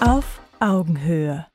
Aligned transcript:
Auf 0.00 0.40
Augenhöhe. 0.60 1.46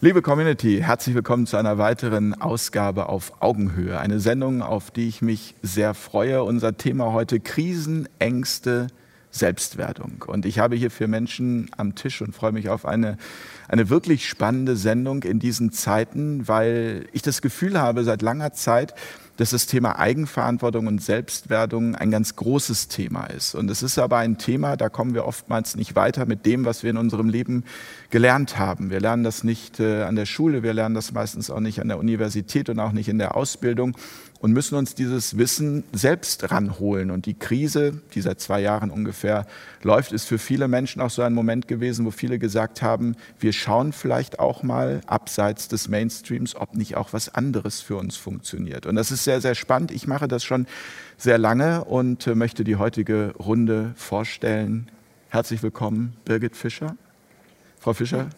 Liebe 0.00 0.22
Community, 0.22 0.78
herzlich 0.80 1.16
willkommen 1.16 1.48
zu 1.48 1.56
einer 1.56 1.76
weiteren 1.76 2.40
Ausgabe 2.40 3.08
auf 3.08 3.42
Augenhöhe. 3.42 3.98
Eine 3.98 4.20
Sendung, 4.20 4.62
auf 4.62 4.92
die 4.92 5.08
ich 5.08 5.20
mich 5.20 5.56
sehr 5.60 5.94
freue. 5.94 6.44
Unser 6.44 6.76
Thema 6.76 7.12
heute 7.12 7.40
Krisen, 7.40 8.08
Ängste, 8.20 8.86
Selbstwertung. 9.32 10.24
Und 10.28 10.46
ich 10.46 10.60
habe 10.60 10.76
hier 10.76 10.92
vier 10.92 11.08
Menschen 11.08 11.68
am 11.76 11.96
Tisch 11.96 12.22
und 12.22 12.36
freue 12.36 12.52
mich 12.52 12.68
auf 12.68 12.86
eine, 12.86 13.16
eine 13.66 13.90
wirklich 13.90 14.28
spannende 14.28 14.76
Sendung 14.76 15.24
in 15.24 15.40
diesen 15.40 15.72
Zeiten, 15.72 16.46
weil 16.46 17.06
ich 17.12 17.22
das 17.22 17.42
Gefühl 17.42 17.80
habe, 17.80 18.04
seit 18.04 18.22
langer 18.22 18.52
Zeit, 18.52 18.94
dass 19.38 19.50
das 19.50 19.66
Thema 19.66 19.98
Eigenverantwortung 19.98 20.88
und 20.88 21.00
Selbstwertung 21.00 21.94
ein 21.94 22.10
ganz 22.10 22.34
großes 22.34 22.88
Thema 22.88 23.26
ist. 23.26 23.54
Und 23.54 23.70
es 23.70 23.84
ist 23.84 23.98
aber 23.98 24.18
ein 24.18 24.36
Thema, 24.36 24.76
da 24.76 24.88
kommen 24.88 25.14
wir 25.14 25.24
oftmals 25.24 25.76
nicht 25.76 25.94
weiter 25.94 26.26
mit 26.26 26.44
dem, 26.44 26.64
was 26.64 26.82
wir 26.82 26.90
in 26.90 26.96
unserem 26.96 27.28
Leben 27.28 27.64
gelernt 28.10 28.58
haben. 28.58 28.90
Wir 28.90 28.98
lernen 28.98 29.22
das 29.22 29.44
nicht 29.44 29.78
äh, 29.78 30.02
an 30.02 30.16
der 30.16 30.26
Schule, 30.26 30.64
wir 30.64 30.74
lernen 30.74 30.96
das 30.96 31.12
meistens 31.12 31.50
auch 31.50 31.60
nicht 31.60 31.80
an 31.80 31.86
der 31.86 31.98
Universität 31.98 32.68
und 32.68 32.80
auch 32.80 32.92
nicht 32.92 33.08
in 33.08 33.18
der 33.18 33.36
Ausbildung 33.36 33.96
und 34.40 34.52
müssen 34.52 34.76
uns 34.76 34.94
dieses 34.94 35.36
Wissen 35.36 35.84
selbst 35.92 36.50
ranholen. 36.50 37.10
Und 37.10 37.26
die 37.26 37.34
Krise, 37.34 38.00
die 38.14 38.20
seit 38.20 38.40
zwei 38.40 38.60
Jahren 38.60 38.90
ungefähr 38.90 39.46
läuft, 39.82 40.12
ist 40.12 40.26
für 40.26 40.38
viele 40.38 40.68
Menschen 40.68 41.02
auch 41.02 41.10
so 41.10 41.22
ein 41.22 41.34
Moment 41.34 41.66
gewesen, 41.66 42.06
wo 42.06 42.10
viele 42.10 42.38
gesagt 42.38 42.82
haben, 42.82 43.16
wir 43.40 43.52
schauen 43.52 43.92
vielleicht 43.92 44.38
auch 44.38 44.62
mal 44.62 45.00
abseits 45.06 45.68
des 45.68 45.88
Mainstreams, 45.88 46.54
ob 46.54 46.74
nicht 46.74 46.96
auch 46.96 47.12
was 47.12 47.34
anderes 47.34 47.80
für 47.80 47.96
uns 47.96 48.16
funktioniert. 48.16 48.86
Und 48.86 48.94
das 48.94 49.10
ist 49.10 49.24
sehr, 49.24 49.40
sehr 49.40 49.54
spannend. 49.54 49.90
Ich 49.90 50.06
mache 50.06 50.28
das 50.28 50.44
schon 50.44 50.66
sehr 51.16 51.38
lange 51.38 51.84
und 51.84 52.26
äh, 52.26 52.34
möchte 52.34 52.62
die 52.62 52.76
heutige 52.76 53.34
Runde 53.38 53.92
vorstellen. 53.96 54.88
Herzlich 55.30 55.62
willkommen, 55.62 56.14
Birgit 56.24 56.56
Fischer. 56.56 56.96
Frau 57.80 57.92
Fischer, 57.92 58.30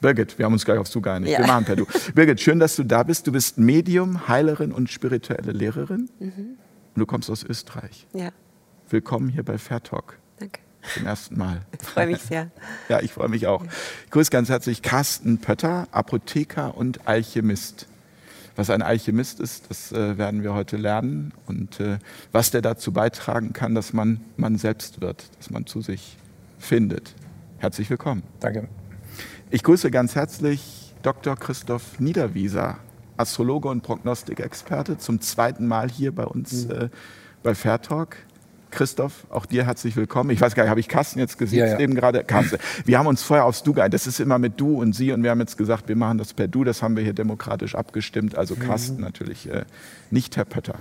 Birgit, 0.00 0.38
wir 0.38 0.46
haben 0.46 0.52
uns 0.52 0.64
gleich 0.64 0.78
aufs 0.78 0.90
Du 0.90 1.00
geeinigt. 1.00 1.32
Ja. 1.32 1.40
Wir 1.40 1.46
machen 1.46 1.64
per 1.64 1.76
Du. 1.76 1.86
Birgit, 2.14 2.40
schön, 2.40 2.58
dass 2.58 2.76
du 2.76 2.84
da 2.84 3.02
bist. 3.02 3.26
Du 3.26 3.32
bist 3.32 3.58
Medium, 3.58 4.28
Heilerin 4.28 4.72
und 4.72 4.90
spirituelle 4.90 5.52
Lehrerin. 5.52 6.08
Mhm. 6.18 6.56
Und 6.94 6.98
du 7.00 7.06
kommst 7.06 7.30
aus 7.30 7.44
Österreich. 7.44 8.06
Ja. 8.12 8.30
Willkommen 8.88 9.28
hier 9.28 9.44
bei 9.44 9.58
Fair 9.58 9.82
Talk. 9.82 10.18
Danke. 10.38 10.60
Zum 10.94 11.06
ersten 11.06 11.36
Mal. 11.36 11.60
Ich 11.78 11.86
freue 11.86 12.06
mich 12.06 12.22
sehr. 12.22 12.50
ja, 12.88 13.00
ich 13.00 13.12
freue 13.12 13.28
mich 13.28 13.46
auch. 13.46 13.62
Ich 14.06 14.10
grüße 14.10 14.30
ganz 14.30 14.48
herzlich 14.48 14.80
Carsten 14.80 15.38
Pötter, 15.38 15.86
Apotheker 15.92 16.76
und 16.76 17.06
Alchemist. 17.06 17.86
Was 18.56 18.70
ein 18.70 18.82
Alchemist 18.82 19.40
ist, 19.40 19.70
das 19.70 19.92
äh, 19.92 20.18
werden 20.18 20.42
wir 20.42 20.54
heute 20.54 20.76
lernen. 20.76 21.32
Und 21.46 21.80
äh, 21.80 21.98
was 22.32 22.50
der 22.50 22.62
dazu 22.62 22.92
beitragen 22.92 23.52
kann, 23.52 23.74
dass 23.74 23.92
man 23.92 24.20
man 24.36 24.56
selbst 24.56 25.00
wird, 25.02 25.24
dass 25.38 25.50
man 25.50 25.66
zu 25.66 25.82
sich 25.82 26.16
findet. 26.58 27.14
Herzlich 27.58 27.90
willkommen. 27.90 28.22
Danke. 28.40 28.68
Ich 29.52 29.64
grüße 29.64 29.90
ganz 29.90 30.14
herzlich 30.14 30.94
Dr. 31.02 31.34
Christoph 31.34 31.98
Niederwieser, 31.98 32.78
Astrologe 33.16 33.68
und 33.68 33.82
Prognostikexperte, 33.82 34.96
zum 34.98 35.20
zweiten 35.20 35.66
Mal 35.66 35.90
hier 35.90 36.14
bei 36.14 36.24
uns 36.24 36.66
mhm. 36.66 36.70
äh, 36.70 36.88
bei 37.42 37.56
Fairtalk. 37.56 38.16
Christoph, 38.70 39.26
auch 39.28 39.46
dir 39.46 39.66
herzlich 39.66 39.96
willkommen. 39.96 40.30
Ich 40.30 40.40
weiß 40.40 40.54
gar 40.54 40.62
nicht, 40.62 40.70
habe 40.70 40.78
ich 40.78 40.86
Carsten 40.86 41.18
jetzt 41.18 41.36
gesehen? 41.36 41.58
Ja, 41.58 41.66
ja. 41.66 41.80
Eben 41.80 41.96
gerade 41.96 42.22
Carsten. 42.22 42.58
Wir 42.84 43.00
haben 43.00 43.08
uns 43.08 43.24
vorher 43.24 43.44
aufs 43.44 43.64
Du 43.64 43.72
geeinigt. 43.72 43.94
Das 43.94 44.06
ist 44.06 44.20
immer 44.20 44.38
mit 44.38 44.60
Du 44.60 44.80
und 44.80 44.92
Sie 44.92 45.10
und 45.10 45.24
wir 45.24 45.30
haben 45.30 45.40
jetzt 45.40 45.58
gesagt, 45.58 45.88
wir 45.88 45.96
machen 45.96 46.18
das 46.18 46.32
per 46.32 46.46
Du. 46.46 46.62
Das 46.62 46.80
haben 46.80 46.94
wir 46.94 47.02
hier 47.02 47.12
demokratisch 47.12 47.74
abgestimmt. 47.74 48.38
Also 48.38 48.54
mhm. 48.54 48.60
Carsten 48.60 48.96
mhm. 48.98 49.02
natürlich, 49.02 49.50
äh, 49.50 49.64
nicht 50.12 50.36
Herr 50.36 50.44
Pötter. 50.44 50.76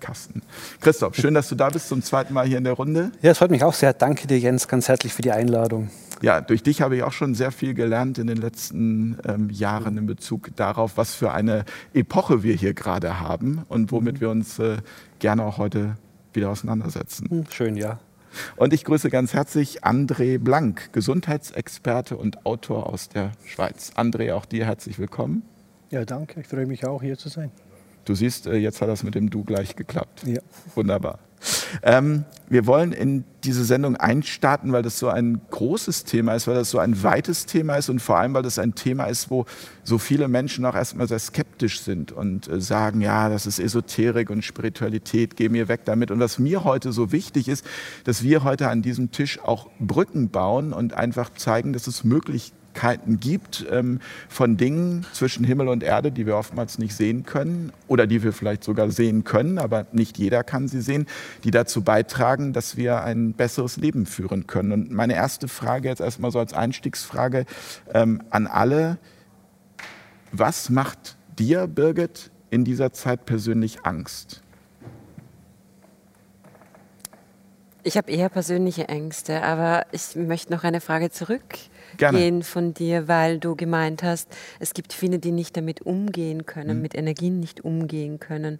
Carsten. 0.00 0.42
Christoph, 0.80 1.14
schön, 1.14 1.34
dass 1.34 1.48
du 1.48 1.54
da 1.54 1.68
bist 1.68 1.86
zum 1.86 2.02
zweiten 2.02 2.34
Mal 2.34 2.48
hier 2.48 2.58
in 2.58 2.64
der 2.64 2.72
Runde. 2.72 3.12
Ja, 3.22 3.30
es 3.30 3.38
freut 3.38 3.52
mich 3.52 3.62
auch 3.62 3.74
sehr. 3.74 3.92
Danke 3.92 4.26
dir, 4.26 4.40
Jens, 4.40 4.66
ganz 4.66 4.88
herzlich 4.88 5.14
für 5.14 5.22
die 5.22 5.30
Einladung 5.30 5.88
ja, 6.22 6.40
durch 6.40 6.62
dich 6.62 6.80
habe 6.80 6.96
ich 6.96 7.02
auch 7.02 7.12
schon 7.12 7.34
sehr 7.34 7.50
viel 7.50 7.74
gelernt 7.74 8.18
in 8.18 8.26
den 8.28 8.38
letzten 8.38 9.18
ähm, 9.26 9.50
Jahren 9.50 9.98
in 9.98 10.06
Bezug 10.06 10.54
darauf, 10.56 10.96
was 10.96 11.14
für 11.14 11.32
eine 11.32 11.64
Epoche 11.92 12.42
wir 12.42 12.54
hier 12.54 12.74
gerade 12.74 13.20
haben 13.20 13.64
und 13.68 13.92
womit 13.92 14.20
wir 14.20 14.30
uns 14.30 14.58
äh, 14.58 14.78
gerne 15.18 15.44
auch 15.44 15.58
heute 15.58 15.96
wieder 16.32 16.50
auseinandersetzen. 16.50 17.28
Hm, 17.28 17.44
schön, 17.50 17.76
ja. 17.76 17.98
Und 18.56 18.72
ich 18.72 18.84
grüße 18.84 19.10
ganz 19.10 19.34
herzlich 19.34 19.84
André 19.84 20.38
Blank, 20.38 20.92
Gesundheitsexperte 20.92 22.16
und 22.16 22.46
Autor 22.46 22.86
aus 22.86 23.08
der 23.08 23.32
Schweiz. 23.44 23.92
André, 23.96 24.32
auch 24.32 24.46
dir 24.46 24.64
herzlich 24.64 24.98
willkommen. 24.98 25.42
Ja, 25.90 26.04
danke. 26.06 26.40
Ich 26.40 26.46
freue 26.46 26.66
mich 26.66 26.86
auch, 26.86 27.02
hier 27.02 27.18
zu 27.18 27.28
sein. 27.28 27.50
Du 28.04 28.14
siehst, 28.14 28.46
äh, 28.46 28.56
jetzt 28.56 28.80
hat 28.80 28.88
das 28.88 29.02
mit 29.02 29.14
dem 29.14 29.30
Du 29.30 29.44
gleich 29.44 29.76
geklappt. 29.76 30.24
Ja. 30.26 30.40
Wunderbar. 30.74 31.18
Ähm, 31.82 32.24
wir 32.48 32.66
wollen 32.66 32.92
in 32.92 33.24
diese 33.44 33.64
Sendung 33.64 33.96
einstarten, 33.96 34.72
weil 34.72 34.82
das 34.82 34.98
so 34.98 35.08
ein 35.08 35.40
großes 35.50 36.04
Thema 36.04 36.34
ist, 36.34 36.46
weil 36.46 36.54
das 36.54 36.70
so 36.70 36.78
ein 36.78 37.02
weites 37.02 37.46
Thema 37.46 37.76
ist 37.76 37.88
und 37.88 38.00
vor 38.00 38.18
allem, 38.18 38.34
weil 38.34 38.42
das 38.42 38.58
ein 38.58 38.74
Thema 38.74 39.06
ist, 39.06 39.30
wo 39.30 39.46
so 39.82 39.98
viele 39.98 40.28
Menschen 40.28 40.64
auch 40.64 40.74
erstmal 40.74 41.08
sehr 41.08 41.18
skeptisch 41.18 41.80
sind 41.80 42.12
und 42.12 42.48
äh, 42.48 42.60
sagen, 42.60 43.00
ja, 43.00 43.28
das 43.28 43.46
ist 43.46 43.58
Esoterik 43.58 44.30
und 44.30 44.44
Spiritualität, 44.44 45.36
geh 45.36 45.48
mir 45.48 45.68
weg 45.68 45.80
damit. 45.84 46.10
Und 46.10 46.20
was 46.20 46.38
mir 46.38 46.64
heute 46.64 46.92
so 46.92 47.10
wichtig 47.10 47.48
ist, 47.48 47.64
dass 48.04 48.22
wir 48.22 48.44
heute 48.44 48.68
an 48.68 48.82
diesem 48.82 49.10
Tisch 49.10 49.40
auch 49.40 49.68
Brücken 49.80 50.30
bauen 50.30 50.72
und 50.72 50.94
einfach 50.94 51.34
zeigen, 51.34 51.72
dass 51.72 51.86
es 51.86 52.04
möglich 52.04 52.46
ist, 52.46 52.61
Möglichkeiten 52.72 53.20
gibt 53.20 53.66
ähm, 53.70 54.00
von 54.28 54.56
Dingen 54.56 55.04
zwischen 55.12 55.44
Himmel 55.44 55.68
und 55.68 55.82
Erde, 55.82 56.10
die 56.10 56.26
wir 56.26 56.36
oftmals 56.36 56.78
nicht 56.78 56.94
sehen 56.94 57.24
können 57.24 57.72
oder 57.88 58.06
die 58.06 58.22
wir 58.22 58.32
vielleicht 58.32 58.64
sogar 58.64 58.90
sehen 58.90 59.24
können, 59.24 59.58
aber 59.58 59.86
nicht 59.92 60.18
jeder 60.18 60.42
kann 60.42 60.68
sie 60.68 60.80
sehen, 60.80 61.06
die 61.44 61.50
dazu 61.50 61.82
beitragen, 61.82 62.52
dass 62.52 62.76
wir 62.76 63.02
ein 63.04 63.34
besseres 63.34 63.76
Leben 63.76 64.06
führen 64.06 64.46
können. 64.46 64.72
Und 64.72 64.90
meine 64.90 65.14
erste 65.14 65.48
Frage 65.48 65.88
jetzt 65.88 66.00
erstmal 66.00 66.30
so 66.30 66.38
als 66.38 66.52
Einstiegsfrage 66.52 67.44
ähm, 67.92 68.22
an 68.30 68.46
alle, 68.46 68.98
was 70.32 70.70
macht 70.70 71.16
dir, 71.38 71.66
Birgit, 71.66 72.30
in 72.50 72.64
dieser 72.64 72.92
Zeit 72.92 73.26
persönlich 73.26 73.84
Angst? 73.84 74.42
Ich 77.84 77.96
habe 77.96 78.12
eher 78.12 78.28
persönliche 78.28 78.88
Ängste, 78.88 79.42
aber 79.42 79.86
ich 79.90 80.14
möchte 80.14 80.52
noch 80.52 80.62
eine 80.62 80.80
Frage 80.80 81.10
zurück 81.10 81.42
gehen 81.96 82.42
von 82.42 82.74
dir, 82.74 83.08
weil 83.08 83.38
du 83.38 83.56
gemeint 83.56 84.02
hast, 84.02 84.28
es 84.60 84.74
gibt 84.74 84.92
viele, 84.92 85.18
die 85.18 85.32
nicht 85.32 85.56
damit 85.56 85.82
umgehen 85.82 86.46
können, 86.46 86.76
mhm. 86.76 86.82
mit 86.82 86.94
Energien 86.94 87.40
nicht 87.40 87.64
umgehen 87.64 88.20
können 88.20 88.58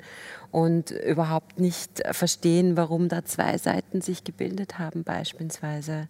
und 0.50 0.90
überhaupt 0.90 1.58
nicht 1.58 2.02
verstehen, 2.12 2.76
warum 2.76 3.08
da 3.08 3.24
zwei 3.24 3.58
Seiten 3.58 4.00
sich 4.00 4.24
gebildet 4.24 4.78
haben 4.78 5.04
beispielsweise, 5.04 6.08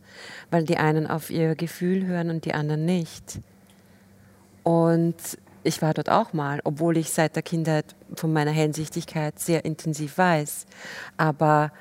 weil 0.50 0.64
die 0.64 0.76
einen 0.76 1.06
auf 1.06 1.30
ihr 1.30 1.54
Gefühl 1.54 2.06
hören 2.06 2.30
und 2.30 2.44
die 2.44 2.54
anderen 2.54 2.84
nicht. 2.84 3.40
Und 4.62 5.16
ich 5.64 5.82
war 5.82 5.94
dort 5.94 6.10
auch 6.10 6.32
mal, 6.32 6.60
obwohl 6.64 6.96
ich 6.96 7.10
seit 7.10 7.36
der 7.36 7.42
Kindheit 7.42 7.94
von 8.14 8.32
meiner 8.32 8.50
Hellsichtigkeit 8.50 9.38
sehr 9.38 9.64
intensiv 9.64 10.18
weiß. 10.18 10.66
Aber 11.16 11.72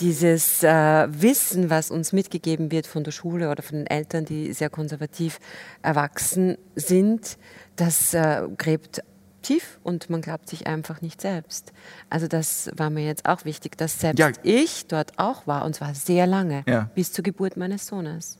dieses 0.00 0.62
äh, 0.62 1.08
Wissen, 1.10 1.70
was 1.70 1.90
uns 1.90 2.12
mitgegeben 2.12 2.70
wird 2.70 2.86
von 2.86 3.04
der 3.04 3.12
Schule 3.12 3.50
oder 3.50 3.62
von 3.62 3.78
den 3.78 3.86
Eltern, 3.86 4.24
die 4.24 4.52
sehr 4.52 4.70
konservativ 4.70 5.38
erwachsen 5.82 6.56
sind, 6.74 7.38
das 7.76 8.14
äh, 8.14 8.42
gräbt 8.56 9.02
tief 9.42 9.78
und 9.82 10.10
man 10.10 10.20
glaubt 10.20 10.48
sich 10.48 10.66
einfach 10.66 11.00
nicht 11.00 11.20
selbst. 11.20 11.72
Also 12.08 12.28
das 12.28 12.70
war 12.76 12.90
mir 12.90 13.04
jetzt 13.04 13.26
auch 13.26 13.44
wichtig, 13.44 13.76
dass 13.76 13.98
selbst 13.98 14.18
ja. 14.18 14.30
ich 14.42 14.86
dort 14.86 15.18
auch 15.18 15.46
war 15.46 15.64
und 15.64 15.74
zwar 15.74 15.94
sehr 15.94 16.26
lange, 16.26 16.62
ja. 16.66 16.90
bis 16.94 17.12
zur 17.12 17.22
Geburt 17.22 17.56
meines 17.56 17.86
Sohnes. 17.86 18.38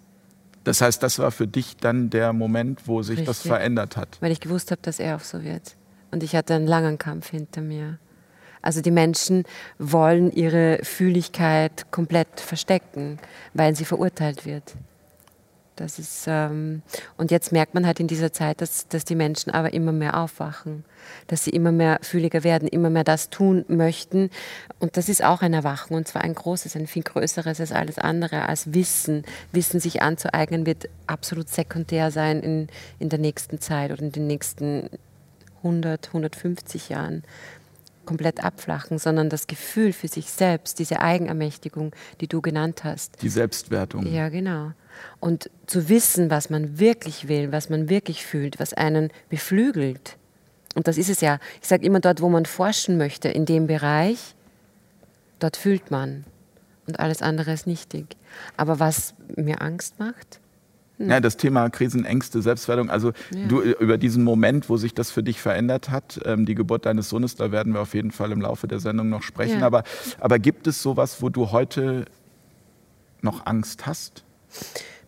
Das 0.65 0.81
heißt, 0.83 1.03
das 1.03 1.19
war 1.19 1.31
für 1.31 1.47
dich 1.47 1.77
dann 1.79 2.11
der 2.11 2.33
Moment, 2.33 2.87
wo 2.87 3.03
sich 3.03 3.19
Richtig. 3.19 3.27
das 3.27 3.43
verändert 3.43 3.97
hat? 3.97 4.19
Weil 4.21 4.31
ich 4.31 4.41
gewusst 4.41 4.71
habe, 4.71 4.83
dass 4.83 5.01
er 5.01 5.17
auch 5.17 5.21
so 5.21 5.43
wird. 5.43 5.77
Und 6.11 6.23
ich 6.23 6.37
hatte 6.37 6.55
einen 6.55 6.67
langen 6.67 6.99
Kampf 6.99 7.31
hinter 7.31 7.63
mir. 7.63 7.99
Also 8.63 8.81
die 8.81 8.91
Menschen 8.91 9.45
wollen 9.79 10.31
ihre 10.31 10.81
Fühligkeit 10.83 11.91
komplett 11.91 12.41
verstecken, 12.41 13.19
weil 13.55 13.75
sie 13.75 13.85
verurteilt 13.85 14.45
wird. 14.45 14.75
Das 15.81 15.99
ist, 15.99 16.27
ähm, 16.27 16.83
und 17.17 17.31
jetzt 17.31 17.53
merkt 17.53 17.73
man 17.73 17.87
halt 17.87 18.01
in 18.01 18.07
dieser 18.07 18.35
Zeit, 18.35 18.61
dass, 18.61 18.87
dass 18.89 19.07
die 19.07 19.15
Menschen 19.15 19.51
aber 19.51 19.73
immer 19.73 19.93
mehr 19.93 20.19
aufwachen, 20.19 20.85
dass 21.27 21.45
sie 21.45 21.51
immer 21.51 21.73
mehr 21.73 22.01
fühliger 22.03 22.45
werden, 22.45 22.69
immer 22.69 22.91
mehr 22.91 23.03
das 23.03 23.31
tun 23.31 23.65
möchten. 23.67 24.29
Und 24.79 24.99
das 24.99 25.09
ist 25.09 25.25
auch 25.25 25.41
ein 25.41 25.55
Erwachen, 25.55 25.95
und 25.95 26.07
zwar 26.07 26.21
ein 26.21 26.35
großes, 26.35 26.77
ein 26.77 26.87
viel 26.87 27.03
größeres 27.03 27.61
als 27.61 27.73
alles 27.73 27.99
andere, 27.99 28.47
als 28.47 28.75
Wissen. 28.75 29.25
Wissen 29.53 29.81
sich 29.81 30.03
anzueignen 30.03 30.67
wird 30.67 30.91
absolut 31.07 31.49
sekundär 31.49 32.11
sein 32.11 32.41
in, 32.41 32.69
in 32.99 33.09
der 33.09 33.19
nächsten 33.19 33.59
Zeit 33.59 33.91
oder 33.91 34.03
in 34.03 34.13
den 34.13 34.27
nächsten 34.27 34.91
100, 35.63 36.09
150 36.09 36.91
Jahren 36.91 37.23
komplett 38.11 38.43
abflachen, 38.43 38.99
sondern 38.99 39.29
das 39.29 39.47
Gefühl 39.47 39.93
für 39.93 40.09
sich 40.09 40.33
selbst, 40.33 40.81
diese 40.81 41.01
Eigenermächtigung, 41.01 41.93
die 42.21 42.27
du 42.27 42.41
genannt 42.41 42.83
hast. 42.83 43.23
Die 43.23 43.29
Selbstwertung. 43.29 44.05
Ja, 44.05 44.31
genau. 44.31 44.73
Und 45.21 45.49
zu 45.67 45.89
wissen, 45.89 46.29
was 46.29 46.51
man 46.51 46.81
wirklich 46.81 47.29
will, 47.29 47.53
was 47.53 47.71
man 47.71 47.89
wirklich 47.89 48.27
fühlt, 48.27 48.59
was 48.59 48.75
einen 48.75 49.13
beflügelt. 49.29 50.17
Und 50.75 50.89
das 50.89 50.99
ist 50.99 51.09
es 51.09 51.21
ja. 51.21 51.39
Ich 51.63 51.69
sage 51.69 51.87
immer, 51.87 52.01
dort, 52.01 52.21
wo 52.21 52.29
man 52.29 52.47
forschen 52.47 52.99
möchte, 52.99 53.29
in 53.29 53.47
dem 53.47 53.69
Bereich, 53.69 54.35
dort 55.39 55.57
fühlt 55.57 55.93
man. 55.93 56.25
Und 56.89 56.99
alles 56.99 57.23
andere 57.23 57.53
ist 57.53 57.69
nichtig. 57.69 58.17
Aber 58.57 58.81
was 58.81 59.15
mir 59.37 59.63
Angst 59.63 60.01
macht, 60.01 60.41
Ja, 61.09 61.21
das 61.21 61.37
Thema 61.37 61.71
Krisenängste, 61.71 62.43
Selbstwertung, 62.43 62.91
also 62.91 63.13
ja. 63.35 63.47
du 63.49 63.61
über 63.61 63.97
diesen 63.97 64.23
Moment, 64.23 64.69
wo 64.69 64.77
sich 64.77 64.93
das 64.93 65.11
für 65.11 65.23
dich 65.23 65.41
verändert 65.41 65.91
hat, 65.91 66.21
ähm, 66.27 66.45
die 66.45 66.55
Geburt 66.55 66.85
deines 66.85 67.09
Sohnes, 67.09 67.37
da 67.37 67.51
werden 67.53 67.73
wir 67.73 67.81
auf 67.81 67.95
jeden 67.95 68.11
Fall 68.11 68.33
im 68.33 68.41
Laufe 68.41 68.69
der 68.69 68.81
Sendung 68.81 69.09
noch 69.09 69.23
sprechen. 69.23 69.61
Ja. 69.61 69.67
Aber, 69.67 69.83
aber 70.19 70.39
gibt 70.39 70.67
es 70.67 70.83
sowas, 70.83 71.23
wo 71.23 71.31
du 71.31 71.53
heute 71.53 72.05
noch 73.23 73.47
Angst 73.47 73.87
hast? 73.87 74.25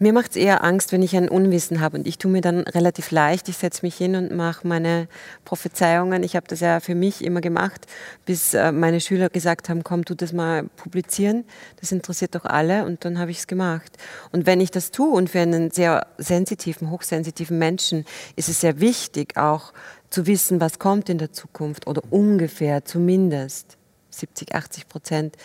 Mir 0.02 0.12
macht 0.12 0.32
es 0.32 0.36
eher 0.36 0.64
Angst, 0.64 0.90
wenn 0.90 1.00
ich 1.00 1.16
ein 1.16 1.28
Unwissen 1.28 1.80
habe. 1.80 1.96
Und 1.96 2.08
ich 2.08 2.18
tue 2.18 2.28
mir 2.28 2.40
dann 2.40 2.62
relativ 2.62 3.12
leicht. 3.12 3.48
Ich 3.48 3.58
setze 3.58 3.86
mich 3.86 3.94
hin 3.94 4.16
und 4.16 4.34
mache 4.34 4.66
meine 4.66 5.06
Prophezeiungen. 5.44 6.24
Ich 6.24 6.34
habe 6.34 6.48
das 6.48 6.58
ja 6.58 6.80
für 6.80 6.96
mich 6.96 7.22
immer 7.22 7.40
gemacht, 7.40 7.86
bis 8.26 8.52
äh, 8.52 8.72
meine 8.72 9.00
Schüler 9.00 9.28
gesagt 9.28 9.68
haben, 9.68 9.84
komm, 9.84 10.04
tu 10.04 10.16
das 10.16 10.32
mal 10.32 10.64
publizieren. 10.76 11.44
Das 11.80 11.92
interessiert 11.92 12.34
doch 12.34 12.44
alle. 12.44 12.84
Und 12.84 13.04
dann 13.04 13.20
habe 13.20 13.30
ich 13.30 13.38
es 13.38 13.46
gemacht. 13.46 13.96
Und 14.32 14.44
wenn 14.44 14.60
ich 14.60 14.72
das 14.72 14.90
tue 14.90 15.08
und 15.08 15.30
für 15.30 15.38
einen 15.38 15.70
sehr 15.70 16.08
sensitiven, 16.18 16.90
hochsensitiven 16.90 17.56
Menschen 17.56 18.04
ist 18.34 18.48
es 18.48 18.60
sehr 18.60 18.80
wichtig, 18.80 19.36
auch 19.36 19.72
zu 20.10 20.26
wissen, 20.26 20.60
was 20.60 20.80
kommt 20.80 21.10
in 21.10 21.18
der 21.18 21.30
Zukunft 21.30 21.86
oder 21.86 22.02
ungefähr 22.10 22.84
zumindest 22.84 23.78
70, 24.10 24.52
80 24.52 24.88
Prozent 24.88 25.36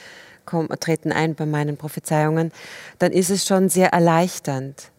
treten 0.80 1.12
ein 1.12 1.36
bei 1.36 1.46
meinen 1.46 1.78
Prophezeiungen, 1.78 2.52
dann 3.00 3.12
ist 3.12 3.30
es 3.30 3.46
schon 3.46 3.70
sehr 3.70 3.90
erleichternd, 3.90 4.92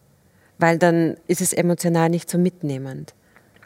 weil 0.59 0.79
dann 0.79 1.17
ist 1.27 1.41
es 1.41 1.53
emotional 1.53 2.09
nicht 2.09 2.31
so 2.31 2.39
mitnehmend. 2.39 3.15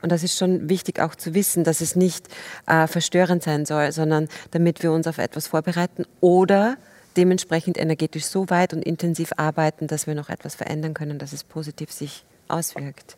Und 0.03 0.11
das 0.11 0.25
ist 0.25 0.37
schon 0.37 0.69
wichtig 0.69 1.01
auch 1.01 1.15
zu 1.15 1.33
wissen, 1.33 1.63
dass 1.63 1.81
es 1.81 1.95
nicht 1.95 2.27
äh, 2.67 2.89
verstörend 2.89 3.43
sein 3.43 3.65
soll, 3.65 3.93
sondern 3.93 4.29
damit 4.51 4.83
wir 4.83 4.91
uns 4.93 5.07
auf 5.07 5.19
etwas 5.19 5.47
vorbereiten 5.47 6.05
oder 6.21 6.77
dementsprechend 7.17 7.79
energetisch 7.79 8.25
so 8.25 8.51
weit 8.51 8.73
und 8.73 8.83
intensiv 8.83 9.33
arbeiten, 9.37 9.87
dass 9.87 10.07
wir 10.07 10.15
noch 10.15 10.29
etwas 10.29 10.55
verändern 10.55 10.95
können, 10.95 11.19
dass 11.19 11.33
es 11.33 11.45
positiv 11.45 11.93
sich 11.93 12.25
auswirkt. 12.49 13.17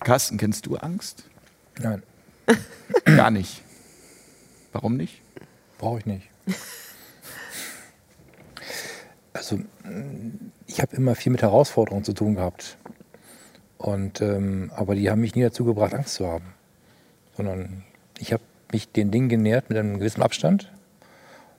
Carsten, 0.00 0.38
kennst 0.38 0.66
du 0.66 0.76
Angst? 0.76 1.24
Nein. 1.78 2.02
Gar 3.04 3.30
nicht. 3.30 3.62
Warum 4.72 4.96
nicht? 4.96 5.20
Brauche 5.78 5.98
ich 5.98 6.06
nicht. 6.06 6.28
Also 9.38 9.60
ich 10.66 10.80
habe 10.80 10.96
immer 10.96 11.14
viel 11.14 11.30
mit 11.30 11.42
Herausforderungen 11.42 12.04
zu 12.04 12.12
tun 12.12 12.34
gehabt. 12.34 12.76
Und, 13.78 14.20
ähm, 14.20 14.72
aber 14.74 14.96
die 14.96 15.08
haben 15.10 15.20
mich 15.20 15.36
nie 15.36 15.42
dazu 15.42 15.64
gebracht, 15.64 15.94
Angst 15.94 16.14
zu 16.14 16.26
haben. 16.26 16.54
Sondern 17.36 17.84
ich 18.18 18.32
habe 18.32 18.42
mich 18.72 18.90
den 18.90 19.12
Dingen 19.12 19.28
genähert 19.28 19.70
mit 19.70 19.78
einem 19.78 20.00
gewissen 20.00 20.22
Abstand. 20.22 20.72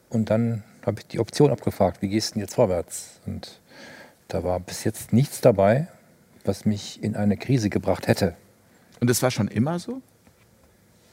Und 0.10 0.30
dann 0.30 0.64
habe 0.86 1.00
ich 1.00 1.08
die 1.08 1.20
Option 1.20 1.52
abgefragt, 1.52 2.02
wie 2.02 2.10
gehst 2.10 2.32
du 2.32 2.34
denn 2.34 2.42
jetzt 2.42 2.56
vorwärts? 2.56 3.22
Und 3.26 3.62
da 4.28 4.44
war 4.44 4.60
bis 4.60 4.84
jetzt 4.84 5.14
nichts 5.14 5.40
dabei, 5.40 5.88
was 6.44 6.66
mich 6.66 7.02
in 7.02 7.16
eine 7.16 7.38
Krise 7.38 7.70
gebracht 7.70 8.08
hätte. 8.08 8.36
Und 9.00 9.10
das 9.10 9.24
war 9.24 9.32
schon 9.32 9.48
immer 9.48 9.80
so? 9.80 10.02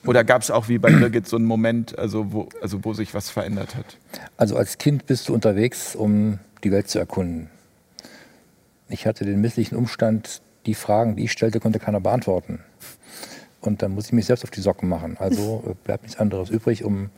Oder 0.05 0.25
gab 0.25 0.43
es 0.43 0.51
auch 0.51 0.69
wie 0.69 0.79
bei 0.79 0.91
Birgit 0.99 1.29
so 1.29 1.37
einen 1.37 1.47
Moment, 1.47 1.97
also 1.97 2.33
wo, 2.33 2.49
also 2.61 2.85
wo 2.85 2.93
sich 2.93 3.15
was 3.15 3.31
verändert 3.31 3.77
hat? 3.77 3.99
Also 4.37 4.57
als 4.57 4.79
Kind 4.79 5.07
bist 5.07 5.29
du 5.29 5.35
unterwegs, 5.35 5.95
um 5.95 6.41
die 6.67 6.73
Welt 6.73 6.89
zu 6.89 6.99
erkunden. 6.99 7.49
Ich 8.89 9.07
hatte 9.07 9.25
den 9.25 9.41
misslichen 9.41 9.77
Umstand, 9.77 10.43
die 10.67 10.75
Fragen, 10.75 11.15
die 11.15 11.25
ich 11.25 11.33
stellte, 11.33 11.61
konnte 11.61 11.79
keiner 11.79 12.01
beantworten. 12.01 12.59
Und 13.61 13.83
dann 13.83 13.93
muss 13.93 14.07
ich 14.07 14.13
mich 14.13 14.27
selbst 14.27 14.43
auf 14.43 14.51
die 14.51 14.61
Socken 14.61 14.89
machen. 14.89 15.17
Also 15.19 15.63
äh, 15.71 15.75
bleibt 15.85 16.03
nichts 16.03 16.19
anderes 16.19 16.51
übrig, 16.51 16.83
um 16.83 17.11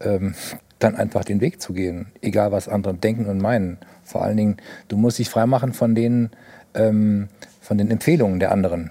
ähm, 0.00 0.34
dann 0.78 0.96
einfach 0.96 1.24
den 1.24 1.42
Weg 1.42 1.60
zu 1.60 1.74
gehen, 1.74 2.06
egal 2.22 2.52
was 2.52 2.68
andere 2.68 2.94
denken 2.94 3.26
und 3.26 3.38
meinen. 3.38 3.78
Vor 4.02 4.22
allen 4.22 4.38
Dingen, 4.38 4.56
du 4.88 4.96
musst 4.96 5.18
dich 5.18 5.28
freimachen 5.28 5.74
von 5.74 5.94
den, 5.94 6.30
ähm, 6.74 7.28
von 7.60 7.76
den 7.76 7.90
Empfehlungen 7.90 8.40
der 8.40 8.50
anderen. 8.50 8.90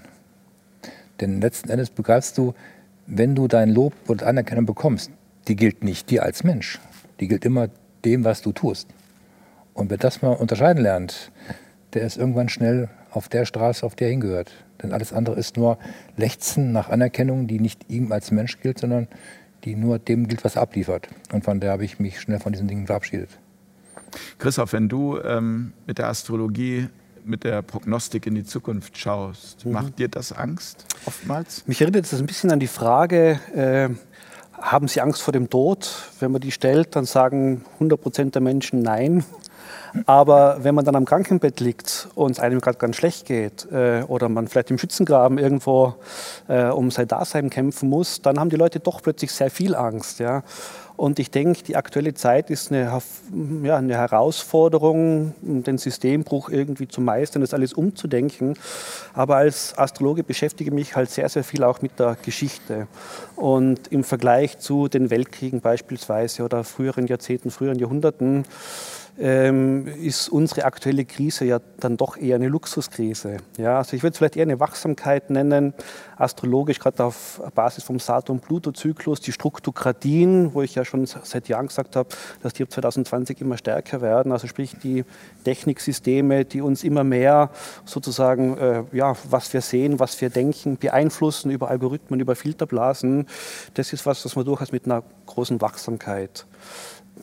Denn 1.20 1.40
letzten 1.40 1.68
Endes 1.68 1.90
begreifst 1.90 2.38
du, 2.38 2.54
wenn 3.08 3.34
du 3.34 3.48
dein 3.48 3.70
Lob 3.70 3.92
und 4.06 4.22
Anerkennung 4.22 4.66
bekommst, 4.66 5.10
die 5.48 5.56
gilt 5.56 5.82
nicht 5.82 6.10
dir 6.10 6.22
als 6.22 6.44
Mensch. 6.44 6.80
Die 7.18 7.26
gilt 7.26 7.44
immer 7.44 7.68
dem, 8.04 8.24
was 8.24 8.42
du 8.42 8.52
tust. 8.52 8.88
Und 9.76 9.90
wer 9.90 9.98
das 9.98 10.22
mal 10.22 10.30
unterscheiden 10.30 10.82
lernt, 10.82 11.30
der 11.92 12.02
ist 12.02 12.16
irgendwann 12.16 12.48
schnell 12.48 12.88
auf 13.10 13.28
der 13.28 13.44
Straße, 13.44 13.84
auf 13.84 13.94
der 13.94 14.08
er 14.08 14.12
hingehört. 14.12 14.52
Denn 14.82 14.92
alles 14.92 15.12
andere 15.12 15.36
ist 15.36 15.56
nur 15.56 15.78
Lechzen 16.16 16.72
nach 16.72 16.88
Anerkennung, 16.88 17.46
die 17.46 17.60
nicht 17.60 17.90
ihm 17.90 18.10
als 18.10 18.30
Mensch 18.30 18.60
gilt, 18.60 18.78
sondern 18.78 19.06
die 19.64 19.76
nur 19.76 19.98
dem 19.98 20.28
gilt, 20.28 20.44
was 20.44 20.56
er 20.56 20.62
abliefert. 20.62 21.08
Und 21.32 21.44
von 21.44 21.60
der 21.60 21.72
habe 21.72 21.84
ich 21.84 21.98
mich 21.98 22.20
schnell 22.20 22.40
von 22.40 22.52
diesen 22.52 22.68
Dingen 22.68 22.86
verabschiedet. 22.86 23.30
Christoph, 24.38 24.72
wenn 24.72 24.88
du 24.88 25.18
ähm, 25.20 25.72
mit 25.86 25.98
der 25.98 26.08
Astrologie 26.08 26.88
mit 27.24 27.42
der 27.42 27.60
Prognostik 27.62 28.26
in 28.26 28.36
die 28.36 28.44
Zukunft 28.44 28.96
schaust. 28.96 29.66
Mhm. 29.66 29.72
Macht 29.72 29.98
dir 29.98 30.08
das 30.08 30.30
Angst 30.32 30.86
oftmals? 31.06 31.66
Mich 31.66 31.80
erinnert 31.80 32.04
das 32.10 32.20
ein 32.20 32.26
bisschen 32.26 32.52
an 32.52 32.60
die 32.60 32.68
Frage, 32.68 33.40
äh, 33.52 33.88
haben 34.52 34.88
Sie 34.88 35.00
Angst 35.00 35.22
vor 35.22 35.32
dem 35.32 35.50
Tod? 35.50 35.90
Wenn 36.20 36.32
man 36.32 36.40
die 36.40 36.52
stellt, 36.52 36.96
dann 36.96 37.04
sagen 37.04 37.64
100 37.74 38.00
Prozent 38.00 38.34
der 38.34 38.42
Menschen 38.42 38.80
nein. 38.80 39.24
Aber 40.04 40.58
wenn 40.62 40.74
man 40.74 40.84
dann 40.84 40.96
am 40.96 41.04
Krankenbett 41.04 41.60
liegt 41.60 42.08
und 42.14 42.38
einem 42.40 42.60
gerade 42.60 42.78
ganz 42.78 42.96
schlecht 42.96 43.26
geht 43.26 43.66
äh, 43.72 44.02
oder 44.06 44.28
man 44.28 44.48
vielleicht 44.48 44.70
im 44.70 44.78
Schützengraben 44.78 45.38
irgendwo 45.38 45.94
äh, 46.48 46.66
um 46.66 46.90
sein 46.90 47.08
Dasein 47.08 47.50
kämpfen 47.50 47.88
muss, 47.88 48.20
dann 48.20 48.38
haben 48.38 48.50
die 48.50 48.56
Leute 48.56 48.80
doch 48.80 49.02
plötzlich 49.02 49.32
sehr 49.32 49.50
viel 49.50 49.74
Angst. 49.74 50.18
Ja? 50.18 50.42
Und 50.96 51.18
ich 51.18 51.30
denke, 51.30 51.62
die 51.62 51.76
aktuelle 51.76 52.14
Zeit 52.14 52.48
ist 52.48 52.72
eine, 52.72 53.02
ja, 53.62 53.76
eine 53.76 53.94
Herausforderung, 53.94 55.34
den 55.42 55.76
Systembruch 55.76 56.48
irgendwie 56.48 56.88
zu 56.88 57.02
meistern, 57.02 57.42
das 57.42 57.52
alles 57.52 57.74
umzudenken. 57.74 58.54
Aber 59.12 59.36
als 59.36 59.76
Astrologe 59.76 60.24
beschäftige 60.24 60.70
ich 60.70 60.74
mich 60.74 60.96
halt 60.96 61.10
sehr, 61.10 61.28
sehr 61.28 61.44
viel 61.44 61.64
auch 61.64 61.82
mit 61.82 61.98
der 61.98 62.16
Geschichte. 62.22 62.86
Und 63.36 63.88
im 63.88 64.04
Vergleich 64.04 64.58
zu 64.58 64.88
den 64.88 65.10
Weltkriegen 65.10 65.60
beispielsweise 65.60 66.42
oder 66.42 66.64
früheren 66.64 67.06
Jahrzehnten, 67.06 67.50
früheren 67.50 67.78
Jahrhunderten, 67.78 68.44
ähm, 69.18 69.86
ist 69.86 70.28
unsere 70.28 70.64
aktuelle 70.64 71.04
Krise 71.04 71.44
ja 71.46 71.60
dann 71.78 71.96
doch 71.96 72.16
eher 72.16 72.36
eine 72.36 72.48
Luxuskrise. 72.48 73.38
Ja, 73.56 73.78
also 73.78 73.96
ich 73.96 74.02
würde 74.02 74.12
es 74.12 74.18
vielleicht 74.18 74.36
eher 74.36 74.42
eine 74.42 74.60
Wachsamkeit 74.60 75.30
nennen, 75.30 75.72
astrologisch 76.16 76.78
gerade 76.78 77.04
auf 77.04 77.40
Basis 77.54 77.84
vom 77.84 77.98
Saturn-Pluto-Zyklus, 77.98 79.20
die 79.20 79.32
Struktokratien, 79.32 80.52
wo 80.54 80.62
ich 80.62 80.74
ja 80.74 80.84
schon 80.84 81.06
seit 81.06 81.48
Jahren 81.48 81.68
gesagt 81.68 81.96
habe, 81.96 82.08
dass 82.42 82.52
die 82.52 82.62
ab 82.62 82.70
2020 82.70 83.40
immer 83.40 83.56
stärker 83.56 84.00
werden, 84.00 84.32
also 84.32 84.46
sprich 84.46 84.76
die 84.82 85.04
Techniksysteme, 85.44 86.44
die 86.44 86.60
uns 86.60 86.84
immer 86.84 87.04
mehr 87.04 87.50
sozusagen, 87.84 88.58
äh, 88.58 88.84
ja, 88.92 89.14
was 89.30 89.52
wir 89.52 89.62
sehen, 89.62 89.98
was 89.98 90.20
wir 90.20 90.30
denken, 90.30 90.76
beeinflussen 90.76 91.50
über 91.50 91.70
Algorithmen, 91.70 92.20
über 92.20 92.36
Filterblasen, 92.36 93.26
das 93.74 93.92
ist 93.92 94.04
was, 94.04 94.24
was 94.24 94.36
man 94.36 94.44
durchaus 94.44 94.72
mit 94.72 94.84
einer 94.84 95.02
großen 95.26 95.60
Wachsamkeit 95.60 96.46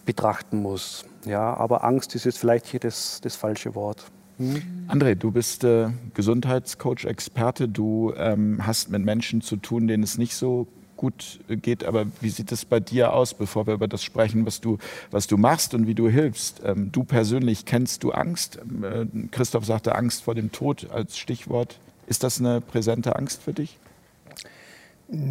betrachten 0.06 0.62
muss. 0.62 1.06
Ja, 1.26 1.54
aber 1.56 1.84
Angst 1.84 2.16
ist 2.16 2.26
jetzt 2.26 2.38
vielleicht 2.38 2.66
hier 2.68 2.80
das, 2.80 3.22
das 3.22 3.36
falsche 3.36 3.76
Wort. 3.76 4.04
Hm? 4.38 4.62
André, 4.88 5.16
du 5.16 5.32
bist 5.32 5.64
äh, 5.64 5.90
Gesundheitscoach, 6.14 7.06
Experte. 7.06 7.68
Du 7.68 8.14
ähm, 8.18 8.66
hast 8.66 8.90
mit 8.90 9.04
Menschen 9.04 9.42
zu 9.42 9.58
tun, 9.58 9.88
denen 9.88 10.04
es 10.04 10.18
nicht 10.18 10.36
so 10.36 10.68
gut 11.04 11.40
geht. 11.50 11.84
Aber 11.84 12.06
wie 12.22 12.30
sieht 12.30 12.52
es 12.52 12.66
bei 12.66 12.80
dir 12.80 13.14
aus, 13.14 13.34
bevor 13.34 13.68
wir 13.68 13.74
über 13.74 13.88
das 13.88 14.04
sprechen, 14.04 14.46
was 14.46 14.62
du, 14.62 14.78
was 15.12 15.28
du 15.28 15.38
machst 15.38 15.74
und 15.74 15.88
wie 15.88 15.96
du 15.96 16.10
hilfst? 16.10 16.62
Ähm, 16.64 16.92
du 16.92 17.04
persönlich 17.04 17.66
kennst 17.66 18.04
du 18.04 18.12
Angst? 18.12 18.60
Ähm, 18.62 18.84
äh, 18.84 19.28
Christoph 19.32 19.66
sagte 19.66 19.96
Angst 19.96 20.24
vor 20.24 20.36
dem 20.36 20.52
Tod 20.52 20.90
als 20.92 21.18
Stichwort. 21.18 21.80
Ist 22.08 22.24
das 22.24 22.40
eine 22.40 22.62
präsente 22.62 23.16
Angst 23.16 23.44
für 23.44 23.54
dich? 23.54 23.78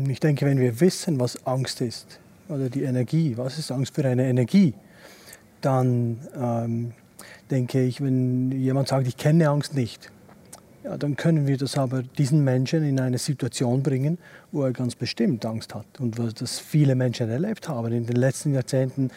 Ich 0.08 0.20
denke, 0.20 0.46
wenn 0.46 0.60
wir 0.60 0.80
wissen, 0.80 1.18
was 1.18 1.46
Angst 1.46 1.80
ist, 1.80 2.20
oder 2.48 2.68
die 2.68 2.82
Energie, 2.82 3.36
was 3.36 3.58
ist 3.58 3.70
Angst 3.70 3.94
für 3.94 4.04
eine 4.04 4.26
Energie, 4.28 4.74
dann 5.60 6.18
ähm, 6.36 6.92
denke 7.50 7.82
ich, 7.82 8.00
wenn 8.00 8.50
jemand 8.52 8.88
sagt, 8.88 9.06
ich 9.06 9.16
kenne 9.16 9.48
Angst 9.48 9.74
nicht, 9.74 10.10
ja, 10.84 10.96
dann 10.96 11.16
können 11.16 11.46
wir 11.46 11.56
das 11.56 11.78
aber 11.78 12.02
diesen 12.02 12.42
Menschen 12.42 12.82
in 12.82 12.98
eine 12.98 13.18
Situation 13.18 13.82
bringen, 13.82 14.18
wo 14.50 14.64
er 14.64 14.72
ganz 14.72 14.96
bestimmt 14.96 15.46
Angst 15.46 15.74
hat 15.74 15.86
und 16.00 16.18
was 16.18 16.34
das 16.34 16.58
viele 16.58 16.96
Menschen 16.96 17.30
erlebt 17.30 17.68
haben 17.68 17.92
in 17.92 18.06
den 18.06 18.16
letzten 18.16 18.52
Jahrzehnten, 18.52 19.10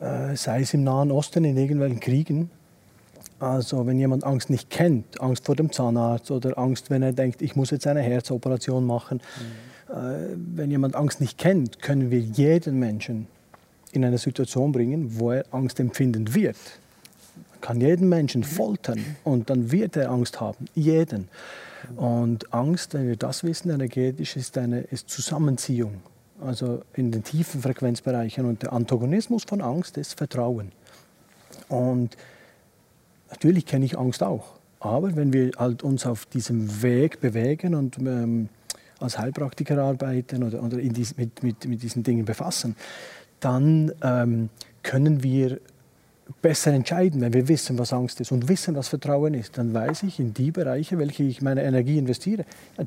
äh, 0.00 0.36
sei 0.36 0.60
es 0.60 0.72
im 0.72 0.84
Nahen 0.84 1.10
Osten 1.10 1.44
in 1.44 1.56
irgendwelchen 1.56 1.98
Kriegen. 1.98 2.50
Also 3.40 3.86
wenn 3.86 3.98
jemand 3.98 4.22
Angst 4.22 4.50
nicht 4.50 4.70
kennt, 4.70 5.20
Angst 5.20 5.44
vor 5.44 5.56
dem 5.56 5.72
Zahnarzt 5.72 6.30
oder 6.30 6.56
Angst, 6.56 6.90
wenn 6.90 7.02
er 7.02 7.12
denkt, 7.12 7.42
ich 7.42 7.56
muss 7.56 7.70
jetzt 7.70 7.86
eine 7.88 8.00
Herzoperation 8.00 8.86
machen, 8.86 9.18
mhm. 9.18 9.73
Äh, 9.88 10.34
wenn 10.34 10.70
jemand 10.70 10.96
Angst 10.96 11.20
nicht 11.20 11.38
kennt, 11.38 11.82
können 11.82 12.10
wir 12.10 12.20
jeden 12.20 12.78
Menschen 12.78 13.26
in 13.92 14.04
eine 14.04 14.18
Situation 14.18 14.72
bringen, 14.72 15.18
wo 15.18 15.30
er 15.30 15.44
Angst 15.52 15.78
empfinden 15.80 16.34
wird. 16.34 16.56
Man 17.52 17.60
kann 17.60 17.80
jeden 17.80 18.08
Menschen 18.08 18.44
foltern 18.44 19.04
und 19.24 19.50
dann 19.50 19.70
wird 19.70 19.96
er 19.96 20.10
Angst 20.10 20.40
haben. 20.40 20.66
Jeden. 20.74 21.28
Und 21.96 22.52
Angst, 22.52 22.94
wenn 22.94 23.06
wir 23.06 23.16
das 23.16 23.44
wissen, 23.44 23.70
energetisch, 23.70 24.36
ist 24.36 24.56
eine 24.58 24.80
ist 24.80 25.10
Zusammenziehung. 25.10 26.00
Also 26.40 26.82
in 26.94 27.12
den 27.12 27.22
tiefen 27.22 27.62
Frequenzbereichen. 27.62 28.46
Und 28.46 28.62
der 28.62 28.72
Antagonismus 28.72 29.44
von 29.44 29.60
Angst 29.60 29.96
ist 29.96 30.16
Vertrauen. 30.16 30.72
Und 31.68 32.16
natürlich 33.30 33.66
kenne 33.66 33.84
ich 33.84 33.98
Angst 33.98 34.22
auch. 34.22 34.54
Aber 34.80 35.16
wenn 35.16 35.32
wir 35.32 35.52
halt 35.56 35.82
uns 35.82 36.04
auf 36.04 36.26
diesem 36.26 36.82
Weg 36.82 37.20
bewegen 37.20 37.74
und 37.74 37.98
ähm, 37.98 38.48
als 39.04 39.18
Heilpraktiker 39.18 39.78
arbeiten 39.78 40.42
oder, 40.42 40.62
oder 40.62 40.78
dies, 40.78 41.16
mit, 41.16 41.42
mit, 41.42 41.66
mit, 41.66 41.82
diesen 41.82 42.02
Dingen 42.02 42.24
befassen, 42.24 42.76
dann 43.40 43.92
ähm, 44.02 44.48
können 44.82 45.22
wir 45.22 45.60
besser 46.40 46.72
entscheiden, 46.72 47.20
wenn 47.20 47.32
wir 47.32 47.48
wissen, 47.48 47.78
was 47.78 47.92
Angst 47.92 48.20
ist 48.20 48.32
und 48.32 48.48
wissen, 48.48 48.74
was 48.74 48.88
Vertrauen 48.88 49.34
ist. 49.34 49.58
Dann 49.58 49.74
weiß 49.74 50.04
ich, 50.04 50.18
in 50.18 50.32
die 50.32 50.50
Bereiche, 50.50 50.98
welche 50.98 51.22
ich 51.22 51.42
meine 51.42 51.62
Energie 51.62 51.98
investiere, 51.98 52.44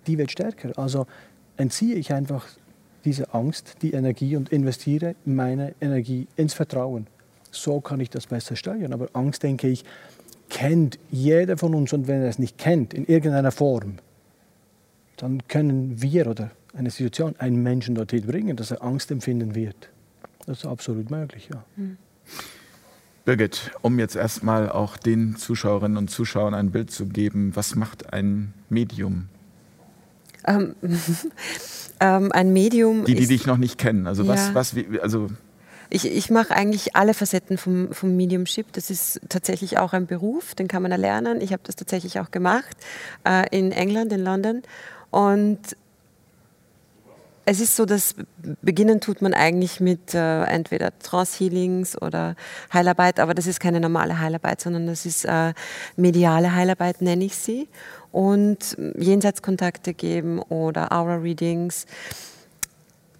die 0.07 0.17
wird 0.17 0.31
stärker. 0.31 0.71
Also 0.77 1.05
entziehe 1.55 1.95
ich 1.95 2.13
einfach 2.13 2.45
diese 3.05 3.33
Angst, 3.33 3.75
die 3.81 3.93
Energie 3.93 4.35
und 4.35 4.49
investiere 4.49 5.15
meine 5.25 5.75
Energie 5.79 6.27
ins 6.35 6.53
Vertrauen. 6.53 7.07
So 7.51 7.79
kann 7.79 7.99
ich 7.99 8.09
das 8.09 8.27
besser 8.27 8.55
steuern. 8.55 8.93
Aber 8.93 9.09
Angst, 9.13 9.43
denke 9.43 9.67
ich, 9.67 9.85
kennt 10.49 10.99
jeder 11.09 11.57
von 11.57 11.73
uns 11.73 11.93
und 11.93 12.07
wenn 12.07 12.21
er 12.21 12.29
es 12.29 12.39
nicht 12.39 12.57
kennt, 12.57 12.93
in 12.93 13.05
irgendeiner 13.05 13.51
Form, 13.51 13.97
dann 15.17 15.47
können 15.47 16.01
wir 16.01 16.27
oder 16.27 16.51
eine 16.73 16.91
Situation 16.91 17.35
einen 17.39 17.61
Menschen 17.63 17.95
dorthin 17.95 18.25
bringen, 18.25 18.55
dass 18.55 18.71
er 18.71 18.83
Angst 18.83 19.11
empfinden 19.11 19.55
wird. 19.55 19.89
Das 20.45 20.59
ist 20.59 20.65
absolut 20.65 21.11
möglich, 21.11 21.49
ja. 21.53 21.63
Mhm. 21.75 21.97
Birgit, 23.25 23.71
um 23.81 23.99
jetzt 23.99 24.15
erstmal 24.15 24.69
auch 24.69 24.95
den 24.95 25.35
Zuschauerinnen 25.35 25.97
und 25.97 26.09
Zuschauern 26.09 26.53
ein 26.53 26.71
Bild 26.71 26.91
zu 26.91 27.07
geben, 27.07 27.53
was 27.55 27.75
macht 27.75 28.13
ein 28.13 28.53
Medium? 28.69 29.27
Ähm, 30.49 30.75
ähm, 31.99 32.31
ein 32.31 32.53
Medium. 32.53 33.03
Die, 33.03 33.15
die 33.15 33.23
ist, 33.23 33.31
dich 33.31 33.45
noch 33.45 33.57
nicht 33.57 33.77
kennen. 33.77 34.07
Also 34.07 34.23
ja. 34.23 34.29
was, 34.29 34.53
was, 34.53 34.75
also 35.01 35.27
ich, 35.89 36.05
ich 36.05 36.29
mache 36.29 36.55
eigentlich 36.55 36.95
alle 36.95 37.13
Facetten 37.13 37.57
vom, 37.57 37.91
vom 37.91 38.15
Mediumship. 38.15 38.71
Das 38.73 38.89
ist 38.89 39.19
tatsächlich 39.29 39.77
auch 39.77 39.91
ein 39.91 40.05
Beruf, 40.05 40.55
den 40.55 40.67
kann 40.69 40.83
man 40.83 40.91
erlernen. 40.93 41.41
Ich 41.41 41.51
habe 41.51 41.63
das 41.65 41.75
tatsächlich 41.75 42.19
auch 42.19 42.31
gemacht 42.31 42.77
äh, 43.25 43.45
in 43.51 43.71
England, 43.71 44.13
in 44.13 44.23
London. 44.23 44.63
Und 45.11 45.59
es 47.49 47.61
ist 47.61 47.77
so, 47.77 47.85
dass 47.85 48.13
beginnen 48.61 48.99
tut 48.99 49.21
man 49.21 49.33
eigentlich 49.33 49.79
mit 49.79 50.13
äh, 50.13 50.43
entweder 50.43 50.91
Trance-Healings 50.99 51.99
oder 52.01 52.35
Heilarbeit, 52.73 53.21
aber 53.21 53.33
das 53.33 53.47
ist 53.47 53.61
keine 53.61 53.79
normale 53.79 54.19
Heilarbeit, 54.19 54.59
sondern 54.59 54.85
das 54.85 55.05
ist 55.05 55.23
äh, 55.23 55.53
mediale 55.95 56.53
Heilarbeit, 56.53 57.01
nenne 57.01 57.23
ich 57.23 57.37
sie. 57.37 57.69
Und 58.11 58.77
Jenseitskontakte 58.97 59.93
geben 59.93 60.39
oder 60.39 60.91
Aura-Readings. 60.91 61.85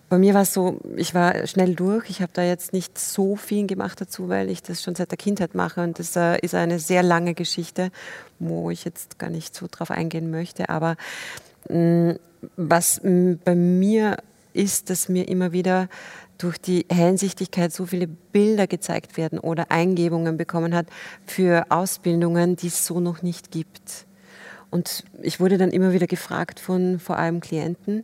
Bei 0.09 0.17
mir 0.17 0.33
war 0.33 0.41
es 0.41 0.53
so, 0.53 0.79
ich 0.97 1.13
war 1.13 1.47
schnell 1.47 1.73
durch. 1.73 2.09
Ich 2.09 2.21
habe 2.21 2.31
da 2.33 2.43
jetzt 2.43 2.73
nicht 2.73 2.99
so 2.99 3.37
viel 3.37 3.65
gemacht 3.65 4.01
dazu, 4.01 4.27
weil 4.27 4.49
ich 4.49 4.61
das 4.61 4.83
schon 4.83 4.95
seit 4.95 5.11
der 5.11 5.17
Kindheit 5.17 5.55
mache. 5.55 5.81
Und 5.81 5.99
das 5.99 6.17
äh, 6.17 6.37
ist 6.39 6.53
eine 6.53 6.79
sehr 6.79 7.01
lange 7.01 7.33
Geschichte, 7.33 7.91
wo 8.39 8.71
ich 8.71 8.83
jetzt 8.83 9.19
gar 9.19 9.29
nicht 9.29 9.55
so 9.55 9.67
drauf 9.71 9.89
eingehen 9.89 10.31
möchte. 10.31 10.67
Aber 10.67 10.97
was 12.55 13.01
bei 13.03 13.55
mir 13.55 14.17
ist, 14.53 14.89
dass 14.89 15.09
mir 15.09 15.27
immer 15.27 15.51
wieder 15.51 15.87
durch 16.37 16.57
die 16.59 16.85
Hellsichtigkeit 16.91 17.73
so 17.73 17.85
viele 17.85 18.07
Bilder 18.07 18.67
gezeigt 18.67 19.17
werden 19.17 19.39
oder 19.39 19.71
Eingebungen 19.71 20.37
bekommen 20.37 20.75
hat 20.75 20.87
für 21.25 21.65
Ausbildungen, 21.69 22.55
die 22.55 22.67
es 22.67 22.85
so 22.85 22.99
noch 22.99 23.21
nicht 23.21 23.51
gibt. 23.51 24.05
Und 24.69 25.03
ich 25.21 25.39
wurde 25.39 25.57
dann 25.57 25.71
immer 25.71 25.93
wieder 25.93 26.07
gefragt 26.07 26.59
von 26.59 26.99
vor 26.99 27.17
allem 27.17 27.39
Klienten, 27.39 28.03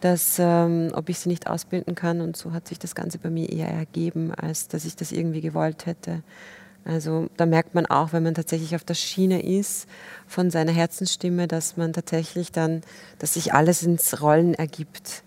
dass, 0.00 0.38
ähm, 0.38 0.90
ob 0.94 1.08
ich 1.08 1.18
sie 1.18 1.28
nicht 1.28 1.48
ausbilden 1.48 1.94
kann. 1.94 2.20
Und 2.20 2.36
so 2.36 2.52
hat 2.52 2.68
sich 2.68 2.78
das 2.78 2.94
Ganze 2.94 3.18
bei 3.18 3.30
mir 3.30 3.50
eher 3.50 3.68
ergeben, 3.68 4.32
als 4.34 4.68
dass 4.68 4.84
ich 4.84 4.96
das 4.96 5.12
irgendwie 5.12 5.40
gewollt 5.40 5.86
hätte. 5.86 6.22
Also 6.84 7.28
da 7.36 7.44
merkt 7.44 7.74
man 7.74 7.86
auch, 7.86 8.12
wenn 8.12 8.22
man 8.22 8.34
tatsächlich 8.34 8.74
auf 8.74 8.84
der 8.84 8.94
Schiene 8.94 9.42
ist 9.42 9.86
von 10.26 10.50
seiner 10.50 10.72
Herzensstimme, 10.72 11.46
dass 11.46 11.76
man 11.76 11.92
tatsächlich 11.92 12.50
dann, 12.50 12.82
dass 13.18 13.34
sich 13.34 13.52
alles 13.52 13.82
ins 13.82 14.22
Rollen 14.22 14.54
ergibt. 14.54 15.22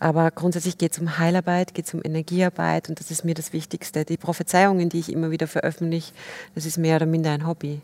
Aber 0.00 0.30
grundsätzlich 0.30 0.78
geht 0.78 0.92
es 0.92 0.98
um 0.98 1.18
Heilarbeit, 1.18 1.74
geht 1.74 1.86
es 1.86 1.94
um 1.94 2.00
Energiearbeit 2.04 2.88
und 2.88 3.00
das 3.00 3.10
ist 3.10 3.24
mir 3.24 3.34
das 3.34 3.52
Wichtigste. 3.52 4.04
Die 4.04 4.16
Prophezeiungen, 4.16 4.88
die 4.88 5.00
ich 5.00 5.12
immer 5.12 5.30
wieder 5.30 5.48
veröffentliche, 5.48 6.12
das 6.54 6.66
ist 6.66 6.78
mehr 6.78 6.96
oder 6.96 7.06
minder 7.06 7.32
ein 7.32 7.46
Hobby. 7.46 7.80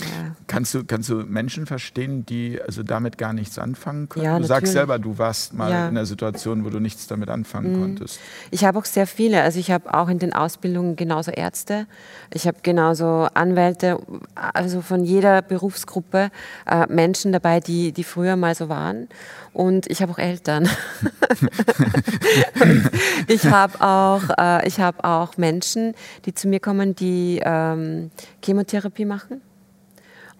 Ja. 0.00 0.34
Kannst, 0.48 0.74
du, 0.74 0.84
kannst 0.84 1.08
du 1.08 1.16
Menschen 1.16 1.66
verstehen, 1.66 2.26
die 2.26 2.60
also 2.60 2.82
damit 2.82 3.16
gar 3.16 3.32
nichts 3.32 3.58
anfangen 3.58 4.08
können? 4.08 4.24
Ja, 4.24 4.38
du 4.38 4.44
sagst 4.44 4.72
selber, 4.72 4.98
du 4.98 5.18
warst 5.18 5.54
mal 5.54 5.70
ja. 5.70 5.88
in 5.88 5.96
einer 5.96 6.06
Situation, 6.06 6.64
wo 6.64 6.70
du 6.70 6.80
nichts 6.80 7.06
damit 7.06 7.28
anfangen 7.28 7.76
mhm. 7.76 7.80
konntest. 7.80 8.18
Ich 8.50 8.64
habe 8.64 8.78
auch 8.78 8.84
sehr 8.84 9.06
viele. 9.06 9.42
Also 9.42 9.60
ich 9.60 9.70
habe 9.70 9.94
auch 9.94 10.08
in 10.08 10.18
den 10.18 10.32
Ausbildungen 10.32 10.96
genauso 10.96 11.30
Ärzte, 11.30 11.86
ich 12.32 12.46
habe 12.46 12.58
genauso 12.62 13.28
Anwälte, 13.34 13.98
also 14.34 14.80
von 14.80 15.04
jeder 15.04 15.42
Berufsgruppe 15.42 16.30
äh, 16.66 16.86
Menschen 16.88 17.32
dabei, 17.32 17.60
die, 17.60 17.92
die 17.92 18.04
früher 18.04 18.36
mal 18.36 18.54
so 18.54 18.68
waren. 18.68 19.08
Und 19.52 19.88
ich 19.88 20.02
habe 20.02 20.10
auch 20.10 20.18
Eltern. 20.18 20.68
ich 23.28 23.46
habe 23.46 23.80
auch, 23.80 24.22
äh, 24.36 24.68
hab 24.70 25.04
auch 25.04 25.36
Menschen, 25.36 25.94
die 26.24 26.34
zu 26.34 26.48
mir 26.48 26.58
kommen, 26.58 26.96
die 26.96 27.40
ähm, 27.44 28.10
Chemotherapie 28.42 29.04
machen 29.04 29.40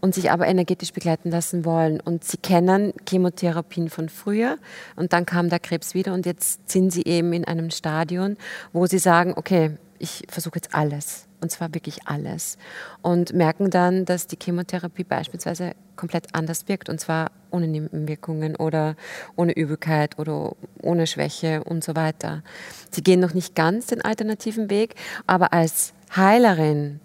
und 0.04 0.14
sich 0.14 0.30
aber 0.30 0.46
energetisch 0.46 0.92
begleiten 0.92 1.30
lassen 1.30 1.64
wollen. 1.64 1.99
Und 1.99 2.25
sie 2.25 2.37
kennen 2.37 2.92
Chemotherapien 3.08 3.88
von 3.88 4.11
früher 4.11 4.58
und 4.96 5.14
dann 5.14 5.25
kam 5.25 5.49
der 5.49 5.61
Krebs 5.61 5.94
wieder 5.94 6.12
und 6.12 6.26
jetzt 6.26 6.70
sind 6.70 6.92
sie 6.92 7.04
eben 7.06 7.32
in 7.32 7.46
einem 7.46 7.70
Stadion, 7.70 8.37
wo 8.75 8.84
sie 8.84 8.99
sagen, 8.99 9.32
okay, 9.34 9.78
ich 9.99 10.25
versuche 10.28 10.56
jetzt 10.56 10.75
alles 10.75 11.26
und 11.40 11.50
zwar 11.50 11.73
wirklich 11.73 12.06
alles 12.06 12.58
und 13.00 13.32
merken 13.32 13.70
dann, 13.70 14.04
dass 14.04 14.26
die 14.26 14.37
Chemotherapie 14.38 15.04
beispielsweise 15.04 15.73
komplett 15.96 16.34
anders 16.34 16.68
wirkt 16.68 16.90
und 16.90 17.00
zwar 17.00 17.30
ohne 17.50 17.66
Nebenwirkungen 17.66 18.56
oder 18.56 18.96
ohne 19.37 19.52
Übelkeit 19.52 20.18
oder 20.18 20.54
ohne 20.82 21.06
Schwäche 21.06 21.64
und 21.64 21.82
so 21.82 21.96
weiter. 21.96 22.42
Sie 22.90 23.02
gehen 23.02 23.20
noch 23.20 23.32
nicht 23.32 23.54
ganz 23.54 23.87
den 23.87 24.02
alternativen 24.02 24.68
Weg, 24.68 24.96
aber 25.26 25.54
als 25.54 25.94
Heilerin 26.14 27.00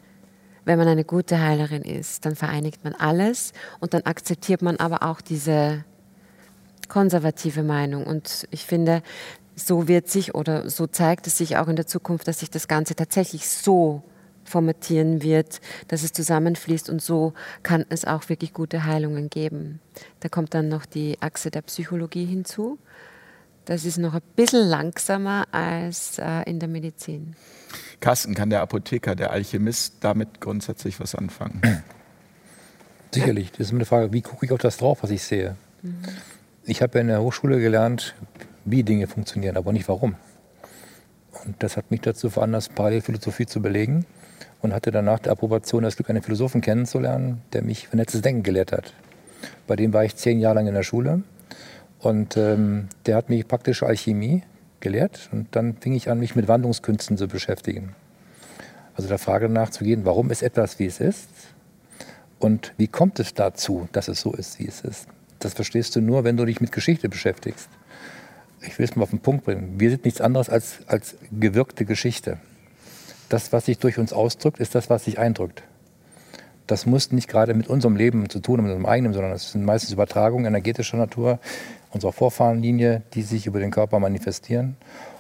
wenn 0.70 0.78
man 0.78 0.88
eine 0.88 1.04
gute 1.04 1.42
Heilerin 1.42 1.82
ist, 1.82 2.28
dann 2.28 2.36
vereinigt 2.36 2.84
man 2.84 2.94
alles 2.94 3.54
und 3.80 3.96
dann 3.96 4.04
akzeptiert 4.04 4.62
man 4.62 4.76
aber 4.78 5.02
auch 5.02 5.20
diese 5.20 5.84
konservative 6.90 7.64
Meinung. 7.64 8.06
Und 8.06 8.48
ich 8.52 8.66
finde, 8.66 9.02
so 9.56 9.88
wird 9.88 10.10
sich 10.10 10.36
oder 10.36 10.70
so 10.70 10.86
zeigt 10.86 11.26
es 11.26 11.40
sich 11.40 11.58
auch 11.58 11.70
in 11.70 11.76
der 11.76 11.88
Zukunft, 11.88 12.28
dass 12.28 12.42
sich 12.42 12.52
das 12.52 12.68
Ganze 12.68 12.94
tatsächlich 12.94 13.50
so 13.50 14.04
formatieren 14.44 15.24
wird, 15.24 15.60
dass 15.88 16.04
es 16.04 16.14
zusammenfließt 16.14 16.88
und 16.92 17.02
so 17.02 17.34
kann 17.64 17.84
es 17.90 18.06
auch 18.06 18.30
wirklich 18.30 18.54
gute 18.54 18.86
Heilungen 18.86 19.32
geben. 19.32 19.80
Da 20.20 20.30
kommt 20.30 20.54
dann 20.54 20.70
noch 20.70 20.86
die 20.86 21.18
Achse 21.20 21.50
der 21.50 21.64
Psychologie 21.64 22.26
hinzu. 22.26 22.78
Das 23.66 23.86
ist 23.86 23.98
noch 23.98 24.14
ein 24.14 24.22
bisschen 24.36 24.68
langsamer 24.68 25.46
als 25.52 26.20
äh, 26.20 26.44
in 26.44 26.60
der 26.60 26.70
Medizin. 26.70 27.36
Carsten, 28.00 28.34
kann 28.34 28.50
der 28.50 28.62
Apotheker, 28.62 29.16
der 29.16 29.32
Alchemist 29.32 29.96
damit 30.02 30.40
grundsätzlich 30.40 31.00
was 31.00 31.16
anfangen? 31.16 31.62
Sicherlich. 33.12 33.52
Das 33.52 33.68
ist 33.68 33.74
eine 33.74 33.86
Frage, 33.86 34.14
wie 34.14 34.22
gucke 34.22 34.46
ich 34.46 34.52
auf 34.52 34.60
das 34.60 34.78
drauf, 34.78 35.04
was 35.04 35.10
ich 35.10 35.24
sehe. 35.24 35.56
Mhm. 35.82 36.04
Ich 36.64 36.82
habe 36.82 36.98
ja 36.98 37.02
in 37.02 37.08
der 37.08 37.22
Hochschule 37.22 37.60
gelernt, 37.60 38.16
wie 38.66 38.84
Dinge 38.84 39.08
funktionieren, 39.08 39.58
aber 39.58 39.74
nicht 39.74 39.88
warum. 39.88 40.16
Und 41.46 41.62
das 41.64 41.78
hat 41.78 41.92
mich 41.92 42.02
dazu 42.02 42.30
veranlasst, 42.30 42.76
Parallelphilosophie 42.76 43.46
zu 43.46 43.62
belegen 43.62 44.06
und 44.62 44.74
hatte 44.74 44.92
danach 44.92 45.20
der 45.20 45.32
Approbation 45.32 45.84
das 45.84 45.96
Glück, 45.96 46.10
einen 46.10 46.22
Philosophen 46.22 46.62
kennenzulernen, 46.62 47.42
der 47.54 47.64
mich 47.64 47.88
vernetztes 47.88 48.22
Denken 48.22 48.44
gelehrt 48.44 48.72
hat. 48.72 48.94
Bei 49.68 49.76
dem 49.76 49.94
war 49.94 50.04
ich 50.04 50.16
zehn 50.16 50.40
Jahre 50.40 50.56
lang 50.56 50.68
in 50.68 50.74
der 50.74 50.84
Schule 50.84 51.24
und 52.00 52.38
ähm, 52.38 52.90
der 53.06 53.16
hat 53.16 53.30
mich 53.30 53.48
praktische 53.48 53.86
Alchemie 53.86 54.44
gelehrt 54.82 55.30
und 55.32 55.48
dann 55.56 55.78
fing 55.78 55.94
ich 55.94 56.10
an, 56.10 56.20
mich 56.20 56.36
mit 56.36 56.48
Wandlungskünsten 56.48 57.18
zu 57.18 57.28
beschäftigen. 57.28 57.96
Also 58.96 59.08
der 59.08 59.18
Frage 59.18 59.50
nachzugehen, 59.50 60.06
warum 60.06 60.32
ist 60.32 60.44
etwas, 60.44 60.80
wie 60.80 60.86
es 60.86 61.00
ist 61.00 61.30
und 62.40 62.74
wie 62.78 62.88
kommt 62.88 63.20
es 63.20 63.34
dazu, 63.34 63.88
dass 63.92 64.08
es 64.08 64.22
so 64.22 64.34
ist, 64.34 64.60
wie 64.60 64.68
es 64.68 64.82
ist. 64.82 65.08
Das 65.40 65.54
verstehst 65.54 65.96
du 65.96 66.02
nur, 66.02 66.24
wenn 66.24 66.38
du 66.38 66.46
dich 66.46 66.60
mit 66.60 66.72
Geschichte 66.72 67.08
beschäftigst. 67.10 67.70
Ich 68.62 68.78
will 68.78 68.86
es 68.86 68.96
mal 68.96 69.04
auf 69.04 69.12
den 69.12 69.20
Punkt 69.20 69.46
bringen. 69.46 69.80
Wir 69.80 69.90
sind 69.90 70.04
nichts 70.04 70.20
anderes 70.20 70.50
als, 70.50 70.80
als 70.88 71.16
gewirkte 71.32 71.86
Geschichte. 71.86 72.40
Das, 73.30 73.54
was 73.54 73.66
sich 73.66 73.78
durch 73.78 73.98
uns 73.98 74.12
ausdrückt, 74.12 74.60
ist 74.60 74.76
das, 74.76 74.90
was 74.90 75.06
sich 75.06 75.18
eindrückt. 75.18 75.64
Das 76.68 76.86
muss 76.86 77.12
nicht 77.12 77.28
gerade 77.28 77.54
mit 77.54 77.68
unserem 77.68 77.96
Leben 77.96 78.30
zu 78.30 78.40
tun 78.40 78.58
haben, 78.58 78.66
mit 78.66 78.76
unserem 78.76 78.92
eigenen, 78.92 79.14
sondern 79.14 79.32
es 79.32 79.54
sind 79.54 79.64
meistens 79.64 79.92
Übertragungen 79.92 80.46
energetischer 80.46 80.98
Natur, 80.98 81.40
unserer 81.92 82.12
Vorfahrenlinie, 82.12 83.02
die 83.14 83.22
sich 83.22 83.48
über 83.48 83.60
den 83.60 83.72
Körper 83.72 84.00
manifestieren. 84.00 84.78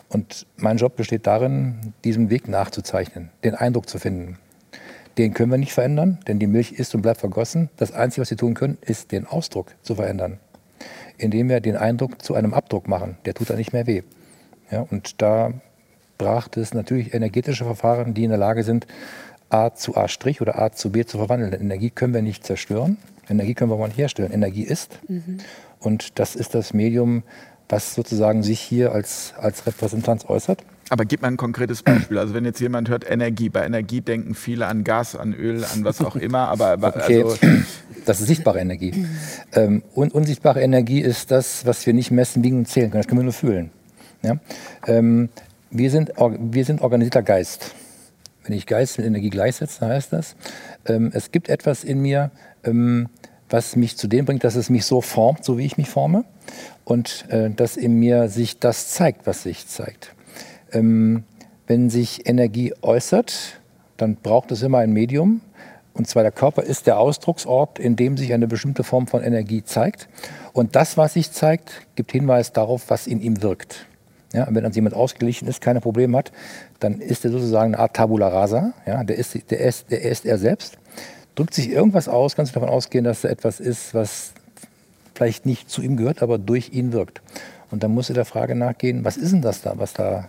Und 0.09 0.47
mein 0.57 0.77
Job 0.77 0.95
besteht 0.95 1.27
darin, 1.27 1.93
diesem 2.03 2.29
Weg 2.29 2.47
nachzuzeichnen, 2.47 3.29
den 3.43 3.55
Eindruck 3.55 3.87
zu 3.89 3.99
finden. 3.99 4.37
Den 5.17 5.33
können 5.33 5.51
wir 5.51 5.57
nicht 5.57 5.73
verändern, 5.73 6.19
denn 6.27 6.39
die 6.39 6.47
Milch 6.47 6.71
ist 6.71 6.95
und 6.95 7.01
bleibt 7.01 7.19
vergossen. 7.19 7.69
Das 7.77 7.91
Einzige, 7.91 8.21
was 8.21 8.29
wir 8.29 8.37
tun 8.37 8.53
können, 8.53 8.77
ist 8.81 9.11
den 9.11 9.27
Ausdruck 9.27 9.75
zu 9.81 9.95
verändern, 9.95 10.39
indem 11.17 11.49
wir 11.49 11.59
den 11.59 11.75
Eindruck 11.75 12.21
zu 12.21 12.35
einem 12.35 12.53
Abdruck 12.53 12.87
machen. 12.87 13.17
Der 13.25 13.33
tut 13.33 13.49
dann 13.49 13.57
nicht 13.57 13.73
mehr 13.73 13.85
weh. 13.85 14.03
Ja, 14.71 14.81
und 14.89 15.21
da 15.21 15.53
braucht 16.17 16.57
es 16.57 16.73
natürlich 16.73 17.13
energetische 17.13 17.65
Verfahren, 17.65 18.13
die 18.13 18.23
in 18.23 18.29
der 18.29 18.39
Lage 18.39 18.63
sind, 18.63 18.87
A 19.49 19.73
zu 19.73 19.95
A' 19.95 20.07
oder 20.41 20.59
A 20.59 20.71
zu 20.71 20.91
B 20.91 21.05
zu 21.05 21.17
verwandeln. 21.17 21.53
Energie 21.53 21.89
können 21.89 22.13
wir 22.13 22.21
nicht 22.21 22.45
zerstören, 22.45 22.97
Energie 23.29 23.55
können 23.55 23.71
wir 23.71 23.75
aber 23.75 23.87
nicht 23.87 23.97
herstellen. 23.97 24.31
Energie 24.31 24.63
ist. 24.63 24.99
Mhm. 25.07 25.39
Und 25.79 26.19
das 26.19 26.35
ist 26.35 26.55
das 26.55 26.73
Medium, 26.73 27.23
was 27.69 27.95
sozusagen 27.95 28.43
sich 28.43 28.59
hier 28.59 28.91
als, 28.91 29.33
als 29.37 29.65
Repräsentanz 29.65 30.25
äußert. 30.25 30.63
Aber 30.89 31.05
gib 31.05 31.21
mal 31.21 31.27
ein 31.27 31.37
konkretes 31.37 31.83
Beispiel. 31.83 32.17
Also 32.17 32.33
wenn 32.33 32.43
jetzt 32.45 32.59
jemand 32.59 32.89
hört 32.89 33.09
Energie, 33.09 33.49
bei 33.49 33.63
Energie 33.63 34.01
denken 34.01 34.33
viele 34.33 34.65
an 34.65 34.83
Gas, 34.83 35.15
an 35.15 35.33
Öl, 35.33 35.63
an 35.63 35.83
was 35.83 36.01
auch 36.01 36.15
immer. 36.15 36.47
Aber 36.49 36.73
okay. 36.81 37.23
also 37.23 37.37
das 38.05 38.21
ist 38.21 38.27
sichtbare 38.27 38.59
Energie. 38.59 39.05
Ähm, 39.53 39.83
und 39.93 40.13
unsichtbare 40.13 40.61
Energie 40.61 40.99
ist 40.99 41.29
das, 41.29 41.65
was 41.65 41.85
wir 41.85 41.93
nicht 41.93 42.09
messen, 42.09 42.43
wiegen 42.43 42.57
und 42.57 42.67
zählen 42.67 42.89
können. 42.89 43.01
Das 43.01 43.07
können 43.07 43.19
wir 43.19 43.25
nur 43.25 43.33
fühlen. 43.33 43.69
Ja? 44.23 44.39
Ähm, 44.87 45.29
wir, 45.69 45.91
sind, 45.91 46.11
wir 46.17 46.65
sind 46.65 46.81
organisierter 46.81 47.21
Geist. 47.21 47.75
Wenn 48.43 48.57
ich 48.57 48.65
Geist 48.65 48.97
mit 48.97 49.05
Energie 49.05 49.29
gleichsetze, 49.29 49.85
heißt 49.85 50.11
das, 50.11 50.35
ähm, 50.87 51.11
es 51.13 51.31
gibt 51.31 51.49
etwas 51.49 51.83
in 51.83 52.01
mir, 52.01 52.31
ähm, 52.63 53.09
was 53.49 53.75
mich 53.75 53.97
zu 53.97 54.07
dem 54.07 54.25
bringt, 54.25 54.43
dass 54.43 54.55
es 54.55 54.69
mich 54.69 54.85
so 54.85 55.01
formt, 55.01 55.43
so 55.43 55.57
wie 55.57 55.65
ich 55.65 55.77
mich 55.77 55.89
forme. 55.89 56.25
Und 56.83 57.25
äh, 57.29 57.49
dass 57.49 57.77
in 57.77 57.93
mir 57.93 58.29
sich 58.29 58.59
das 58.59 58.89
zeigt, 58.89 59.27
was 59.27 59.43
sich 59.43 59.67
zeigt. 59.67 60.13
Ähm, 60.71 61.23
wenn 61.67 61.89
sich 61.89 62.27
Energie 62.27 62.73
äußert, 62.81 63.59
dann 63.97 64.15
braucht 64.15 64.51
es 64.51 64.63
immer 64.63 64.79
ein 64.79 64.91
Medium. 64.91 65.41
Und 65.93 66.07
zwar 66.07 66.23
der 66.23 66.31
Körper 66.31 66.63
ist 66.63 66.87
der 66.87 66.97
Ausdrucksort, 66.97 67.77
in 67.77 67.95
dem 67.95 68.17
sich 68.17 68.33
eine 68.33 68.47
bestimmte 68.47 68.83
Form 68.83 69.07
von 69.07 69.21
Energie 69.21 69.63
zeigt. 69.63 70.07
Und 70.53 70.75
das, 70.75 70.97
was 70.97 71.13
sich 71.13 71.31
zeigt, 71.31 71.87
gibt 71.95 72.11
Hinweis 72.11 72.53
darauf, 72.53 72.89
was 72.89 73.05
in 73.05 73.21
ihm 73.21 73.41
wirkt. 73.41 73.85
Ja, 74.33 74.47
wenn 74.49 74.63
dann 74.63 74.71
jemand 74.71 74.95
ausgeglichen 74.95 75.47
ist, 75.47 75.59
keine 75.59 75.81
Probleme 75.81 76.17
hat, 76.17 76.31
dann 76.79 77.01
ist 77.01 77.25
er 77.25 77.31
sozusagen 77.31 77.73
eine 77.73 77.83
Art 77.83 77.95
Tabula 77.95 78.27
rasa. 78.27 78.73
Ja, 78.85 79.03
der, 79.03 79.17
ist, 79.17 79.33
der, 79.49 79.59
ist, 79.59 79.89
der 79.89 80.01
ist 80.03 80.25
er 80.25 80.37
selbst. 80.37 80.77
Drückt 81.39 81.53
sich 81.53 81.69
irgendwas 81.69 82.09
aus, 82.09 82.35
kannst 82.35 82.53
du 82.53 82.59
davon 82.59 82.69
ausgehen, 82.73 83.05
dass 83.05 83.23
er 83.23 83.29
etwas 83.29 83.61
ist, 83.61 83.93
was 83.93 84.33
vielleicht 85.15 85.45
nicht 85.45 85.69
zu 85.69 85.81
ihm 85.81 85.95
gehört, 85.95 86.21
aber 86.21 86.37
durch 86.37 86.73
ihn 86.73 86.91
wirkt. 86.91 87.21
Und 87.71 87.81
dann 87.81 87.93
muss 87.93 88.09
er 88.09 88.15
der 88.15 88.25
Frage 88.25 88.55
nachgehen, 88.55 89.05
was 89.05 89.15
ist 89.15 89.31
denn 89.31 89.41
das 89.41 89.61
da, 89.61 89.75
was 89.77 89.93
da 89.93 90.27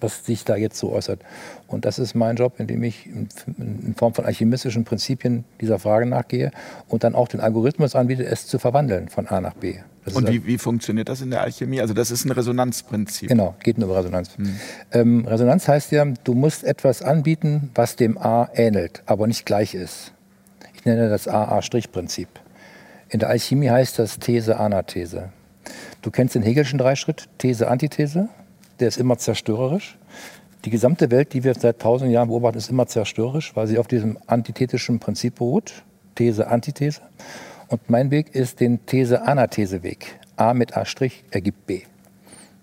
was 0.00 0.24
sich 0.24 0.44
da 0.44 0.54
jetzt 0.54 0.78
so 0.78 0.92
äußert. 0.92 1.20
Und 1.66 1.84
das 1.84 1.98
ist 1.98 2.14
mein 2.14 2.36
Job, 2.36 2.54
indem 2.58 2.84
ich 2.84 3.06
in 3.06 3.94
Form 3.96 4.14
von 4.14 4.24
alchemistischen 4.24 4.84
Prinzipien 4.84 5.44
dieser 5.60 5.78
Frage 5.78 6.06
nachgehe 6.06 6.50
und 6.86 7.02
dann 7.02 7.16
auch 7.16 7.26
den 7.26 7.40
Algorithmus 7.40 7.96
anbiete, 7.96 8.24
es 8.24 8.46
zu 8.46 8.58
verwandeln 8.58 9.08
von 9.08 9.26
A 9.26 9.40
nach 9.40 9.54
B. 9.54 9.78
Das 10.04 10.14
und 10.14 10.28
wie, 10.28 10.46
wie, 10.46 10.58
funktioniert 10.58 11.08
das 11.08 11.22
in 11.22 11.30
der 11.30 11.40
Alchemie? 11.40 11.80
Also 11.80 11.92
das 11.92 12.12
ist 12.12 12.24
ein 12.24 12.30
Resonanzprinzip. 12.30 13.28
Genau, 13.28 13.56
geht 13.64 13.78
nur 13.78 13.88
über 13.88 13.98
Resonanz. 13.98 14.36
Hm. 14.36 14.56
Ähm, 14.92 15.26
Resonanz 15.26 15.66
heißt 15.66 15.90
ja, 15.90 16.04
du 16.04 16.34
musst 16.34 16.62
etwas 16.62 17.02
anbieten, 17.02 17.70
was 17.74 17.96
dem 17.96 18.16
A 18.16 18.48
ähnelt, 18.54 19.02
aber 19.06 19.26
nicht 19.26 19.46
gleich 19.46 19.74
ist. 19.74 20.12
Ich 20.86 20.92
nenne 20.92 21.08
das 21.08 21.26
AA-Prinzip. 21.26 22.28
In 23.08 23.18
der 23.18 23.28
Alchemie 23.28 23.70
heißt 23.70 23.98
das 23.98 24.20
These-Anathese. 24.20 25.30
Du 26.00 26.12
kennst 26.12 26.36
den 26.36 26.44
Hegelschen 26.44 26.78
Dreischritt, 26.78 27.28
These-Antithese 27.38 28.28
der 28.78 28.86
ist 28.86 28.96
immer 28.98 29.18
zerstörerisch. 29.18 29.98
Die 30.64 30.70
gesamte 30.70 31.10
Welt, 31.10 31.32
die 31.32 31.42
wir 31.42 31.54
seit 31.54 31.80
tausend 31.80 32.12
Jahren 32.12 32.28
beobachten, 32.28 32.58
ist 32.58 32.70
immer 32.70 32.86
zerstörerisch, 32.86 33.56
weil 33.56 33.66
sie 33.66 33.78
auf 33.78 33.88
diesem 33.88 34.16
antithetischen 34.28 35.00
Prinzip 35.00 35.34
beruht. 35.34 35.72
These, 36.14 36.46
Antithese. 36.46 37.00
Und 37.66 37.90
mein 37.90 38.12
Weg 38.12 38.32
ist 38.36 38.60
den 38.60 38.86
These-Anathese-Weg. 38.86 40.20
A 40.36 40.54
mit 40.54 40.76
A' 40.76 40.84
ergibt 41.32 41.66
B. 41.66 41.80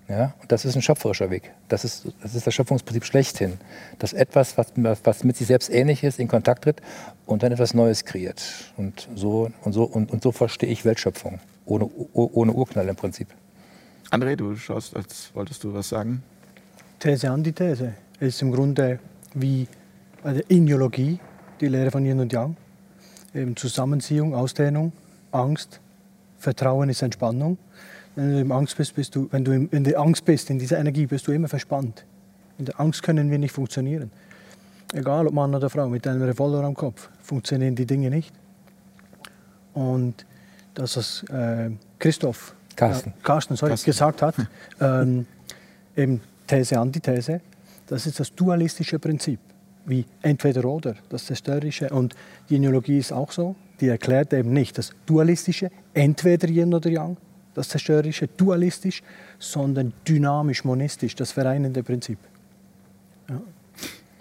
Ja, 0.09 0.33
und 0.41 0.51
das 0.51 0.65
ist 0.65 0.75
ein 0.75 0.81
schöpferischer 0.81 1.29
Weg. 1.29 1.51
Das 1.69 1.85
ist, 1.85 2.07
das 2.21 2.35
ist 2.35 2.45
das 2.45 2.53
Schöpfungsprinzip 2.53 3.05
schlechthin. 3.05 3.53
Dass 3.99 4.11
etwas, 4.11 4.57
was, 4.57 4.67
was 4.75 5.23
mit 5.23 5.37
sich 5.37 5.47
selbst 5.47 5.69
ähnlich 5.69 6.03
ist, 6.03 6.19
in 6.19 6.27
Kontakt 6.27 6.65
tritt 6.65 6.81
und 7.25 7.41
dann 7.41 7.53
etwas 7.53 7.73
Neues 7.73 8.03
kreiert. 8.03 8.43
Und 8.75 9.07
so, 9.15 9.49
und 9.63 9.73
so, 9.73 9.83
und, 9.83 10.11
und 10.11 10.21
so 10.21 10.31
verstehe 10.31 10.69
ich 10.69 10.83
Weltschöpfung. 10.83 11.39
Ohne, 11.65 11.89
ohne 12.13 12.51
Urknall 12.51 12.89
im 12.89 12.95
Prinzip. 12.97 13.29
André, 14.11 14.35
du 14.35 14.55
schaust, 14.57 14.95
als 14.95 15.31
wolltest 15.33 15.63
du 15.63 15.73
was 15.73 15.89
sagen. 15.89 16.21
These, 16.99 17.31
Antithese. 17.31 17.93
Es 18.19 18.35
ist 18.35 18.41
im 18.41 18.51
Grunde 18.51 18.99
wie 19.33 19.67
eine 20.23 20.41
Ideologie, 20.49 21.19
die 21.61 21.67
Lehre 21.67 21.91
von 21.91 22.05
Yin 22.05 22.19
und 22.19 22.31
Yang. 22.31 22.57
Eben 23.33 23.55
Zusammenziehung, 23.55 24.35
Ausdehnung, 24.35 24.91
Angst, 25.31 25.79
Vertrauen 26.37 26.89
ist 26.89 27.01
Entspannung. 27.01 27.57
Wenn 28.15 28.31
du 28.31 28.39
in 28.39 28.51
Angst 28.51 28.77
bist, 28.77 28.95
bist 28.95 29.15
du, 29.15 29.27
wenn 29.31 29.43
du 29.43 29.51
in 29.51 29.83
der 29.83 29.99
Angst 29.99 30.23
bist, 30.25 30.49
in 30.49 30.59
dieser 30.59 30.77
Energie, 30.77 31.05
bist 31.07 31.27
du 31.27 31.31
immer 31.31 31.47
verspannt. 31.47 32.05
In 32.59 32.65
der 32.65 32.79
Angst 32.79 33.01
können 33.01 33.31
wir 33.31 33.39
nicht 33.39 33.51
funktionieren. 33.51 34.11
Egal 34.93 35.25
ob 35.25 35.33
Mann 35.33 35.55
oder 35.55 35.69
Frau, 35.69 35.89
mit 35.89 36.05
einem 36.07 36.21
Revolver 36.21 36.63
am 36.63 36.75
Kopf 36.75 37.09
funktionieren 37.21 37.75
die 37.75 37.85
Dinge 37.85 38.11
nicht. 38.11 38.31
Und 39.73 40.25
das, 40.75 40.97
was 40.97 41.23
äh, 41.29 41.71
Christoph 41.97 42.55
Carsten, 42.75 43.09
äh, 43.09 43.23
Carsten, 43.23 43.55
sorry, 43.55 43.71
Carsten. 43.71 43.85
gesagt 43.85 44.21
hat, 44.21 44.35
ähm, 44.81 45.25
eben 45.95 46.21
These, 46.47 46.79
Antithese, 46.79 47.41
das 47.87 48.05
ist 48.05 48.19
das 48.19 48.33
dualistische 48.33 48.99
Prinzip, 48.99 49.39
wie 49.85 50.05
entweder 50.21 50.65
oder, 50.65 50.95
das 51.09 51.25
zerstörerische. 51.25 51.89
Und 51.89 52.15
die 52.49 52.55
Ideologie 52.55 52.99
ist 52.99 53.11
auch 53.11 53.31
so, 53.31 53.55
die 53.79 53.87
erklärt 53.87 54.33
eben 54.33 54.53
nicht 54.53 54.77
das 54.77 54.91
dualistische, 55.05 55.71
entweder 55.93 56.47
Yin 56.47 56.73
oder 56.73 56.89
Yang, 56.89 57.17
das 57.53 57.69
zerstörerische, 57.69 58.27
dualistisch, 58.27 59.03
sondern 59.39 59.93
dynamisch, 60.07 60.63
monistisch, 60.63 61.15
das 61.15 61.31
vereinende 61.31 61.83
Prinzip. 61.83 62.17
Ja. 63.29 63.41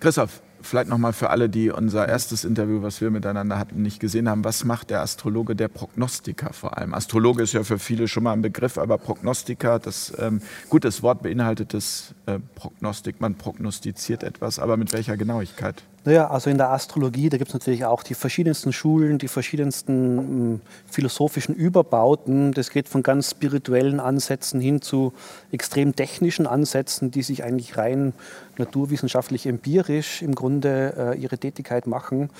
Christoph, 0.01 0.43
vielleicht 0.63 0.89
nochmal 0.89 1.13
für 1.13 1.31
alle, 1.31 1.49
die 1.49 1.71
unser 1.71 2.09
erstes 2.09 2.45
Interview, 2.45 2.83
was 2.83 3.01
wir 3.01 3.11
miteinander 3.11 3.59
hatten, 3.59 3.83
nicht 3.83 4.01
gesehen 4.01 4.29
haben. 4.29 4.45
Was 4.45 4.65
macht 4.65 4.91
der 4.91 5.01
Astrologe, 5.01 5.55
der 5.55 5.69
Prognostiker 5.69 6.53
vor 6.53 6.79
allem? 6.79 6.95
Astrologe 6.95 7.43
ist 7.43 7.53
ja 7.53 7.65
für 7.65 7.79
viele 7.79 8.09
schon 8.09 8.23
mal 8.23 8.33
ein 8.33 8.43
Begriff, 8.43 8.79
aber 8.79 8.99
Prognostiker, 8.99 9.79
das 9.79 10.13
ähm, 10.19 10.41
gut, 10.69 10.85
das 10.85 11.03
Wort 11.03 11.23
beinhaltet 11.23 11.75
das 11.75 12.15
äh, 12.27 12.39
Prognostik. 12.55 13.21
Man 13.21 13.35
prognostiziert 13.35 14.23
etwas, 14.23 14.59
aber 14.59 14.77
mit 14.77 14.93
welcher 14.93 15.17
Genauigkeit? 15.17 15.83
Naja, 16.05 16.29
also 16.29 16.51
in 16.51 16.59
der 16.59 16.71
Astrologie, 16.71 17.29
da 17.29 17.37
gibt 17.37 17.51
es 17.51 17.55
natürlich 17.55 17.85
auch 17.85 18.03
die 18.03 18.15
verschiedensten 18.15 18.73
Schulen, 18.73 19.19
die 19.19 19.29
verschiedensten 19.29 20.17
mh, 20.17 20.23
hm, 20.23 20.61
philosophischen 20.91 21.55
Überbauten. 21.55 22.53
Das 22.53 22.71
geht 22.71 22.89
von 22.89 23.05
ganz 23.05 23.31
spirituellen 23.31 24.01
Ansätzen 24.01 24.61
hin 24.61 24.83
zu 24.83 25.13
extrem 25.53 25.95
technischen 25.95 26.49
Ansätzen, 26.49 27.13
die 27.13 27.23
sich 27.23 27.45
eigentlich 27.45 27.77
rein 27.77 28.15
naturwissenschaftlich 28.59 29.47
empirisch 29.47 30.23
im 30.23 30.35
Grunde 30.35 31.15
äh, 31.15 31.19
ihre 31.19 31.39
Tätigkeit 31.39 31.87
machen. 31.87 32.31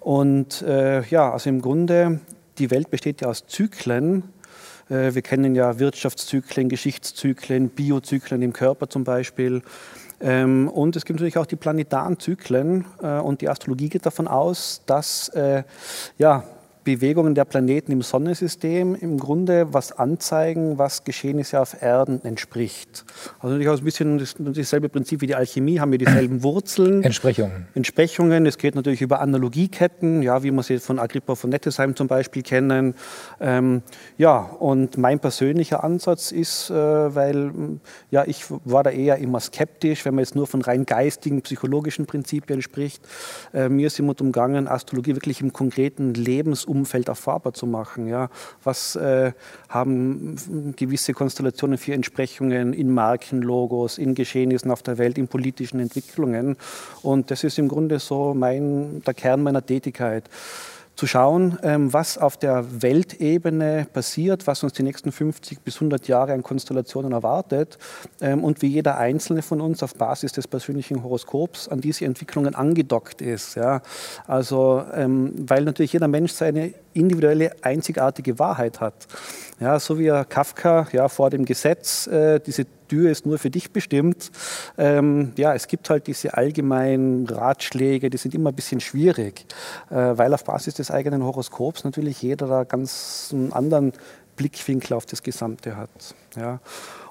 Und 0.00 0.62
äh, 0.62 1.02
ja, 1.04 1.30
also 1.30 1.50
im 1.50 1.60
Grunde, 1.60 2.20
die 2.58 2.70
Welt 2.70 2.90
besteht 2.90 3.20
ja 3.20 3.28
aus 3.28 3.46
Zyklen. 3.46 4.22
Äh, 4.88 5.14
wir 5.14 5.22
kennen 5.22 5.54
ja 5.54 5.78
Wirtschaftszyklen, 5.78 6.70
Geschichtszyklen, 6.70 7.68
Biozyklen 7.68 8.40
im 8.40 8.54
Körper 8.54 8.88
zum 8.88 9.04
Beispiel. 9.04 9.62
Ähm, 10.20 10.68
und 10.68 10.96
es 10.96 11.04
gibt 11.04 11.18
natürlich 11.18 11.38
auch 11.38 11.46
die 11.46 11.56
planetaren 11.56 12.18
Zyklen 12.18 12.84
äh, 13.02 13.18
und 13.18 13.40
die 13.40 13.48
Astrologie 13.48 13.88
geht 13.88 14.06
davon 14.06 14.28
aus, 14.28 14.82
dass 14.86 15.28
äh, 15.30 15.64
ja, 16.18 16.44
Bewegungen 16.84 17.34
der 17.34 17.44
Planeten 17.44 17.92
im 17.92 18.02
Sonnensystem 18.02 18.94
im 18.94 19.18
Grunde 19.18 19.72
was 19.72 19.92
anzeigen, 19.92 20.78
was 20.78 21.04
Geschehnisse 21.04 21.60
auf 21.60 21.80
Erden 21.82 22.22
entspricht. 22.24 23.04
Also 23.38 23.54
natürlich 23.54 23.68
auch 23.68 23.78
ein 23.78 23.84
bisschen 23.84 24.18
das, 24.18 24.34
dasselbe 24.38 24.88
Prinzip 24.88 25.22
wie 25.22 25.26
die 25.26 25.34
Alchemie, 25.34 25.80
haben 25.80 25.90
wir 25.90 25.98
dieselben 25.98 26.42
Wurzeln. 26.42 27.02
Entsprechungen. 27.02 27.66
Entsprechungen. 27.74 28.46
Es 28.46 28.58
geht 28.58 28.74
natürlich 28.74 29.00
über 29.00 29.20
Analogieketten, 29.20 30.22
ja, 30.22 30.42
wie 30.42 30.50
wir 30.50 30.62
sie 30.62 30.78
von 30.78 30.98
Agrippa 30.98 31.34
von 31.34 31.50
Nettesheim 31.50 31.96
zum 31.96 32.06
Beispiel 32.06 32.42
kennen. 32.42 32.94
Ähm, 33.40 33.82
ja, 34.18 34.38
und 34.38 34.98
mein 34.98 35.20
persönlicher 35.20 35.82
Ansatz 35.82 36.32
ist, 36.32 36.70
äh, 36.70 36.74
weil 36.74 37.52
ja, 38.10 38.24
ich 38.26 38.44
war 38.64 38.82
da 38.82 38.90
eher 38.90 39.18
immer 39.18 39.40
skeptisch, 39.40 40.04
wenn 40.04 40.14
man 40.14 40.24
jetzt 40.24 40.34
nur 40.34 40.46
von 40.46 40.60
rein 40.60 40.84
geistigen, 40.84 41.42
psychologischen 41.42 42.06
Prinzipien 42.06 42.62
spricht. 42.62 43.02
Äh, 43.52 43.68
mir 43.68 43.86
ist 43.86 43.98
immer 43.98 44.14
umgangen, 44.20 44.68
Astrologie 44.68 45.14
wirklich 45.14 45.40
im 45.40 45.52
konkreten 45.52 46.14
Lebens 46.14 46.64
Umfeld 46.74 47.08
erfahrbar 47.08 47.54
zu 47.54 47.66
machen. 47.66 48.08
Ja? 48.08 48.28
Was 48.62 48.96
äh, 48.96 49.32
haben 49.68 50.74
gewisse 50.76 51.12
Konstellationen 51.12 51.78
für 51.78 51.94
Entsprechungen 51.94 52.72
in 52.72 52.92
Markenlogos, 52.92 53.98
in 53.98 54.14
Geschehnissen 54.14 54.70
auf 54.70 54.82
der 54.82 54.98
Welt, 54.98 55.18
in 55.18 55.28
politischen 55.28 55.80
Entwicklungen? 55.80 56.56
Und 57.02 57.30
das 57.30 57.44
ist 57.44 57.58
im 57.58 57.68
Grunde 57.68 57.98
so 57.98 58.34
mein, 58.34 59.02
der 59.06 59.14
Kern 59.14 59.42
meiner 59.42 59.64
Tätigkeit 59.64 60.28
zu 60.96 61.06
schauen, 61.06 61.58
ähm, 61.62 61.92
was 61.92 62.18
auf 62.18 62.36
der 62.36 62.82
Weltebene 62.82 63.86
passiert, 63.92 64.46
was 64.46 64.62
uns 64.62 64.74
die 64.74 64.82
nächsten 64.82 65.10
50 65.10 65.60
bis 65.60 65.76
100 65.76 66.06
Jahre 66.06 66.32
an 66.32 66.42
Konstellationen 66.42 67.12
erwartet 67.12 67.78
ähm, 68.20 68.44
und 68.44 68.62
wie 68.62 68.68
jeder 68.68 68.98
Einzelne 68.98 69.42
von 69.42 69.60
uns 69.60 69.82
auf 69.82 69.94
Basis 69.94 70.32
des 70.32 70.46
persönlichen 70.46 71.02
Horoskops 71.02 71.68
an 71.68 71.80
diese 71.80 72.04
Entwicklungen 72.04 72.54
angedockt 72.54 73.22
ist. 73.22 73.58
Also, 74.26 74.84
ähm, 74.94 75.32
weil 75.36 75.64
natürlich 75.64 75.92
jeder 75.92 76.08
Mensch 76.08 76.32
seine 76.32 76.74
individuelle, 76.94 77.52
einzigartige 77.62 78.38
Wahrheit 78.38 78.80
hat. 78.80 79.06
Ja, 79.60 79.78
so 79.78 79.98
wie 79.98 80.10
Kafka 80.28 80.88
ja, 80.92 81.08
vor 81.08 81.30
dem 81.30 81.44
Gesetz, 81.44 82.06
äh, 82.06 82.40
diese 82.40 82.66
Tür 82.88 83.10
ist 83.10 83.26
nur 83.26 83.38
für 83.38 83.50
dich 83.50 83.70
bestimmt. 83.70 84.30
Ähm, 84.78 85.32
ja, 85.36 85.54
es 85.54 85.68
gibt 85.68 85.90
halt 85.90 86.06
diese 86.06 86.34
allgemeinen 86.34 87.26
Ratschläge, 87.26 88.10
die 88.10 88.16
sind 88.16 88.34
immer 88.34 88.50
ein 88.50 88.56
bisschen 88.56 88.80
schwierig, 88.80 89.46
äh, 89.90 89.94
weil 89.94 90.32
auf 90.34 90.44
Basis 90.44 90.74
des 90.74 90.90
eigenen 90.90 91.24
Horoskops 91.24 91.84
natürlich 91.84 92.22
jeder 92.22 92.46
da 92.46 92.64
ganz 92.64 93.30
einen 93.32 93.52
anderen 93.52 93.92
Blickwinkel 94.36 94.96
auf 94.96 95.06
das 95.06 95.22
Gesamte 95.22 95.76
hat. 95.76 96.14
Ja. 96.36 96.60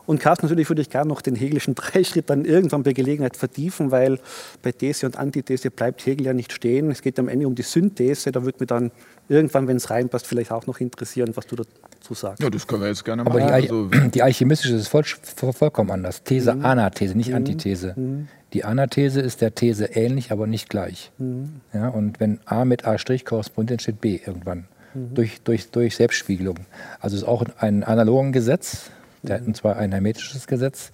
Und 0.05 0.19
Carsten, 0.19 0.45
natürlich 0.47 0.69
würde 0.69 0.81
ich 0.81 0.89
gerne 0.89 1.07
noch 1.07 1.21
den 1.21 1.35
hegelischen 1.35 1.75
Dreischritt 1.75 2.29
dann 2.29 2.45
irgendwann 2.45 2.83
bei 2.83 2.93
Gelegenheit 2.93 3.37
vertiefen, 3.37 3.91
weil 3.91 4.19
bei 4.61 4.71
These 4.71 5.05
und 5.05 5.17
Antithese 5.17 5.71
bleibt 5.71 6.05
Hegel 6.05 6.25
ja 6.27 6.33
nicht 6.33 6.51
stehen. 6.51 6.91
Es 6.91 7.01
geht 7.01 7.17
am 7.19 7.29
Ende 7.29 7.47
um 7.47 7.55
die 7.55 7.63
Synthese. 7.63 8.31
Da 8.31 8.43
würde 8.43 8.59
mir 8.59 8.67
dann 8.67 8.91
irgendwann, 9.29 9.67
wenn 9.67 9.77
es 9.77 9.89
reinpasst, 9.89 10.27
vielleicht 10.27 10.51
auch 10.51 10.67
noch 10.67 10.79
interessieren, 10.79 11.31
was 11.35 11.47
du 11.47 11.55
dazu 11.55 12.13
sagst. 12.13 12.41
Ja, 12.41 12.49
das 12.49 12.67
können 12.67 12.81
wir 12.81 12.89
jetzt 12.89 13.05
gerne 13.05 13.23
machen. 13.23 13.41
Aber 13.41 13.45
die, 13.45 13.51
also, 13.51 13.89
die 14.13 14.21
alchemistische 14.21 14.75
ist 14.75 14.87
voll, 14.87 15.03
vollkommen 15.03 15.91
anders. 15.91 16.23
These, 16.23 16.53
mhm. 16.53 16.65
Anathese, 16.65 17.15
nicht 17.15 17.29
mhm. 17.29 17.35
Antithese. 17.35 17.93
Mhm. 17.95 18.27
Die 18.53 18.63
Anathese 18.63 19.19
ist 19.19 19.41
der 19.41 19.55
These 19.55 19.85
ähnlich, 19.85 20.31
aber 20.31 20.45
nicht 20.45 20.69
gleich. 20.69 21.11
Mhm. 21.17 21.61
Ja, 21.73 21.89
und 21.89 22.19
wenn 22.19 22.39
A 22.45 22.65
mit 22.65 22.85
A' 22.85 22.97
korrespondiert, 23.23 23.81
steht 23.81 24.01
B 24.01 24.19
irgendwann. 24.23 24.67
Mhm. 24.93 25.15
Durch, 25.15 25.41
durch, 25.41 25.71
durch 25.71 25.95
Selbstspiegelung. 25.95 26.57
Also 26.99 27.15
ist 27.15 27.23
auch 27.23 27.43
ein 27.57 27.83
analogen 27.83 28.31
Gesetz, 28.31 28.91
der, 29.23 29.41
und 29.45 29.57
zwar 29.57 29.77
ein 29.77 29.91
hermetisches 29.91 30.45
Gesetz, 30.47 30.91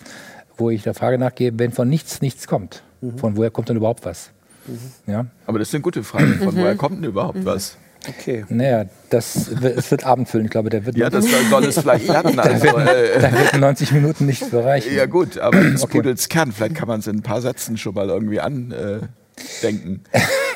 wo 0.56 0.70
ich 0.70 0.84
der 0.84 0.94
Frage 0.94 1.18
nachgehe, 1.18 1.52
wenn 1.58 1.72
von 1.72 1.90
nichts 1.90 2.22
nichts 2.22 2.48
kommt, 2.48 2.84
mhm. 3.02 3.18
von 3.18 3.36
woher 3.36 3.50
kommt 3.50 3.70
denn 3.70 3.78
überhaupt 3.78 4.06
was? 4.06 4.32
Mhm. 4.68 5.12
Ja? 5.12 5.26
Aber 5.46 5.60
das 5.60 5.70
ist 5.70 5.76
eine 5.76 5.82
gute 5.82 6.04
Frage, 6.04 6.28
von 6.36 6.56
woher 6.56 6.76
kommt 6.76 6.98
denn 6.98 7.10
überhaupt 7.10 7.44
was? 7.44 7.78
Okay. 8.08 8.46
Naja, 8.48 8.86
das 9.10 9.50
es 9.50 9.92
wird 9.92 10.06
abendfüllen. 10.06 10.46
Ich 10.46 10.52
glaube, 10.52 10.70
der 10.70 10.86
wird. 10.86 10.98
Ja, 10.98 11.10
das 11.10 11.26
soll 11.50 11.66
es 11.66 11.80
vielleicht 11.80 12.08
werden. 12.08 12.40
Also, 12.40 12.66
da, 12.66 12.86
werden, 12.86 13.22
da 13.22 13.32
werden 13.32 13.60
90 13.60 13.92
Minuten 13.92 14.26
nicht 14.26 14.50
bereichen. 14.50 14.96
Ja, 14.96 15.06
gut, 15.06 15.38
aber 15.38 15.62
das 15.72 15.84
okay. 15.84 15.98
Pudels 15.98 16.30
Kern, 16.30 16.52
vielleicht 16.52 16.76
kann 16.76 16.88
man 16.88 17.02
es 17.02 17.08
in 17.08 17.18
ein 17.18 17.24
paar 17.24 17.42
Sätzen 17.42 17.78
schon 17.78 17.94
mal 17.94 18.08
irgendwie 18.08 18.40
andenken. 18.40 20.02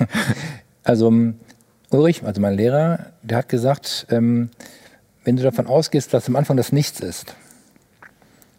also, 0.84 1.14
Ulrich, 1.90 2.24
also 2.24 2.40
mein 2.40 2.56
Lehrer, 2.56 3.08
der 3.24 3.40
hat 3.40 3.50
gesagt, 3.50 4.08
ähm, 4.10 4.50
wenn 5.26 5.36
du 5.36 5.44
davon 5.44 5.68
ausgehst, 5.68 6.14
dass 6.14 6.28
am 6.28 6.36
Anfang 6.36 6.56
das 6.56 6.72
Nichts 6.72 7.02
ist, 7.02 7.36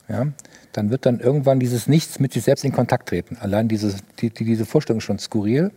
ja, 0.09 0.27
dann 0.73 0.91
wird 0.91 1.07
dann 1.07 1.21
irgendwann 1.21 1.61
dieses 1.61 1.87
Nichts 1.87 2.19
mit 2.19 2.33
sich 2.33 2.45
selbst 2.45 2.65
in 2.65 2.73
Kontakt 2.73 3.09
treten. 3.09 3.37
Allein 3.41 3.69
diese, 3.69 3.95
die, 4.19 4.31
diese 4.31 4.67
Vorstellung 4.67 4.99
ist 4.99 5.05
schon 5.05 5.19
skurril. 5.19 5.71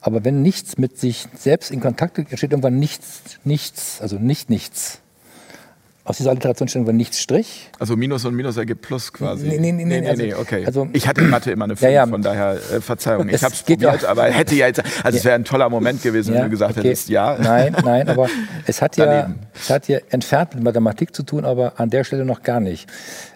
Aber 0.00 0.24
wenn 0.24 0.42
nichts 0.42 0.78
mit 0.78 0.98
sich 0.98 1.26
selbst 1.36 1.70
in 1.70 1.80
Kontakt 1.80 2.16
tritt, 2.16 2.30
entsteht 2.30 2.52
irgendwann 2.52 2.78
nichts, 2.78 3.22
nichts, 3.44 4.00
also 4.00 4.16
nicht 4.16 4.50
nichts 4.50 5.00
aus 6.10 6.16
dieser 6.16 6.30
Alliteration 6.30 6.66
steht 6.66 6.80
irgendwann 6.80 6.96
nichts 6.96 7.20
Strich. 7.20 7.70
Also 7.78 7.96
Minus 7.96 8.24
und 8.24 8.34
Minus 8.34 8.56
ergibt 8.56 8.82
Plus 8.82 9.12
quasi. 9.12 9.46
Nee, 9.46 9.58
nee, 9.58 9.70
nee, 9.70 9.84
nee, 9.84 10.00
nee, 10.00 10.08
also, 10.08 10.22
nee 10.22 10.34
okay. 10.34 10.66
Also, 10.66 10.88
ich 10.92 11.06
hatte 11.06 11.20
in 11.20 11.30
Mathe 11.30 11.52
immer 11.52 11.66
eine 11.66 11.76
5, 11.76 11.82
ja, 11.82 11.90
ja. 11.90 12.06
von 12.06 12.20
daher 12.20 12.54
äh, 12.54 12.80
Verzeihung. 12.80 13.28
Ich 13.28 13.44
habe 13.44 13.54
es 13.54 13.62
probiert, 13.62 14.04
aber 14.04 14.24
hätte 14.24 14.54
ja 14.54 14.66
jetzt, 14.66 14.82
also 15.04 15.16
es 15.16 15.24
wäre 15.24 15.36
ein 15.36 15.44
toller 15.44 15.68
Moment 15.68 16.02
gewesen, 16.02 16.34
wenn 16.34 16.44
du 16.44 16.50
gesagt 16.50 16.78
okay. 16.78 16.88
hättest, 16.88 17.10
ja. 17.10 17.36
Nein, 17.38 17.76
nein, 17.84 18.08
aber 18.08 18.28
es 18.66 18.82
hat, 18.82 18.96
ja, 18.96 19.30
es 19.54 19.70
hat 19.70 19.88
ja 19.88 19.98
entfernt 20.10 20.54
mit 20.54 20.64
Mathematik 20.64 21.14
zu 21.14 21.22
tun, 21.22 21.44
aber 21.44 21.78
an 21.78 21.90
der 21.90 22.02
Stelle 22.02 22.24
noch 22.24 22.42
gar 22.42 22.60
nicht. 22.60 22.88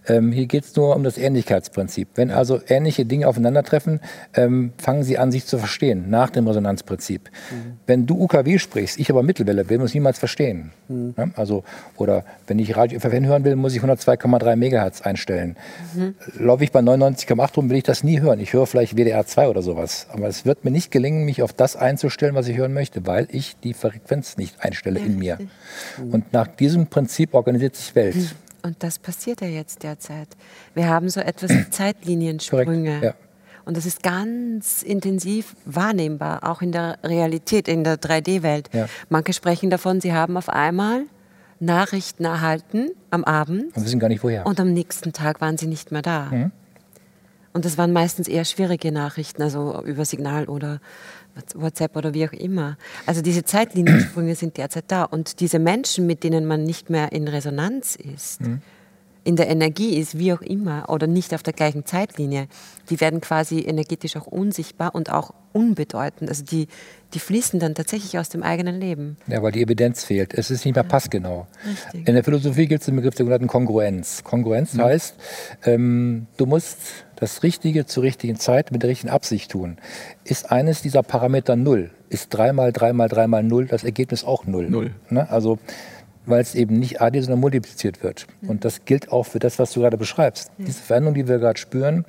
Ähm, 0.08 0.32
hier 0.32 0.46
geht 0.46 0.64
es 0.64 0.76
nur 0.76 0.94
um 0.94 1.02
das 1.04 1.18
Ähnlichkeitsprinzip. 1.18 2.08
Wenn 2.14 2.30
also 2.30 2.60
ähnliche 2.68 3.06
Dinge 3.06 3.28
aufeinandertreffen, 3.28 4.00
ähm, 4.34 4.72
fangen 4.78 5.02
sie 5.02 5.18
an, 5.18 5.32
sich 5.32 5.46
zu 5.46 5.58
verstehen, 5.58 6.10
nach 6.10 6.30
dem 6.30 6.46
Resonanzprinzip. 6.46 7.30
Mhm. 7.50 7.78
Wenn 7.86 8.06
du 8.06 8.20
UKW 8.22 8.58
sprichst, 8.58 8.98
ich 8.98 9.10
aber 9.10 9.22
Mittelwelle 9.22 9.68
will, 9.68 9.78
muss 9.78 9.90
ich 9.90 9.94
niemals 9.94 10.18
verstehen. 10.18 10.72
Mhm. 10.88 11.14
Ja, 11.16 11.28
also, 11.36 11.64
oder 11.96 12.24
wenn 12.46 12.58
ich 12.58 12.76
Radio 12.76 13.00
FFN 13.00 13.26
hören 13.26 13.44
will, 13.44 13.56
muss 13.56 13.74
ich 13.74 13.82
102,3 13.82 14.56
Megahertz 14.56 15.02
einstellen. 15.02 15.56
Mhm. 15.94 16.14
Laufe 16.38 16.64
ich 16.64 16.72
bei 16.72 16.80
99,8 16.80 17.56
rum, 17.56 17.70
will 17.70 17.76
ich 17.76 17.84
das 17.84 18.04
nie 18.04 18.20
hören. 18.20 18.40
Ich 18.40 18.52
höre 18.52 18.66
vielleicht 18.66 18.96
WDR 18.96 19.26
2 19.26 19.48
oder 19.48 19.62
sowas. 19.62 20.06
Aber 20.10 20.28
es 20.28 20.44
wird 20.44 20.64
mir 20.64 20.70
nicht 20.70 20.90
gelingen, 20.90 21.24
mich 21.24 21.42
auf 21.42 21.52
das 21.52 21.76
einzustellen, 21.76 22.34
was 22.34 22.48
ich 22.48 22.56
hören 22.56 22.74
möchte, 22.74 23.06
weil 23.06 23.28
ich 23.30 23.56
die 23.62 23.74
Frequenz 23.74 24.36
nicht 24.36 24.62
einstelle 24.62 25.00
in 25.00 25.18
mir. 25.18 25.38
Mhm. 25.98 26.10
Und 26.12 26.32
nach 26.32 26.46
diesem 26.46 26.86
Prinzip 26.88 27.34
organisiert 27.34 27.76
sich 27.76 27.94
Welt. 27.94 28.14
Und 28.64 28.82
das 28.82 28.98
passiert 28.98 29.42
ja 29.42 29.46
jetzt 29.46 29.82
derzeit. 29.82 30.28
Wir 30.72 30.88
haben 30.88 31.10
so 31.10 31.20
etwas 31.20 31.50
wie 31.50 31.68
Zeitliniensprünge. 31.70 33.04
Ja. 33.04 33.14
Und 33.66 33.76
das 33.76 33.84
ist 33.84 34.02
ganz 34.02 34.82
intensiv 34.82 35.54
wahrnehmbar, 35.66 36.48
auch 36.48 36.62
in 36.62 36.72
der 36.72 36.98
Realität, 37.04 37.68
in 37.68 37.84
der 37.84 37.96
3D-Welt. 37.96 38.70
Ja. 38.72 38.86
Manche 39.10 39.34
sprechen 39.34 39.68
davon, 39.68 40.00
sie 40.00 40.14
haben 40.14 40.38
auf 40.38 40.48
einmal 40.48 41.04
Nachrichten 41.60 42.24
erhalten 42.24 42.90
am 43.10 43.24
Abend. 43.24 43.76
Und 43.76 43.84
wissen 43.84 44.00
gar 44.00 44.08
nicht 44.08 44.24
woher. 44.24 44.46
Und 44.46 44.58
am 44.58 44.72
nächsten 44.72 45.12
Tag 45.12 45.42
waren 45.42 45.58
sie 45.58 45.66
nicht 45.66 45.92
mehr 45.92 46.02
da. 46.02 46.30
Mhm. 46.30 46.50
Und 47.52 47.66
das 47.66 47.76
waren 47.76 47.92
meistens 47.92 48.28
eher 48.28 48.46
schwierige 48.46 48.92
Nachrichten, 48.92 49.42
also 49.42 49.82
über 49.84 50.06
Signal 50.06 50.46
oder 50.46 50.80
WhatsApp 51.54 51.96
oder 51.96 52.14
wie 52.14 52.26
auch 52.26 52.32
immer. 52.32 52.76
Also 53.06 53.22
diese 53.22 53.44
Zeitliniensprünge 53.44 54.34
sind 54.34 54.56
derzeit 54.56 54.84
da. 54.88 55.04
Und 55.04 55.40
diese 55.40 55.58
Menschen, 55.58 56.06
mit 56.06 56.24
denen 56.24 56.46
man 56.46 56.64
nicht 56.64 56.90
mehr 56.90 57.12
in 57.12 57.28
Resonanz 57.28 57.96
ist, 57.96 58.40
mhm. 58.40 58.62
In 59.24 59.36
der 59.36 59.48
Energie 59.48 59.96
ist, 59.96 60.18
wie 60.18 60.32
auch 60.32 60.42
immer, 60.42 60.88
oder 60.88 61.06
nicht 61.06 61.34
auf 61.34 61.42
der 61.42 61.54
gleichen 61.54 61.86
Zeitlinie, 61.86 62.46
die 62.90 63.00
werden 63.00 63.22
quasi 63.22 63.60
energetisch 63.60 64.16
auch 64.16 64.26
unsichtbar 64.26 64.94
und 64.94 65.10
auch 65.10 65.32
unbedeutend. 65.52 66.28
Also 66.28 66.44
die, 66.44 66.68
die 67.14 67.18
fließen 67.18 67.58
dann 67.58 67.74
tatsächlich 67.74 68.18
aus 68.18 68.28
dem 68.28 68.42
eigenen 68.42 68.78
Leben. 68.78 69.16
Ja, 69.26 69.42
weil 69.42 69.52
die 69.52 69.62
Evidenz 69.62 70.04
fehlt. 70.04 70.34
Es 70.34 70.50
ist 70.50 70.64
nicht 70.66 70.74
mehr 70.74 70.84
passgenau. 70.84 71.46
Richtig. 71.66 72.06
In 72.06 72.14
der 72.14 72.24
Philosophie 72.24 72.66
gibt 72.66 72.82
es 72.82 72.86
den 72.86 72.96
Begriff 72.96 73.14
der 73.14 73.24
sogenannten 73.24 73.46
Kongruenz. 73.46 74.24
Kongruenz 74.24 74.74
mhm. 74.74 74.82
heißt, 74.82 75.14
ähm, 75.64 76.26
du 76.36 76.44
musst 76.44 76.78
das 77.16 77.42
Richtige 77.42 77.86
zur 77.86 78.02
richtigen 78.02 78.36
Zeit 78.36 78.72
mit 78.72 78.82
der 78.82 78.90
richtigen 78.90 79.12
Absicht 79.12 79.50
tun. 79.50 79.78
Ist 80.24 80.50
eines 80.50 80.82
dieser 80.82 81.02
Parameter 81.02 81.56
null, 81.56 81.90
ist 82.10 82.28
dreimal, 82.28 82.72
dreimal, 82.72 83.08
dreimal 83.08 83.42
null, 83.42 83.66
das 83.66 83.84
Ergebnis 83.84 84.24
auch 84.24 84.44
null. 84.44 84.68
Null. 84.68 84.94
Ne? 85.08 85.30
Also 85.30 85.58
weil 86.26 86.40
es 86.40 86.54
eben 86.54 86.78
nicht 86.78 87.00
addiert, 87.00 87.24
sondern 87.24 87.40
multipliziert 87.40 88.02
wird. 88.02 88.26
Und 88.46 88.64
das 88.64 88.84
gilt 88.84 89.12
auch 89.12 89.24
für 89.24 89.38
das, 89.38 89.58
was 89.58 89.72
du 89.72 89.80
gerade 89.80 89.96
beschreibst. 89.96 90.50
Ja. 90.58 90.64
Diese 90.66 90.80
Veränderung, 90.80 91.14
die 91.14 91.28
wir 91.28 91.38
gerade 91.38 91.58
spüren, 91.58 92.04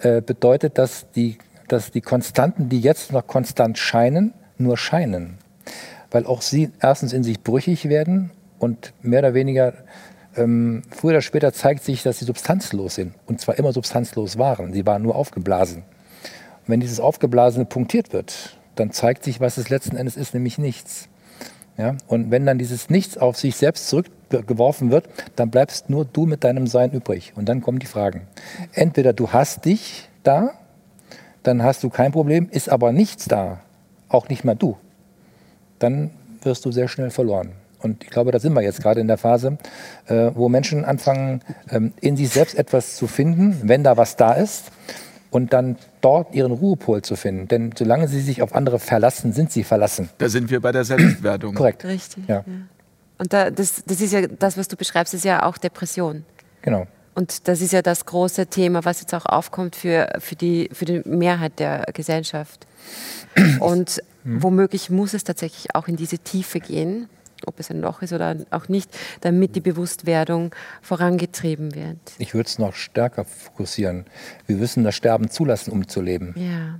äh, 0.00 0.20
bedeutet, 0.20 0.78
dass 0.78 1.10
die, 1.12 1.38
dass 1.68 1.90
die 1.90 2.00
Konstanten, 2.00 2.68
die 2.68 2.80
jetzt 2.80 3.12
noch 3.12 3.26
konstant 3.26 3.78
scheinen, 3.78 4.34
nur 4.58 4.76
scheinen. 4.76 5.38
Weil 6.10 6.26
auch 6.26 6.42
sie 6.42 6.70
erstens 6.80 7.12
in 7.12 7.24
sich 7.24 7.42
brüchig 7.42 7.88
werden 7.88 8.30
und 8.58 8.92
mehr 9.02 9.20
oder 9.20 9.34
weniger 9.34 9.74
ähm, 10.36 10.82
früher 10.90 11.10
oder 11.10 11.22
später 11.22 11.52
zeigt 11.52 11.84
sich, 11.84 12.02
dass 12.02 12.18
sie 12.18 12.24
substanzlos 12.24 12.96
sind. 12.96 13.14
Und 13.26 13.40
zwar 13.40 13.58
immer 13.58 13.72
substanzlos 13.72 14.38
waren. 14.38 14.72
Sie 14.72 14.86
waren 14.86 15.02
nur 15.02 15.16
aufgeblasen. 15.16 15.78
Und 15.78 16.68
wenn 16.68 16.80
dieses 16.80 17.00
Aufgeblasene 17.00 17.64
punktiert 17.64 18.12
wird, 18.12 18.56
dann 18.74 18.90
zeigt 18.90 19.24
sich, 19.24 19.40
was 19.40 19.58
es 19.58 19.68
letzten 19.68 19.96
Endes 19.96 20.16
ist, 20.16 20.34
nämlich 20.34 20.58
nichts. 20.58 21.08
Ja? 21.76 21.96
Und 22.06 22.30
wenn 22.30 22.46
dann 22.46 22.58
dieses 22.58 22.90
Nichts 22.90 23.18
auf 23.18 23.36
sich 23.36 23.56
selbst 23.56 23.88
zurückgeworfen 23.88 24.90
wird, 24.90 25.08
dann 25.36 25.50
bleibst 25.50 25.90
nur 25.90 26.04
du 26.04 26.26
mit 26.26 26.44
deinem 26.44 26.66
Sein 26.66 26.92
übrig. 26.92 27.32
Und 27.36 27.48
dann 27.48 27.60
kommen 27.60 27.78
die 27.78 27.86
Fragen. 27.86 28.22
Entweder 28.72 29.12
du 29.12 29.32
hast 29.32 29.64
dich 29.64 30.08
da, 30.22 30.52
dann 31.42 31.62
hast 31.62 31.82
du 31.82 31.90
kein 31.90 32.12
Problem, 32.12 32.48
ist 32.50 32.68
aber 32.68 32.92
nichts 32.92 33.26
da, 33.26 33.60
auch 34.08 34.28
nicht 34.28 34.44
mehr 34.44 34.54
du. 34.54 34.76
Dann 35.78 36.10
wirst 36.42 36.64
du 36.64 36.72
sehr 36.72 36.88
schnell 36.88 37.10
verloren. 37.10 37.52
Und 37.84 38.02
ich 38.02 38.10
glaube, 38.10 38.32
da 38.32 38.38
sind 38.38 38.54
wir 38.54 38.62
jetzt 38.62 38.80
gerade 38.80 39.00
in 39.00 39.08
der 39.08 39.18
Phase, 39.18 39.58
äh, 40.06 40.30
wo 40.34 40.48
Menschen 40.48 40.86
anfangen, 40.86 41.42
ähm, 41.70 41.92
in 42.00 42.16
sich 42.16 42.30
selbst 42.30 42.56
etwas 42.56 42.96
zu 42.96 43.06
finden, 43.06 43.60
wenn 43.64 43.84
da 43.84 43.98
was 43.98 44.16
da 44.16 44.32
ist, 44.32 44.72
und 45.34 45.52
dann 45.52 45.76
dort 46.00 46.32
ihren 46.32 46.52
Ruhepol 46.52 47.02
zu 47.02 47.16
finden. 47.16 47.48
Denn 47.48 47.72
solange 47.76 48.06
sie 48.06 48.20
sich 48.20 48.40
auf 48.40 48.54
andere 48.54 48.78
verlassen, 48.78 49.32
sind 49.32 49.50
sie 49.50 49.64
verlassen. 49.64 50.08
Da 50.18 50.28
sind 50.28 50.48
wir 50.48 50.60
bei 50.60 50.70
der 50.70 50.84
Selbstwertung. 50.84 51.54
Korrekt. 51.56 51.84
Richtig. 51.84 52.28
Ja. 52.28 52.36
ja. 52.36 52.44
Und 53.18 53.32
da, 53.32 53.50
das, 53.50 53.82
das 53.84 54.00
ist 54.00 54.12
ja 54.12 54.28
das, 54.28 54.56
was 54.56 54.68
du 54.68 54.76
beschreibst, 54.76 55.12
ist 55.12 55.24
ja 55.24 55.42
auch 55.42 55.58
Depression. 55.58 56.24
Genau. 56.62 56.86
Und 57.16 57.48
das 57.48 57.60
ist 57.60 57.72
ja 57.72 57.82
das 57.82 58.06
große 58.06 58.46
Thema, 58.46 58.84
was 58.84 59.00
jetzt 59.00 59.12
auch 59.12 59.26
aufkommt 59.26 59.74
für, 59.74 60.08
für, 60.20 60.36
die, 60.36 60.70
für 60.72 60.84
die 60.84 61.02
Mehrheit 61.04 61.58
der 61.58 61.86
Gesellschaft. 61.92 62.68
Und 63.58 64.04
womöglich 64.22 64.88
muss 64.88 65.14
es 65.14 65.24
tatsächlich 65.24 65.74
auch 65.74 65.88
in 65.88 65.96
diese 65.96 66.18
Tiefe 66.18 66.60
gehen, 66.60 67.08
ob 67.46 67.60
es 67.60 67.70
ein 67.70 67.80
Loch 67.80 68.02
ist 68.02 68.12
oder 68.12 68.36
auch 68.50 68.68
nicht, 68.68 68.90
damit 69.20 69.56
die 69.56 69.60
Bewusstwerdung 69.60 70.54
vorangetrieben 70.82 71.74
wird. 71.74 71.98
Ich 72.18 72.34
würde 72.34 72.48
es 72.48 72.58
noch 72.58 72.74
stärker 72.74 73.24
fokussieren. 73.24 74.04
Wir 74.46 74.56
müssen 74.56 74.84
das 74.84 74.94
Sterben 74.94 75.30
zulassen, 75.30 75.72
um 75.72 75.88
zu 75.88 76.00
leben. 76.00 76.34
Ja. 76.36 76.78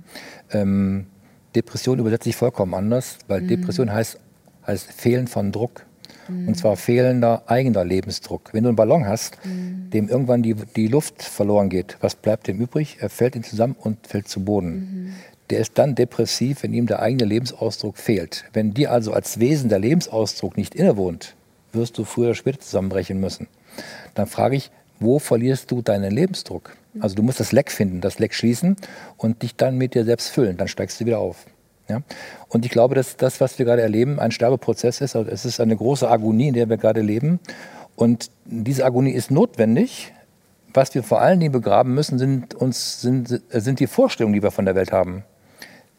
Ähm, 0.59 1.07
Depression 1.55 1.99
übersetze 1.99 2.29
ich 2.29 2.35
vollkommen 2.35 2.73
anders, 2.73 3.17
weil 3.27 3.41
mhm. 3.41 3.47
Depression 3.47 3.91
heißt, 3.91 4.19
heißt 4.67 4.91
Fehlen 4.91 5.27
von 5.27 5.51
Druck. 5.51 5.85
Mhm. 6.27 6.49
Und 6.49 6.55
zwar 6.55 6.75
fehlender 6.75 7.43
eigener 7.47 7.85
Lebensdruck. 7.85 8.53
Wenn 8.53 8.63
du 8.63 8.69
einen 8.69 8.75
Ballon 8.75 9.07
hast, 9.07 9.37
mhm. 9.45 9.89
dem 9.91 10.09
irgendwann 10.09 10.43
die, 10.43 10.53
die 10.53 10.87
Luft 10.87 11.23
verloren 11.23 11.69
geht, 11.69 11.97
was 12.01 12.15
bleibt 12.15 12.47
dem 12.47 12.59
übrig? 12.59 12.97
Er 12.99 13.09
fällt 13.09 13.35
ihn 13.35 13.43
zusammen 13.43 13.75
und 13.79 14.07
fällt 14.07 14.27
zu 14.27 14.43
Boden. 14.43 15.13
Der 15.49 15.59
ist 15.59 15.77
dann 15.77 15.95
depressiv, 15.95 16.63
wenn 16.63 16.73
ihm 16.73 16.87
der 16.87 17.01
eigene 17.01 17.25
Lebensausdruck 17.25 17.97
fehlt. 17.97 18.45
Wenn 18.53 18.73
dir 18.73 18.91
also 18.91 19.13
als 19.13 19.39
Wesen 19.39 19.69
der 19.69 19.79
Lebensausdruck 19.79 20.57
nicht 20.57 20.73
innewohnt, 20.73 21.35
wirst 21.71 21.97
du 21.97 22.03
früher 22.03 22.27
oder 22.27 22.35
später 22.35 22.59
zusammenbrechen 22.59 23.19
müssen. 23.19 23.47
Dann 24.15 24.27
frage 24.27 24.55
ich, 24.55 24.71
wo 24.99 25.19
verlierst 25.19 25.69
du 25.71 25.81
deinen 25.81 26.11
Lebensdruck? 26.11 26.75
Also 26.99 27.15
du 27.15 27.23
musst 27.23 27.39
das 27.39 27.51
Leck 27.51 27.71
finden, 27.71 28.01
das 28.01 28.19
Leck 28.19 28.33
schließen 28.33 28.77
und 29.17 29.41
dich 29.43 29.55
dann 29.55 29.77
mit 29.77 29.93
dir 29.93 30.05
selbst 30.05 30.29
füllen. 30.29 30.57
Dann 30.57 30.67
steigst 30.67 30.99
du 30.99 31.05
wieder 31.05 31.19
auf. 31.19 31.45
Ja? 31.89 32.01
Und 32.47 32.65
ich 32.65 32.71
glaube, 32.71 32.95
dass 32.95 33.17
das, 33.17 33.41
was 33.41 33.59
wir 33.59 33.65
gerade 33.65 33.81
erleben, 33.81 34.19
ein 34.19 34.31
Sterbeprozess 34.31 35.01
ist. 35.01 35.15
Also 35.15 35.29
es 35.29 35.45
ist 35.45 35.59
eine 35.59 35.75
große 35.75 36.09
Agonie, 36.09 36.47
in 36.47 36.53
der 36.53 36.69
wir 36.69 36.77
gerade 36.77 37.01
leben. 37.01 37.39
Und 37.95 38.31
diese 38.45 38.85
Agonie 38.85 39.11
ist 39.11 39.31
notwendig. 39.31 40.13
Was 40.73 40.93
wir 40.93 41.03
vor 41.03 41.21
allen 41.21 41.39
Dingen 41.39 41.53
begraben 41.53 41.93
müssen, 41.93 42.19
sind, 42.19 42.53
uns, 42.53 43.01
sind, 43.01 43.41
sind 43.49 43.79
die 43.79 43.87
Vorstellungen, 43.87 44.33
die 44.33 44.43
wir 44.43 44.51
von 44.51 44.65
der 44.65 44.75
Welt 44.75 44.91
haben. 44.91 45.23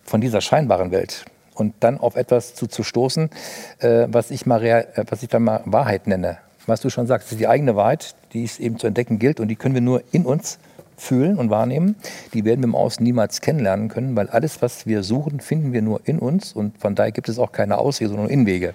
Von 0.06 0.20
dieser 0.20 0.40
scheinbaren 0.40 0.90
Welt. 0.90 1.24
Und 1.54 1.74
dann 1.80 1.98
auf 1.98 2.16
etwas 2.16 2.54
zu, 2.54 2.66
zu 2.66 2.82
stoßen, 2.82 3.30
äh, 3.78 4.06
was, 4.08 4.30
ich 4.30 4.46
mal 4.46 4.58
real, 4.58 4.86
äh, 4.94 5.04
was 5.08 5.22
ich 5.22 5.28
dann 5.28 5.42
mal 5.42 5.62
Wahrheit 5.64 6.06
nenne. 6.06 6.38
Was 6.66 6.80
du 6.80 6.90
schon 6.90 7.06
sagst, 7.06 7.32
ist 7.32 7.40
die 7.40 7.48
eigene 7.48 7.76
Wahrheit, 7.76 8.14
die 8.32 8.44
es 8.44 8.58
eben 8.58 8.78
zu 8.78 8.86
entdecken 8.86 9.18
gilt. 9.18 9.40
Und 9.40 9.48
die 9.48 9.56
können 9.56 9.74
wir 9.74 9.80
nur 9.80 10.02
in 10.12 10.26
uns 10.26 10.58
fühlen 10.96 11.36
und 11.38 11.50
wahrnehmen, 11.50 11.96
die 12.32 12.44
werden 12.44 12.60
wir 12.60 12.68
im 12.68 12.74
Außen 12.74 13.04
niemals 13.04 13.40
kennenlernen 13.40 13.88
können, 13.88 14.16
weil 14.16 14.28
alles, 14.28 14.62
was 14.62 14.86
wir 14.86 15.02
suchen, 15.02 15.40
finden 15.40 15.72
wir 15.72 15.82
nur 15.82 16.00
in 16.04 16.18
uns 16.18 16.52
und 16.52 16.78
von 16.78 16.94
daher 16.94 17.12
gibt 17.12 17.28
es 17.28 17.38
auch 17.38 17.52
keine 17.52 17.78
Auswege, 17.78 18.08
sondern 18.08 18.28
Inwege. 18.28 18.74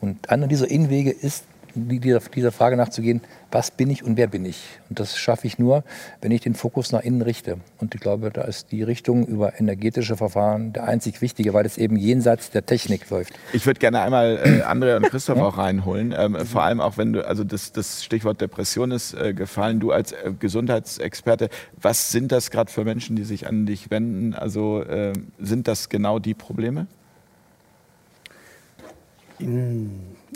Und 0.00 0.30
einer 0.30 0.46
dieser 0.46 0.70
Inwege 0.70 1.10
ist 1.10 1.44
dieser, 1.74 2.20
dieser 2.20 2.52
Frage 2.52 2.76
nachzugehen, 2.76 3.20
was 3.50 3.70
bin 3.70 3.90
ich 3.90 4.02
und 4.02 4.16
wer 4.16 4.26
bin 4.26 4.44
ich? 4.44 4.62
Und 4.88 4.98
das 4.98 5.18
schaffe 5.18 5.46
ich 5.46 5.58
nur, 5.58 5.84
wenn 6.20 6.30
ich 6.30 6.40
den 6.40 6.54
Fokus 6.54 6.92
nach 6.92 7.02
innen 7.02 7.22
richte. 7.22 7.58
Und 7.78 7.94
ich 7.94 8.00
glaube, 8.00 8.30
da 8.30 8.42
ist 8.42 8.72
die 8.72 8.82
Richtung 8.82 9.26
über 9.26 9.60
energetische 9.60 10.16
Verfahren 10.16 10.72
der 10.72 10.84
einzig 10.84 11.20
wichtige, 11.20 11.52
weil 11.52 11.66
es 11.66 11.78
eben 11.78 11.96
jenseits 11.96 12.50
der 12.50 12.64
Technik 12.64 13.08
läuft. 13.10 13.34
Ich 13.52 13.66
würde 13.66 13.80
gerne 13.80 14.00
einmal 14.00 14.40
äh, 14.42 14.62
Andrea 14.62 14.96
und 14.96 15.04
Christoph 15.04 15.38
ja. 15.38 15.44
auch 15.44 15.58
reinholen. 15.58 16.14
Ähm, 16.16 16.36
vor 16.46 16.62
allem 16.62 16.80
auch, 16.80 16.96
wenn 16.96 17.12
du, 17.12 17.26
also 17.26 17.44
das, 17.44 17.72
das 17.72 18.04
Stichwort 18.04 18.40
Depression 18.40 18.90
ist 18.90 19.14
äh, 19.14 19.34
gefallen, 19.34 19.80
du 19.80 19.92
als 19.92 20.12
äh, 20.12 20.32
Gesundheitsexperte, 20.38 21.50
was 21.80 22.10
sind 22.10 22.32
das 22.32 22.50
gerade 22.50 22.70
für 22.70 22.84
Menschen, 22.84 23.16
die 23.16 23.24
sich 23.24 23.46
an 23.46 23.66
dich 23.66 23.90
wenden? 23.90 24.34
Also 24.34 24.82
äh, 24.82 25.12
sind 25.38 25.68
das 25.68 25.88
genau 25.88 26.18
die 26.18 26.34
Probleme? 26.34 26.86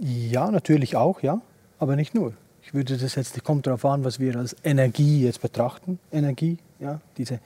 Ja, 0.02 0.50
natürlich 0.50 0.96
auch, 0.96 1.22
ja, 1.22 1.40
aber 1.78 1.96
nicht 1.96 2.14
nur. 2.14 2.34
Ich 2.62 2.74
würde 2.74 2.96
das 2.96 3.14
jetzt, 3.14 3.42
kommt 3.44 3.66
darauf 3.66 3.84
an, 3.84 4.04
was 4.04 4.18
wir 4.18 4.36
als 4.36 4.56
Energie 4.64 5.24
jetzt 5.24 5.40
betrachten. 5.40 5.98
Energie, 6.12 6.58
ja, 6.80 7.00
diese 7.16 7.40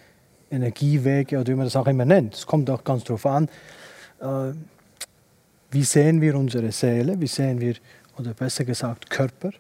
Energiewege 0.51 1.39
oder 1.39 1.53
wie 1.53 1.57
man 1.57 1.67
das 1.67 1.77
auch 1.77 1.87
immer 1.87 2.05
nennt. 2.05 2.35
Es 2.35 2.47
kommt 2.47 2.71
auch 2.71 2.83
ganz 2.83 3.05
darauf 3.05 3.27
an, 3.27 3.49
äh, 4.21 4.53
wie 5.71 5.85
sehen 5.85 6.21
wir 6.21 6.35
unsere 6.37 6.73
Seele, 6.73 7.21
wie 7.21 7.27
sehen 7.27 7.61
wir, 7.61 7.75
oder 8.19 8.35
besser 8.35 8.65
gesagt 8.65 9.09
Körper, 9.11 9.51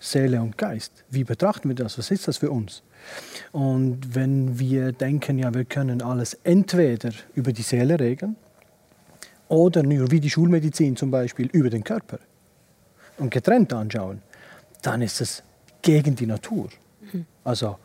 Seele 0.00 0.40
und 0.40 0.58
Geist. 0.58 1.04
Wie 1.10 1.22
betrachten 1.22 1.68
wir 1.68 1.76
das? 1.76 1.98
Was 1.98 2.10
ist 2.10 2.26
das 2.26 2.38
für 2.38 2.50
uns? 2.50 2.82
Und 3.52 4.14
wenn 4.14 4.58
wir 4.58 4.92
denken, 4.92 5.38
ja, 5.38 5.52
wir 5.54 5.66
können 5.66 6.02
alles 6.02 6.34
entweder 6.44 7.10
über 7.34 7.52
die 7.52 7.62
Seele 7.62 8.00
regeln 8.00 8.36
oder 9.48 9.82
nur 9.82 10.10
wie 10.10 10.20
die 10.20 10.30
Schulmedizin 10.30 10.96
zum 10.96 11.10
Beispiel 11.10 11.48
über 11.52 11.70
den 11.70 11.84
Körper 11.84 12.18
und 13.20 13.30
getrennt 13.30 13.72
anschauen, 13.72 14.22
dann 14.82 15.02
ist 15.02 15.20
es 15.20 15.42
gegen 15.82 16.16
die 16.16 16.26
Natur. 16.26 16.68
Also 17.44 17.76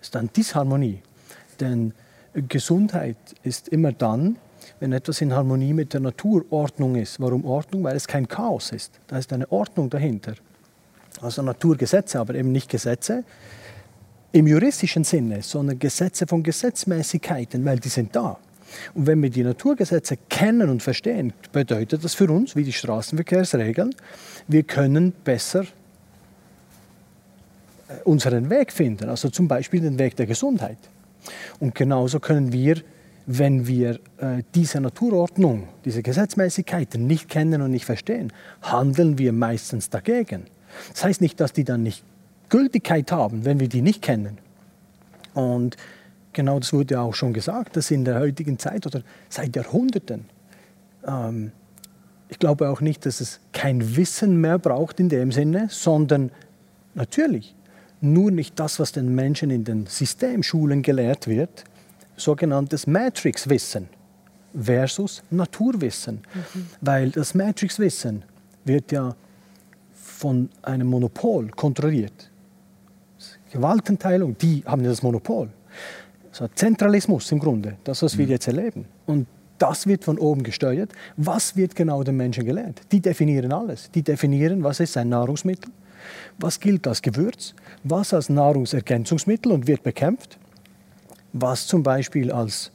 ist 0.00 0.14
dann 0.14 0.30
Disharmonie. 0.34 1.00
Denn 1.60 1.92
Gesundheit 2.34 3.16
ist 3.42 3.68
immer 3.68 3.92
dann, 3.92 4.36
wenn 4.80 4.92
etwas 4.92 5.20
in 5.20 5.32
Harmonie 5.32 5.72
mit 5.72 5.92
der 5.92 6.00
Naturordnung 6.00 6.96
ist. 6.96 7.20
Warum 7.20 7.44
Ordnung? 7.44 7.84
Weil 7.84 7.96
es 7.96 8.06
kein 8.06 8.26
Chaos 8.26 8.72
ist. 8.72 8.98
Da 9.06 9.18
ist 9.18 9.32
eine 9.32 9.50
Ordnung 9.50 9.90
dahinter. 9.90 10.34
Also 11.20 11.42
Naturgesetze, 11.42 12.18
aber 12.18 12.34
eben 12.34 12.50
nicht 12.50 12.68
Gesetze 12.68 13.24
im 14.32 14.48
juristischen 14.48 15.04
Sinne, 15.04 15.42
sondern 15.42 15.78
Gesetze 15.78 16.26
von 16.26 16.42
Gesetzmäßigkeiten, 16.42 17.64
weil 17.64 17.78
die 17.78 17.88
sind 17.88 18.16
da. 18.16 18.36
Und 18.94 19.06
wenn 19.06 19.22
wir 19.22 19.30
die 19.30 19.42
Naturgesetze 19.42 20.16
kennen 20.28 20.68
und 20.68 20.82
verstehen, 20.82 21.32
bedeutet 21.52 22.04
das 22.04 22.14
für 22.14 22.30
uns, 22.30 22.56
wie 22.56 22.64
die 22.64 22.72
Straßenverkehrsregeln, 22.72 23.94
wir 24.48 24.62
können 24.62 25.12
besser 25.12 25.62
äh, 27.88 28.02
unseren 28.04 28.50
Weg 28.50 28.72
finden, 28.72 29.08
also 29.08 29.28
zum 29.28 29.48
Beispiel 29.48 29.80
den 29.80 29.98
Weg 29.98 30.16
der 30.16 30.26
Gesundheit. 30.26 30.78
Und 31.60 31.74
genauso 31.74 32.20
können 32.20 32.52
wir, 32.52 32.76
wenn 33.26 33.66
wir 33.66 33.94
äh, 34.18 34.42
diese 34.54 34.80
Naturordnung, 34.80 35.68
diese 35.84 36.02
Gesetzmäßigkeiten 36.02 37.06
nicht 37.06 37.28
kennen 37.28 37.62
und 37.62 37.70
nicht 37.70 37.86
verstehen, 37.86 38.32
handeln 38.62 39.18
wir 39.18 39.32
meistens 39.32 39.88
dagegen. 39.88 40.44
Das 40.92 41.04
heißt 41.04 41.20
nicht, 41.20 41.40
dass 41.40 41.52
die 41.52 41.64
dann 41.64 41.82
nicht 41.82 42.04
Gültigkeit 42.48 43.10
haben, 43.12 43.44
wenn 43.44 43.60
wir 43.60 43.68
die 43.68 43.82
nicht 43.82 44.02
kennen. 44.02 44.38
Und 45.32 45.76
genau 46.34 46.58
das 46.58 46.72
wurde 46.72 47.00
auch 47.00 47.14
schon 47.14 47.32
gesagt, 47.32 47.76
dass 47.76 47.90
in 47.90 48.04
der 48.04 48.20
heutigen 48.20 48.58
Zeit 48.58 48.86
oder 48.86 49.02
seit 49.28 49.56
Jahrhunderten, 49.56 50.26
ähm, 51.06 51.52
ich 52.28 52.38
glaube 52.38 52.68
auch 52.68 52.80
nicht, 52.80 53.06
dass 53.06 53.20
es 53.20 53.40
kein 53.52 53.96
Wissen 53.96 54.40
mehr 54.40 54.58
braucht 54.58 55.00
in 55.00 55.08
dem 55.08 55.32
Sinne, 55.32 55.68
sondern 55.70 56.30
natürlich 56.94 57.54
nur 58.00 58.30
nicht 58.30 58.58
das, 58.60 58.78
was 58.78 58.92
den 58.92 59.14
Menschen 59.14 59.50
in 59.50 59.64
den 59.64 59.86
Systemschulen 59.86 60.82
gelehrt 60.82 61.26
wird, 61.26 61.64
sogenanntes 62.16 62.86
Matrix-Wissen 62.86 63.88
versus 64.54 65.22
Naturwissen. 65.30 66.16
Mhm. 66.16 66.66
Weil 66.80 67.10
das 67.10 67.34
Matrix-Wissen 67.34 68.22
wird 68.64 68.92
ja 68.92 69.14
von 69.92 70.48
einem 70.62 70.88
Monopol 70.88 71.48
kontrolliert. 71.50 72.30
Gewaltenteilung, 73.50 74.36
die 74.38 74.62
haben 74.66 74.82
ja 74.82 74.90
das 74.90 75.02
Monopol. 75.02 75.48
So 76.34 76.48
Zentralismus 76.48 77.30
im 77.30 77.38
Grunde, 77.38 77.76
das, 77.84 78.02
was 78.02 78.18
wir 78.18 78.26
mhm. 78.26 78.32
jetzt 78.32 78.48
erleben. 78.48 78.86
Und 79.06 79.28
das 79.58 79.86
wird 79.86 80.02
von 80.02 80.18
oben 80.18 80.42
gesteuert. 80.42 80.90
Was 81.16 81.56
wird 81.56 81.76
genau 81.76 82.02
den 82.02 82.16
Menschen 82.16 82.44
gelehrt? 82.44 82.80
Die 82.90 83.00
definieren 83.00 83.52
alles. 83.52 83.88
Die 83.92 84.02
definieren, 84.02 84.64
was 84.64 84.80
ist 84.80 84.96
ein 84.96 85.10
Nahrungsmittel, 85.10 85.70
was 86.40 86.58
gilt 86.58 86.88
als 86.88 87.02
Gewürz, 87.02 87.54
was 87.84 88.12
als 88.12 88.28
Nahrungsergänzungsmittel 88.30 89.52
und 89.52 89.68
wird 89.68 89.84
bekämpft, 89.84 90.40
was 91.32 91.68
zum 91.68 91.84
Beispiel 91.84 92.32
als 92.32 92.72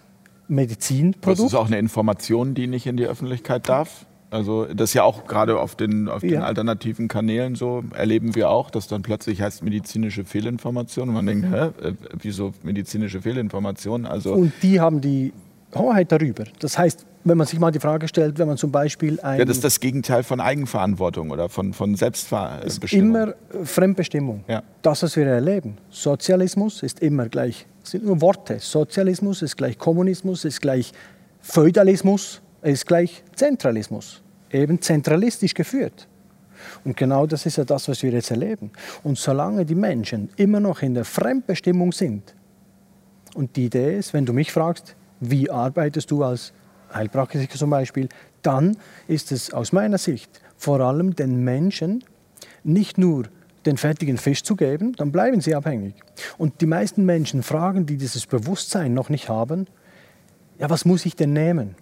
Medizinprodukt. 0.47 1.39
Das 1.39 1.45
ist 1.47 1.53
auch 1.53 1.67
eine 1.67 1.79
Information, 1.79 2.55
die 2.55 2.67
nicht 2.67 2.87
in 2.87 2.95
die 2.95 3.05
Öffentlichkeit 3.05 3.67
darf? 3.67 4.05
Also 4.31 4.65
das 4.65 4.91
ist 4.91 4.93
ja 4.93 5.03
auch 5.03 5.25
gerade 5.25 5.59
auf 5.59 5.75
den, 5.75 6.07
auf 6.07 6.21
den 6.21 6.33
ja. 6.33 6.41
alternativen 6.41 7.07
Kanälen 7.07 7.55
so, 7.55 7.83
erleben 7.95 8.35
wir 8.35 8.49
auch, 8.49 8.69
dass 8.69 8.87
dann 8.87 9.01
plötzlich 9.01 9.41
heißt 9.41 9.63
medizinische 9.63 10.23
Fehlinformation 10.23 11.09
und 11.09 11.15
man 11.15 11.25
denkt, 11.25 11.47
hä, 11.51 11.87
äh, 11.87 11.93
wieso 12.21 12.53
medizinische 12.61 13.21
Fehlinformation? 13.21 14.05
Also 14.05 14.33
und 14.33 14.53
die 14.61 14.79
haben 14.79 15.01
die 15.01 15.33
Hoheit 15.75 16.11
darüber. 16.11 16.43
Das 16.59 16.77
heißt, 16.77 17.05
wenn 17.23 17.37
man 17.37 17.47
sich 17.47 17.59
mal 17.59 17.71
die 17.71 17.79
Frage 17.79 18.07
stellt, 18.07 18.39
wenn 18.39 18.47
man 18.47 18.57
zum 18.57 18.71
Beispiel 18.71 19.19
ein... 19.21 19.39
Ja, 19.39 19.45
das 19.45 19.57
ist 19.57 19.63
das 19.63 19.79
Gegenteil 19.79 20.23
von 20.23 20.39
Eigenverantwortung 20.39 21.31
oder 21.31 21.49
von, 21.49 21.73
von 21.73 21.95
Selbstbestimmung. 21.95 23.15
Immer 23.15 23.33
Fremdbestimmung. 23.63 24.43
Ja. 24.47 24.63
Das, 24.81 25.03
was 25.03 25.15
wir 25.15 25.25
erleben. 25.25 25.77
Sozialismus 25.89 26.81
ist 26.81 27.01
immer 27.01 27.27
gleich, 27.27 27.65
es 27.83 27.91
sind 27.91 28.05
nur 28.05 28.21
Worte. 28.21 28.59
Sozialismus 28.59 29.41
ist 29.41 29.57
gleich 29.57 29.77
Kommunismus, 29.77 30.45
ist 30.45 30.61
gleich 30.61 30.91
Feudalismus, 31.41 32.41
ist 32.61 32.85
gleich 32.85 33.23
Zentralismus, 33.35 34.21
eben 34.51 34.81
zentralistisch 34.81 35.53
geführt. 35.53 36.07
Und 36.83 36.97
genau 36.97 37.25
das 37.25 37.45
ist 37.45 37.57
ja 37.57 37.63
das, 37.63 37.87
was 37.87 38.03
wir 38.03 38.11
jetzt 38.11 38.31
erleben. 38.31 38.71
Und 39.03 39.17
solange 39.17 39.65
die 39.65 39.75
Menschen 39.75 40.29
immer 40.35 40.59
noch 40.59 40.81
in 40.81 40.93
der 40.93 41.05
Fremdbestimmung 41.05 41.91
sind, 41.91 42.35
und 43.35 43.55
die 43.55 43.65
Idee 43.65 43.97
ist, 43.97 44.13
wenn 44.13 44.25
du 44.25 44.33
mich 44.33 44.51
fragst, 44.51 44.95
wie 45.19 45.49
arbeitest 45.49 46.09
du 46.11 46.23
als 46.23 46.51
Heilpraktiker 46.93 47.57
zum 47.57 47.69
Beispiel, 47.69 48.09
dann 48.41 48.77
ist 49.07 49.31
es 49.31 49.53
aus 49.53 49.71
meiner 49.71 49.97
Sicht 49.97 50.41
vor 50.57 50.79
allem 50.79 51.15
den 51.15 51.43
Menschen 51.43 52.03
nicht 52.63 52.97
nur 52.97 53.25
den 53.65 53.77
fertigen 53.77 54.17
Fisch 54.17 54.43
zu 54.43 54.55
geben, 54.55 54.93
dann 54.93 55.11
bleiben 55.11 55.41
sie 55.41 55.53
abhängig. 55.53 55.95
Und 56.37 56.61
die 56.61 56.65
meisten 56.65 57.05
Menschen 57.05 57.43
fragen, 57.43 57.85
die 57.85 57.97
dieses 57.97 58.25
Bewusstsein 58.25 58.93
noch 58.93 59.09
nicht 59.09 59.29
haben, 59.29 59.67
ja, 60.57 60.69
was 60.69 60.85
muss 60.85 61.05
ich 61.05 61.15
denn 61.15 61.33
nehmen? 61.33 61.75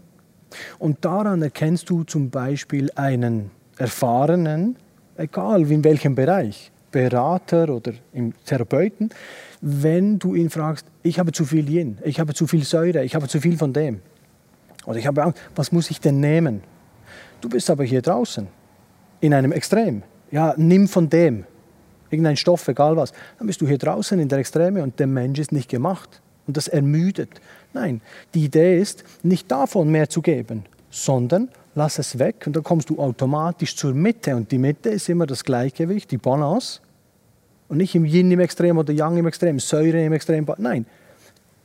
Und 0.80 1.04
daran 1.04 1.42
erkennst 1.42 1.90
du 1.90 2.04
zum 2.04 2.30
Beispiel 2.30 2.92
einen 2.96 3.52
erfahrenen, 3.78 4.76
egal 5.18 5.70
in 5.70 5.84
welchem 5.84 6.16
Bereich, 6.16 6.72
Berater 6.92 7.70
oder 7.70 7.94
im 8.14 8.34
Therapeuten, 8.46 9.10
wenn 9.62 10.20
du 10.20 10.36
ihn 10.36 10.50
fragst, 10.50 10.86
ich 11.04 11.20
habe 11.20 11.32
zu 11.32 11.46
viel 11.46 11.70
Yin, 11.70 11.98
ich 12.04 12.20
habe 12.20 12.34
zu 12.34 12.48
viel 12.48 12.64
Säure, 12.64 13.04
ich 13.04 13.16
habe 13.16 13.28
zu 13.28 13.42
viel 13.42 13.58
von 13.58 13.74
dem. 13.74 14.02
Oder 14.86 15.00
ich 15.00 15.08
habe 15.08 15.24
Angst, 15.24 15.40
was 15.56 15.72
muss 15.72 15.92
ich 15.92 16.00
denn 16.00 16.20
nehmen? 16.20 16.62
Du 17.42 17.50
bist 17.50 17.70
aber 17.70 17.84
hier 17.84 18.02
draußen, 18.02 18.48
in 19.20 19.34
einem 19.34 19.52
Extrem. 19.52 20.04
Ja, 20.32 20.54
nimm 20.58 20.88
von 20.88 21.10
dem, 21.10 21.46
irgendein 22.10 22.38
Stoff, 22.38 22.68
egal 22.68 22.96
was. 22.96 23.12
Dann 23.38 23.48
bist 23.48 23.62
du 23.62 23.68
hier 23.68 23.78
draußen 23.78 24.20
in 24.20 24.30
der 24.30 24.40
Extreme 24.40 24.82
und 24.84 25.00
der 25.00 25.08
Mensch 25.08 25.40
ist 25.40 25.52
nicht 25.52 25.70
gemacht 25.70 26.22
und 26.48 26.58
das 26.58 26.68
ermüdet. 26.68 27.42
Nein, 27.74 28.02
die 28.34 28.46
Idee 28.46 28.80
ist, 28.80 29.04
nicht 29.24 29.52
davon 29.52 29.90
mehr 29.90 30.10
zu 30.10 30.22
geben, 30.22 30.66
sondern 30.90 31.50
lass 31.76 32.00
es 32.00 32.18
weg 32.18 32.44
und 32.46 32.56
dann 32.56 32.64
kommst 32.64 32.90
du 32.90 33.00
automatisch 33.00 33.76
zur 33.76 33.94
Mitte. 33.94 34.36
Und 34.36 34.52
die 34.52 34.58
Mitte 34.58 34.90
ist 34.90 35.10
immer 35.10 35.28
das 35.28 35.44
Gleichgewicht, 35.44 36.10
die 36.12 36.18
Balance. 36.18 36.80
Und 37.70 37.78
nicht 37.78 37.94
im 37.96 38.06
Yin 38.06 38.32
im 38.32 38.40
Extrem 38.40 38.78
oder 38.78 38.94
Yang 38.94 39.18
im 39.18 39.28
Extrem, 39.28 39.60
Säure 39.60 40.04
im 40.04 40.14
Extrem. 40.14 40.46
Nein, 40.58 40.86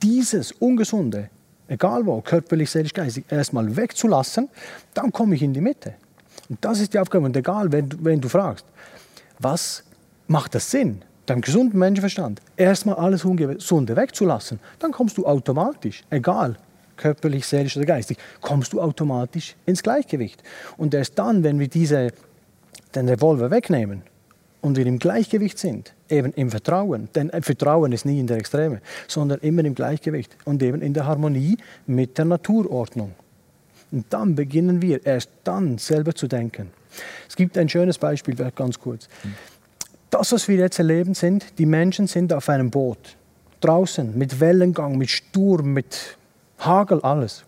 dieses 0.02 0.52
Ungesunde, 0.52 1.30
egal 1.68 2.04
wo, 2.04 2.20
körperlich, 2.20 2.70
seelisch, 2.70 2.92
geistig, 2.92 3.24
erstmal 3.30 3.76
wegzulassen, 3.76 4.48
dann 4.94 5.12
komme 5.12 5.36
ich 5.36 5.42
in 5.42 5.54
die 5.54 5.60
Mitte. 5.60 5.94
Und 6.48 6.62
das 6.62 6.80
ist 6.80 6.92
die 6.92 6.98
Aufgabe. 6.98 7.24
Und 7.24 7.36
egal, 7.36 7.70
wenn 7.72 7.88
du, 7.88 7.96
wenn 8.00 8.20
du 8.20 8.28
fragst, 8.28 8.66
was 9.38 9.84
macht 10.26 10.54
das 10.54 10.70
Sinn? 10.70 11.02
Deinem 11.26 11.40
gesunden 11.40 11.78
Menschenverstand 11.78 12.40
erstmal 12.56 12.96
alles 12.96 13.24
Ungesunde 13.24 13.96
wegzulassen, 13.96 14.58
dann 14.78 14.92
kommst 14.92 15.18
du 15.18 15.26
automatisch, 15.26 16.02
egal 16.10 16.56
körperlich, 16.96 17.46
seelisch 17.46 17.76
oder 17.76 17.86
geistig, 17.86 18.18
kommst 18.40 18.72
du 18.72 18.80
automatisch 18.80 19.56
ins 19.66 19.82
Gleichgewicht. 19.82 20.42
Und 20.76 20.94
erst 20.94 21.18
dann, 21.18 21.42
wenn 21.42 21.58
wir 21.58 21.68
diese, 21.68 22.12
den 22.94 23.08
Revolver 23.08 23.50
wegnehmen 23.50 24.02
und 24.60 24.76
wir 24.76 24.86
im 24.86 24.98
Gleichgewicht 24.98 25.58
sind, 25.58 25.94
eben 26.08 26.32
im 26.34 26.50
Vertrauen, 26.50 27.08
denn 27.14 27.30
Vertrauen 27.42 27.92
ist 27.92 28.04
nie 28.04 28.20
in 28.20 28.26
der 28.26 28.36
Extreme, 28.36 28.80
sondern 29.08 29.40
immer 29.40 29.64
im 29.64 29.74
Gleichgewicht 29.74 30.36
und 30.44 30.62
eben 30.62 30.80
in 30.80 30.94
der 30.94 31.06
Harmonie 31.06 31.56
mit 31.86 32.18
der 32.18 32.26
Naturordnung. 32.26 33.12
Und 33.90 34.06
dann 34.10 34.34
beginnen 34.34 34.80
wir 34.80 35.04
erst 35.04 35.30
dann 35.44 35.78
selber 35.78 36.14
zu 36.14 36.26
denken. 36.26 36.70
Es 37.28 37.36
gibt 37.36 37.58
ein 37.58 37.68
schönes 37.68 37.98
Beispiel, 37.98 38.34
ganz 38.54 38.78
kurz. 38.78 39.08
Das, 40.12 40.30
was 40.30 40.46
wir 40.46 40.56
jetzt 40.56 40.78
erleben, 40.78 41.14
sind, 41.14 41.58
die 41.58 41.64
Menschen 41.64 42.06
sind 42.06 42.34
auf 42.34 42.50
einem 42.50 42.70
Boot, 42.70 43.16
draußen, 43.62 44.16
mit 44.16 44.40
Wellengang, 44.40 44.98
mit 44.98 45.08
Sturm, 45.08 45.72
mit 45.72 46.18
Hagel, 46.58 47.00
alles. 47.00 47.44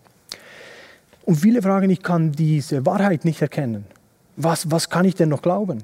Und 1.25 1.35
viele 1.35 1.61
fragen, 1.61 1.91
ich 1.91 2.01
kann 2.01 2.31
diese 2.31 2.83
Wahrheit 2.83 3.23
nicht 3.23 3.39
erkennen. 3.39 3.85
Was, 4.35 4.71
was 4.71 4.89
kann 4.89 5.05
ich 5.05 5.13
denn 5.13 5.29
noch 5.29 5.43
glauben? 5.43 5.83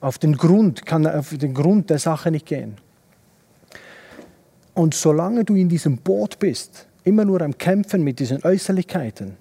Auf 0.00 0.16
den 0.16 0.34
Grund, 0.34 0.86
kann 0.86 1.06
auf 1.06 1.36
den 1.36 1.52
Grund 1.52 1.90
der 1.90 1.98
Sache 1.98 2.30
nicht 2.30 2.46
gehen. 2.46 2.78
Und 4.72 4.94
solange 4.94 5.44
du 5.44 5.56
in 5.56 5.68
diesem 5.68 5.98
Boot 5.98 6.38
bist, 6.38 6.86
immer 7.04 7.26
nur 7.26 7.42
am 7.42 7.58
Kämpfen 7.58 8.02
mit 8.02 8.18
diesen 8.18 8.42
Äußerlichkeiten, 8.42 9.36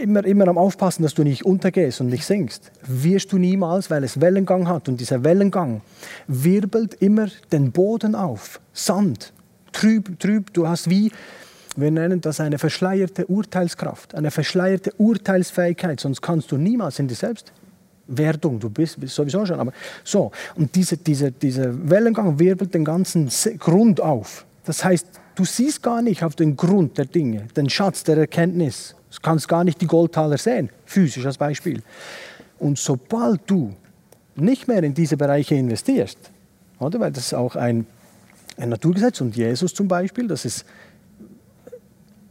immer, 0.00 0.24
immer 0.24 0.48
am 0.48 0.58
Aufpassen, 0.58 1.02
dass 1.02 1.14
du 1.14 1.22
nicht 1.22 1.44
untergehst 1.44 2.00
und 2.00 2.08
nicht 2.08 2.24
sinkst, 2.24 2.70
wirst 2.86 3.32
du 3.32 3.38
niemals, 3.38 3.90
weil 3.90 4.04
es 4.04 4.20
Wellengang 4.20 4.68
hat 4.68 4.88
und 4.88 5.00
dieser 5.00 5.24
Wellengang 5.24 5.80
wirbelt 6.26 6.94
immer 6.94 7.28
den 7.50 7.72
Boden 7.72 8.14
auf, 8.14 8.60
Sand, 8.72 9.32
trüb, 9.72 10.18
trüb, 10.18 10.52
du 10.52 10.68
hast 10.68 10.90
wie 10.90 11.10
wir 11.76 11.90
nennen 11.90 12.20
das 12.20 12.38
eine 12.38 12.58
verschleierte 12.58 13.26
Urteilskraft, 13.26 14.14
eine 14.14 14.30
verschleierte 14.30 14.92
Urteilsfähigkeit, 14.98 16.00
sonst 16.00 16.20
kannst 16.20 16.52
du 16.52 16.58
niemals 16.58 16.98
in 16.98 17.08
die 17.08 17.14
Selbstwertung, 17.14 18.60
du 18.60 18.68
bist, 18.68 19.00
bist 19.00 19.14
sowieso 19.14 19.46
schon, 19.46 19.58
aber 19.58 19.72
so. 20.04 20.32
Und 20.54 20.74
diese, 20.74 20.98
diese, 20.98 21.32
dieser 21.32 21.88
Wellengang 21.88 22.38
wirbelt 22.38 22.74
den 22.74 22.84
ganzen 22.84 23.30
Grund 23.58 24.02
auf. 24.02 24.44
Das 24.64 24.84
heißt, 24.84 25.06
du 25.34 25.44
siehst 25.44 25.82
gar 25.82 26.02
nicht 26.02 26.22
auf 26.22 26.36
den 26.36 26.56
Grund 26.56 26.98
der 26.98 27.06
Dinge, 27.06 27.48
den 27.56 27.70
Schatz 27.70 28.04
der 28.04 28.18
Erkenntnis. 28.18 28.94
Du 29.12 29.18
kannst 29.20 29.46
gar 29.46 29.62
nicht 29.62 29.80
die 29.80 29.86
Goldtaler 29.86 30.38
sehen, 30.38 30.70
physisch 30.86 31.26
als 31.26 31.36
Beispiel. 31.36 31.82
Und 32.58 32.78
sobald 32.78 33.42
du 33.46 33.74
nicht 34.36 34.68
mehr 34.68 34.82
in 34.82 34.94
diese 34.94 35.16
Bereiche 35.16 35.54
investierst, 35.54 36.18
oder, 36.78 36.98
weil 36.98 37.12
das 37.12 37.26
ist 37.26 37.34
auch 37.34 37.54
ein, 37.54 37.86
ein 38.56 38.70
Naturgesetz 38.70 39.20
und 39.20 39.36
Jesus 39.36 39.74
zum 39.74 39.86
Beispiel, 39.86 40.26
das 40.26 40.44
ist 40.44 40.64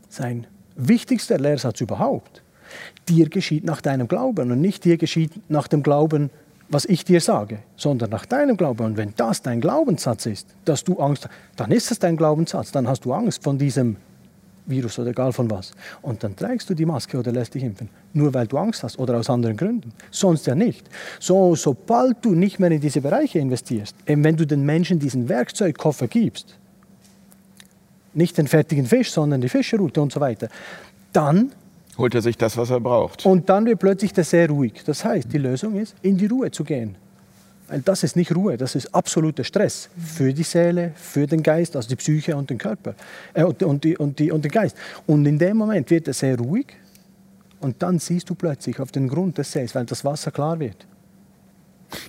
sein 0.10 0.48
wichtigster 0.76 1.38
Lehrsatz 1.38 1.82
überhaupt. 1.82 2.42
Dir 3.08 3.30
geschieht 3.30 3.64
nach 3.64 3.82
deinem 3.82 4.08
Glauben 4.08 4.52
und 4.52 4.60
nicht 4.60 4.84
dir 4.84 4.98
geschieht 4.98 5.32
nach 5.50 5.68
dem 5.68 5.84
Glauben, 5.84 6.30
was 6.70 6.86
ich 6.86 7.04
dir 7.06 7.20
sage, 7.20 7.60
sondern 7.76 8.10
nach 8.10 8.26
deinem 8.26 8.58
Glauben. 8.58 8.86
Und 8.86 8.98
wenn 8.98 9.14
das 9.18 9.42
dein 9.42 9.62
Glaubenssatz 9.62 10.26
ist, 10.26 10.48
dass 10.66 10.84
du 10.84 11.00
Angst 11.00 11.26
hast, 11.26 11.34
dann 11.58 11.72
ist 11.72 11.92
es 11.92 12.00
dein 12.00 12.18
Glaubenssatz. 12.18 12.72
Dann 12.72 12.88
hast 12.88 13.06
du 13.06 13.14
Angst 13.14 13.44
von 13.44 13.58
diesem 13.58 13.98
Virus 14.72 14.98
oder 14.98 15.12
egal 15.12 15.32
von 15.32 15.52
was. 15.52 15.74
Und 16.02 16.24
dann 16.24 16.36
trägst 16.36 16.70
du 16.70 16.74
die 16.74 16.86
Maske 16.86 17.20
oder 17.20 17.32
lässt 17.32 17.54
dich 17.54 17.64
impfen. 17.64 17.90
Nur 18.14 18.34
weil 18.34 18.48
du 18.48 18.58
Angst 18.58 18.82
hast 18.82 18.98
oder 18.98 19.18
aus 19.18 19.30
anderen 19.30 19.56
Gründen. 19.56 19.94
Sonst 20.10 20.48
ja 20.48 20.56
nicht. 20.56 20.90
So, 21.20 21.56
sobald 21.56 22.26
du 22.26 22.34
nicht 22.34 22.60
mehr 22.60 22.72
in 22.72 22.82
diese 22.82 23.02
Bereiche 23.02 23.38
investierst, 23.38 23.96
eben 24.08 24.24
wenn 24.24 24.36
du 24.36 24.48
den 24.48 24.66
Menschen 24.66 24.98
diesen 24.98 25.30
Werkzeugkoffer 25.30 26.08
gibst, 26.08 26.58
nicht 28.14 28.38
den 28.38 28.48
fertigen 28.48 28.86
Fisch, 28.86 29.12
sondern 29.12 29.42
die 29.42 29.50
Fischerroute 29.50 30.02
und 30.02 30.12
so 30.12 30.20
weiter. 30.20 30.48
Dann 31.14 31.52
holt 31.98 32.16
er 32.16 32.22
sich 32.22 32.38
das, 32.38 32.58
was 32.58 32.70
er 32.70 32.80
braucht. 32.80 33.26
Und 33.26 33.50
dann 33.50 33.66
wird 33.66 33.80
plötzlich 33.80 34.14
der 34.14 34.24
sehr 34.24 34.50
ruhig. 34.50 34.82
Das 34.86 35.06
heißt, 35.06 35.32
die 35.32 35.38
Lösung 35.38 35.76
ist, 35.76 35.96
in 36.02 36.18
die 36.18 36.26
Ruhe 36.26 36.52
zu 36.52 36.64
gehen. 36.64 36.96
Das 37.86 38.04
ist 38.04 38.16
nicht 38.18 38.36
Ruhe, 38.36 38.58
das 38.58 38.76
ist 38.76 38.94
absoluter 38.94 39.46
Stress 39.46 39.90
für 39.98 40.34
die 40.34 40.44
Seele, 40.44 40.92
für 40.96 41.26
den 41.26 41.42
Geist, 41.42 41.76
also 41.76 41.88
die 41.88 41.96
Psyche 41.96 42.36
und 42.36 42.50
den 42.50 42.58
Körper 42.58 42.96
äh, 43.34 43.44
und, 43.44 43.64
und, 43.64 43.84
die, 43.84 43.98
und, 43.98 44.20
die, 44.20 44.32
und 44.32 44.44
den 44.44 44.52
Geist. 44.52 44.76
Und 45.08 45.26
in 45.26 45.40
dem 45.40 45.58
Moment 45.58 45.90
wird 45.90 46.08
er 46.08 46.14
sehr 46.14 46.38
ruhig 46.38 46.68
und 47.62 47.82
dann 47.82 48.00
siehst 48.00 48.30
du 48.30 48.36
plötzlich 48.36 48.80
auf 48.80 48.92
den 48.92 49.08
Grund 49.08 49.38
des 49.38 49.52
Sees, 49.52 49.74
weil 49.74 49.86
das 49.86 50.04
Wasser 50.04 50.32
klar 50.32 50.60
wird. 50.60 50.86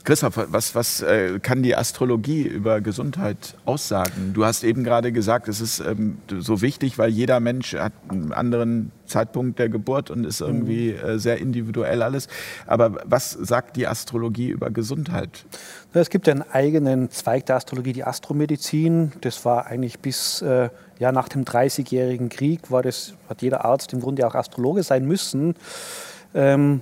Christoph, 0.04 0.38
was, 0.48 0.74
was 0.74 1.02
äh, 1.02 1.38
kann 1.40 1.62
die 1.62 1.76
Astrologie 1.76 2.42
über 2.42 2.80
Gesundheit 2.80 3.54
aussagen? 3.64 4.32
Du 4.34 4.44
hast 4.44 4.64
eben 4.64 4.84
gerade 4.84 5.12
gesagt, 5.12 5.48
es 5.48 5.60
ist 5.60 5.80
ähm, 5.80 6.18
so 6.38 6.60
wichtig, 6.60 6.98
weil 6.98 7.10
jeder 7.10 7.40
Mensch 7.40 7.74
hat 7.74 7.92
einen 8.08 8.32
anderen 8.32 8.92
Zeitpunkt 9.06 9.58
der 9.58 9.68
Geburt 9.68 10.10
und 10.10 10.24
ist 10.24 10.40
irgendwie 10.40 10.92
mhm. 10.92 11.08
äh, 11.08 11.18
sehr 11.18 11.38
individuell 11.38 12.02
alles. 12.02 12.28
Aber 12.66 13.02
was 13.04 13.32
sagt 13.32 13.76
die 13.76 13.86
Astrologie 13.86 14.48
über 14.48 14.70
Gesundheit? 14.70 15.44
Es 15.92 16.08
gibt 16.08 16.28
einen 16.28 16.42
eigenen 16.42 17.10
Zweig 17.10 17.46
der 17.46 17.56
Astrologie, 17.56 17.92
die 17.92 18.04
Astromedizin. 18.04 19.12
Das 19.20 19.44
war 19.44 19.66
eigentlich 19.66 19.98
bis 20.00 20.42
äh, 20.42 20.70
ja, 20.98 21.12
nach 21.12 21.28
dem 21.28 21.44
Dreißigjährigen 21.44 22.28
Krieg, 22.28 22.70
war 22.70 22.82
das, 22.82 23.14
hat 23.28 23.42
jeder 23.42 23.64
Arzt 23.64 23.92
im 23.92 24.00
Grunde 24.00 24.26
auch 24.26 24.34
Astrologe 24.34 24.82
sein 24.82 25.04
müssen. 25.04 25.54
Ähm, 26.34 26.80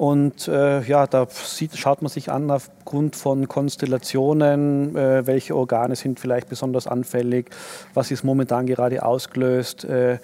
und 0.00 0.48
äh, 0.48 0.80
ja, 0.84 1.06
da 1.06 1.26
sieht, 1.28 1.76
schaut 1.76 2.00
man 2.00 2.08
sich 2.08 2.32
an 2.32 2.50
aufgrund 2.50 3.16
von 3.16 3.48
Konstellationen, 3.48 4.96
äh, 4.96 5.26
welche 5.26 5.54
Organe 5.54 5.94
sind 5.94 6.18
vielleicht 6.18 6.48
besonders 6.48 6.86
anfällig, 6.86 7.50
was 7.92 8.10
ist 8.10 8.24
momentan 8.24 8.66
gerade 8.66 9.04
ausgelöst. 9.04 9.84
Äh, 9.84 10.16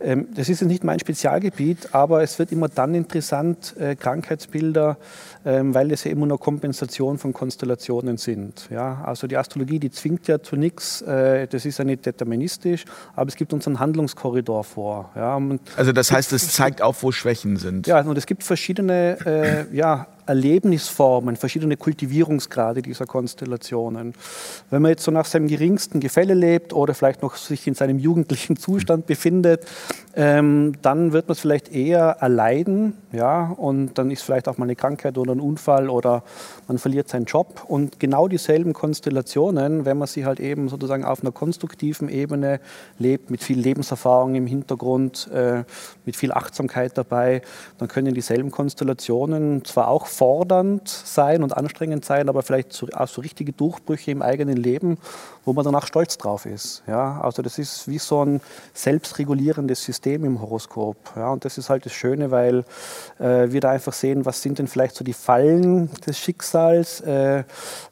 ähm, 0.00 0.28
das 0.34 0.50
ist 0.50 0.60
nicht 0.60 0.84
mein 0.84 1.00
Spezialgebiet, 1.00 1.94
aber 1.94 2.22
es 2.22 2.38
wird 2.38 2.52
immer 2.52 2.68
dann 2.68 2.94
interessant, 2.94 3.74
äh, 3.78 3.96
Krankheitsbilder, 3.96 4.98
weil 5.46 5.88
das 5.88 6.04
ja 6.04 6.10
immer 6.10 6.26
nur 6.26 6.40
Kompensation 6.40 7.18
von 7.18 7.32
Konstellationen 7.32 8.16
sind. 8.16 8.68
Ja, 8.70 9.02
also 9.04 9.26
die 9.26 9.36
Astrologie, 9.36 9.78
die 9.78 9.90
zwingt 9.90 10.26
ja 10.28 10.42
zu 10.42 10.56
nichts, 10.56 11.02
äh, 11.02 11.46
das 11.46 11.64
ist 11.64 11.78
ja 11.78 11.84
nicht 11.84 12.04
deterministisch, 12.04 12.84
aber 13.14 13.28
es 13.28 13.36
gibt 13.36 13.52
uns 13.52 13.66
einen 13.66 13.78
Handlungskorridor 13.78 14.64
vor. 14.64 15.10
Ja, 15.14 15.40
also 15.76 15.92
das 15.92 16.10
heißt, 16.10 16.32
es 16.32 16.52
zeigt 16.52 16.82
auf, 16.82 17.02
wo 17.02 17.12
Schwächen 17.12 17.56
sind. 17.56 17.86
Ja, 17.86 18.00
und 18.00 18.18
es 18.18 18.26
gibt 18.26 18.42
verschiedene 18.42 19.18
äh, 19.24 19.76
ja, 19.76 20.08
Erlebnisformen, 20.26 21.36
verschiedene 21.36 21.76
Kultivierungsgrade 21.76 22.82
dieser 22.82 23.06
Konstellationen. 23.06 24.14
Wenn 24.70 24.82
man 24.82 24.90
jetzt 24.90 25.04
so 25.04 25.12
nach 25.12 25.24
seinem 25.24 25.46
geringsten 25.46 26.00
Gefälle 26.00 26.34
lebt 26.34 26.72
oder 26.72 26.94
vielleicht 26.94 27.22
noch 27.22 27.36
sich 27.36 27.66
in 27.66 27.74
seinem 27.74 27.98
jugendlichen 27.98 28.56
Zustand 28.56 29.06
befindet, 29.06 29.64
ähm, 30.18 30.72
dann 30.80 31.12
wird 31.12 31.28
man 31.28 31.34
es 31.34 31.40
vielleicht 31.40 31.70
eher 31.70 32.16
erleiden, 32.20 32.94
ja, 33.12 33.50
und 33.50 33.98
dann 33.98 34.10
ist 34.10 34.22
vielleicht 34.22 34.48
auch 34.48 34.56
mal 34.56 34.64
eine 34.64 34.74
Krankheit 34.74 35.18
oder 35.18 35.32
ein 35.32 35.40
Unfall 35.40 35.90
oder 35.90 36.22
man 36.68 36.78
verliert 36.78 37.10
seinen 37.10 37.26
Job. 37.26 37.64
Und 37.68 38.00
genau 38.00 38.26
dieselben 38.26 38.72
Konstellationen, 38.72 39.84
wenn 39.84 39.98
man 39.98 40.08
sie 40.08 40.24
halt 40.24 40.40
eben 40.40 40.70
sozusagen 40.70 41.04
auf 41.04 41.20
einer 41.20 41.32
konstruktiven 41.32 42.08
Ebene 42.08 42.60
lebt, 42.98 43.30
mit 43.30 43.42
viel 43.42 43.58
Lebenserfahrung 43.58 44.36
im 44.36 44.46
Hintergrund, 44.46 45.28
äh, 45.34 45.64
mit 46.06 46.16
viel 46.16 46.32
Achtsamkeit 46.32 46.96
dabei, 46.96 47.42
dann 47.76 47.88
können 47.88 48.14
dieselben 48.14 48.50
Konstellationen 48.50 49.66
zwar 49.66 49.88
auch 49.88 50.06
fordernd 50.06 50.88
sein 50.88 51.42
und 51.42 51.54
anstrengend 51.54 52.06
sein, 52.06 52.30
aber 52.30 52.42
vielleicht 52.42 52.72
so, 52.72 52.88
auch 52.94 53.08
so 53.08 53.20
richtige 53.20 53.52
Durchbrüche 53.52 54.12
im 54.12 54.22
eigenen 54.22 54.56
Leben, 54.56 54.96
wo 55.44 55.52
man 55.52 55.64
danach 55.64 55.86
stolz 55.86 56.16
drauf 56.16 56.46
ist. 56.46 56.82
Ja, 56.86 57.20
also 57.20 57.42
das 57.42 57.58
ist 57.58 57.86
wie 57.86 57.98
so 57.98 58.24
ein 58.24 58.40
selbstregulierendes 58.72 59.84
System 59.84 60.05
im 60.14 60.40
Horoskop. 60.40 60.96
Ja, 61.16 61.30
und 61.30 61.44
das 61.44 61.58
ist 61.58 61.70
halt 61.70 61.84
das 61.86 61.92
Schöne, 61.92 62.30
weil 62.30 62.64
äh, 63.18 63.50
wir 63.50 63.60
da 63.60 63.70
einfach 63.70 63.92
sehen, 63.92 64.24
was 64.24 64.42
sind 64.42 64.58
denn 64.58 64.66
vielleicht 64.66 64.94
so 64.94 65.04
die 65.04 65.12
Fallen 65.12 65.90
des 66.06 66.18
Schicksals, 66.18 67.00
äh, 67.00 67.44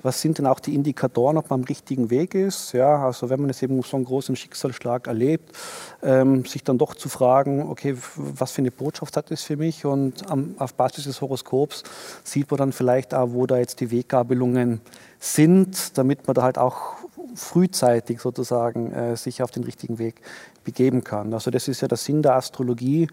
was 0.03 0.21
sind 0.21 0.39
denn 0.39 0.47
auch 0.47 0.61
die 0.61 0.75
Indikatoren, 0.75 1.37
ob 1.37 1.51
man 1.51 1.61
am 1.61 1.65
richtigen 1.65 2.11
Weg 2.11 2.35
ist. 2.35 2.73
Ja, 2.73 3.05
also 3.05 3.31
wenn 3.31 3.41
man 3.41 3.49
jetzt 3.49 3.63
eben 3.63 3.83
so 3.83 3.97
einen 3.97 4.05
großen 4.05 4.37
Schicksalsschlag 4.37 5.07
erlebt, 5.07 5.55
ähm, 6.03 6.45
sich 6.45 6.65
dann 6.65 6.79
doch 6.79 6.95
zu 6.95 7.09
fragen, 7.09 7.69
okay, 7.71 7.97
was 8.17 8.53
für 8.53 8.63
eine 8.63 8.71
Botschaft 8.71 9.17
hat 9.17 9.31
das 9.31 9.43
für 9.43 9.57
mich? 9.57 9.85
Und 9.85 10.31
am, 10.31 10.55
auf 10.59 10.75
Basis 10.75 11.05
des 11.05 11.21
Horoskops 11.21 11.83
sieht 12.23 12.51
man 12.51 12.59
dann 12.59 12.73
vielleicht 12.73 13.15
auch, 13.15 13.31
wo 13.33 13.47
da 13.47 13.59
jetzt 13.59 13.81
die 13.81 13.91
Weggabelungen 13.91 14.81
sind, 15.19 15.97
damit 15.97 16.27
man 16.27 16.35
da 16.35 16.43
halt 16.43 16.59
auch 16.59 17.04
frühzeitig 17.35 18.21
sozusagen 18.21 18.93
äh, 18.93 19.17
sich 19.17 19.43
auf 19.43 19.51
den 19.51 19.65
richtigen 19.65 19.99
Weg 19.99 20.21
begeben 20.65 21.05
kann. 21.05 21.33
Also 21.33 21.51
das 21.51 21.69
ist 21.69 21.81
ja 21.81 21.89
der 21.89 21.99
Sinn 21.99 22.23
der 22.23 22.35
Astrologie, 22.37 23.09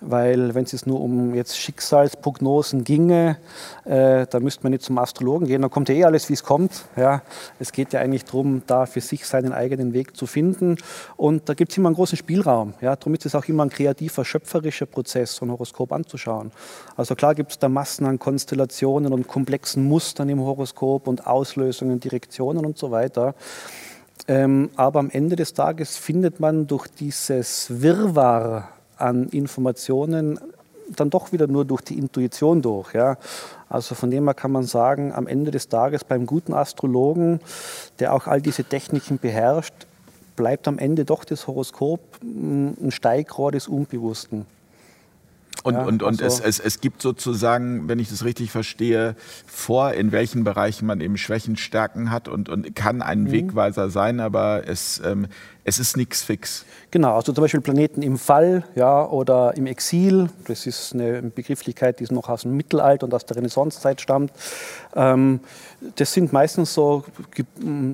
weil 0.00 0.54
wenn 0.54 0.64
es 0.64 0.86
nur 0.86 1.00
um 1.00 1.34
jetzt 1.34 1.58
Schicksalsprognosen 1.58 2.84
ginge, 2.84 3.38
äh, 3.84 4.26
dann 4.26 4.42
müsste 4.42 4.62
man 4.62 4.72
nicht 4.72 4.84
zum 4.84 4.98
Astrologen 4.98 5.46
gehen, 5.48 5.62
dann 5.62 5.70
kommt 5.70 5.88
ja 5.88 5.94
eh 5.94 6.04
alles, 6.04 6.28
wie 6.28 6.34
es 6.34 6.42
kommt. 6.42 6.84
Ja. 6.96 7.22
Es 7.58 7.72
geht 7.72 7.92
ja 7.92 8.00
eigentlich 8.00 8.24
darum, 8.24 8.62
da 8.66 8.86
für 8.86 9.00
sich 9.00 9.26
seinen 9.26 9.52
eigenen 9.52 9.92
Weg 9.92 10.16
zu 10.16 10.26
finden 10.26 10.76
und 11.16 11.48
da 11.48 11.54
gibt 11.54 11.72
es 11.72 11.78
immer 11.78 11.88
einen 11.88 11.96
großen 11.96 12.16
Spielraum. 12.16 12.74
Ja. 12.80 12.94
Darum 12.96 13.14
ist 13.14 13.26
es 13.26 13.34
auch 13.34 13.44
immer 13.46 13.64
ein 13.64 13.70
kreativer, 13.70 14.24
schöpferischer 14.24 14.86
Prozess, 14.86 15.34
so 15.34 15.44
ein 15.44 15.50
Horoskop 15.50 15.92
anzuschauen. 15.92 16.52
Also 16.96 17.14
klar 17.14 17.34
gibt 17.34 17.52
es 17.52 17.58
da 17.58 17.68
Massen 17.68 18.06
an 18.06 18.18
Konstellationen 18.18 19.12
und 19.12 19.26
komplexen 19.26 19.84
Mustern 19.84 20.28
im 20.28 20.40
Horoskop 20.40 21.08
und 21.08 21.26
Auslösungen, 21.26 22.00
Direktionen 22.00 22.64
und 22.64 22.78
so 22.78 22.90
weiter. 22.90 23.34
Ähm, 24.26 24.70
aber 24.76 25.00
am 25.00 25.10
Ende 25.10 25.36
des 25.36 25.54
Tages 25.54 25.96
findet 25.96 26.38
man 26.38 26.66
durch 26.66 26.86
dieses 26.88 27.66
Wirrwarr 27.80 28.68
an 28.98 29.28
Informationen 29.28 30.38
dann 30.96 31.10
doch 31.10 31.32
wieder 31.32 31.46
nur 31.46 31.64
durch 31.64 31.82
die 31.82 31.98
Intuition 31.98 32.62
durch. 32.62 32.94
Ja. 32.94 33.18
Also 33.68 33.94
von 33.94 34.10
dem 34.10 34.24
her 34.24 34.34
kann 34.34 34.50
man 34.50 34.64
sagen, 34.64 35.12
am 35.12 35.26
Ende 35.26 35.50
des 35.50 35.68
Tages 35.68 36.04
beim 36.04 36.26
guten 36.26 36.54
Astrologen, 36.54 37.40
der 37.98 38.14
auch 38.14 38.26
all 38.26 38.40
diese 38.40 38.64
Techniken 38.64 39.18
beherrscht, 39.18 39.74
bleibt 40.36 40.68
am 40.68 40.78
Ende 40.78 41.04
doch 41.04 41.24
das 41.24 41.46
Horoskop 41.46 42.00
ein 42.22 42.90
Steigrohr 42.90 43.52
des 43.52 43.68
Unbewussten. 43.68 44.46
Und, 45.64 45.74
ja, 45.74 45.84
und, 45.84 46.02
und 46.02 46.22
also 46.22 46.42
es, 46.44 46.58
es, 46.58 46.60
es 46.60 46.80
gibt 46.80 47.02
sozusagen, 47.02 47.88
wenn 47.88 47.98
ich 47.98 48.08
das 48.08 48.24
richtig 48.24 48.52
verstehe, 48.52 49.16
vor, 49.46 49.92
in 49.92 50.12
welchen 50.12 50.44
Bereichen 50.44 50.86
man 50.86 51.00
eben 51.00 51.16
Schwächen, 51.16 51.56
Stärken 51.56 52.10
hat 52.10 52.28
und, 52.28 52.48
und 52.48 52.76
kann 52.76 53.02
ein 53.02 53.24
mhm. 53.24 53.32
Wegweiser 53.32 53.90
sein, 53.90 54.20
aber 54.20 54.68
es, 54.68 55.02
ähm, 55.04 55.26
es 55.68 55.78
ist 55.78 55.96
nichts 55.96 56.22
fix. 56.22 56.64
Genau, 56.90 57.14
also 57.16 57.32
zum 57.32 57.42
Beispiel 57.42 57.60
Planeten 57.60 58.00
im 58.00 58.16
Fall 58.16 58.64
ja, 58.74 59.04
oder 59.06 59.54
im 59.56 59.66
Exil, 59.66 60.30
das 60.46 60.66
ist 60.66 60.94
eine 60.94 61.20
Begrifflichkeit, 61.22 62.00
die 62.00 62.06
noch 62.12 62.30
aus 62.30 62.42
dem 62.42 62.56
Mittelalter 62.56 63.04
und 63.04 63.12
aus 63.12 63.26
der 63.26 63.36
Renaissancezeit 63.36 64.00
stammt. 64.00 64.32
Ähm, 64.96 65.40
das 65.96 66.12
sind 66.12 66.32
meistens 66.32 66.74
so 66.74 67.04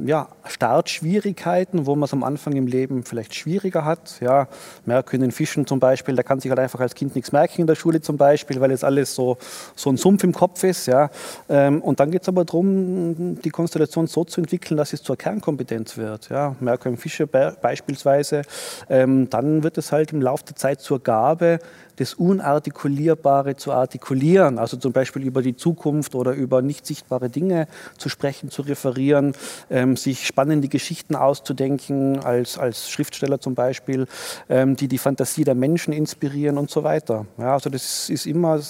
ja, 0.07 0.29
Startschwierigkeiten, 0.45 1.87
wo 1.87 1.97
man 1.97 2.05
es 2.05 2.13
am 2.13 2.23
Anfang 2.23 2.55
im 2.55 2.67
Leben 2.67 3.05
vielleicht 3.05 3.35
schwieriger 3.35 3.85
hat. 3.85 4.21
Ja, 4.21 4.49
Merkur 4.87 5.15
in 5.15 5.21
den 5.21 5.33
Fischen 5.33 5.67
zum 5.67 5.81
Beispiel, 5.81 6.15
der 6.15 6.25
kann 6.25 6.41
sich 6.41 6.51
halt 6.51 6.61
einfach 6.61 6.81
als 6.81 6.95
Kind 6.95 7.15
nichts 7.15 7.33
merken 7.33 7.63
in 7.63 7.67
der 7.67 7.75
Schule 7.75 8.01
zum 8.01 8.17
Beispiel, 8.17 8.61
weil 8.61 8.71
es 8.71 8.85
alles 8.85 9.15
so, 9.15 9.37
so 9.75 9.91
ein 9.91 9.97
Sumpf 9.97 10.25
im 10.25 10.33
Kopf 10.33 10.63
ist. 10.65 10.87
Ja. 10.87 11.11
Ähm, 11.49 11.83
und 11.83 12.01
dann 12.01 12.11
geht 12.11 12.23
es 12.23 12.29
aber 12.29 12.45
darum, 12.45 13.41
die 13.43 13.51
Konstellation 13.51 14.07
so 14.07 14.25
zu 14.25 14.41
entwickeln, 14.41 14.77
dass 14.77 14.93
es 14.93 15.03
zur 15.03 15.17
Kernkompetenz 15.17 15.97
wird. 15.97 16.31
Ja. 16.31 16.55
Merkur 16.61 16.93
im 16.93 16.97
Fische 16.97 17.27
beispielsweise, 17.65 18.43
ähm, 18.91 19.31
dann 19.31 19.63
wird 19.63 19.79
es 19.79 19.91
halt 19.91 20.13
im 20.13 20.21
Laufe 20.21 20.45
der 20.45 20.55
Zeit 20.55 20.83
zur 20.83 21.03
Gabe, 21.03 21.61
das 21.97 22.13
Unartikulierbare 22.13 23.57
zu 23.57 23.73
artikulieren, 23.73 24.59
also 24.59 24.77
zum 24.77 24.93
Beispiel 24.93 25.23
über 25.23 25.41
die 25.41 25.57
Zukunft 25.57 26.15
oder 26.15 26.33
über 26.33 26.61
nicht 26.61 26.85
sichtbare 26.85 27.31
Dinge 27.31 27.67
zu 27.97 28.11
sprechen, 28.11 28.51
zu 28.51 28.63
referieren, 28.63 29.33
ähm, 29.71 29.97
sich 29.97 30.27
spannende 30.27 30.69
Geschichten 30.69 31.17
auszudenken, 31.17 32.19
als, 32.19 32.59
als 32.59 32.91
Schriftsteller 32.91 33.41
zum 33.41 33.55
Beispiel, 33.55 34.07
ähm, 34.51 34.77
die 34.77 34.89
die 34.89 34.99
Fantasie 34.99 35.45
der 35.45 35.55
Menschen 35.55 35.95
inspirieren 35.95 36.59
und 36.59 36.71
so 36.71 36.85
weiter. 36.85 37.25
Ja, 37.39 37.55
also 37.55 37.71
das 37.71 38.11
ist 38.11 38.27
immer 38.27 38.61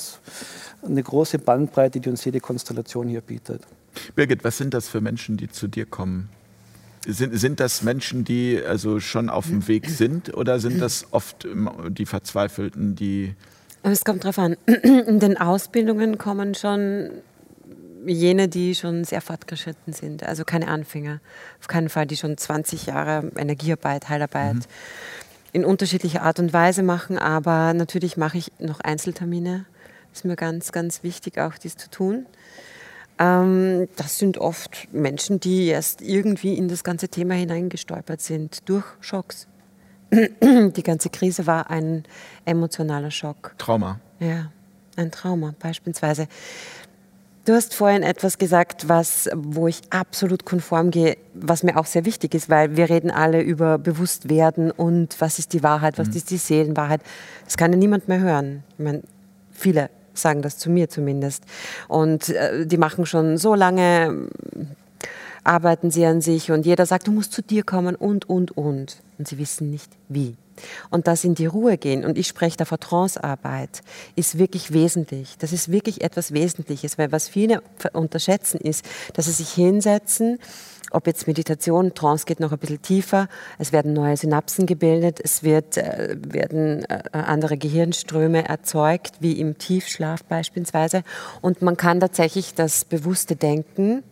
eine 0.86 1.02
große 1.02 1.40
Bandbreite, 1.40 1.98
die 1.98 2.10
uns 2.10 2.24
jede 2.24 2.38
Konstellation 2.38 3.08
hier 3.08 3.22
bietet. 3.22 3.62
Birgit, 4.14 4.44
was 4.44 4.58
sind 4.58 4.72
das 4.72 4.88
für 4.88 5.00
Menschen, 5.00 5.36
die 5.36 5.48
zu 5.48 5.66
dir 5.66 5.86
kommen? 5.86 6.28
Sind, 7.06 7.38
sind 7.38 7.60
das 7.60 7.82
Menschen, 7.82 8.24
die 8.24 8.60
also 8.66 8.98
schon 8.98 9.28
auf 9.28 9.46
dem 9.46 9.68
Weg 9.68 9.88
sind 9.88 10.34
oder 10.34 10.58
sind 10.58 10.80
das 10.80 11.06
oft 11.10 11.46
die 11.88 12.06
Verzweifelten, 12.06 12.94
die. 12.94 13.34
Es 13.82 14.04
kommt 14.04 14.24
darauf 14.24 14.38
an. 14.38 14.56
In 14.66 15.20
den 15.20 15.36
Ausbildungen 15.36 16.16
kommen 16.16 16.54
schon 16.54 17.10
jene, 18.06 18.48
die 18.48 18.74
schon 18.74 19.04
sehr 19.04 19.20
fortgeschritten 19.20 19.92
sind, 19.92 20.24
also 20.24 20.44
keine 20.44 20.68
Anfänger. 20.68 21.20
Auf 21.60 21.68
keinen 21.68 21.88
Fall, 21.88 22.06
die 22.06 22.16
schon 22.16 22.36
20 22.36 22.86
Jahre 22.86 23.30
Energiearbeit, 23.36 24.08
Heilarbeit 24.08 24.54
mhm. 24.54 24.62
in 25.52 25.64
unterschiedlicher 25.64 26.22
Art 26.22 26.38
und 26.38 26.52
Weise 26.52 26.82
machen. 26.82 27.18
Aber 27.18 27.74
natürlich 27.74 28.16
mache 28.16 28.38
ich 28.38 28.52
noch 28.58 28.80
Einzeltermine. 28.80 29.66
Ist 30.12 30.24
mir 30.24 30.36
ganz, 30.36 30.72
ganz 30.72 31.02
wichtig, 31.02 31.38
auch 31.38 31.58
dies 31.58 31.76
zu 31.76 31.90
tun. 31.90 32.26
Ähm, 33.18 33.88
das 33.96 34.18
sind 34.18 34.38
oft 34.38 34.88
Menschen, 34.92 35.40
die 35.40 35.66
erst 35.66 36.02
irgendwie 36.02 36.54
in 36.54 36.68
das 36.68 36.82
ganze 36.82 37.08
Thema 37.08 37.34
hineingestolpert 37.34 38.20
sind 38.20 38.68
durch 38.68 38.84
Schocks. 39.00 39.46
Die 40.12 40.82
ganze 40.82 41.10
Krise 41.10 41.46
war 41.46 41.70
ein 41.70 42.04
emotionaler 42.44 43.10
Schock. 43.10 43.54
Trauma. 43.58 44.00
Ja, 44.20 44.50
ein 44.96 45.10
Trauma 45.10 45.54
beispielsweise. 45.58 46.28
Du 47.44 47.52
hast 47.52 47.74
vorhin 47.74 48.02
etwas 48.02 48.38
gesagt, 48.38 48.88
was, 48.88 49.28
wo 49.34 49.68
ich 49.68 49.82
absolut 49.90 50.46
konform 50.46 50.90
gehe, 50.90 51.18
was 51.34 51.62
mir 51.62 51.76
auch 51.76 51.84
sehr 51.84 52.06
wichtig 52.06 52.34
ist, 52.34 52.48
weil 52.48 52.76
wir 52.76 52.88
reden 52.88 53.10
alle 53.10 53.42
über 53.42 53.76
Bewusstwerden 53.76 54.70
und 54.70 55.20
was 55.20 55.38
ist 55.38 55.52
die 55.52 55.62
Wahrheit, 55.62 55.98
was 55.98 56.08
mhm. 56.08 56.16
ist 56.16 56.30
die 56.30 56.38
Seelenwahrheit. 56.38 57.02
Das 57.44 57.58
kann 57.58 57.70
ja 57.72 57.78
niemand 57.78 58.08
mehr 58.08 58.20
hören. 58.20 58.62
Ich 58.78 58.84
meine, 58.84 59.02
viele 59.50 59.90
sagen 60.14 60.42
das 60.42 60.58
zu 60.58 60.70
mir 60.70 60.88
zumindest. 60.88 61.44
Und 61.88 62.28
äh, 62.30 62.66
die 62.66 62.78
machen 62.78 63.06
schon 63.06 63.36
so 63.36 63.54
lange, 63.54 64.28
arbeiten 65.44 65.90
sie 65.90 66.06
an 66.06 66.20
sich 66.20 66.50
und 66.50 66.66
jeder 66.66 66.86
sagt, 66.86 67.06
du 67.06 67.12
musst 67.12 67.32
zu 67.32 67.42
dir 67.42 67.62
kommen 67.62 67.94
und, 67.94 68.28
und, 68.28 68.56
und. 68.56 69.02
Und 69.18 69.28
sie 69.28 69.38
wissen 69.38 69.70
nicht 69.70 69.90
wie. 70.08 70.36
Und 70.90 71.06
das 71.06 71.24
in 71.24 71.34
die 71.34 71.46
Ruhe 71.46 71.78
gehen, 71.78 72.04
und 72.04 72.16
ich 72.16 72.28
spreche 72.28 72.56
da 72.56 72.64
Vertrauensarbeit, 72.64 73.82
ist 74.16 74.38
wirklich 74.38 74.72
wesentlich. 74.72 75.36
Das 75.38 75.52
ist 75.52 75.70
wirklich 75.70 76.02
etwas 76.02 76.32
Wesentliches, 76.32 76.96
weil 76.96 77.12
was 77.12 77.28
viele 77.28 77.62
unterschätzen 77.92 78.60
ist, 78.60 78.84
dass 79.14 79.26
sie 79.26 79.32
sich 79.32 79.50
hinsetzen, 79.50 80.38
ob 80.94 81.06
jetzt 81.06 81.26
Meditation, 81.26 81.94
Trance 81.94 82.24
geht 82.24 82.40
noch 82.40 82.52
ein 82.52 82.58
bisschen 82.58 82.82
tiefer, 82.82 83.28
es 83.58 83.72
werden 83.72 83.92
neue 83.92 84.16
Synapsen 84.16 84.66
gebildet, 84.66 85.20
es 85.22 85.42
wird, 85.42 85.76
äh, 85.76 86.16
werden 86.20 86.84
äh, 86.84 87.02
andere 87.12 87.56
Gehirnströme 87.56 88.48
erzeugt, 88.48 89.16
wie 89.20 89.40
im 89.40 89.58
Tiefschlaf 89.58 90.24
beispielsweise. 90.24 91.02
Und 91.40 91.62
man 91.62 91.76
kann 91.76 92.00
tatsächlich 92.00 92.54
das 92.54 92.84
bewusste 92.84 93.36
Denken 93.36 94.02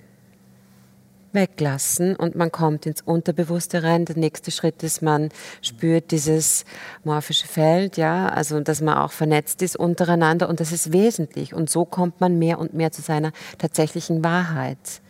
weglassen 1.33 2.17
und 2.17 2.35
man 2.35 2.53
kommt 2.53 2.87
ins 2.87 3.01
Unterbewusste 3.01 3.83
rein. 3.83 4.05
Der 4.05 4.17
nächste 4.17 4.51
Schritt 4.51 4.83
ist, 4.83 5.03
man 5.03 5.31
spürt 5.63 6.11
dieses 6.11 6.65
morphische 7.05 7.47
Feld, 7.47 7.97
ja, 7.97 8.29
also 8.29 8.61
dass 8.61 8.81
man 8.81 8.99
auch 8.99 9.13
vernetzt 9.13 9.63
ist 9.63 9.77
untereinander 9.77 10.49
und 10.49 10.61
das 10.61 10.73
ist 10.73 10.93
wesentlich. 10.93 11.55
Und 11.55 11.71
so 11.71 11.85
kommt 11.85 12.21
man 12.21 12.39
mehr 12.39 12.59
und 12.59 12.75
mehr 12.75 12.93
zu 12.93 13.03
seiner 13.03 13.33
tatsächlichen 13.59 14.23
Wahrheit. 14.23 15.01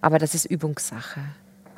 Aber 0.00 0.18
das 0.18 0.34
ist 0.34 0.44
Übungssache. 0.44 1.20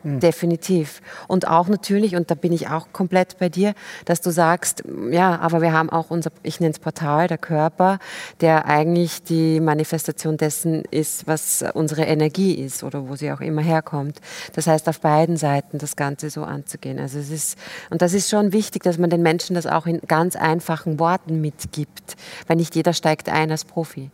Mhm. 0.02 0.20
Definitiv. 0.20 1.00
Und 1.26 1.48
auch 1.48 1.68
natürlich, 1.68 2.14
und 2.14 2.30
da 2.30 2.34
bin 2.34 2.52
ich 2.52 2.68
auch 2.68 2.88
komplett 2.92 3.38
bei 3.38 3.48
dir, 3.48 3.74
dass 4.04 4.20
du 4.20 4.30
sagst, 4.30 4.84
ja, 5.10 5.38
aber 5.40 5.60
wir 5.60 5.72
haben 5.72 5.90
auch 5.90 6.10
unser, 6.10 6.30
ich 6.42 6.60
nenne 6.60 6.72
es 6.72 6.78
Portal, 6.78 7.26
der 7.26 7.38
Körper, 7.38 7.98
der 8.40 8.66
eigentlich 8.66 9.22
die 9.22 9.60
Manifestation 9.60 10.36
dessen 10.36 10.84
ist, 10.90 11.26
was 11.26 11.64
unsere 11.74 12.04
Energie 12.04 12.54
ist 12.54 12.84
oder 12.84 13.08
wo 13.08 13.16
sie 13.16 13.32
auch 13.32 13.40
immer 13.40 13.62
herkommt. 13.62 14.20
Das 14.54 14.66
heißt, 14.66 14.88
auf 14.88 15.00
beiden 15.00 15.36
Seiten 15.36 15.78
das 15.78 15.96
Ganze 15.96 16.30
so 16.30 16.44
anzugehen. 16.44 16.98
Also 16.98 17.18
es 17.18 17.30
ist, 17.30 17.58
und 17.90 18.02
das 18.02 18.14
ist 18.14 18.30
schon 18.30 18.52
wichtig, 18.52 18.82
dass 18.82 18.98
man 18.98 19.10
den 19.10 19.22
Menschen 19.22 19.54
das 19.54 19.66
auch 19.66 19.86
in 19.86 20.00
ganz 20.06 20.36
einfachen 20.36 20.98
Worten 21.00 21.40
mitgibt, 21.40 22.16
weil 22.46 22.56
nicht 22.56 22.74
jeder 22.76 22.92
steigt 22.92 23.28
ein 23.28 23.50
als 23.50 23.64
Profi. 23.64 24.10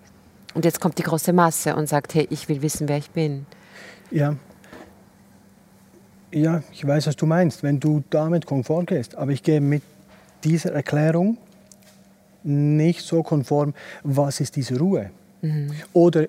Und 0.54 0.64
jetzt 0.64 0.80
kommt 0.80 0.98
die 0.98 1.02
große 1.02 1.32
Masse 1.32 1.74
und 1.74 1.88
sagt, 1.88 2.14
hey, 2.14 2.26
ich 2.30 2.48
will 2.48 2.62
wissen, 2.62 2.88
wer 2.88 2.96
ich 2.96 3.10
bin. 3.10 3.44
Ja, 4.14 4.36
ja, 6.30 6.62
ich 6.72 6.86
weiß, 6.86 7.06
was 7.06 7.16
du 7.16 7.26
meinst, 7.26 7.62
wenn 7.62 7.78
du 7.78 8.02
damit 8.10 8.46
konform 8.46 8.86
gehst. 8.86 9.14
Aber 9.14 9.30
ich 9.30 9.42
gehe 9.42 9.60
mit 9.60 9.82
dieser 10.42 10.72
Erklärung 10.72 11.38
nicht 12.42 13.02
so 13.02 13.22
konform, 13.22 13.74
was 14.02 14.40
ist 14.40 14.56
diese 14.56 14.78
Ruhe? 14.78 15.10
Mhm. 15.42 15.70
Oder 15.92 16.26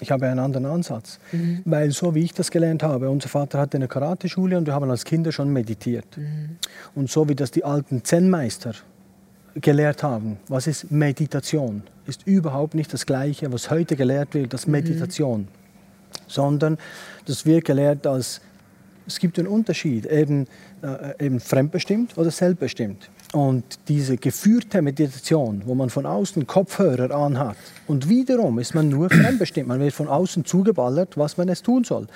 ich 0.00 0.10
habe 0.10 0.26
einen 0.26 0.40
anderen 0.40 0.66
Ansatz. 0.66 1.18
Mhm. 1.32 1.60
Weil 1.64 1.90
so 1.90 2.14
wie 2.14 2.22
ich 2.22 2.32
das 2.32 2.50
gelernt 2.50 2.82
habe, 2.82 3.08
unser 3.10 3.28
Vater 3.28 3.58
hatte 3.58 3.76
eine 3.76 3.88
Karateschule 3.88 4.56
und 4.56 4.66
wir 4.66 4.74
haben 4.74 4.90
als 4.90 5.04
Kinder 5.04 5.32
schon 5.32 5.52
meditiert. 5.52 6.16
Mhm. 6.16 6.56
Und 6.94 7.10
so 7.10 7.28
wie 7.28 7.34
das 7.34 7.50
die 7.50 7.64
alten 7.64 8.04
Zen-Meister 8.04 8.72
gelehrt 9.54 10.02
haben, 10.02 10.38
was 10.48 10.66
ist 10.66 10.90
Meditation, 10.90 11.82
ist 12.06 12.26
überhaupt 12.26 12.74
nicht 12.74 12.92
das 12.92 13.06
Gleiche, 13.06 13.52
was 13.52 13.70
heute 13.70 13.96
gelehrt 13.96 14.34
wird, 14.34 14.52
als 14.52 14.66
mhm. 14.66 14.72
Sondern 16.26 16.78
das 17.26 17.46
wird 17.46 17.64
gelehrt 17.64 18.06
als 18.06 18.40
es 19.06 19.18
gibt 19.18 19.38
einen 19.38 19.48
Unterschied, 19.48 20.06
eben, 20.06 20.46
äh, 20.82 21.26
eben 21.26 21.40
fremdbestimmt 21.40 22.16
oder 22.16 22.30
selbstbestimmt. 22.30 23.10
Und 23.32 23.64
diese 23.88 24.16
geführte 24.16 24.80
Meditation, 24.80 25.62
wo 25.66 25.74
man 25.74 25.90
von 25.90 26.06
außen 26.06 26.46
Kopfhörer 26.46 27.14
anhat 27.14 27.56
und 27.88 28.08
wiederum 28.08 28.60
ist 28.60 28.74
man 28.74 28.88
nur 28.88 29.10
fremdbestimmt, 29.10 29.66
man 29.66 29.80
wird 29.80 29.92
von 29.92 30.08
außen 30.08 30.44
zugeballert, 30.44 31.16
was 31.16 31.36
man 31.36 31.48
es 31.48 31.62
tun 31.62 31.84
soll. 31.84 32.06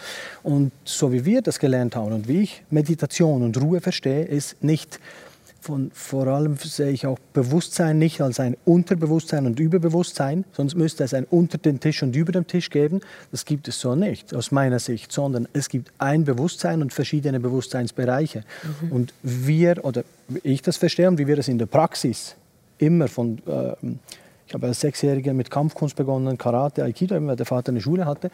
Und 0.44 0.70
so 0.84 1.12
wie 1.12 1.24
wir 1.24 1.42
das 1.42 1.58
gelernt 1.58 1.96
haben 1.96 2.12
und 2.12 2.28
wie 2.28 2.42
ich 2.42 2.62
Meditation 2.70 3.42
und 3.42 3.60
Ruhe 3.60 3.80
verstehe, 3.80 4.24
ist 4.24 4.62
nicht 4.62 5.00
von, 5.60 5.90
vor 5.92 6.26
allem 6.28 6.56
sehe 6.56 6.90
ich 6.90 7.06
auch 7.06 7.18
Bewusstsein 7.32 7.98
nicht 7.98 8.20
als 8.20 8.40
ein 8.40 8.56
Unterbewusstsein 8.64 9.46
und 9.46 9.58
Überbewusstsein, 9.58 10.44
sonst 10.52 10.76
müsste 10.76 11.04
es 11.04 11.14
ein 11.14 11.24
unter 11.24 11.58
dem 11.58 11.80
Tisch 11.80 12.02
und 12.02 12.14
über 12.14 12.32
dem 12.32 12.46
Tisch 12.46 12.70
geben. 12.70 13.00
Das 13.32 13.44
gibt 13.44 13.68
es 13.68 13.80
so 13.80 13.94
nicht 13.94 14.34
aus 14.34 14.50
meiner 14.50 14.78
Sicht, 14.78 15.12
sondern 15.12 15.48
es 15.52 15.68
gibt 15.68 15.92
ein 15.98 16.24
Bewusstsein 16.24 16.80
und 16.82 16.92
verschiedene 16.92 17.40
Bewusstseinsbereiche. 17.40 18.44
Mhm. 18.82 18.92
Und 18.92 19.14
wir, 19.22 19.84
oder 19.84 20.04
wie 20.28 20.40
ich 20.44 20.62
das 20.62 20.76
verstehe 20.76 21.08
und 21.08 21.18
wie 21.18 21.26
wir 21.26 21.36
das 21.36 21.48
in 21.48 21.58
der 21.58 21.66
Praxis 21.66 22.36
immer 22.78 23.08
von, 23.08 23.38
äh, 23.46 23.72
ich 24.46 24.54
habe 24.54 24.68
als 24.68 24.80
Sechsjähriger 24.80 25.34
mit 25.34 25.50
Kampfkunst 25.50 25.96
begonnen, 25.96 26.38
Karate, 26.38 26.82
Aikido, 26.84 27.14
weil 27.26 27.36
der 27.36 27.46
Vater 27.46 27.70
eine 27.72 27.80
Schule 27.80 28.06
hatte. 28.06 28.30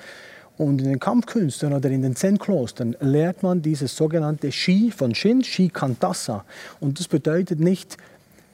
Und 0.57 0.81
in 0.81 0.89
den 0.89 1.01
Kampfkünsten 1.01 1.73
oder 1.73 1.91
in 1.91 2.03
den 2.03 2.15
Zen-Klostern 2.15 2.97
lernt 3.01 3.43
man 3.43 3.61
dieses 3.61 3.97
sogenannte 3.97 4.53
Shi 4.53 4.93
von 4.93 5.15
Shin, 5.15 5.43
Shi 5.43 5.69
Kantassa. 5.69 6.45
Und 6.79 7.01
das 7.01 7.09
bedeutet 7.09 7.59
nicht, 7.59 7.97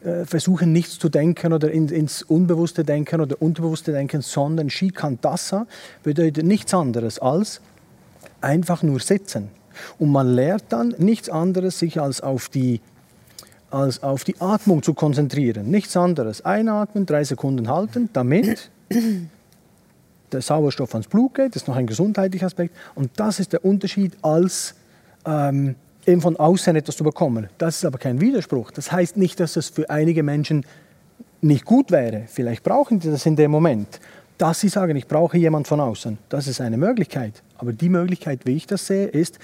äh, 0.02 0.24
versuchen 0.24 0.72
nichts 0.72 0.98
zu 0.98 1.10
denken 1.10 1.52
oder 1.52 1.70
in, 1.70 1.88
ins 1.88 2.22
Unbewusste 2.22 2.84
denken 2.84 3.20
oder 3.20 3.40
Unterbewusste 3.40 3.92
denken, 3.92 4.22
sondern 4.22 4.70
Shi 4.70 4.90
Kantassa 4.90 5.66
bedeutet 6.02 6.46
nichts 6.46 6.72
anderes 6.72 7.18
als 7.18 7.60
einfach 8.40 8.82
nur 8.82 9.00
sitzen. 9.00 9.48
Und 9.98 10.10
man 10.10 10.28
lernt 10.28 10.64
dann 10.70 10.94
nichts 10.98 11.28
anderes, 11.28 11.78
sich 11.78 12.00
als 12.00 12.22
auf 12.22 12.48
die 12.48 12.80
als 13.70 14.02
auf 14.02 14.24
die 14.24 14.34
Atmung 14.40 14.82
zu 14.82 14.94
konzentrieren. 14.94 15.70
Nichts 15.70 15.96
anderes. 15.96 16.44
Einatmen, 16.44 17.06
drei 17.06 17.22
Sekunden 17.22 17.68
halten, 17.68 18.08
damit 18.12 18.68
der 20.32 20.42
Sauerstoff 20.42 20.94
ans 20.94 21.08
Blut 21.08 21.34
geht. 21.34 21.54
Das 21.54 21.62
ist 21.62 21.68
noch 21.68 21.76
ein 21.76 21.86
gesundheitlicher 21.86 22.46
Aspekt. 22.46 22.74
Und 22.94 23.10
das 23.16 23.40
ist 23.40 23.52
der 23.52 23.64
Unterschied, 23.64 24.16
als 24.22 24.74
ähm, 25.26 25.74
eben 26.06 26.20
von 26.20 26.36
außen 26.36 26.74
etwas 26.76 26.96
zu 26.96 27.04
bekommen. 27.04 27.48
Das 27.58 27.76
ist 27.76 27.84
aber 27.84 27.98
kein 27.98 28.20
Widerspruch. 28.20 28.70
Das 28.70 28.92
heißt 28.92 29.16
nicht, 29.16 29.40
dass 29.40 29.56
es 29.56 29.68
für 29.68 29.88
einige 29.90 30.22
Menschen 30.22 30.64
nicht 31.40 31.64
gut 31.64 31.90
wäre. 31.90 32.24
Vielleicht 32.26 32.62
brauchen 32.62 33.00
die 33.00 33.10
das 33.10 33.26
in 33.26 33.36
dem 33.36 33.50
Moment. 33.50 34.00
Dass 34.38 34.60
sie 34.60 34.68
sagen, 34.68 34.96
ich 34.96 35.06
brauche 35.06 35.36
jemand 35.36 35.68
von 35.68 35.80
außen, 35.80 36.16
das 36.30 36.46
ist 36.46 36.60
eine 36.62 36.78
Möglichkeit. 36.78 37.42
Aber 37.58 37.72
die 37.74 37.90
Möglichkeit, 37.90 38.46
wie 38.46 38.56
ich 38.56 38.66
das 38.66 38.86
sehe, 38.86 39.06
ist, 39.06 39.38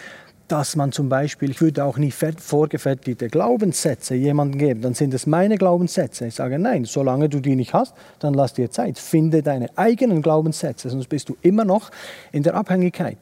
dass 0.48 0.76
man 0.76 0.92
zum 0.92 1.08
Beispiel, 1.08 1.50
ich 1.50 1.60
würde 1.60 1.84
auch 1.84 1.98
nie 1.98 2.12
vorgefertigte 2.12 3.28
Glaubenssätze 3.28 4.14
jemandem 4.14 4.58
geben, 4.58 4.80
dann 4.80 4.94
sind 4.94 5.12
es 5.12 5.26
meine 5.26 5.56
Glaubenssätze. 5.56 6.26
Ich 6.26 6.36
sage, 6.36 6.58
nein, 6.58 6.84
solange 6.84 7.28
du 7.28 7.40
die 7.40 7.56
nicht 7.56 7.74
hast, 7.74 7.94
dann 8.20 8.34
lass 8.34 8.54
dir 8.54 8.70
Zeit. 8.70 8.98
Finde 8.98 9.42
deine 9.42 9.76
eigenen 9.76 10.22
Glaubenssätze, 10.22 10.88
sonst 10.88 11.08
bist 11.08 11.28
du 11.28 11.36
immer 11.42 11.64
noch 11.64 11.90
in 12.32 12.42
der 12.44 12.54
Abhängigkeit. 12.54 13.18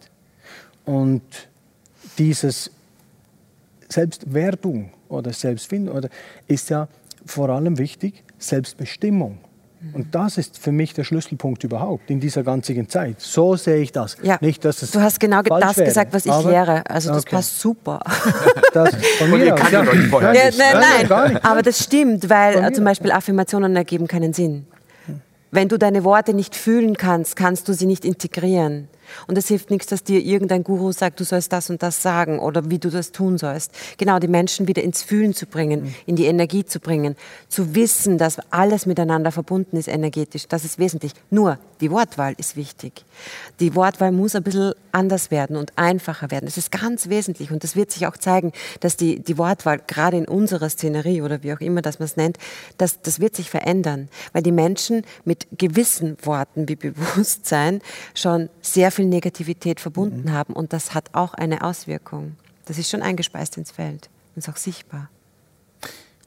Und 0.84 1.22
dieses 2.18 2.70
Selbstwertung 3.88 4.90
oder 5.08 5.32
Selbstfindung 5.32 5.96
oder 5.96 6.08
ist 6.46 6.68
ja 6.68 6.88
vor 7.24 7.48
allem 7.48 7.78
wichtig, 7.78 8.22
Selbstbestimmung. 8.38 9.38
Und 9.92 10.14
das 10.14 10.38
ist 10.38 10.58
für 10.58 10.72
mich 10.72 10.94
der 10.94 11.04
Schlüsselpunkt 11.04 11.62
überhaupt 11.64 12.10
in 12.10 12.20
dieser 12.20 12.42
ganzen 12.42 12.88
Zeit. 12.88 13.20
So 13.20 13.56
sehe 13.56 13.82
ich 13.82 13.92
das. 13.92 14.16
Ja. 14.22 14.38
Nicht, 14.40 14.64
dass 14.64 14.82
es 14.82 14.90
du 14.90 15.00
hast 15.00 15.20
genau 15.20 15.42
das 15.42 15.76
wäre, 15.76 15.86
gesagt, 15.86 16.12
was 16.12 16.26
ich 16.26 16.44
lehre. 16.44 16.88
Also 16.88 17.10
das 17.10 17.22
okay. 17.24 17.36
passt 17.36 17.60
super. 17.60 18.00
Das, 18.72 18.90
von 19.18 19.30
mir 19.30 19.54
aus, 19.54 19.70
ja. 19.70 19.84
ja, 19.84 20.50
nein, 20.58 21.06
nein, 21.08 21.36
aber 21.44 21.62
das 21.62 21.78
stimmt, 21.84 22.28
weil 22.28 22.72
zum 22.72 22.84
Beispiel 22.84 23.12
Affirmationen 23.12 23.76
ergeben 23.76 24.08
keinen 24.08 24.32
Sinn. 24.32 24.66
Wenn 25.52 25.68
du 25.68 25.78
deine 25.78 26.02
Worte 26.02 26.34
nicht 26.34 26.56
fühlen 26.56 26.96
kannst, 26.96 27.36
kannst 27.36 27.68
du 27.68 27.72
sie 27.72 27.86
nicht 27.86 28.04
integrieren. 28.04 28.88
Und 29.26 29.38
es 29.38 29.48
hilft 29.48 29.70
nichts, 29.70 29.86
dass 29.88 30.04
dir 30.04 30.20
irgendein 30.20 30.64
Guru 30.64 30.92
sagt, 30.92 31.20
du 31.20 31.24
sollst 31.24 31.52
das 31.52 31.70
und 31.70 31.82
das 31.82 32.02
sagen 32.02 32.38
oder 32.38 32.70
wie 32.70 32.78
du 32.78 32.90
das 32.90 33.12
tun 33.12 33.38
sollst. 33.38 33.72
Genau, 33.98 34.18
die 34.18 34.28
Menschen 34.28 34.68
wieder 34.68 34.82
ins 34.82 35.02
Fühlen 35.02 35.34
zu 35.34 35.46
bringen, 35.46 35.82
mhm. 35.82 35.94
in 36.06 36.16
die 36.16 36.26
Energie 36.26 36.64
zu 36.64 36.80
bringen, 36.80 37.16
zu 37.48 37.74
wissen, 37.74 38.18
dass 38.18 38.38
alles 38.50 38.86
miteinander 38.86 39.32
verbunden 39.32 39.76
ist 39.76 39.88
energetisch, 39.88 40.46
das 40.48 40.64
ist 40.64 40.78
wesentlich. 40.78 41.12
Nur 41.30 41.58
die 41.80 41.90
Wortwahl 41.90 42.34
ist 42.38 42.56
wichtig. 42.56 43.04
Die 43.60 43.74
Wortwahl 43.74 44.12
muss 44.12 44.34
ein 44.34 44.42
bisschen 44.42 44.72
anders 44.92 45.30
werden 45.30 45.56
und 45.56 45.72
einfacher 45.76 46.30
werden. 46.30 46.46
Das 46.46 46.56
ist 46.56 46.70
ganz 46.70 47.08
wesentlich 47.08 47.50
und 47.50 47.64
das 47.64 47.76
wird 47.76 47.90
sich 47.90 48.06
auch 48.06 48.16
zeigen, 48.16 48.52
dass 48.80 48.96
die, 48.96 49.20
die 49.20 49.38
Wortwahl 49.38 49.80
gerade 49.86 50.16
in 50.16 50.26
unserer 50.26 50.68
Szenerie 50.68 51.22
oder 51.22 51.42
wie 51.42 51.52
auch 51.52 51.60
immer 51.60 51.82
das 51.82 51.98
man 51.98 52.06
es 52.06 52.16
nennt, 52.16 52.38
das, 52.78 53.02
das 53.02 53.20
wird 53.20 53.36
sich 53.36 53.50
verändern, 53.50 54.08
weil 54.32 54.42
die 54.42 54.52
Menschen 54.52 55.02
mit 55.24 55.46
gewissen 55.58 56.16
Worten 56.22 56.68
wie 56.68 56.76
Bewusstsein 56.76 57.80
schon 58.14 58.48
sehr 58.62 58.90
viel 58.90 59.03
Negativität 59.08 59.80
verbunden 59.80 60.24
mhm. 60.24 60.32
haben. 60.32 60.54
Und 60.54 60.72
das 60.72 60.94
hat 60.94 61.10
auch 61.12 61.34
eine 61.34 61.62
Auswirkung. 61.62 62.36
Das 62.66 62.78
ist 62.78 62.90
schon 62.90 63.02
eingespeist 63.02 63.56
ins 63.56 63.70
Feld 63.70 64.08
und 64.34 64.38
ist 64.38 64.48
auch 64.48 64.56
sichtbar. 64.56 65.10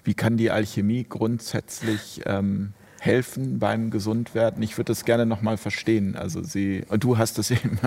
Wie 0.04 0.14
kann 0.14 0.38
die 0.38 0.52
Alchemie 0.52 1.06
grundsätzlich 1.08 2.22
ähm, 2.26 2.74
helfen 3.00 3.60
beim 3.60 3.92
Gesundwerden? 3.92 4.64
Ich 4.64 4.78
würde 4.78 4.92
das 4.92 5.04
gerne 5.04 5.26
noch 5.26 5.42
mal 5.42 5.58
verstehen. 5.58 6.16
Also 6.16 6.44
Sie, 6.44 6.84
und 6.88 7.04
du 7.04 7.18
hast 7.18 7.38
es 7.40 7.52
eben. 7.52 7.80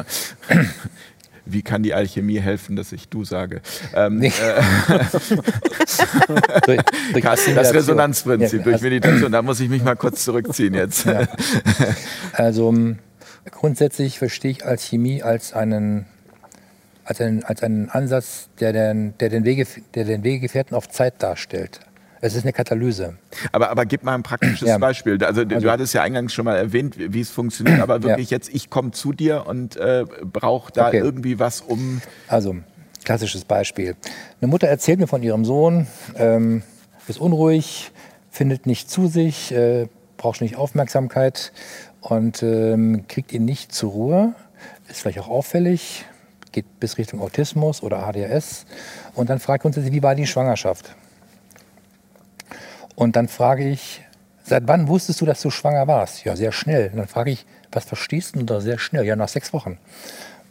Wie 1.47 1.63
kann 1.63 1.83
die 1.83 1.95
Alchemie 1.95 2.39
helfen, 2.39 2.77
dass 2.77 2.93
ich 2.93 3.09
du 3.09 3.25
sage? 3.25 3.63
Ähm, 3.95 4.23
äh, 4.23 4.31
Carsten, 7.21 7.55
das 7.55 7.73
Resonanzprinzip 7.75 8.59
ja, 8.61 8.65
durch 8.65 8.83
Meditation. 8.83 9.33
Da 9.33 9.43
muss 9.43 9.59
ich 9.61 9.69
mich 9.69 9.83
mal 9.83 9.97
kurz 9.97 10.25
zurückziehen 10.25 10.75
jetzt. 10.75 11.07
Ja. 11.07 11.27
Also 12.33 12.73
Grundsätzlich 13.51 14.19
verstehe 14.19 14.53
ich 14.53 14.65
Alchemie 14.65 15.23
als 15.23 15.53
einen, 15.53 16.07
als 17.05 17.21
einen, 17.21 17.45
als 17.45 17.63
einen 17.63 17.91
Ansatz, 17.91 18.49
der 18.59 18.73
den, 18.73 19.15
der, 19.19 19.29
den 19.29 19.45
Wege, 19.45 19.67
der 19.95 20.05
den 20.05 20.23
Wegegefährten 20.25 20.77
auf 20.77 20.89
Zeit 20.89 21.23
darstellt. 21.23 21.81
Es 22.23 22.35
ist 22.35 22.45
eine 22.45 22.53
Katalyse. 22.53 23.17
Aber, 23.51 23.71
aber 23.71 23.87
gib 23.87 24.03
mal 24.03 24.15
ein 24.15 24.23
praktisches 24.23 24.69
ja. 24.69 24.77
Beispiel. 24.79 25.13
Also, 25.25 25.41
also, 25.41 25.59
du 25.59 25.71
hattest 25.71 25.95
ja 25.95 26.03
eingangs 26.03 26.35
schon 26.35 26.45
mal 26.45 26.57
erwähnt, 26.57 26.97
wie 26.99 27.21
es 27.21 27.31
funktioniert, 27.31 27.81
aber 27.81 28.03
wirklich 28.03 28.31
ja. 28.31 28.37
jetzt, 28.37 28.55
ich 28.55 28.69
komme 28.69 28.91
zu 28.91 29.13
dir 29.13 29.47
und 29.47 29.77
äh, 29.77 30.05
brauche 30.25 30.71
da 30.71 30.89
okay. 30.89 30.99
irgendwie 30.99 31.39
was 31.39 31.63
um. 31.63 32.03
Also, 32.29 32.57
klassisches 33.05 33.45
Beispiel. 33.45 33.97
Eine 34.41 34.51
Mutter 34.51 34.69
erzählt 34.69 35.01
mir 35.01 35.07
von 35.07 35.23
ihrem 35.23 35.47
Sohn, 35.47 35.87
ähm, 36.17 36.63
ist 37.09 37.19
unruhig, 37.19 37.91
findet 38.31 38.67
nicht 38.67 38.91
zu 38.91 39.07
sich, 39.07 39.53
äh, 39.53 39.89
braucht 40.19 40.43
nicht 40.43 40.57
Aufmerksamkeit 40.57 41.53
und 42.01 42.43
ähm, 42.43 43.05
kriegt 43.09 43.33
ihn 43.33 43.45
nicht 43.45 43.73
zur 43.73 43.91
Ruhe. 43.93 44.35
Ist 44.89 45.01
vielleicht 45.01 45.21
auch 45.21 45.29
auffällig, 45.29 46.05
geht 46.53 46.81
bis 46.81 46.99
Richtung 46.99 47.21
Autismus 47.21 47.83
oder 47.83 48.07
ADHS. 48.07 48.67
Und 49.15 49.31
dann 49.31 49.39
fragt 49.39 49.65
uns, 49.65 49.77
wie 49.77 50.03
war 50.03 50.15
die 50.15 50.27
Schwangerschaft? 50.27 50.95
Und 52.95 53.17
dann 53.17 53.29
frage 53.29 53.69
ich, 53.69 54.03
seit 54.45 54.67
wann 54.67 54.89
wusstest 54.89 55.21
du, 55.21 55.27
dass 55.27 55.41
du 55.41 55.51
schwanger 55.51 55.87
warst? 55.87 56.25
Ja, 56.25 56.37
sehr 56.37 56.53
schnell. 56.53 56.91
Und 56.91 56.99
dann 56.99 57.09
frage 57.09 57.31
ich, 57.31 57.47
was 57.73 57.85
verstehst 57.85 58.37
du 58.37 58.43
da 58.43 58.61
sehr 58.61 58.79
schnell? 58.79 59.05
Ja, 59.05 59.17
nach 59.17 59.29
sechs 59.29 59.53
Wochen. 59.53 59.79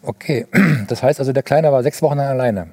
Okay, 0.02 0.48
das 0.88 1.04
heißt 1.04 1.20
also, 1.20 1.34
der 1.34 1.44
Kleine 1.44 1.72
war 1.72 1.84
sechs 1.84 2.02
Wochen 2.02 2.18
lang 2.18 2.28
alleine. 2.28 2.68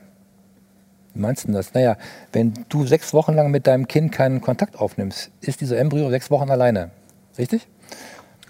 Wie 1.14 1.20
meinst 1.20 1.48
du 1.48 1.52
das? 1.52 1.74
Naja, 1.74 1.96
wenn 2.32 2.54
du 2.68 2.86
sechs 2.86 3.12
Wochen 3.12 3.34
lang 3.34 3.50
mit 3.50 3.66
deinem 3.66 3.88
Kind 3.88 4.12
keinen 4.12 4.40
Kontakt 4.40 4.76
aufnimmst, 4.76 5.30
ist 5.40 5.60
dieser 5.60 5.78
Embryo 5.78 6.10
sechs 6.10 6.30
Wochen 6.30 6.50
alleine. 6.50 6.90
Richtig? 7.38 7.66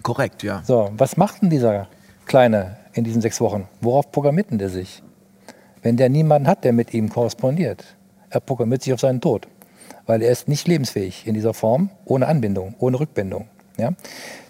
Korrekt, 0.07 0.45
ja. 0.45 0.63
So, 0.65 0.89
was 0.97 1.17
macht 1.17 1.43
denn 1.43 1.51
dieser 1.51 1.89
Kleine 2.27 2.77
in 2.93 3.03
diesen 3.03 3.21
sechs 3.21 3.41
Wochen? 3.41 3.67
Worauf 3.81 4.13
programmiert 4.13 4.53
denn 4.53 4.59
der 4.59 4.69
sich? 4.69 5.03
Wenn 5.83 5.97
der 5.97 6.09
niemanden 6.09 6.47
hat, 6.47 6.63
der 6.63 6.73
mit 6.73 6.95
ihm 6.95 7.09
korrespondiert, 7.09 7.97
er 8.31 8.39
programmiert 8.39 8.85
sich 8.85 8.93
auf 8.93 9.01
seinen 9.01 9.21
Tod. 9.21 9.49
Weil 10.07 10.23
er 10.23 10.31
ist 10.31 10.47
nicht 10.47 10.69
lebensfähig 10.69 11.27
in 11.27 11.35
dieser 11.35 11.55
Form, 11.55 11.91
ohne 12.05 12.29
Anbindung, 12.29 12.77
ohne 12.79 13.01
Rückbindung. 13.01 13.49
Ja? 13.79 13.95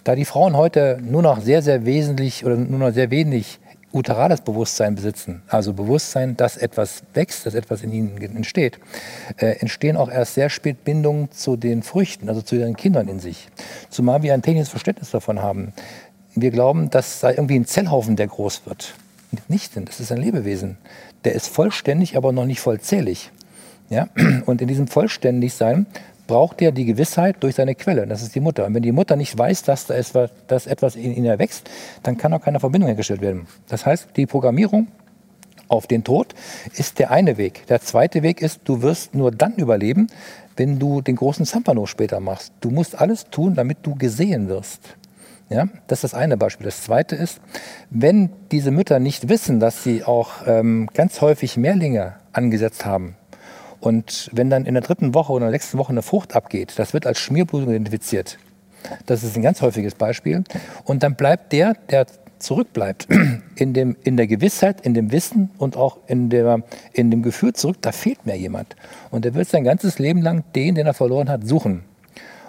Da 0.04 0.14
die 0.14 0.26
Frauen 0.26 0.58
heute 0.58 0.98
nur 1.02 1.22
noch 1.22 1.40
sehr, 1.40 1.62
sehr 1.62 1.86
wesentlich 1.86 2.44
oder 2.44 2.56
nur 2.56 2.78
noch 2.78 2.92
sehr 2.92 3.10
wenig 3.10 3.58
uterales 3.96 4.42
Bewusstsein 4.42 4.94
besitzen, 4.94 5.42
also 5.48 5.72
Bewusstsein, 5.72 6.36
dass 6.36 6.56
etwas 6.56 7.02
wächst, 7.14 7.46
dass 7.46 7.54
etwas 7.54 7.82
in 7.82 7.92
ihnen 7.92 8.20
entsteht, 8.36 8.78
äh, 9.38 9.58
entstehen 9.58 9.96
auch 9.96 10.10
erst 10.10 10.34
sehr 10.34 10.50
spät 10.50 10.84
Bindungen 10.84 11.30
zu 11.32 11.56
den 11.56 11.82
Früchten, 11.82 12.28
also 12.28 12.42
zu 12.42 12.56
ihren 12.56 12.76
Kindern 12.76 13.08
in 13.08 13.18
sich. 13.18 13.48
Zumal 13.88 14.22
wir 14.22 14.34
ein 14.34 14.42
technisches 14.42 14.68
Verständnis 14.68 15.10
davon 15.10 15.40
haben. 15.40 15.72
Wir 16.34 16.50
glauben, 16.50 16.90
das 16.90 17.20
sei 17.20 17.32
irgendwie 17.32 17.58
ein 17.58 17.64
Zellhaufen, 17.64 18.16
der 18.16 18.26
groß 18.26 18.66
wird. 18.66 18.94
Nicht 19.48 19.74
denn, 19.74 19.86
das 19.86 19.98
ist 19.98 20.12
ein 20.12 20.20
Lebewesen. 20.20 20.76
Der 21.24 21.34
ist 21.34 21.48
vollständig, 21.48 22.16
aber 22.16 22.32
noch 22.32 22.44
nicht 22.44 22.60
vollzählig. 22.60 23.32
Ja? 23.88 24.08
Und 24.46 24.60
in 24.60 24.68
diesem 24.68 24.86
Vollständigsein 24.86 25.86
braucht 26.26 26.60
er 26.62 26.72
die 26.72 26.84
Gewissheit 26.84 27.36
durch 27.40 27.54
seine 27.54 27.74
Quelle. 27.74 28.06
Das 28.06 28.22
ist 28.22 28.34
die 28.34 28.40
Mutter. 28.40 28.66
Und 28.66 28.74
wenn 28.74 28.82
die 28.82 28.92
Mutter 28.92 29.16
nicht 29.16 29.36
weiß, 29.36 29.62
dass, 29.62 29.86
da 29.86 29.94
etwas, 29.94 30.30
dass 30.46 30.66
etwas 30.66 30.96
in 30.96 31.24
ihr 31.24 31.38
wächst, 31.38 31.68
dann 32.02 32.16
kann 32.16 32.32
auch 32.32 32.40
keine 32.40 32.60
Verbindung 32.60 32.88
hergestellt 32.88 33.20
werden. 33.20 33.46
Das 33.68 33.86
heißt, 33.86 34.08
die 34.16 34.26
Programmierung 34.26 34.88
auf 35.68 35.86
den 35.86 36.04
Tod 36.04 36.34
ist 36.74 36.98
der 36.98 37.10
eine 37.10 37.38
Weg. 37.38 37.66
Der 37.66 37.80
zweite 37.80 38.22
Weg 38.22 38.42
ist, 38.42 38.60
du 38.64 38.82
wirst 38.82 39.14
nur 39.14 39.30
dann 39.30 39.54
überleben, 39.54 40.08
wenn 40.56 40.78
du 40.78 41.00
den 41.00 41.16
großen 41.16 41.44
Zampano 41.44 41.86
später 41.86 42.20
machst. 42.20 42.52
Du 42.60 42.70
musst 42.70 43.00
alles 43.00 43.26
tun, 43.30 43.54
damit 43.54 43.78
du 43.82 43.94
gesehen 43.94 44.48
wirst. 44.48 44.80
Ja, 45.48 45.68
das 45.86 45.98
ist 45.98 46.12
das 46.12 46.14
eine 46.14 46.36
Beispiel. 46.36 46.64
Das 46.64 46.82
zweite 46.82 47.14
ist, 47.14 47.40
wenn 47.90 48.30
diese 48.50 48.72
Mütter 48.72 48.98
nicht 48.98 49.28
wissen, 49.28 49.60
dass 49.60 49.84
sie 49.84 50.02
auch 50.02 50.46
ähm, 50.46 50.88
ganz 50.92 51.20
häufig 51.20 51.56
Mehrlinge 51.56 52.14
angesetzt 52.32 52.84
haben 52.84 53.16
und 53.80 54.30
wenn 54.32 54.50
dann 54.50 54.64
in 54.64 54.74
der 54.74 54.82
dritten 54.82 55.14
Woche 55.14 55.32
oder 55.32 55.46
in 55.46 55.52
der 55.52 55.60
sechsten 55.60 55.78
Woche 55.78 55.90
eine 55.90 56.02
Frucht 56.02 56.34
abgeht, 56.34 56.74
das 56.76 56.92
wird 56.92 57.06
als 57.06 57.18
Schmierblutung 57.18 57.70
identifiziert. 57.70 58.38
Das 59.06 59.22
ist 59.22 59.36
ein 59.36 59.42
ganz 59.42 59.62
häufiges 59.62 59.94
Beispiel. 59.94 60.44
Und 60.84 61.02
dann 61.02 61.16
bleibt 61.16 61.52
der, 61.52 61.74
der 61.90 62.06
zurückbleibt, 62.38 63.08
in, 63.56 63.72
dem, 63.72 63.96
in 64.04 64.16
der 64.16 64.26
Gewissheit, 64.26 64.80
in 64.82 64.94
dem 64.94 65.12
Wissen 65.12 65.50
und 65.58 65.76
auch 65.76 65.98
in, 66.06 66.30
der, 66.30 66.62
in 66.92 67.10
dem 67.10 67.22
Gefühl 67.22 67.52
zurück, 67.52 67.78
da 67.80 67.92
fehlt 67.92 68.26
mir 68.26 68.36
jemand. 68.36 68.76
Und 69.10 69.24
er 69.26 69.34
wird 69.34 69.48
sein 69.48 69.64
ganzes 69.64 69.98
Leben 69.98 70.22
lang 70.22 70.44
den, 70.54 70.74
den 70.74 70.86
er 70.86 70.94
verloren 70.94 71.28
hat, 71.28 71.46
suchen. 71.46 71.82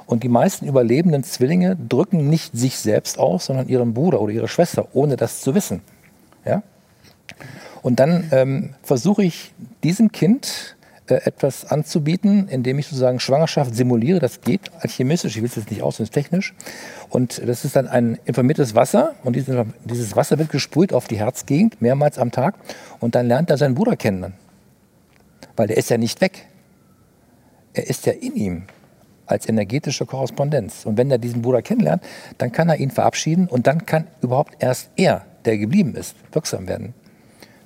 Und 0.05 0.23
die 0.23 0.29
meisten 0.29 0.67
überlebenden 0.67 1.23
Zwillinge 1.23 1.75
drücken 1.75 2.29
nicht 2.29 2.57
sich 2.57 2.77
selbst 2.79 3.19
aus, 3.19 3.45
sondern 3.45 3.67
ihren 3.67 3.93
Bruder 3.93 4.21
oder 4.21 4.31
ihre 4.31 4.47
Schwester, 4.47 4.87
ohne 4.93 5.17
das 5.17 5.41
zu 5.41 5.53
wissen. 5.53 5.81
Ja? 6.45 6.63
Und 7.81 7.99
dann 7.99 8.29
ähm, 8.31 8.73
versuche 8.83 9.23
ich 9.23 9.53
diesem 9.83 10.11
Kind 10.11 10.76
etwas 11.07 11.65
anzubieten, 11.65 12.47
indem 12.49 12.79
ich 12.79 12.87
sozusagen 12.87 13.19
Schwangerschaft 13.19 13.75
simuliere. 13.75 14.19
Das 14.19 14.41
geht 14.41 14.71
alchemistisch, 14.79 15.35
ich 15.35 15.41
will 15.41 15.49
es 15.49 15.55
jetzt 15.55 15.71
nicht 15.71 15.81
aus, 15.81 15.99
ist 15.99 16.11
technisch. 16.13 16.53
Und 17.09 17.41
das 17.45 17.65
ist 17.65 17.75
dann 17.75 17.87
ein 17.87 18.19
informiertes 18.25 18.75
Wasser 18.75 19.15
und 19.23 19.35
dieses 19.35 20.15
Wasser 20.15 20.37
wird 20.37 20.49
gesprüht 20.49 20.93
auf 20.93 21.07
die 21.07 21.17
Herzgegend 21.17 21.81
mehrmals 21.81 22.17
am 22.17 22.31
Tag 22.31 22.55
und 22.99 23.15
dann 23.15 23.27
lernt 23.27 23.49
er 23.49 23.57
seinen 23.57 23.75
Bruder 23.75 23.95
kennen. 23.95 24.33
Weil 25.55 25.67
der 25.67 25.77
ist 25.77 25.89
ja 25.89 25.97
nicht 25.97 26.21
weg. 26.21 26.47
Er 27.73 27.87
ist 27.87 28.05
ja 28.05 28.13
in 28.13 28.35
ihm 28.35 28.63
als 29.25 29.47
energetische 29.47 30.05
Korrespondenz. 30.05 30.85
Und 30.85 30.97
wenn 30.97 31.11
er 31.11 31.17
diesen 31.17 31.41
Bruder 31.41 31.61
kennenlernt, 31.61 32.03
dann 32.37 32.51
kann 32.51 32.69
er 32.69 32.77
ihn 32.77 32.91
verabschieden 32.91 33.47
und 33.47 33.67
dann 33.67 33.85
kann 33.85 34.07
überhaupt 34.21 34.55
erst 34.59 34.89
er, 34.95 35.25
der 35.45 35.57
geblieben 35.57 35.95
ist, 35.95 36.15
wirksam 36.31 36.67
werden. 36.67 36.93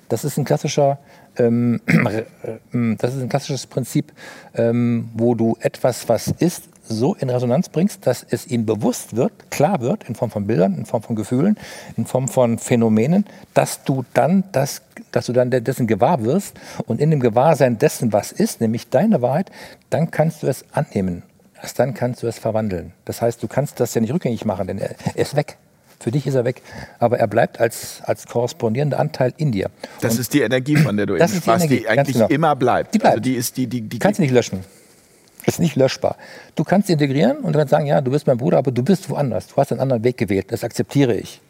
Das 0.08 0.24
ist 0.24 0.36
ein 0.36 0.44
klassischer 0.44 0.98
ähm, 1.38 1.80
ähm, 2.72 2.96
das 2.98 3.14
ist 3.14 3.22
ein 3.22 3.28
klassisches 3.28 3.66
Prinzip, 3.66 4.12
ähm, 4.54 5.10
wo 5.14 5.34
du 5.34 5.56
etwas, 5.60 6.08
was 6.08 6.28
ist, 6.28 6.68
so 6.84 7.14
in 7.14 7.30
Resonanz 7.30 7.68
bringst, 7.68 8.06
dass 8.06 8.26
es 8.28 8.46
ihm 8.46 8.66
bewusst 8.66 9.16
wird, 9.16 9.50
klar 9.50 9.80
wird, 9.80 10.08
in 10.08 10.14
Form 10.14 10.30
von 10.30 10.46
Bildern, 10.46 10.74
in 10.74 10.84
Form 10.84 11.02
von 11.02 11.16
Gefühlen, 11.16 11.56
in 11.96 12.06
Form 12.06 12.28
von 12.28 12.58
Phänomenen, 12.58 13.24
dass 13.54 13.84
du 13.84 14.04
dann 14.14 14.44
das, 14.52 14.82
dass 15.12 15.26
du 15.26 15.32
dann 15.32 15.50
dessen 15.50 15.86
gewahr 15.86 16.22
wirst 16.24 16.58
und 16.86 17.00
in 17.00 17.10
dem 17.10 17.20
Gewahrsein 17.20 17.78
dessen, 17.78 18.12
was 18.12 18.32
ist, 18.32 18.60
nämlich 18.60 18.90
deine 18.90 19.22
Wahrheit, 19.22 19.50
dann 19.90 20.10
kannst 20.10 20.42
du 20.42 20.48
es 20.48 20.64
annehmen. 20.72 21.22
Erst 21.60 21.78
dann 21.78 21.94
kannst 21.94 22.22
du 22.22 22.26
es 22.26 22.38
verwandeln. 22.38 22.92
Das 23.04 23.22
heißt, 23.22 23.42
du 23.42 23.46
kannst 23.46 23.78
das 23.78 23.94
ja 23.94 24.00
nicht 24.00 24.12
rückgängig 24.12 24.44
machen, 24.44 24.66
denn 24.66 24.78
er 24.78 24.96
ist 25.14 25.36
weg. 25.36 25.58
Für 26.02 26.10
dich 26.10 26.26
ist 26.26 26.34
er 26.34 26.44
weg. 26.44 26.62
Aber 26.98 27.20
er 27.20 27.28
bleibt 27.28 27.60
als, 27.60 28.02
als 28.02 28.26
korrespondierender 28.26 28.98
Anteil 28.98 29.32
in 29.36 29.52
dir. 29.52 29.70
Das 30.00 30.14
und 30.14 30.20
ist 30.20 30.34
die 30.34 30.40
Energie, 30.40 30.76
von 30.76 30.96
der 30.96 31.06
du 31.06 31.14
eben 31.16 31.28
sprachst, 31.28 31.70
die, 31.70 31.78
die 31.80 31.88
eigentlich 31.88 32.16
genau. 32.16 32.26
immer 32.26 32.56
bleibt. 32.56 32.92
Die 32.92 32.98
bleibt. 32.98 33.12
Also 33.12 33.22
die 33.22 33.34
ist 33.34 33.56
die, 33.56 33.68
die, 33.68 33.82
die 33.82 33.98
kannst 34.00 34.18
du 34.18 34.22
nicht 34.22 34.32
löschen. 34.32 34.64
Das 35.46 35.56
ist 35.56 35.60
nicht 35.60 35.76
löschbar. 35.76 36.16
Du 36.56 36.64
kannst 36.64 36.90
integrieren 36.90 37.38
und 37.38 37.54
dann 37.54 37.68
sagen, 37.68 37.86
ja, 37.86 38.00
du 38.00 38.10
bist 38.10 38.26
mein 38.26 38.36
Bruder, 38.36 38.58
aber 38.58 38.72
du 38.72 38.82
bist 38.82 39.08
woanders. 39.10 39.46
Du 39.46 39.56
hast 39.56 39.70
einen 39.70 39.80
anderen 39.80 40.02
Weg 40.02 40.16
gewählt. 40.16 40.46
Das 40.50 40.64
akzeptiere 40.64 41.14
ich. 41.14 41.40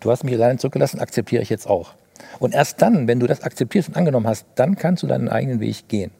Du 0.00 0.12
hast 0.12 0.22
mich 0.22 0.34
alleine 0.34 0.58
zurückgelassen, 0.58 1.00
akzeptiere 1.00 1.42
ich 1.42 1.48
jetzt 1.48 1.66
auch. 1.68 1.94
Und 2.38 2.54
erst 2.54 2.80
dann, 2.80 3.08
wenn 3.08 3.18
du 3.18 3.26
das 3.26 3.42
akzeptierst 3.42 3.88
und 3.88 3.96
angenommen 3.96 4.28
hast, 4.28 4.46
dann 4.54 4.76
kannst 4.76 5.02
du 5.02 5.08
deinen 5.08 5.28
eigenen 5.28 5.58
Weg 5.58 5.88
gehen. 5.88 6.12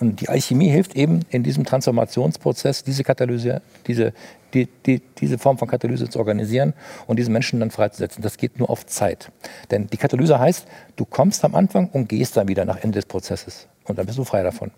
Und 0.00 0.20
die 0.20 0.28
Alchemie 0.28 0.68
hilft 0.68 0.94
eben 0.94 1.20
in 1.30 1.42
diesem 1.42 1.64
Transformationsprozess, 1.64 2.84
diese 2.84 3.02
Katalyse, 3.02 3.62
diese, 3.86 4.12
die, 4.54 4.66
die, 4.86 5.00
diese 5.18 5.38
Form 5.38 5.58
von 5.58 5.68
Katalyse 5.68 6.08
zu 6.08 6.18
organisieren 6.18 6.74
und 7.06 7.18
diesen 7.18 7.32
Menschen 7.32 7.60
dann 7.60 7.70
freizusetzen. 7.70 8.22
Das 8.22 8.36
geht 8.36 8.58
nur 8.58 8.70
auf 8.70 8.86
Zeit. 8.86 9.30
Denn 9.70 9.86
die 9.86 9.96
Katalyse 9.96 10.38
heißt, 10.38 10.66
du 10.96 11.04
kommst 11.04 11.44
am 11.44 11.54
Anfang 11.54 11.88
und 11.88 12.08
gehst 12.08 12.36
dann 12.36 12.48
wieder 12.48 12.64
nach 12.64 12.76
Ende 12.76 12.98
des 12.98 13.06
Prozesses. 13.06 13.68
Und 13.84 13.98
dann 13.98 14.06
bist 14.06 14.18
du 14.18 14.24
frei 14.24 14.42
davon. 14.42 14.70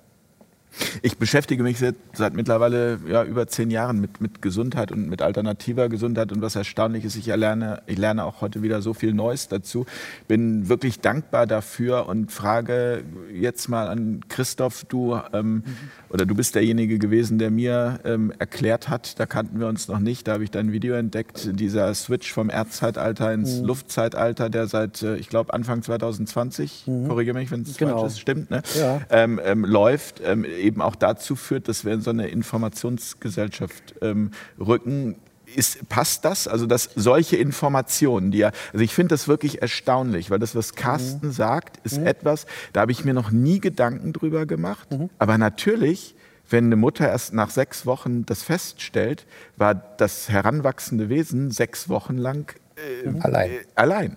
Ich 1.03 1.18
beschäftige 1.18 1.62
mich 1.62 1.79
seit, 1.79 1.97
seit 2.12 2.35
mittlerweile 2.35 2.99
ja, 3.09 3.25
über 3.25 3.47
zehn 3.47 3.70
Jahren 3.70 4.01
mit, 4.01 4.20
mit 4.20 4.43
Gesundheit 4.43 4.93
und 4.93 5.09
mit 5.09 5.22
alternativer 5.22 5.89
Gesundheit. 5.89 6.33
Und 6.33 6.43
was 6.43 6.57
erstaunlich 6.57 7.05
ist, 7.05 7.16
ich 7.16 7.27
lerne, 7.27 7.83
ich 7.87 7.99
lerne 7.99 8.25
auch 8.25 8.41
heute 8.41 8.62
wieder 8.62 8.83
so 8.83 8.95
viel 8.95 9.12
Neues 9.12 9.49
dazu. 9.49 9.87
Bin 10.29 10.68
wirklich 10.68 11.01
dankbar 11.01 11.47
dafür 11.47 12.09
und 12.09 12.33
frage 12.33 13.05
jetzt 13.33 13.68
mal 13.68 13.89
an 13.89 14.20
Christoph, 14.29 14.85
du 14.85 15.18
ähm, 15.33 15.55
mhm. 15.55 15.64
oder 16.11 16.27
du 16.27 16.35
bist 16.35 16.55
derjenige 16.55 16.99
gewesen, 16.99 17.39
der 17.39 17.51
mir 17.51 18.01
ähm, 18.05 18.33
erklärt 18.39 18.89
hat, 18.89 19.18
da 19.18 19.27
kannten 19.27 19.61
wir 19.61 19.66
uns 19.66 19.89
noch 19.89 19.99
nicht, 19.99 20.29
da 20.29 20.35
habe 20.35 20.45
ich 20.45 20.51
dein 20.51 20.72
Video 20.72 20.95
entdeckt, 20.95 21.49
dieser 21.59 21.93
Switch 21.95 22.33
vom 22.33 22.51
Erdzeitalter 22.51 23.33
ins 23.33 23.61
mhm. 23.61 23.66
Luftzeitalter, 23.66 24.51
der 24.51 24.66
seit, 24.66 25.03
äh, 25.03 25.16
ich 25.16 25.29
glaube, 25.29 25.53
Anfang 25.53 25.83
2020, 25.83 26.85
mhm. 26.87 27.09
korrigiere 27.09 27.37
mich, 27.37 27.51
wenn 27.51 27.62
es 27.62 27.77
genau. 27.77 28.01
falsch 28.01 28.12
ist, 28.12 28.20
stimmt, 28.20 28.51
ne? 28.51 28.62
ja. 28.79 29.01
ähm, 29.11 29.41
ähm 29.45 29.64
läuft 29.64 30.20
ähm, 30.25 30.45
eben 30.65 30.83
auch 30.83 30.97
dazu 30.97 31.37
führt, 31.37 31.69
dass 31.69 31.85
wir 31.85 31.93
in 31.93 32.01
so 32.01 32.11
eine 32.11 32.29
Informationsgesellschaft 32.29 33.95
ähm, 34.03 34.31
rücken. 34.59 35.17
Ist, 35.55 35.89
passt 35.89 36.25
das? 36.25 36.49
Also, 36.49 36.67
dass 36.67 36.91
solche 36.97 37.37
Informationen, 37.37 38.31
die 38.31 38.39
ja, 38.39 38.51
also 38.73 38.83
ich 38.83 38.95
finde 38.95 39.11
das 39.11 39.29
wirklich 39.29 39.62
erstaunlich, 39.62 40.31
weil 40.31 40.39
das, 40.39 40.57
was 40.57 40.75
Carsten 40.75 41.29
mhm. 41.29 41.33
sagt, 41.33 41.79
ist 41.85 42.01
mhm. 42.01 42.07
etwas, 42.07 42.47
da 42.73 42.81
habe 42.81 42.93
ich 42.93 43.05
mir 43.05 43.15
noch 43.15 43.31
nie 43.31 43.61
Gedanken 43.61 44.12
drüber 44.12 44.47
gemacht. 44.47 44.91
Mhm. 44.91 45.11
Aber 45.19 45.39
natürlich, 45.39 46.17
wenn 46.49 46.65
eine 46.67 46.77
Mutter 46.77 47.09
erst 47.09 47.35
nach 47.35 47.51
sechs 47.51 47.87
Wochen 47.87 48.27
das 48.27 48.43
feststellt, 48.43 49.27
war 49.57 49.75
das 49.75 50.29
heranwachsende 50.29 51.09
Wesen 51.09 51.51
sechs 51.51 51.89
Wochen 51.89 52.17
lang 52.17 52.55
äh, 52.77 53.21
allein. 53.21 53.51
Äh, 53.51 53.65
allein. 53.75 54.17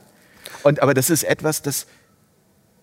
Und, 0.64 0.82
aber 0.82 0.94
das 0.94 1.10
ist 1.10 1.24
etwas, 1.24 1.62
das, 1.62 1.88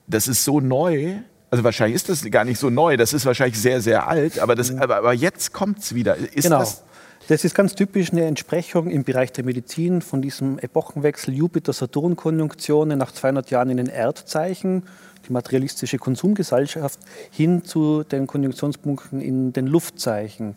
das 0.07 0.29
ist 0.29 0.45
so 0.45 0.61
neu, 0.61 1.17
also 1.55 1.63
wahrscheinlich 1.63 1.95
ist 1.95 2.09
das 2.09 2.29
gar 2.33 2.45
nicht 2.45 2.59
so 2.59 2.69
neu, 2.69 2.97
das 2.97 3.13
ist 3.13 3.27
wahrscheinlich 3.27 3.61
sehr, 3.61 3.81
sehr 3.81 4.09
alt, 4.09 4.41
aber, 4.41 4.57
das, 4.57 4.73
mhm. 4.73 4.81
aber, 4.81 4.97
aber 4.97 5.13
jetzt 5.13 5.53
kommt 5.53 5.79
es 5.79 5.95
wieder. 5.95 6.17
Ist 6.17 6.43
genau. 6.43 6.59
Das, 6.59 6.83
das 7.29 7.45
ist 7.45 7.55
ganz 7.55 7.77
typisch 7.77 8.11
eine 8.11 8.25
Entsprechung 8.25 8.91
im 8.91 9.05
Bereich 9.05 9.31
der 9.31 9.45
Medizin 9.45 10.03
von 10.03 10.21
diesem 10.21 10.59
Epochenwechsel 10.59 11.33
Jupiter-Saturn-Konjunktionen 11.33 12.99
nach 12.99 13.13
200 13.13 13.51
Jahren 13.51 13.71
in 13.71 13.77
den 13.77 13.87
Erdzeichen, 13.87 14.83
die 15.29 15.33
materialistische 15.33 15.99
Konsumgesellschaft, 15.99 16.99
hin 17.31 17.65
zu 17.65 18.03
den 18.03 18.27
Konjunktionspunkten 18.27 19.21
in 19.21 19.53
den 19.53 19.69
Luftzeichen. 19.69 20.57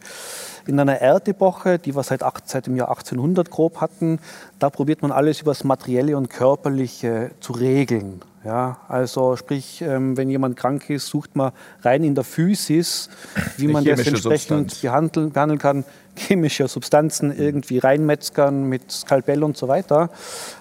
In 0.65 0.79
einer 0.79 0.99
Erdepoche, 0.99 1.77
die 1.77 1.95
wir 1.95 2.01
seit, 2.01 2.23
seit 2.45 2.65
dem 2.65 2.75
Jahr 2.75 2.89
1800 2.89 3.51
grob 3.51 3.81
hatten, 3.81 4.17
da 4.57 4.71
probiert 4.71 5.03
man 5.03 5.11
alles 5.11 5.41
über 5.41 5.51
das 5.51 5.63
Materielle 5.63 6.17
und 6.17 6.31
Körperliche 6.31 7.29
zu 7.39 7.53
regeln. 7.53 8.19
Ja, 8.47 8.77
also 8.87 9.35
sprich, 9.35 9.81
ähm, 9.81 10.15
wenn 10.15 10.29
jemand 10.29 10.55
krank 10.55 10.89
ist, 10.89 11.07
sucht 11.07 11.35
man 11.35 11.51
rein 11.81 12.05
in 12.05 12.15
der 12.15 12.23
Physis, 12.23 13.09
wie 13.57 13.67
man 13.67 13.83
das 13.83 14.07
entsprechend 14.07 14.81
behandeln, 14.81 15.33
behandeln 15.33 15.59
kann, 15.59 15.83
chemische 16.15 16.69
Substanzen 16.69 17.37
irgendwie 17.37 17.79
reinmetzgern 17.79 18.63
mit 18.63 18.89
Skalpell 18.89 19.43
und 19.43 19.57
so 19.57 19.67
weiter. 19.67 20.09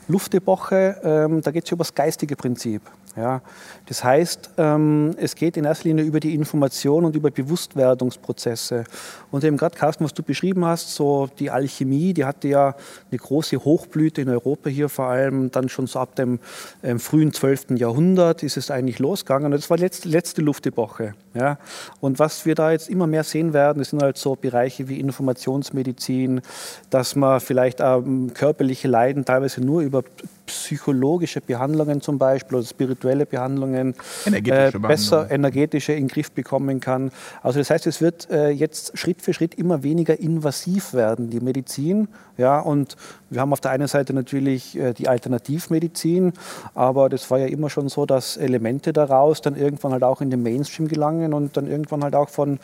Luftepoche, 0.08 0.96
ähm, 1.04 1.42
da 1.42 1.52
geht 1.52 1.66
es 1.66 1.70
über 1.70 1.84
das 1.84 1.94
geistige 1.94 2.34
Prinzip. 2.34 2.82
Ja, 3.16 3.40
das 3.86 4.04
heißt, 4.04 4.50
ähm, 4.58 5.14
es 5.16 5.34
geht 5.36 5.56
in 5.56 5.64
erster 5.64 5.88
Linie 5.88 6.04
über 6.04 6.20
die 6.20 6.34
Information 6.34 7.06
und 7.06 7.16
über 7.16 7.30
Bewusstwerdungsprozesse. 7.30 8.84
Und 9.30 9.42
eben 9.42 9.56
gerade, 9.56 9.74
Carsten, 9.74 10.04
was 10.04 10.12
du 10.12 10.22
beschrieben 10.22 10.66
hast, 10.66 10.94
so 10.94 11.26
die 11.38 11.50
Alchemie, 11.50 12.12
die 12.12 12.26
hatte 12.26 12.48
ja 12.48 12.74
eine 13.10 13.18
große 13.18 13.64
Hochblüte 13.64 14.20
in 14.20 14.28
Europa 14.28 14.68
hier 14.68 14.90
vor 14.90 15.06
allem, 15.06 15.50
dann 15.50 15.70
schon 15.70 15.86
so 15.86 15.98
ab 15.98 16.14
dem 16.16 16.40
ähm, 16.82 17.00
frühen 17.00 17.32
12. 17.32 17.70
Jahrhundert 17.76 18.42
ist 18.42 18.58
es 18.58 18.70
eigentlich 18.70 18.98
losgegangen. 18.98 19.50
Das 19.50 19.70
war 19.70 19.78
die 19.78 19.84
letzte, 19.84 20.10
letzte 20.10 20.42
Luftepoche. 20.42 21.14
Ja. 21.32 21.58
Und 22.00 22.18
was 22.18 22.44
wir 22.44 22.54
da 22.54 22.72
jetzt 22.72 22.90
immer 22.90 23.06
mehr 23.06 23.24
sehen 23.24 23.54
werden, 23.54 23.78
das 23.78 23.90
sind 23.90 24.02
halt 24.02 24.18
so 24.18 24.36
Bereiche 24.36 24.88
wie 24.88 25.00
Informationsmedizin, 25.00 26.42
dass 26.90 27.16
man 27.16 27.40
vielleicht 27.40 27.80
ähm, 27.80 28.34
körperliche 28.34 28.88
Leiden 28.88 29.24
teilweise 29.24 29.62
nur 29.62 29.80
über 29.80 30.04
psychologische 30.46 31.40
Behandlungen 31.40 32.00
zum 32.00 32.18
Beispiel 32.18 32.58
oder 32.58 32.66
spirituelle 32.66 33.26
Behandlungen 33.26 33.94
energetische 34.24 34.76
äh, 34.76 34.80
besser 34.80 35.16
Behandlung. 35.16 35.34
energetische 35.34 35.92
in 35.92 36.04
den 36.04 36.08
Griff 36.08 36.30
bekommen 36.30 36.80
kann. 36.80 37.10
Also 37.42 37.58
das 37.58 37.70
heißt, 37.70 37.86
es 37.86 38.00
wird 38.00 38.30
äh, 38.30 38.50
jetzt 38.50 38.96
Schritt 38.96 39.22
für 39.22 39.34
Schritt 39.34 39.54
immer 39.56 39.82
weniger 39.82 40.18
invasiv 40.18 40.94
werden, 40.94 41.30
die 41.30 41.40
Medizin. 41.40 42.08
Ja, 42.38 42.60
und 42.60 42.96
wir 43.30 43.40
haben 43.40 43.52
auf 43.52 43.60
der 43.60 43.70
einen 43.70 43.88
Seite 43.88 44.12
natürlich 44.12 44.76
äh, 44.76 44.92
die 44.92 45.08
Alternativmedizin, 45.08 46.32
aber 46.74 47.08
das 47.08 47.30
war 47.30 47.38
ja 47.38 47.46
immer 47.46 47.70
schon 47.70 47.88
so, 47.88 48.06
dass 48.06 48.36
Elemente 48.36 48.92
daraus 48.92 49.40
dann 49.40 49.56
irgendwann 49.56 49.92
halt 49.92 50.04
auch 50.04 50.20
in 50.20 50.30
den 50.30 50.42
Mainstream 50.42 50.86
gelangen 50.86 51.32
und 51.32 51.56
dann 51.56 51.66
irgendwann 51.66 52.04
halt 52.04 52.14
auch 52.14 52.28
von 52.28 52.60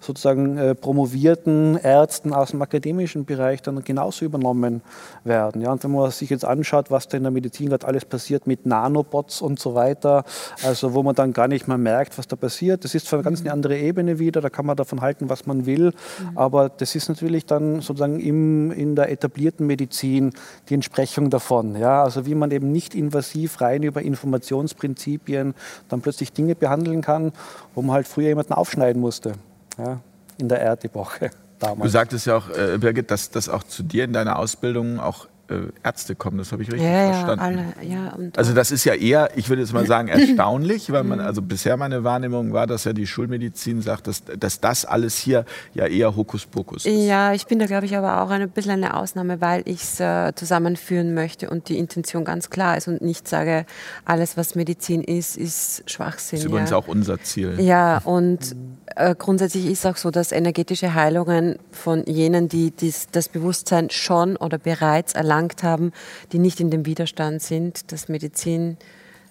sozusagen 0.00 0.56
äh, 0.58 0.74
promovierten 0.74 1.76
Ärzten 1.76 2.32
aus 2.32 2.52
dem 2.52 2.62
akademischen 2.62 3.24
Bereich 3.24 3.62
dann 3.62 3.82
genauso 3.82 4.24
übernommen 4.24 4.80
werden. 5.24 5.60
Ja, 5.60 5.72
und 5.72 5.82
wenn 5.82 5.90
man 5.90 6.10
sich 6.10 6.30
jetzt 6.30 6.44
anschaut, 6.44 6.90
was 6.90 7.08
denn 7.08 7.22
der 7.22 7.32
Medizin 7.32 7.68
gerade 7.68 7.86
alles 7.86 8.04
passiert 8.04 8.46
mit 8.46 8.64
Nanobots 8.64 9.42
und 9.42 9.58
so 9.58 9.74
weiter, 9.74 10.24
also 10.62 10.94
wo 10.94 11.02
man 11.02 11.14
dann 11.14 11.32
gar 11.32 11.48
nicht 11.48 11.68
mehr 11.68 11.78
merkt, 11.78 12.16
was 12.16 12.28
da 12.28 12.36
passiert. 12.36 12.84
Das 12.84 12.94
ist 12.94 13.06
zwar 13.06 13.22
ganz 13.22 13.40
eine 13.40 13.52
andere 13.52 13.76
Ebene 13.76 14.18
wieder, 14.18 14.40
da 14.40 14.50
kann 14.50 14.66
man 14.66 14.76
davon 14.76 15.00
halten, 15.00 15.28
was 15.28 15.46
man 15.46 15.66
will, 15.66 15.86
mhm. 15.86 16.38
aber 16.38 16.68
das 16.68 16.94
ist 16.94 17.08
natürlich 17.08 17.44
dann 17.44 17.80
sozusagen 17.80 18.20
im, 18.20 18.70
in 18.70 18.94
der 18.94 19.15
etablierten 19.16 19.66
Medizin 19.66 20.32
die 20.68 20.74
Entsprechung 20.74 21.30
davon. 21.30 21.76
Ja? 21.76 22.02
Also 22.02 22.26
wie 22.26 22.34
man 22.34 22.50
eben 22.50 22.70
nicht 22.70 22.94
invasiv 22.94 23.60
rein 23.60 23.82
über 23.82 24.02
Informationsprinzipien 24.02 25.54
dann 25.88 26.00
plötzlich 26.00 26.32
Dinge 26.32 26.54
behandeln 26.54 27.00
kann, 27.00 27.32
wo 27.74 27.82
man 27.82 27.96
halt 27.96 28.08
früher 28.08 28.28
jemanden 28.28 28.52
aufschneiden 28.52 29.00
musste 29.00 29.32
ja? 29.78 30.00
in 30.38 30.48
der 30.48 30.60
Erdepoche. 30.60 31.30
Damals. 31.58 31.82
Du 31.84 31.88
sagtest 31.88 32.26
ja 32.26 32.36
auch, 32.36 32.50
äh, 32.50 32.76
Birgit, 32.78 33.10
dass 33.10 33.30
das 33.30 33.48
auch 33.48 33.62
zu 33.62 33.82
dir 33.82 34.04
in 34.04 34.12
deiner 34.12 34.38
Ausbildung 34.38 35.00
auch 35.00 35.26
äh, 35.48 35.68
Ärzte 35.82 36.14
kommen. 36.14 36.38
Das 36.38 36.52
habe 36.52 36.62
ich 36.62 36.72
richtig 36.72 36.88
ja, 36.88 37.12
verstanden. 37.12 37.72
Ja, 37.82 38.10
alle, 38.10 38.24
ja, 38.28 38.30
also 38.36 38.52
das 38.52 38.70
ist 38.70 38.84
ja 38.84 38.94
eher, 38.94 39.30
ich 39.36 39.48
würde 39.48 39.62
jetzt 39.62 39.72
mal 39.72 39.86
sagen, 39.86 40.08
erstaunlich, 40.08 40.90
weil 40.90 41.04
man, 41.04 41.18
mhm. 41.18 41.24
also 41.24 41.42
bisher 41.42 41.76
meine 41.76 42.04
Wahrnehmung 42.04 42.52
war, 42.52 42.66
dass 42.66 42.84
ja 42.84 42.92
die 42.92 43.06
Schulmedizin 43.06 43.82
sagt, 43.82 44.06
dass, 44.06 44.22
dass 44.24 44.60
das 44.60 44.84
alles 44.84 45.16
hier 45.16 45.44
ja 45.74 45.86
eher 45.86 46.16
Hokuspokus 46.16 46.86
ist. 46.86 47.06
Ja, 47.06 47.32
ich 47.32 47.46
bin 47.46 47.58
da, 47.58 47.66
glaube 47.66 47.86
ich, 47.86 47.96
aber 47.96 48.22
auch 48.22 48.30
ein 48.30 48.48
bisschen 48.50 48.72
eine 48.72 48.96
Ausnahme, 48.96 49.40
weil 49.40 49.62
ich 49.66 49.82
es 49.82 50.00
äh, 50.00 50.32
zusammenführen 50.34 51.14
möchte 51.14 51.48
und 51.50 51.68
die 51.68 51.78
Intention 51.78 52.24
ganz 52.24 52.50
klar 52.50 52.76
ist 52.76 52.88
und 52.88 53.02
nicht 53.02 53.28
sage, 53.28 53.66
alles, 54.04 54.36
was 54.36 54.54
Medizin 54.54 55.02
ist, 55.02 55.36
ist 55.36 55.88
Schwachsinn. 55.90 56.38
Das 56.38 56.44
ist 56.44 56.50
übrigens 56.50 56.72
auch 56.72 56.88
unser 56.88 57.20
Ziel. 57.20 57.60
Ja, 57.60 57.98
und 58.04 58.56
äh, 58.96 59.14
grundsätzlich 59.16 59.66
ist 59.66 59.86
auch 59.86 59.96
so, 59.96 60.10
dass 60.10 60.32
energetische 60.32 60.94
Heilungen 60.94 61.58
von 61.70 62.04
jenen, 62.06 62.48
die 62.48 62.70
dies, 62.70 63.08
das 63.12 63.28
Bewusstsein 63.28 63.90
schon 63.90 64.36
oder 64.36 64.58
bereits 64.58 65.12
erlangt 65.12 65.35
haben, 65.62 65.92
die 66.32 66.38
nicht 66.38 66.60
in 66.60 66.70
dem 66.70 66.86
Widerstand 66.86 67.42
sind, 67.42 67.92
dass 67.92 68.08
Medizin 68.08 68.76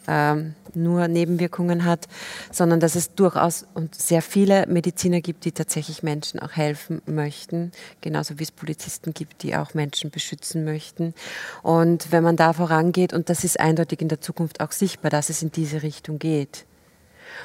ähm, 0.07 0.53
nur 0.73 1.07
Nebenwirkungen 1.07 1.85
hat, 1.85 2.07
sondern 2.51 2.79
dass 2.79 2.95
es 2.95 3.15
durchaus 3.15 3.65
und 3.73 3.95
sehr 3.95 4.21
viele 4.21 4.67
Mediziner 4.67 5.21
gibt, 5.21 5.45
die 5.45 5.51
tatsächlich 5.51 6.03
Menschen 6.03 6.39
auch 6.39 6.51
helfen 6.51 7.01
möchten, 7.05 7.71
genauso 8.01 8.39
wie 8.39 8.43
es 8.43 8.51
Polizisten 8.51 9.13
gibt, 9.13 9.43
die 9.43 9.55
auch 9.55 9.73
Menschen 9.73 10.11
beschützen 10.11 10.63
möchten. 10.63 11.13
Und 11.63 12.11
wenn 12.11 12.23
man 12.23 12.35
da 12.35 12.53
vorangeht, 12.53 13.13
und 13.13 13.29
das 13.29 13.43
ist 13.43 13.59
eindeutig 13.59 14.01
in 14.01 14.09
der 14.09 14.21
Zukunft 14.21 14.61
auch 14.61 14.71
sichtbar, 14.71 15.11
dass 15.11 15.29
es 15.29 15.41
in 15.41 15.51
diese 15.51 15.81
Richtung 15.81 16.19
geht, 16.19 16.65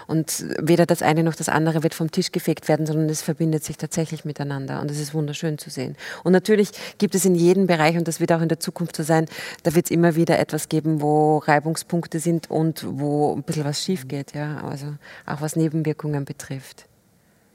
und 0.06 0.44
weder 0.58 0.86
das 0.86 1.02
eine 1.02 1.22
noch 1.22 1.34
das 1.34 1.48
andere 1.48 1.82
wird 1.82 1.94
vom 1.94 2.10
Tisch 2.10 2.32
gefegt 2.32 2.68
werden, 2.68 2.86
sondern 2.86 3.08
es 3.08 3.22
verbindet 3.22 3.64
sich 3.64 3.76
tatsächlich 3.76 4.24
miteinander. 4.24 4.80
Und 4.80 4.90
es 4.90 5.00
ist 5.00 5.14
wunderschön 5.14 5.58
zu 5.58 5.70
sehen. 5.70 5.96
Und 6.24 6.32
natürlich 6.32 6.70
gibt 6.98 7.14
es 7.14 7.24
in 7.24 7.34
jedem 7.34 7.66
Bereich, 7.66 7.96
und 7.96 8.08
das 8.08 8.20
wird 8.20 8.32
auch 8.32 8.40
in 8.40 8.48
der 8.48 8.60
Zukunft 8.60 8.96
so 8.96 9.02
sein, 9.02 9.26
da 9.62 9.74
wird 9.74 9.86
es 9.86 9.90
immer 9.90 10.14
wieder 10.16 10.38
etwas 10.38 10.68
geben, 10.68 11.00
wo 11.00 11.38
Reibungspunkte 11.38 12.20
sind 12.20 12.50
und 12.50 12.84
wo 12.88 13.34
ein 13.34 13.42
bisschen 13.42 13.64
was 13.64 13.82
schief 13.82 14.08
geht. 14.08 14.34
Ja? 14.34 14.62
Also 14.64 14.86
auch 15.26 15.40
was 15.40 15.56
Nebenwirkungen 15.56 16.24
betrifft. 16.24 16.86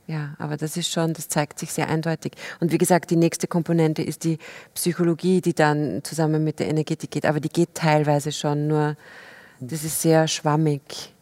Ja, 0.07 0.35
aber 0.37 0.55
das 0.55 0.77
ist 0.77 0.91
schon, 0.91 1.13
das 1.13 1.29
zeigt 1.29 1.57
sich 1.57 1.73
sehr 1.73 1.89
eindeutig. 1.89 2.33
Und 2.59 2.71
wie 2.71 2.77
gesagt, 2.77 3.09
die 3.09 3.15
nächste 3.15 3.47
Komponente 3.47 4.03
ist 4.03 4.23
die 4.23 4.37
Psychologie, 4.75 5.41
die 5.41 5.55
dann 5.55 6.03
zusammen 6.03 6.43
mit 6.43 6.59
der 6.59 6.67
Energetik 6.67 7.09
geht. 7.09 7.25
Aber 7.25 7.39
die 7.39 7.49
geht 7.49 7.73
teilweise 7.73 8.31
schon, 8.31 8.67
nur 8.67 8.97
das 9.59 9.83
ist 9.83 10.01
sehr 10.01 10.27
schwammig 10.27 11.14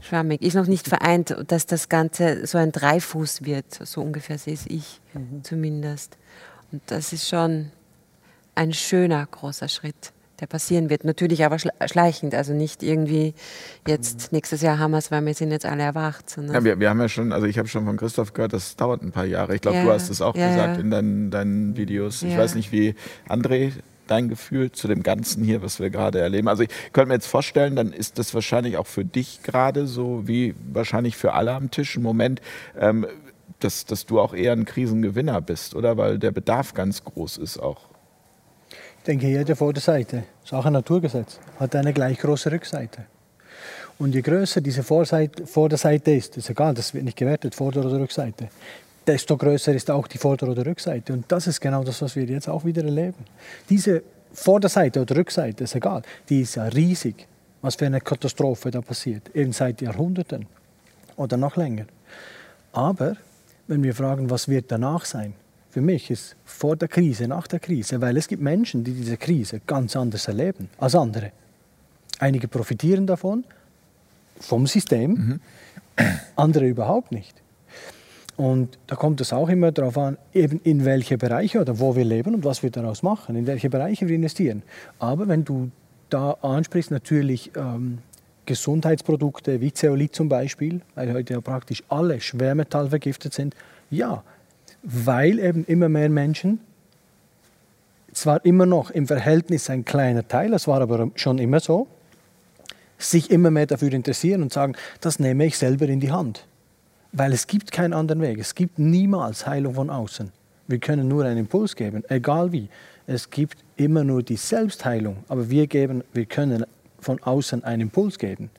schwammig. 0.00 0.42
Ist 0.42 0.54
noch 0.54 0.66
nicht 0.66 0.88
vereint, 0.88 1.36
dass 1.48 1.66
das 1.66 1.88
Ganze 1.88 2.46
so 2.46 2.58
ein 2.58 2.72
Dreifuß 2.72 3.44
wird. 3.44 3.66
So 3.84 4.00
ungefähr 4.00 4.38
sehe 4.38 4.54
es 4.54 4.66
ich 4.66 5.00
mhm. 5.14 5.42
zumindest. 5.42 6.16
Und 6.72 6.82
das 6.86 7.12
ist 7.12 7.28
schon 7.28 7.70
ein 8.54 8.72
schöner, 8.72 9.26
großer 9.30 9.68
Schritt, 9.68 10.12
der 10.40 10.46
passieren 10.46 10.90
wird. 10.90 11.04
Natürlich 11.04 11.44
aber 11.44 11.58
schleichend, 11.58 12.34
also 12.34 12.52
nicht 12.52 12.82
irgendwie 12.82 13.34
jetzt 13.86 14.32
mhm. 14.32 14.36
nächstes 14.36 14.62
Jahr 14.62 14.78
haben 14.78 14.90
wir 14.90 14.98
es, 14.98 15.10
weil 15.10 15.24
wir 15.24 15.34
sind 15.34 15.50
jetzt 15.50 15.66
alle 15.66 15.82
erwacht. 15.82 16.36
ja, 16.36 16.64
wir, 16.64 16.78
wir 16.80 16.90
haben 16.90 17.00
ja 17.00 17.08
schon, 17.08 17.32
also 17.32 17.46
ich 17.46 17.58
habe 17.58 17.68
schon 17.68 17.84
von 17.84 17.96
Christoph 17.96 18.32
gehört, 18.32 18.52
das 18.52 18.76
dauert 18.76 19.02
ein 19.02 19.12
paar 19.12 19.26
Jahre. 19.26 19.54
Ich 19.54 19.60
glaube, 19.60 19.78
ja, 19.78 19.84
du 19.84 19.92
hast 19.92 20.10
es 20.10 20.20
auch 20.20 20.36
ja, 20.36 20.48
gesagt 20.48 20.80
in 20.80 20.90
deinen, 20.90 21.30
deinen 21.30 21.76
Videos. 21.76 22.22
Ich 22.22 22.36
weiß 22.36 22.54
nicht, 22.54 22.72
wie 22.72 22.94
André 23.28 23.72
dein 24.10 24.28
Gefühl 24.28 24.72
zu 24.72 24.88
dem 24.88 25.02
Ganzen 25.02 25.44
hier, 25.44 25.62
was 25.62 25.80
wir 25.80 25.90
gerade 25.90 26.20
erleben? 26.20 26.48
Also 26.48 26.64
ich 26.64 26.70
könnte 26.92 27.08
mir 27.08 27.14
jetzt 27.14 27.26
vorstellen, 27.26 27.76
dann 27.76 27.92
ist 27.92 28.18
das 28.18 28.34
wahrscheinlich 28.34 28.76
auch 28.76 28.86
für 28.86 29.04
dich 29.04 29.42
gerade 29.42 29.86
so 29.86 30.26
wie 30.26 30.54
wahrscheinlich 30.72 31.16
für 31.16 31.34
alle 31.34 31.52
am 31.52 31.70
Tisch 31.70 31.96
ein 31.96 32.02
Moment, 32.02 32.40
ähm, 32.78 33.06
dass, 33.60 33.84
dass 33.84 34.06
du 34.06 34.20
auch 34.20 34.34
eher 34.34 34.52
ein 34.52 34.64
Krisengewinner 34.64 35.40
bist, 35.40 35.74
oder? 35.74 35.96
Weil 35.96 36.18
der 36.18 36.30
Bedarf 36.30 36.74
ganz 36.74 37.04
groß 37.04 37.38
ist 37.38 37.58
auch. 37.58 37.88
Ich 38.98 39.04
denke, 39.04 39.26
jede 39.26 39.56
Vorderseite, 39.56 40.24
ist 40.44 40.52
auch 40.52 40.66
ein 40.66 40.72
Naturgesetz, 40.72 41.40
hat 41.58 41.74
eine 41.74 41.92
gleich 41.92 42.18
große 42.18 42.52
Rückseite. 42.52 43.06
Und 43.98 44.14
je 44.14 44.20
größer 44.20 44.60
diese 44.60 44.82
Vorderseite 44.82 46.12
ist, 46.12 46.36
ist 46.36 46.50
egal, 46.50 46.74
das 46.74 46.94
wird 46.94 47.04
nicht 47.04 47.16
gewertet, 47.16 47.54
Vorder- 47.54 47.84
oder 47.84 47.98
Rückseite, 47.98 48.48
desto 49.08 49.36
größer 49.36 49.74
ist 49.74 49.90
auch 49.90 50.06
die 50.06 50.18
Vorder- 50.18 50.48
oder 50.48 50.64
Rückseite. 50.66 51.12
Und 51.12 51.24
das 51.28 51.46
ist 51.46 51.60
genau 51.60 51.82
das, 51.82 52.02
was 52.02 52.14
wir 52.14 52.24
jetzt 52.24 52.48
auch 52.48 52.64
wieder 52.64 52.84
erleben. 52.84 53.24
Diese 53.68 54.02
Vorderseite 54.32 55.00
oder 55.00 55.16
Rückseite, 55.16 55.64
ist 55.64 55.74
egal, 55.74 56.02
die 56.28 56.42
ist 56.42 56.56
ja 56.56 56.64
riesig. 56.64 57.26
Was 57.60 57.74
für 57.74 57.86
eine 57.86 58.00
Katastrophe 58.00 58.70
da 58.70 58.80
passiert, 58.80 59.34
eben 59.34 59.52
seit 59.52 59.80
Jahrhunderten 59.80 60.46
oder 61.16 61.36
noch 61.36 61.56
länger. 61.56 61.86
Aber 62.72 63.16
wenn 63.66 63.82
wir 63.82 63.94
fragen, 63.94 64.30
was 64.30 64.46
wird 64.46 64.70
danach 64.70 65.04
sein, 65.04 65.34
für 65.70 65.80
mich 65.80 66.10
ist 66.10 66.36
vor 66.44 66.76
der 66.76 66.88
Krise, 66.88 67.26
nach 67.26 67.48
der 67.48 67.58
Krise, 67.58 68.00
weil 68.00 68.16
es 68.16 68.28
gibt 68.28 68.42
Menschen, 68.42 68.84
die 68.84 68.92
diese 68.92 69.16
Krise 69.16 69.60
ganz 69.66 69.96
anders 69.96 70.28
erleben 70.28 70.70
als 70.78 70.94
andere. 70.94 71.32
Einige 72.20 72.46
profitieren 72.46 73.06
davon, 73.06 73.44
vom 74.38 74.66
System, 74.66 75.10
mhm. 75.10 75.40
andere 76.36 76.66
überhaupt 76.66 77.10
nicht. 77.10 77.34
Und 78.38 78.78
da 78.86 78.94
kommt 78.94 79.20
es 79.20 79.32
auch 79.32 79.48
immer 79.48 79.72
darauf 79.72 79.98
an, 79.98 80.16
eben 80.32 80.60
in 80.62 80.84
welche 80.84 81.18
Bereiche 81.18 81.60
oder 81.60 81.80
wo 81.80 81.96
wir 81.96 82.04
leben 82.04 82.36
und 82.36 82.44
was 82.44 82.62
wir 82.62 82.70
daraus 82.70 83.02
machen, 83.02 83.34
in 83.34 83.48
welche 83.48 83.68
Bereiche 83.68 84.06
wir 84.06 84.14
investieren. 84.14 84.62
Aber 85.00 85.26
wenn 85.26 85.44
du 85.44 85.72
da 86.08 86.30
ansprichst, 86.40 86.92
natürlich 86.92 87.50
ähm, 87.56 87.98
Gesundheitsprodukte 88.46 89.60
wie 89.60 89.72
Zeolit 89.72 90.14
zum 90.14 90.28
Beispiel, 90.28 90.82
weil 90.94 91.12
heute 91.12 91.34
ja 91.34 91.40
praktisch 91.40 91.82
alle 91.88 92.20
schwermetallvergiftet 92.20 93.34
sind, 93.34 93.56
ja, 93.90 94.22
weil 94.84 95.40
eben 95.40 95.64
immer 95.64 95.88
mehr 95.88 96.08
Menschen, 96.08 96.60
zwar 98.12 98.44
immer 98.44 98.66
noch 98.66 98.92
im 98.92 99.08
Verhältnis 99.08 99.68
ein 99.68 99.84
kleiner 99.84 100.28
Teil, 100.28 100.52
das 100.52 100.68
war 100.68 100.80
aber 100.80 101.10
schon 101.16 101.38
immer 101.38 101.58
so, 101.58 101.88
sich 102.98 103.32
immer 103.32 103.50
mehr 103.50 103.66
dafür 103.66 103.92
interessieren 103.92 104.42
und 104.42 104.52
sagen, 104.52 104.76
das 105.00 105.18
nehme 105.18 105.44
ich 105.44 105.58
selber 105.58 105.88
in 105.88 105.98
die 105.98 106.12
Hand. 106.12 106.47
Weil 107.12 107.32
es 107.32 107.46
gibt 107.46 107.72
keinen 107.72 107.92
anderen 107.92 108.20
Weg. 108.20 108.38
Es 108.38 108.54
gibt 108.54 108.78
niemals 108.78 109.46
Heilung 109.46 109.74
von 109.74 109.90
außen. 109.90 110.30
Wir 110.66 110.78
können 110.78 111.08
nur 111.08 111.24
einen 111.24 111.38
Impuls 111.38 111.74
geben, 111.74 112.04
egal 112.08 112.52
wie. 112.52 112.68
Es 113.06 113.30
gibt 113.30 113.64
immer 113.76 114.04
nur 114.04 114.22
die 114.22 114.36
Selbstheilung, 114.36 115.24
aber 115.28 115.48
wir, 115.48 115.66
geben, 115.66 116.04
wir 116.12 116.26
können 116.26 116.66
von 117.00 117.22
außen 117.22 117.64
einen 117.64 117.82
Impuls 117.82 118.18
geben, 118.18 118.50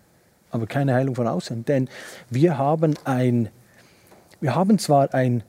aber 0.50 0.66
keine 0.66 0.95
Heilung 0.95 1.14
von 1.14 1.28
außen. 1.28 1.66
Denn 1.66 1.88
wir 2.32 2.58
haben, 2.58 2.95
ein, 3.04 3.50
wir 4.41 4.56
haben 4.56 4.80
zwar 4.80 5.14
einen 5.14 5.43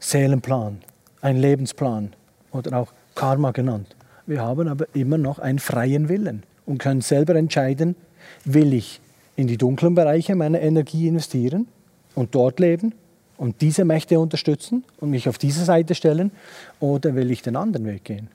Seelenplan, 0.00 0.82
einen 1.22 1.40
Lebensplan 1.40 2.12
oder 2.50 2.76
auch 2.76 2.92
Karma 3.14 3.52
genannt, 3.52 3.96
wir 4.26 4.42
haben 4.42 4.68
aber 4.68 4.86
immer 4.92 5.16
noch 5.16 5.38
einen 5.38 5.58
freien 5.58 6.10
Willen 6.10 6.42
und 6.66 6.76
können 6.76 7.00
selber 7.00 7.34
entscheiden, 7.34 7.96
will 8.44 8.74
ich 8.74 9.00
in 9.34 9.46
die 9.46 9.56
dunklen 9.56 9.94
Bereiche 9.94 10.34
meiner 10.34 10.60
Energie 10.60 11.08
investieren 11.08 11.68
und 12.14 12.34
dort 12.34 12.60
leben 12.60 12.94
und 13.36 13.60
diese 13.60 13.84
Mächte 13.84 14.20
unterstützen 14.20 14.84
und 15.00 15.10
mich 15.10 15.28
auf 15.28 15.38
diese 15.38 15.64
Seite 15.64 15.94
stellen 15.94 16.30
oder 16.80 17.14
will 17.14 17.30
ich 17.30 17.42
den 17.42 17.56
anderen 17.56 17.86
Weg 17.86 18.04
gehen? 18.04 18.28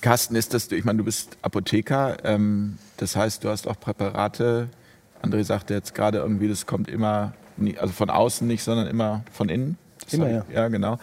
Carsten, 0.00 0.34
ist 0.34 0.54
das, 0.54 0.70
ich 0.72 0.84
meine, 0.84 0.98
du 0.98 1.04
bist 1.04 1.36
Apotheker, 1.42 2.16
ähm, 2.24 2.78
das 2.96 3.14
heißt, 3.14 3.44
du 3.44 3.48
hast 3.50 3.68
auch 3.68 3.78
Präparate. 3.78 4.68
André 5.22 5.44
sagte 5.44 5.74
jetzt 5.74 5.94
gerade 5.94 6.18
irgendwie, 6.18 6.48
das 6.48 6.66
kommt 6.66 6.88
immer, 6.88 7.34
also 7.78 7.92
von 7.92 8.10
außen 8.10 8.46
nicht, 8.46 8.62
sondern 8.62 8.86
immer 8.88 9.22
von 9.32 9.48
innen. 9.48 9.78
Das 10.04 10.14
immer, 10.14 10.30
ja. 10.30 10.44
Ja, 10.52 10.68
genau. 10.68 10.98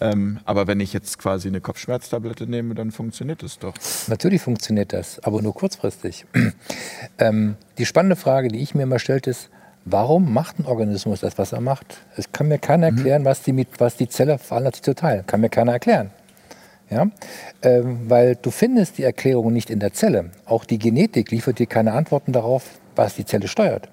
Ähm, 0.00 0.40
aber 0.44 0.66
wenn 0.66 0.80
ich 0.80 0.92
jetzt 0.92 1.18
quasi 1.18 1.48
eine 1.48 1.60
Kopfschmerztablette 1.60 2.46
nehme, 2.46 2.74
dann 2.74 2.90
funktioniert 2.90 3.42
das 3.42 3.58
doch. 3.58 3.74
Natürlich 4.08 4.40
funktioniert 4.40 4.92
das, 4.92 5.20
aber 5.20 5.42
nur 5.42 5.54
kurzfristig. 5.54 6.24
ähm, 7.18 7.56
die 7.78 7.86
spannende 7.86 8.16
Frage, 8.16 8.48
die 8.48 8.58
ich 8.58 8.74
mir 8.74 8.84
immer 8.84 8.98
stellte, 8.98 9.30
ist, 9.30 9.50
Warum 9.84 10.32
macht 10.32 10.58
ein 10.58 10.66
Organismus 10.66 11.20
das, 11.20 11.38
was 11.38 11.52
er 11.52 11.60
macht? 11.60 11.98
Es 12.16 12.32
kann 12.32 12.48
mir 12.48 12.58
keiner 12.58 12.90
mhm. 12.90 12.98
erklären, 12.98 13.24
was 13.24 13.42
die, 13.42 13.66
was 13.78 13.96
die 13.96 14.08
Zelle 14.08 14.38
veranlasst, 14.38 14.76
sich 14.76 14.84
zu 14.84 14.94
teilen. 14.94 15.26
Kann 15.26 15.40
mir 15.40 15.48
keiner 15.48 15.72
erklären. 15.72 16.10
Ja? 16.90 17.06
Ähm, 17.62 18.08
weil 18.08 18.36
du 18.36 18.50
findest 18.50 18.98
die 18.98 19.04
Erklärung 19.04 19.52
nicht 19.52 19.70
in 19.70 19.80
der 19.80 19.92
Zelle. 19.92 20.30
Auch 20.44 20.64
die 20.64 20.78
Genetik 20.78 21.30
liefert 21.30 21.58
dir 21.58 21.66
keine 21.66 21.92
Antworten 21.92 22.32
darauf, 22.32 22.64
was 22.96 23.14
die 23.14 23.24
Zelle 23.24 23.48
steuert. 23.48 23.88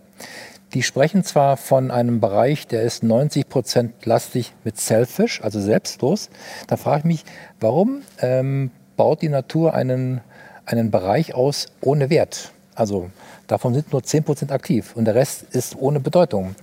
Die 0.74 0.84
sprechen 0.84 1.24
zwar 1.24 1.56
von 1.56 1.92
einem 1.92 2.20
Bereich, 2.20 2.68
der 2.68 2.82
ist 2.82 3.02
90 3.02 3.48
Prozent 3.48 4.06
lastig 4.06 4.54
mit 4.66 4.78
selfish, 4.78 5.42
also 5.42 5.62
selbstlos. 5.62 6.30
Da 6.68 6.76
frage 6.76 7.00
ich 7.00 7.06
mich, 7.06 7.26
warum 7.62 8.02
ähm, 8.22 8.72
baut 8.98 9.22
die 9.22 9.30
Natur 9.30 9.74
einen 9.74 10.22
einen 10.68 10.92
Bereich 10.92 11.34
aus 11.34 11.68
ohne 11.82 12.10
Wert. 12.10 12.52
Also 12.76 13.10
davon 13.48 13.74
sind 13.74 13.92
nur 13.92 14.02
10% 14.02 14.52
aktiv 14.52 14.96
und 14.96 15.06
der 15.06 15.16
Rest 15.16 15.44
ist 15.52 15.76
ohne 15.78 16.00
Bedeutung. 16.00 16.56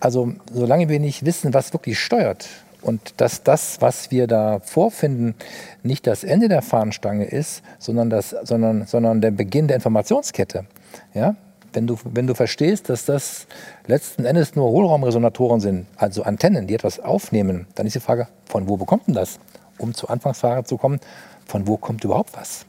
Also 0.00 0.32
solange 0.52 0.88
wir 0.88 1.00
nicht 1.00 1.24
wissen, 1.24 1.54
was 1.54 1.72
wirklich 1.72 1.98
steuert 1.98 2.48
und 2.82 3.14
dass 3.16 3.42
das, 3.42 3.80
was 3.80 4.10
wir 4.10 4.26
da 4.26 4.60
vorfinden, 4.60 5.34
nicht 5.82 6.06
das 6.06 6.22
Ende 6.22 6.48
der 6.48 6.62
Fahnenstange 6.62 7.24
ist, 7.24 7.62
sondern, 7.78 8.10
das, 8.10 8.36
sondern, 8.42 8.86
sondern 8.86 9.20
der 9.20 9.30
Beginn 9.30 9.68
der 9.68 9.76
Informationskette. 9.76 10.66
Ja? 11.14 11.34
Wenn, 11.72 11.86
du, 11.86 11.98
wenn 12.04 12.26
du 12.26 12.34
verstehst, 12.34 12.90
dass 12.90 13.04
das 13.04 13.46
letzten 13.86 14.24
Endes 14.26 14.54
nur 14.54 14.68
Hohlraumresonatoren 14.70 15.60
sind, 15.60 15.86
also 15.96 16.22
Antennen, 16.22 16.66
die 16.66 16.74
etwas 16.74 17.00
aufnehmen, 17.00 17.66
dann 17.74 17.86
ist 17.86 17.96
die 17.96 18.00
Frage, 18.00 18.28
von 18.44 18.68
wo 18.68 18.76
bekommt 18.76 19.06
denn 19.06 19.14
das? 19.14 19.38
Um 19.78 19.94
zur 19.94 20.10
Anfangsfrage 20.10 20.64
zu 20.64 20.76
kommen, 20.76 21.00
von 21.46 21.66
wo 21.66 21.76
kommt 21.76 22.04
überhaupt 22.04 22.36
was? 22.36 22.66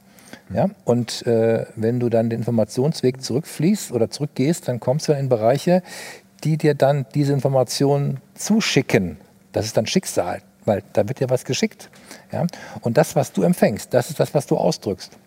Ja? 0.53 0.69
Und 0.83 1.25
äh, 1.25 1.65
wenn 1.75 1.99
du 1.99 2.09
dann 2.09 2.29
den 2.29 2.39
Informationsweg 2.39 3.21
zurückfließt 3.21 3.91
oder 3.91 4.09
zurückgehst, 4.09 4.67
dann 4.67 4.79
kommst 4.79 5.07
du 5.07 5.13
in 5.13 5.29
Bereiche, 5.29 5.81
die 6.43 6.57
dir 6.57 6.75
dann 6.75 7.05
diese 7.13 7.33
Informationen 7.33 8.19
zuschicken. 8.35 9.17
Das 9.51 9.65
ist 9.65 9.77
dann 9.77 9.87
Schicksal, 9.87 10.41
weil 10.65 10.83
da 10.93 11.07
wird 11.07 11.19
dir 11.19 11.29
was 11.29 11.45
geschickt. 11.45 11.89
Ja? 12.31 12.45
Und 12.81 12.97
das, 12.97 13.15
was 13.15 13.31
du 13.31 13.43
empfängst, 13.43 13.93
das 13.93 14.09
ist 14.09 14.19
das, 14.19 14.33
was 14.33 14.45
du 14.45 14.57
ausdrückst. 14.57 15.17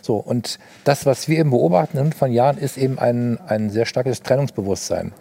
So, 0.00 0.16
und 0.16 0.58
das, 0.84 1.04
was 1.04 1.28
wir 1.28 1.38
eben 1.38 1.50
beobachten 1.50 2.12
von 2.12 2.32
Jahren, 2.32 2.56
ist 2.56 2.78
eben 2.78 2.98
ein, 2.98 3.38
ein 3.46 3.68
sehr 3.70 3.84
starkes 3.84 4.22
Trennungsbewusstsein. 4.22 5.12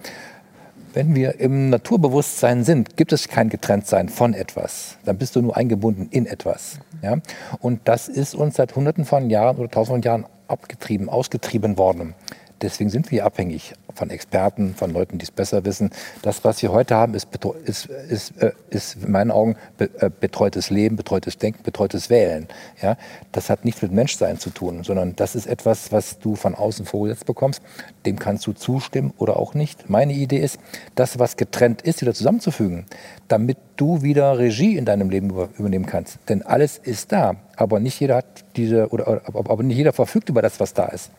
Wenn 0.93 1.13
wir 1.15 1.39
im 1.39 1.69
Naturbewusstsein 1.69 2.63
sind, 2.63 2.97
gibt 2.97 3.11
es 3.11 3.27
kein 3.27 3.49
Getrenntsein 3.49 4.09
von 4.09 4.33
etwas. 4.33 4.97
Dann 5.05 5.17
bist 5.17 5.35
du 5.35 5.41
nur 5.41 5.55
eingebunden 5.55 6.07
in 6.11 6.25
etwas. 6.25 6.79
Ja? 7.01 7.17
Und 7.59 7.81
das 7.85 8.07
ist 8.07 8.35
uns 8.35 8.55
seit 8.55 8.75
Hunderten 8.75 9.05
von 9.05 9.29
Jahren 9.29 9.57
oder 9.57 9.69
Tausenden 9.69 10.01
von 10.01 10.09
Jahren 10.09 10.25
abgetrieben, 10.47 11.09
ausgetrieben 11.09 11.77
worden. 11.77 12.15
Deswegen 12.61 12.89
sind 12.89 13.11
wir 13.11 13.25
abhängig 13.25 13.73
von 13.93 14.09
Experten, 14.09 14.75
von 14.75 14.91
Leuten, 14.91 15.17
die 15.17 15.23
es 15.23 15.31
besser 15.31 15.65
wissen. 15.65 15.91
Das, 16.21 16.43
was 16.43 16.61
wir 16.61 16.71
heute 16.71 16.95
haben, 16.95 17.13
ist, 17.13 17.27
ist, 17.65 17.85
ist, 17.85 18.41
äh, 18.41 18.51
ist 18.69 18.97
in 19.03 19.11
meinen 19.11 19.31
Augen 19.31 19.55
äh, 19.79 20.09
betreutes 20.09 20.69
Leben, 20.69 20.95
betreutes 20.95 21.37
Denken, 21.37 21.63
betreutes 21.63 22.09
Wählen. 22.09 22.47
Ja? 22.81 22.97
Das 23.31 23.49
hat 23.49 23.65
nichts 23.65 23.81
mit 23.81 23.91
Menschsein 23.91 24.39
zu 24.39 24.49
tun, 24.49 24.83
sondern 24.83 25.15
das 25.15 25.35
ist 25.35 25.47
etwas, 25.47 25.91
was 25.91 26.19
du 26.19 26.35
von 26.35 26.55
außen 26.55 26.85
vorgesetzt 26.85 27.25
bekommst. 27.25 27.61
Dem 28.05 28.17
kannst 28.19 28.45
du 28.47 28.53
zustimmen 28.53 29.13
oder 29.17 29.37
auch 29.37 29.53
nicht. 29.53 29.89
Meine 29.89 30.13
Idee 30.13 30.39
ist, 30.39 30.59
das, 30.95 31.19
was 31.19 31.37
getrennt 31.37 31.81
ist, 31.81 32.01
wieder 32.01 32.13
zusammenzufügen, 32.13 32.85
damit 33.27 33.57
du 33.75 34.01
wieder 34.01 34.37
Regie 34.37 34.77
in 34.77 34.85
deinem 34.85 35.09
Leben 35.09 35.29
übernehmen 35.29 35.85
kannst. 35.85 36.19
Denn 36.29 36.41
alles 36.43 36.77
ist 36.77 37.11
da, 37.11 37.35
aber 37.55 37.79
nicht 37.79 37.99
jeder 37.99 38.17
hat 38.17 38.25
diese 38.55 38.89
oder 38.89 39.21
aber 39.25 39.63
nicht 39.63 39.77
jeder 39.77 39.93
verfügt 39.93 40.29
über 40.29 40.41
das, 40.41 40.59
was 40.59 40.73
da 40.73 40.85
ist. 40.85 41.11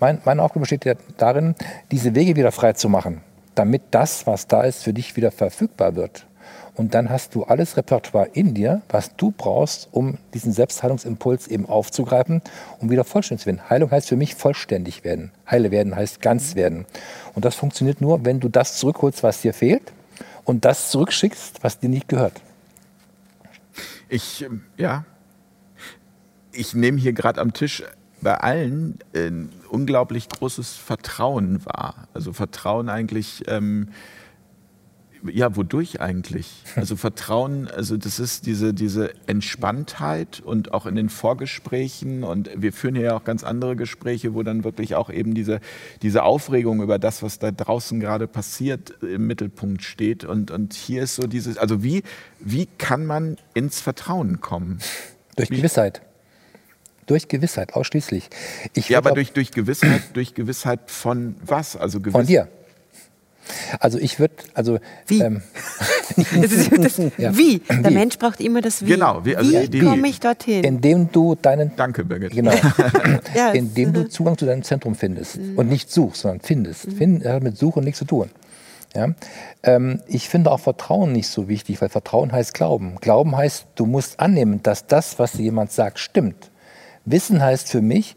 Mein, 0.00 0.20
meine 0.24 0.42
Aufgabe 0.42 0.60
besteht 0.60 0.86
ja 0.86 0.94
darin, 1.18 1.54
diese 1.90 2.14
Wege 2.14 2.34
wieder 2.34 2.52
frei 2.52 2.72
zu 2.72 2.88
machen, 2.88 3.20
damit 3.54 3.82
das, 3.90 4.26
was 4.26 4.48
da 4.48 4.62
ist, 4.62 4.82
für 4.82 4.94
dich 4.94 5.14
wieder 5.16 5.30
verfügbar 5.30 5.94
wird. 5.94 6.26
Und 6.74 6.94
dann 6.94 7.10
hast 7.10 7.34
du 7.34 7.44
alles 7.44 7.76
Repertoire 7.76 8.28
in 8.32 8.54
dir, 8.54 8.80
was 8.88 9.14
du 9.16 9.32
brauchst, 9.36 9.88
um 9.92 10.16
diesen 10.32 10.52
Selbstheilungsimpuls 10.52 11.48
eben 11.48 11.66
aufzugreifen, 11.66 12.40
um 12.78 12.88
wieder 12.88 13.04
vollständig 13.04 13.42
zu 13.42 13.46
werden. 13.46 13.68
Heilung 13.68 13.90
heißt 13.90 14.08
für 14.08 14.16
mich 14.16 14.34
vollständig 14.34 15.04
werden. 15.04 15.32
Heile 15.50 15.70
werden 15.70 15.94
heißt 15.94 16.22
ganz 16.22 16.54
werden. 16.54 16.86
Und 17.34 17.44
das 17.44 17.54
funktioniert 17.54 18.00
nur, 18.00 18.24
wenn 18.24 18.40
du 18.40 18.48
das 18.48 18.78
zurückholst, 18.78 19.22
was 19.22 19.42
dir 19.42 19.52
fehlt 19.52 19.92
und 20.44 20.64
das 20.64 20.90
zurückschickst, 20.90 21.62
was 21.62 21.78
dir 21.78 21.90
nicht 21.90 22.08
gehört. 22.08 22.40
Ich, 24.08 24.46
ja, 24.78 25.04
ich 26.52 26.74
nehme 26.74 26.98
hier 26.98 27.12
gerade 27.12 27.40
am 27.40 27.52
Tisch 27.52 27.82
bei 28.22 28.34
allen 28.34 28.98
ein 29.14 29.50
unglaublich 29.70 30.28
großes 30.28 30.74
Vertrauen 30.74 31.64
wahr. 31.64 32.08
Also 32.14 32.32
Vertrauen 32.32 32.88
eigentlich, 32.88 33.44
ähm, 33.46 33.88
ja, 35.30 35.54
wodurch 35.54 36.00
eigentlich? 36.00 36.62
Also 36.76 36.96
Vertrauen, 36.96 37.68
also 37.68 37.96
das 37.96 38.18
ist 38.18 38.46
diese, 38.46 38.72
diese 38.72 39.12
Entspanntheit 39.26 40.40
und 40.40 40.72
auch 40.72 40.86
in 40.86 40.94
den 40.94 41.10
Vorgesprächen 41.10 42.24
und 42.24 42.50
wir 42.56 42.72
führen 42.72 42.94
hier 42.94 43.04
ja 43.04 43.16
auch 43.16 43.24
ganz 43.24 43.44
andere 43.44 43.76
Gespräche, 43.76 44.34
wo 44.34 44.42
dann 44.42 44.64
wirklich 44.64 44.94
auch 44.94 45.10
eben 45.10 45.34
diese, 45.34 45.60
diese 46.02 46.22
Aufregung 46.22 46.82
über 46.82 46.98
das, 46.98 47.22
was 47.22 47.38
da 47.38 47.50
draußen 47.50 48.00
gerade 48.00 48.26
passiert, 48.26 49.02
im 49.02 49.26
Mittelpunkt 49.26 49.82
steht. 49.82 50.24
Und, 50.24 50.50
und 50.50 50.72
hier 50.72 51.02
ist 51.02 51.16
so 51.16 51.26
dieses, 51.26 51.58
also 51.58 51.82
wie, 51.82 52.02
wie 52.38 52.66
kann 52.78 53.04
man 53.04 53.36
ins 53.52 53.80
Vertrauen 53.80 54.40
kommen? 54.40 54.78
Durch 55.36 55.50
Gewissheit. 55.50 56.02
Durch 57.10 57.26
Gewissheit, 57.26 57.74
ausschließlich. 57.74 58.30
Ich 58.74 58.88
ja, 58.88 58.98
aber 58.98 59.10
durch, 59.10 59.32
durch, 59.32 59.50
Gewissheit, 59.50 60.02
durch 60.12 60.32
Gewissheit 60.32 60.78
von 60.86 61.34
was? 61.44 61.74
Also 61.76 61.98
Gewiss 61.98 62.12
von 62.12 62.24
dir. 62.24 62.46
Also 63.80 63.98
ich 63.98 64.20
würde, 64.20 64.34
also 64.54 64.78
wie? 65.08 65.20
Ähm, 65.20 65.42
das 66.16 66.52
ist, 66.52 66.70
das, 66.78 66.98
ja. 67.18 67.36
Wie? 67.36 67.58
Der 67.58 67.90
wie? 67.90 67.94
Mensch 67.94 68.16
braucht 68.16 68.40
immer 68.40 68.60
das 68.60 68.82
Wie. 68.82 68.90
Genau. 68.90 69.24
Wie, 69.24 69.36
also 69.36 69.50
wie 69.50 69.80
komme 69.80 70.06
ich 70.06 70.20
dorthin? 70.20 70.62
Indem 70.62 71.10
du 71.10 71.34
deinen. 71.34 71.74
Danke, 71.74 72.04
Birgit. 72.04 72.30
Genau. 72.30 72.52
ja, 73.34 73.50
Indem 73.50 73.92
du 73.92 74.08
Zugang 74.08 74.38
zu 74.38 74.46
deinem 74.46 74.62
Zentrum 74.62 74.94
findest 74.94 75.38
mhm. 75.38 75.58
und 75.58 75.68
nicht 75.68 75.90
suchst, 75.90 76.22
sondern 76.22 76.40
findest. 76.42 76.86
Mhm. 76.86 76.96
Finden 76.96 77.28
hat 77.28 77.42
mit 77.42 77.58
Suchen 77.58 77.82
nichts 77.82 77.98
zu 77.98 78.04
tun. 78.04 78.30
Ja? 78.94 79.08
Ähm, 79.64 80.00
ich 80.06 80.28
finde 80.28 80.50
auch 80.52 80.60
Vertrauen 80.60 81.12
nicht 81.12 81.28
so 81.28 81.48
wichtig, 81.48 81.80
weil 81.80 81.88
Vertrauen 81.88 82.32
heißt 82.32 82.54
Glauben. 82.54 82.96
Glauben 83.00 83.36
heißt, 83.36 83.66
du 83.74 83.86
musst 83.86 84.20
annehmen, 84.20 84.62
dass 84.62 84.86
das, 84.86 85.18
was 85.18 85.32
dir 85.32 85.42
jemand 85.42 85.72
sagt, 85.72 85.98
stimmt. 85.98 86.49
Wissen 87.04 87.42
heißt 87.42 87.68
für 87.68 87.80
mich, 87.80 88.14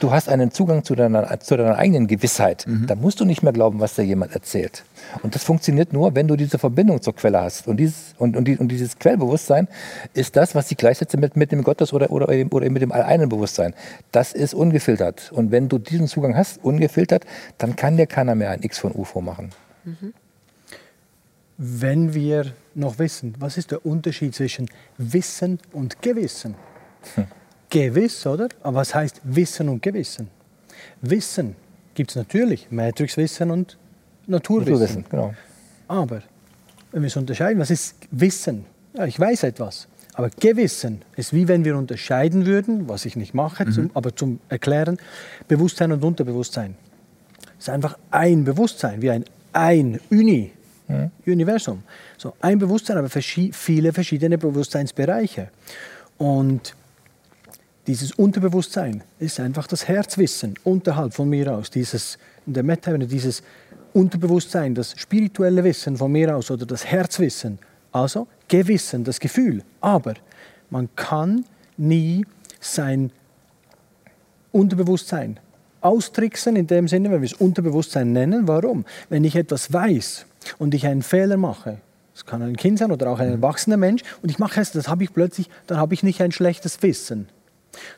du 0.00 0.10
hast 0.10 0.28
einen 0.28 0.50
Zugang 0.50 0.84
zu 0.84 0.94
deiner, 0.94 1.38
zu 1.40 1.56
deiner 1.56 1.76
eigenen 1.76 2.06
Gewissheit. 2.06 2.66
Mhm. 2.66 2.86
Da 2.86 2.94
musst 2.94 3.20
du 3.20 3.24
nicht 3.24 3.42
mehr 3.42 3.52
glauben, 3.52 3.80
was 3.80 3.94
dir 3.94 4.02
jemand 4.02 4.34
erzählt. 4.34 4.84
Und 5.22 5.34
das 5.34 5.44
funktioniert 5.44 5.92
nur, 5.92 6.14
wenn 6.14 6.28
du 6.28 6.36
diese 6.36 6.58
Verbindung 6.58 7.00
zur 7.02 7.14
Quelle 7.14 7.40
hast. 7.40 7.68
Und 7.68 7.78
dieses, 7.78 8.14
und, 8.18 8.36
und, 8.36 8.46
die, 8.46 8.56
und 8.56 8.68
dieses 8.68 8.98
Quellbewusstsein 8.98 9.68
ist 10.14 10.36
das, 10.36 10.54
was 10.54 10.70
ich 10.70 10.76
gleichsetze 10.76 11.16
mit, 11.16 11.36
mit 11.36 11.52
dem 11.52 11.62
Gottes- 11.62 11.92
oder, 11.92 12.10
oder, 12.10 12.28
oder 12.28 12.70
mit 12.70 12.82
dem 12.82 12.92
alleinen 12.92 13.28
Bewusstsein. 13.28 13.74
Das 14.12 14.32
ist 14.32 14.54
ungefiltert. 14.54 15.30
Und 15.32 15.50
wenn 15.50 15.68
du 15.68 15.78
diesen 15.78 16.08
Zugang 16.08 16.36
hast, 16.36 16.62
ungefiltert, 16.64 17.24
dann 17.58 17.76
kann 17.76 17.96
dir 17.96 18.06
keiner 18.06 18.34
mehr 18.34 18.50
ein 18.50 18.62
X 18.62 18.78
von 18.78 18.92
UFO 18.92 19.20
machen. 19.20 19.50
Mhm. 19.84 20.12
Wenn 21.56 22.14
wir 22.14 22.52
noch 22.74 22.98
wissen, 22.98 23.34
was 23.38 23.56
ist 23.56 23.70
der 23.70 23.86
Unterschied 23.86 24.34
zwischen 24.34 24.68
Wissen 24.98 25.60
und 25.72 26.02
Gewissen? 26.02 26.56
Hm. 27.14 27.26
Gewiss, 27.74 28.26
oder? 28.26 28.48
Aber 28.62 28.76
was 28.76 28.94
heißt 28.94 29.20
Wissen 29.24 29.68
und 29.68 29.82
Gewissen? 29.82 30.28
Wissen 31.00 31.56
gibt 31.94 32.10
es 32.10 32.16
natürlich, 32.16 32.70
Matrixwissen 32.70 33.50
und 33.50 33.76
Naturwissen. 34.26 34.72
Naturwissen 34.72 35.04
genau. 35.10 35.34
Aber 35.88 36.22
wenn 36.92 37.02
wir 37.02 37.08
es 37.08 37.16
unterscheiden, 37.16 37.58
was 37.58 37.70
ist 37.70 37.96
Wissen? 38.10 38.64
Ja, 38.94 39.06
ich 39.06 39.18
weiß 39.18 39.42
etwas. 39.42 39.88
Aber 40.14 40.30
Gewissen 40.30 41.02
ist 41.16 41.32
wie 41.32 41.48
wenn 41.48 41.64
wir 41.64 41.76
unterscheiden 41.76 42.46
würden, 42.46 42.88
was 42.88 43.04
ich 43.04 43.16
nicht 43.16 43.34
mache, 43.34 43.64
mhm. 43.64 43.72
zum, 43.72 43.90
aber 43.94 44.14
zum 44.14 44.38
Erklären, 44.48 44.98
Bewusstsein 45.48 45.90
und 45.90 46.04
Unterbewusstsein. 46.04 46.76
Es 47.58 47.64
ist 47.64 47.70
einfach 47.70 47.98
ein 48.10 48.44
Bewusstsein, 48.44 49.02
wie 49.02 49.10
ein 49.10 49.24
ein 49.54 50.00
Uni, 50.10 50.52
mhm. 50.88 51.10
Universum. 51.26 51.82
So 52.18 52.34
ein 52.40 52.58
Bewusstsein, 52.58 52.98
aber 52.98 53.08
viele 53.08 53.92
verschiedene 53.92 54.36
Bewusstseinsbereiche. 54.36 55.48
Und 56.18 56.74
dieses 57.86 58.12
Unterbewusstsein 58.12 59.02
ist 59.18 59.40
einfach 59.40 59.66
das 59.66 59.86
Herzwissen 59.86 60.54
unterhalb 60.64 61.12
von 61.12 61.28
mir 61.28 61.52
aus, 61.52 61.70
dieses 61.70 62.18
in 62.46 62.54
der 62.54 62.62
Meta-Ebene, 62.62 63.06
dieses 63.06 63.42
Unterbewusstsein, 63.92 64.74
das 64.74 64.94
spirituelle 64.96 65.62
Wissen 65.64 65.96
von 65.96 66.10
mir 66.10 66.34
aus 66.36 66.50
oder 66.50 66.66
das 66.66 66.84
Herzwissen. 66.84 67.58
Also 67.92 68.26
Gewissen, 68.48 69.04
das 69.04 69.20
Gefühl. 69.20 69.62
Aber 69.80 70.14
man 70.70 70.88
kann 70.96 71.44
nie 71.76 72.24
sein 72.58 73.12
Unterbewusstsein 74.50 75.38
austricksen, 75.80 76.56
in 76.56 76.66
dem 76.66 76.88
Sinne, 76.88 77.10
wenn 77.10 77.20
wir 77.20 77.26
es 77.26 77.34
Unterbewusstsein 77.34 78.12
nennen. 78.12 78.48
Warum? 78.48 78.84
Wenn 79.10 79.24
ich 79.24 79.36
etwas 79.36 79.72
weiß 79.72 80.26
und 80.58 80.74
ich 80.74 80.86
einen 80.86 81.02
Fehler 81.02 81.36
mache, 81.36 81.78
es 82.14 82.24
kann 82.24 82.42
ein 82.42 82.56
Kind 82.56 82.78
sein 82.78 82.90
oder 82.90 83.10
auch 83.10 83.18
ein 83.18 83.30
erwachsener 83.30 83.76
Mensch, 83.76 84.02
und 84.22 84.30
ich 84.30 84.38
mache 84.38 84.60
es, 84.60 84.72
das 84.72 84.88
habe 84.88 85.04
ich 85.04 85.12
plötzlich, 85.12 85.50
dann 85.66 85.78
habe 85.78 85.94
ich 85.94 86.02
nicht 86.02 86.22
ein 86.22 86.32
schlechtes 86.32 86.82
Wissen 86.82 87.28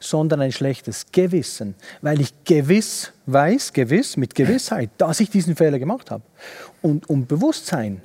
sondern 0.01 0.41
ein 0.41 0.53
schlechtes 0.53 1.07
Gewissen, 1.13 1.75
weil 2.03 2.21
ich 2.21 2.33
gewiss 2.45 3.13
weiß, 3.27 3.73
gewiss, 3.73 4.17
mit 4.17 4.35
Gewissheit, 4.35 4.91
dass 4.99 5.21
ich 5.21 5.31
diesen 5.31 5.57
Fehler 5.57 5.79
gemacht 5.79 6.11
habe. 6.11 6.23
Und 6.83 7.09
um 7.11 7.27
Bewusstsein 7.27 8.03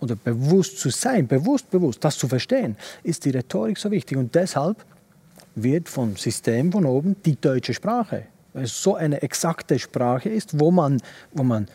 oder 0.00 0.16
bewusst 0.16 0.78
zu 0.78 0.90
sein, 0.90 1.26
bewusst, 1.26 1.70
bewusst, 1.70 2.02
das 2.04 2.18
zu 2.18 2.28
verstehen, 2.28 2.76
ist 3.02 3.24
die 3.24 3.30
Rhetorik 3.30 3.78
so 3.78 3.90
wichtig. 3.90 4.18
Und 4.18 4.34
deshalb 4.34 4.84
wird 5.54 5.88
vom 5.88 6.16
System 6.16 6.72
von 6.72 6.86
oben 6.86 7.16
die 7.24 7.40
deutsche 7.40 7.74
Sprache, 7.74 8.24
weil 8.52 8.64
es 8.64 8.82
so 8.82 8.96
eine 8.96 9.22
exakte 9.22 9.78
Sprache 9.78 10.28
ist, 10.28 10.58
wo 10.58 10.70
man, 10.70 11.00
wo 11.32 11.42
man 11.42 11.68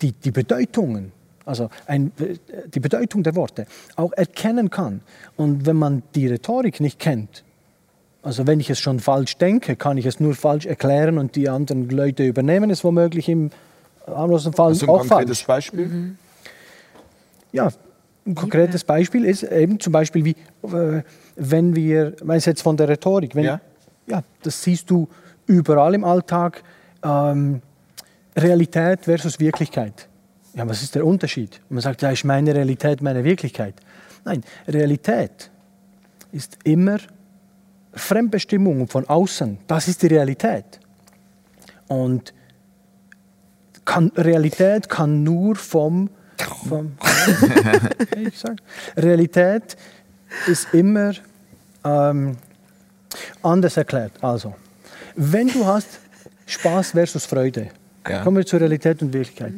die, 0.00 0.12
die 0.12 0.30
Bedeutungen 0.30 1.12
also 1.48 1.70
ein, 1.86 2.12
die 2.74 2.78
Bedeutung 2.78 3.22
der 3.22 3.34
Worte 3.34 3.66
auch 3.96 4.12
erkennen 4.12 4.68
kann. 4.68 5.00
Und 5.36 5.64
wenn 5.64 5.76
man 5.76 6.02
die 6.14 6.26
Rhetorik 6.28 6.78
nicht 6.78 6.98
kennt, 6.98 7.42
Also 8.22 8.46
wenn 8.46 8.60
ich 8.60 8.68
es 8.68 8.80
schon 8.80 9.00
falsch 9.00 9.36
denke, 9.36 9.76
kann 9.76 9.96
ich 9.96 10.06
es 10.06 10.18
nur 10.20 10.34
falsch 10.34 10.66
erklären 10.66 11.18
und 11.18 11.36
die 11.36 11.48
anderen 11.48 11.88
Leute 11.88 12.24
übernehmen 12.24 12.70
es 12.70 12.82
womöglich 12.82 13.28
im 13.28 13.50
harmlosen 14.06 14.52
Fall 14.52 14.74
du 14.74 14.86
ein 14.86 14.88
auch 14.88 15.06
konkretes 15.06 15.40
falsch. 15.42 15.66
Beispiel? 15.70 15.86
Mhm. 15.86 16.18
Ja, 17.52 17.70
ein 18.26 18.34
konkretes 18.34 18.84
Beispiel 18.84 19.24
ist 19.24 19.42
eben 19.44 19.80
zum 19.80 19.92
Beispiel 19.92 20.24
wie, 20.24 20.36
äh, 20.62 21.02
wenn 21.36 21.74
wir, 21.74 22.14
meinst 22.24 22.46
du 22.46 22.50
jetzt 22.50 22.62
von 22.62 22.76
der 22.76 22.88
Rhetorik, 22.88 23.34
wenn, 23.34 23.44
Ja. 23.44 23.60
ja. 24.06 24.22
das 24.42 24.62
siehst 24.62 24.90
du 24.90 25.08
überall 25.46 25.94
im 25.94 26.04
Alltag, 26.04 26.62
ähm, 27.02 27.62
Realität 28.36 29.04
versus 29.04 29.40
Wirklichkeit. 29.40 30.08
Ja, 30.54 30.68
was 30.68 30.82
ist 30.82 30.94
der 30.94 31.06
Unterschied? 31.06 31.60
Und 31.68 31.76
man 31.76 31.82
sagt, 31.82 32.02
ja, 32.02 32.10
ist 32.10 32.24
meine 32.24 32.54
Realität 32.54 33.00
meine 33.00 33.24
Wirklichkeit. 33.24 33.74
Nein, 34.24 34.42
Realität 34.66 35.50
ist 36.32 36.58
immer 36.64 36.98
Fremdbestimmung 37.98 38.88
von 38.88 39.08
außen. 39.08 39.58
Das 39.66 39.88
ist 39.88 40.02
die 40.02 40.06
Realität. 40.08 40.80
Und 41.88 42.32
kann, 43.84 44.12
Realität 44.16 44.88
kann 44.88 45.22
nur 45.22 45.56
vom, 45.56 46.10
vom 46.68 46.92
Realität 48.96 49.76
ist 50.46 50.72
immer 50.74 51.12
ähm, 51.84 52.36
anders 53.42 53.76
erklärt. 53.76 54.12
Also, 54.22 54.54
wenn 55.16 55.48
du 55.48 55.64
hast 55.64 56.00
Spaß 56.46 56.90
versus 56.92 57.24
Freude, 57.24 57.68
Ja. 58.06 58.22
kommen 58.22 58.36
wir 58.38 58.46
zur 58.46 58.60
Realität 58.60 59.02
und 59.02 59.12
Wirklichkeit. 59.12 59.54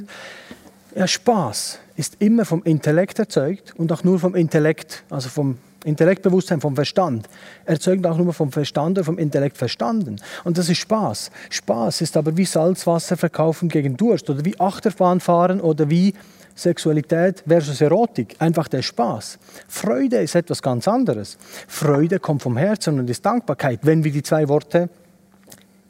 Ja, 0.95 1.07
Spaß 1.07 1.78
ist 1.97 2.16
immer 2.20 2.45
vom 2.45 2.62
Intellekt 2.62 3.18
erzeugt 3.18 3.74
und 3.76 3.93
auch 3.93 4.05
nur 4.05 4.18
vom 4.18 4.34
Intellekt, 4.34 5.05
also 5.11 5.28
vom 5.28 5.59
Intellektbewusstsein, 5.84 6.60
vom 6.60 6.74
Verstand. 6.74 7.28
Erzeugt 7.64 8.06
auch 8.06 8.16
nur 8.18 8.32
vom 8.32 8.52
Verstand 8.52 8.98
oder 8.98 9.04
vom 9.04 9.18
Intellekt 9.18 9.56
verstanden. 9.56 10.16
Und 10.44 10.58
das 10.58 10.68
ist 10.68 10.78
Spaß. 10.78 11.30
Spaß 11.48 12.02
ist 12.02 12.16
aber 12.16 12.36
wie 12.36 12.44
Salzwasser 12.44 13.16
verkaufen 13.16 13.68
gegen 13.68 13.96
Durst 13.96 14.28
oder 14.28 14.44
wie 14.44 14.58
Achterbahn 14.60 15.20
fahren 15.20 15.60
oder 15.60 15.88
wie 15.88 16.14
Sexualität 16.54 17.42
versus 17.46 17.80
Erotik. 17.80 18.36
Einfach 18.38 18.68
der 18.68 18.82
Spaß. 18.82 19.38
Freude 19.68 20.18
ist 20.18 20.34
etwas 20.34 20.60
ganz 20.60 20.86
anderes. 20.86 21.38
Freude 21.66 22.18
kommt 22.18 22.42
vom 22.42 22.56
Herzen 22.56 22.98
und 22.98 23.08
ist 23.08 23.24
Dankbarkeit. 23.24 23.80
Wenn 23.82 24.04
wir 24.04 24.12
die 24.12 24.22
zwei 24.22 24.48
Worte 24.48 24.90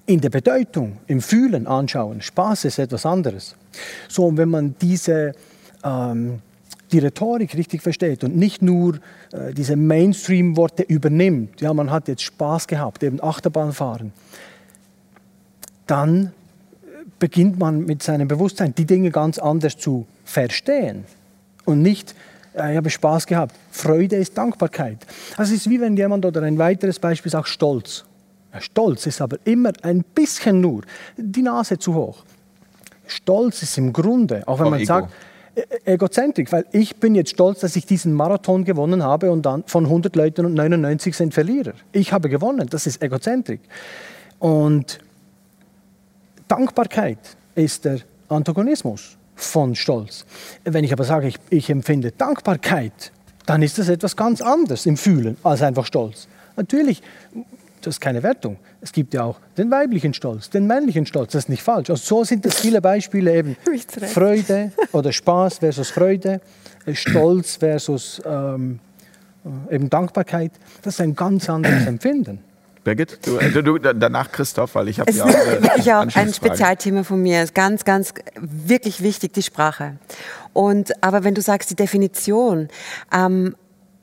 in 0.07 0.21
der 0.21 0.31
Bedeutung, 0.31 0.99
im 1.07 1.21
Fühlen 1.21 1.67
anschauen. 1.67 2.21
Spaß 2.21 2.65
ist 2.65 2.79
etwas 2.79 3.07
anderes. 3.07 3.57
So, 4.09 4.27
und 4.27 4.37
wenn 4.37 4.49
man 4.49 4.75
diese, 4.81 5.33
ähm, 5.85 6.41
die 6.93 6.99
Rhetorik 6.99 7.55
richtig 7.57 7.83
versteht 7.83 8.25
und 8.25 8.37
nicht 8.37 8.63
nur 8.63 8.97
äh, 9.33 9.53
diese 9.53 9.77
Mainstream-Worte 9.77 10.83
übernimmt, 10.83 11.61
ja, 11.61 11.73
man 11.73 11.91
hat 11.91 12.09
jetzt 12.09 12.23
Spaß 12.23 12.67
gehabt, 12.67 13.03
eben 13.03 13.23
Achterbahnfahren, 13.23 14.13
dann 15.87 16.33
beginnt 17.19 17.59
man 17.59 17.85
mit 17.85 18.03
seinem 18.03 18.29
Bewusstsein, 18.29 18.75
die 18.75 18.87
Dinge 18.87 19.11
ganz 19.11 19.39
anders 19.39 19.77
zu 19.77 20.07
verstehen 20.25 21.05
und 21.65 21.83
nicht, 21.83 22.15
äh, 22.55 22.73
ich 22.73 22.77
habe 22.77 22.91
Spaß 22.91 23.27
gehabt. 23.27 23.55
Freude 23.71 24.17
ist 24.17 24.37
Dankbarkeit. 24.37 24.99
Also 25.37 25.55
es 25.55 25.61
ist 25.61 25.71
wie 25.71 25.81
wenn 25.81 25.97
jemand, 25.97 26.25
oder 26.25 26.43
ein 26.43 26.59
weiteres 26.59 26.99
Beispiel 26.99 27.31
sagt, 27.31 27.49
Stolz. 27.49 28.05
Ja, 28.53 28.61
Stolz 28.61 29.07
ist 29.07 29.21
aber 29.21 29.39
immer 29.45 29.73
ein 29.83 30.03
bisschen 30.15 30.61
nur 30.61 30.83
die 31.17 31.43
Nase 31.43 31.79
zu 31.79 31.95
hoch. 31.95 32.25
Stolz 33.07 33.63
ist 33.63 33.77
im 33.79 33.93
Grunde, 33.93 34.43
auch 34.47 34.59
wenn 34.59 34.67
Vom 34.67 34.71
man 34.71 34.81
Ego. 34.81 34.87
sagt, 34.87 35.13
Egozentrik, 35.85 36.53
weil 36.53 36.65
ich 36.73 36.97
bin 36.97 37.15
jetzt 37.15 37.31
stolz, 37.31 37.61
dass 37.61 37.77
ich 37.77 37.87
diesen 37.87 38.13
Marathon 38.13 38.65
gewonnen 38.65 39.03
habe 39.03 39.31
und 39.31 39.43
dann 39.43 39.65
von 39.67 39.85
100 39.85 40.15
Leuten 40.15 40.47
und 40.47 40.55
99 40.55 41.17
sind 41.17 41.35
Verlierer. 41.35 41.73
Ich 41.93 42.13
habe 42.13 42.29
gewonnen, 42.29 42.69
das 42.71 42.87
ist 42.87 43.03
Egozentrik. 43.03 43.61
Und 44.39 45.01
Dankbarkeit 46.49 47.19
ist 47.55 47.85
der 47.85 48.01
Antagonismus 48.29 49.17
von 49.35 49.75
Stolz. 49.75 50.25
Wenn 50.65 50.85
ich 50.85 50.93
aber 50.93 51.05
sage, 51.05 51.29
ich, 51.29 51.37
ich 51.51 51.71
empfinde 51.71 52.13
Dankbarkeit, 52.13 53.13
dann 53.47 53.63
ist 53.63 53.79
das 53.79 53.89
etwas 53.89 54.17
ganz 54.17 54.41
anderes 54.41 54.87
im 54.87 54.97
Fühlen 54.97 55.37
als 55.43 55.63
einfach 55.63 55.87
Stolz. 55.87 56.29
Natürlich, 56.57 57.03
das 57.81 57.97
ist 57.97 58.01
keine 58.01 58.23
Wertung. 58.23 58.57
Es 58.81 58.93
gibt 58.93 59.15
ja 59.15 59.25
auch 59.25 59.39
den 59.57 59.71
weiblichen 59.71 60.15
Stolz, 60.15 60.51
den 60.51 60.67
männlichen 60.67 61.07
Stolz, 61.07 61.33
das 61.33 61.45
ist 61.45 61.49
nicht 61.49 61.63
falsch. 61.63 61.91
Also 61.91 62.03
so 62.03 62.25
sind 62.25 62.45
es 62.47 62.61
viele 62.61 62.81
Beispiele 62.81 63.37
eben. 63.37 63.57
Freude 64.13 64.73
oder 64.93 65.13
Spaß 65.13 65.59
versus 65.59 65.91
Freude, 65.91 66.41
äh, 66.87 66.95
Stolz 66.95 67.57
versus 67.57 68.21
ähm, 68.25 68.81
äh, 69.71 69.75
eben 69.75 69.91
Dankbarkeit. 69.91 70.53
Das 70.83 70.95
ist 70.95 71.01
ein 71.01 71.15
ganz 71.15 71.49
anderes 71.49 71.87
Empfinden. 71.87 72.41
Birgit, 72.85 73.19
du, 73.27 73.37
äh, 73.37 73.51
du, 73.51 73.63
du, 73.63 73.79
danach 73.79 74.33
Christoph, 74.33 74.75
weil 74.75 74.89
ich 74.89 75.01
habe 75.01 75.11
ja 75.13 75.29
ist 75.29 75.35
auch, 75.35 75.41
äh, 75.41 75.63
wirklich 75.63 75.93
auch 75.93 76.17
ein. 76.17 76.33
Spezialthema 76.33 77.05
von 77.05 77.21
mir. 77.21 77.43
Ist 77.43 77.55
ganz, 77.55 77.85
ganz 77.85 78.15
wirklich 78.41 79.03
wichtig, 79.03 79.33
die 79.35 79.43
Sprache. 79.43 79.97
Und, 80.53 80.93
aber 81.03 81.25
wenn 81.25 81.35
du 81.35 81.43
sagst, 81.43 81.71
die 81.71 81.77
Definition, 81.77 82.69
ähm, 83.13 83.55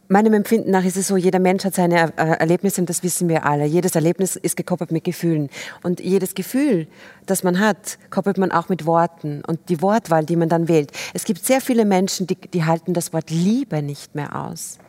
meinem 0.07 0.33
Empfinden 0.33 0.71
nach 0.71 0.85
ist 0.85 0.97
es 0.97 1.07
so, 1.07 1.17
jeder 1.17 1.39
Mensch 1.39 1.65
hat 1.65 1.75
seine 1.75 2.13
äh, 2.17 2.37
Erlebnisse 2.39 2.81
und 2.81 2.89
das 2.89 3.03
wissen 3.03 3.29
wir 3.29 3.45
alle. 3.45 3.65
Jedes 3.65 3.95
Erlebnis 3.95 4.35
ist 4.35 4.55
gekoppelt 4.55 4.91
mit 4.91 5.03
Gefühlen. 5.03 5.49
Und 5.83 5.99
jedes 5.99 6.35
Gefühl, 6.35 6.87
das 7.25 7.43
man 7.43 7.59
hat, 7.59 7.97
koppelt 8.09 8.37
man 8.37 8.51
auch 8.51 8.69
mit 8.69 8.85
Worten 8.85 9.43
und 9.45 9.59
die 9.69 9.81
Wortwahl, 9.81 10.25
die 10.25 10.35
man 10.35 10.49
dann 10.49 10.67
wählt. 10.67 10.91
Es 11.13 11.25
gibt 11.25 11.45
sehr 11.45 11.61
viele 11.61 11.85
Menschen, 11.85 12.27
die, 12.27 12.35
die 12.35 12.63
halten 12.63 12.93
das 12.93 13.13
Wort 13.13 13.29
Liebe 13.29 13.81
nicht 13.81 14.15
mehr 14.15 14.35
aus. 14.35 14.79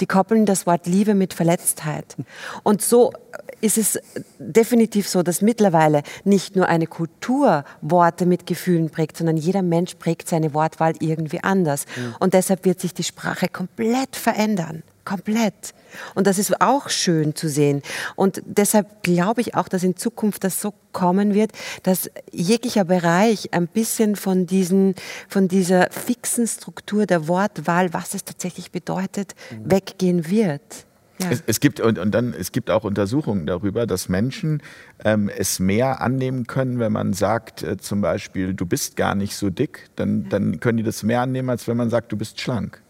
Die 0.00 0.06
koppeln 0.06 0.46
das 0.46 0.66
Wort 0.66 0.86
Liebe 0.86 1.14
mit 1.14 1.34
Verletztheit. 1.34 2.16
Und 2.62 2.82
so 2.82 3.12
ist 3.60 3.78
es 3.78 3.98
definitiv 4.38 5.08
so, 5.08 5.22
dass 5.22 5.42
mittlerweile 5.42 6.02
nicht 6.24 6.56
nur 6.56 6.66
eine 6.66 6.86
Kultur 6.86 7.64
Worte 7.82 8.26
mit 8.26 8.46
Gefühlen 8.46 8.90
prägt, 8.90 9.16
sondern 9.16 9.36
jeder 9.36 9.62
Mensch 9.62 9.94
prägt 9.96 10.28
seine 10.28 10.54
Wortwahl 10.54 10.94
irgendwie 11.00 11.42
anders. 11.42 11.84
Und 12.18 12.34
deshalb 12.34 12.64
wird 12.64 12.80
sich 12.80 12.94
die 12.94 13.04
Sprache 13.04 13.48
komplett 13.48 14.16
verändern. 14.16 14.82
Komplett. 15.04 15.74
Und 16.14 16.26
das 16.26 16.38
ist 16.38 16.60
auch 16.60 16.88
schön 16.88 17.34
zu 17.34 17.48
sehen. 17.48 17.82
Und 18.16 18.42
deshalb 18.44 19.02
glaube 19.02 19.40
ich 19.40 19.54
auch, 19.54 19.68
dass 19.68 19.82
in 19.82 19.96
Zukunft 19.96 20.44
das 20.44 20.60
so 20.60 20.74
kommen 20.92 21.34
wird, 21.34 21.52
dass 21.82 22.10
jeglicher 22.30 22.84
Bereich 22.84 23.52
ein 23.52 23.66
bisschen 23.66 24.16
von, 24.16 24.46
diesen, 24.46 24.94
von 25.28 25.48
dieser 25.48 25.90
fixen 25.90 26.46
Struktur 26.46 27.06
der 27.06 27.28
Wortwahl, 27.28 27.92
was 27.92 28.14
es 28.14 28.24
tatsächlich 28.24 28.70
bedeutet, 28.70 29.34
weggehen 29.64 30.30
wird. 30.30 30.86
Ja. 31.22 31.30
Es, 31.30 31.42
es, 31.46 31.60
gibt, 31.60 31.80
und, 31.80 31.98
und 31.98 32.12
dann, 32.12 32.32
es 32.32 32.50
gibt 32.50 32.70
auch 32.70 32.84
Untersuchungen 32.84 33.46
darüber, 33.46 33.86
dass 33.86 34.08
Menschen 34.08 34.62
ähm, 35.04 35.28
es 35.28 35.58
mehr 35.58 36.00
annehmen 36.00 36.46
können, 36.46 36.78
wenn 36.78 36.92
man 36.92 37.12
sagt, 37.12 37.62
äh, 37.62 37.76
zum 37.76 38.00
Beispiel, 38.00 38.54
du 38.54 38.64
bist 38.64 38.96
gar 38.96 39.14
nicht 39.14 39.36
so 39.36 39.50
dick, 39.50 39.90
dann, 39.96 40.28
dann 40.30 40.60
können 40.60 40.78
die 40.78 40.82
das 40.82 41.02
mehr 41.02 41.20
annehmen, 41.20 41.50
als 41.50 41.68
wenn 41.68 41.76
man 41.76 41.90
sagt, 41.90 42.12
du 42.12 42.16
bist 42.16 42.40
schlank. 42.40 42.80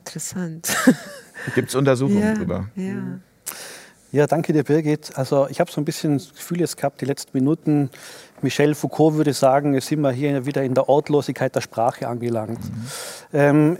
Interessant. 0.00 0.76
Gibt 1.54 1.68
es 1.68 1.74
Untersuchungen 1.74 2.22
ja, 2.22 2.34
darüber? 2.34 2.68
ja. 2.76 3.20
Ja, 4.12 4.26
danke 4.26 4.52
dir, 4.52 4.64
Birgit. 4.64 5.16
Also 5.16 5.46
ich 5.50 5.60
habe 5.60 5.70
so 5.70 5.80
ein 5.80 5.84
bisschen 5.84 6.18
das 6.18 6.34
Gefühl 6.34 6.58
jetzt 6.58 6.76
gehabt, 6.76 7.00
die 7.00 7.04
letzten 7.04 7.36
Minuten, 7.38 7.90
Michel 8.42 8.74
Foucault 8.74 9.14
würde 9.14 9.32
sagen, 9.32 9.74
jetzt 9.74 9.86
sind 9.86 10.00
wir 10.00 10.12
hier 10.12 10.46
wieder 10.46 10.62
in 10.62 10.74
der 10.74 10.88
Ortlosigkeit 10.88 11.54
der 11.54 11.60
Sprache 11.60 12.08
angelangt. 12.08 12.60
Ähm, 13.32 13.76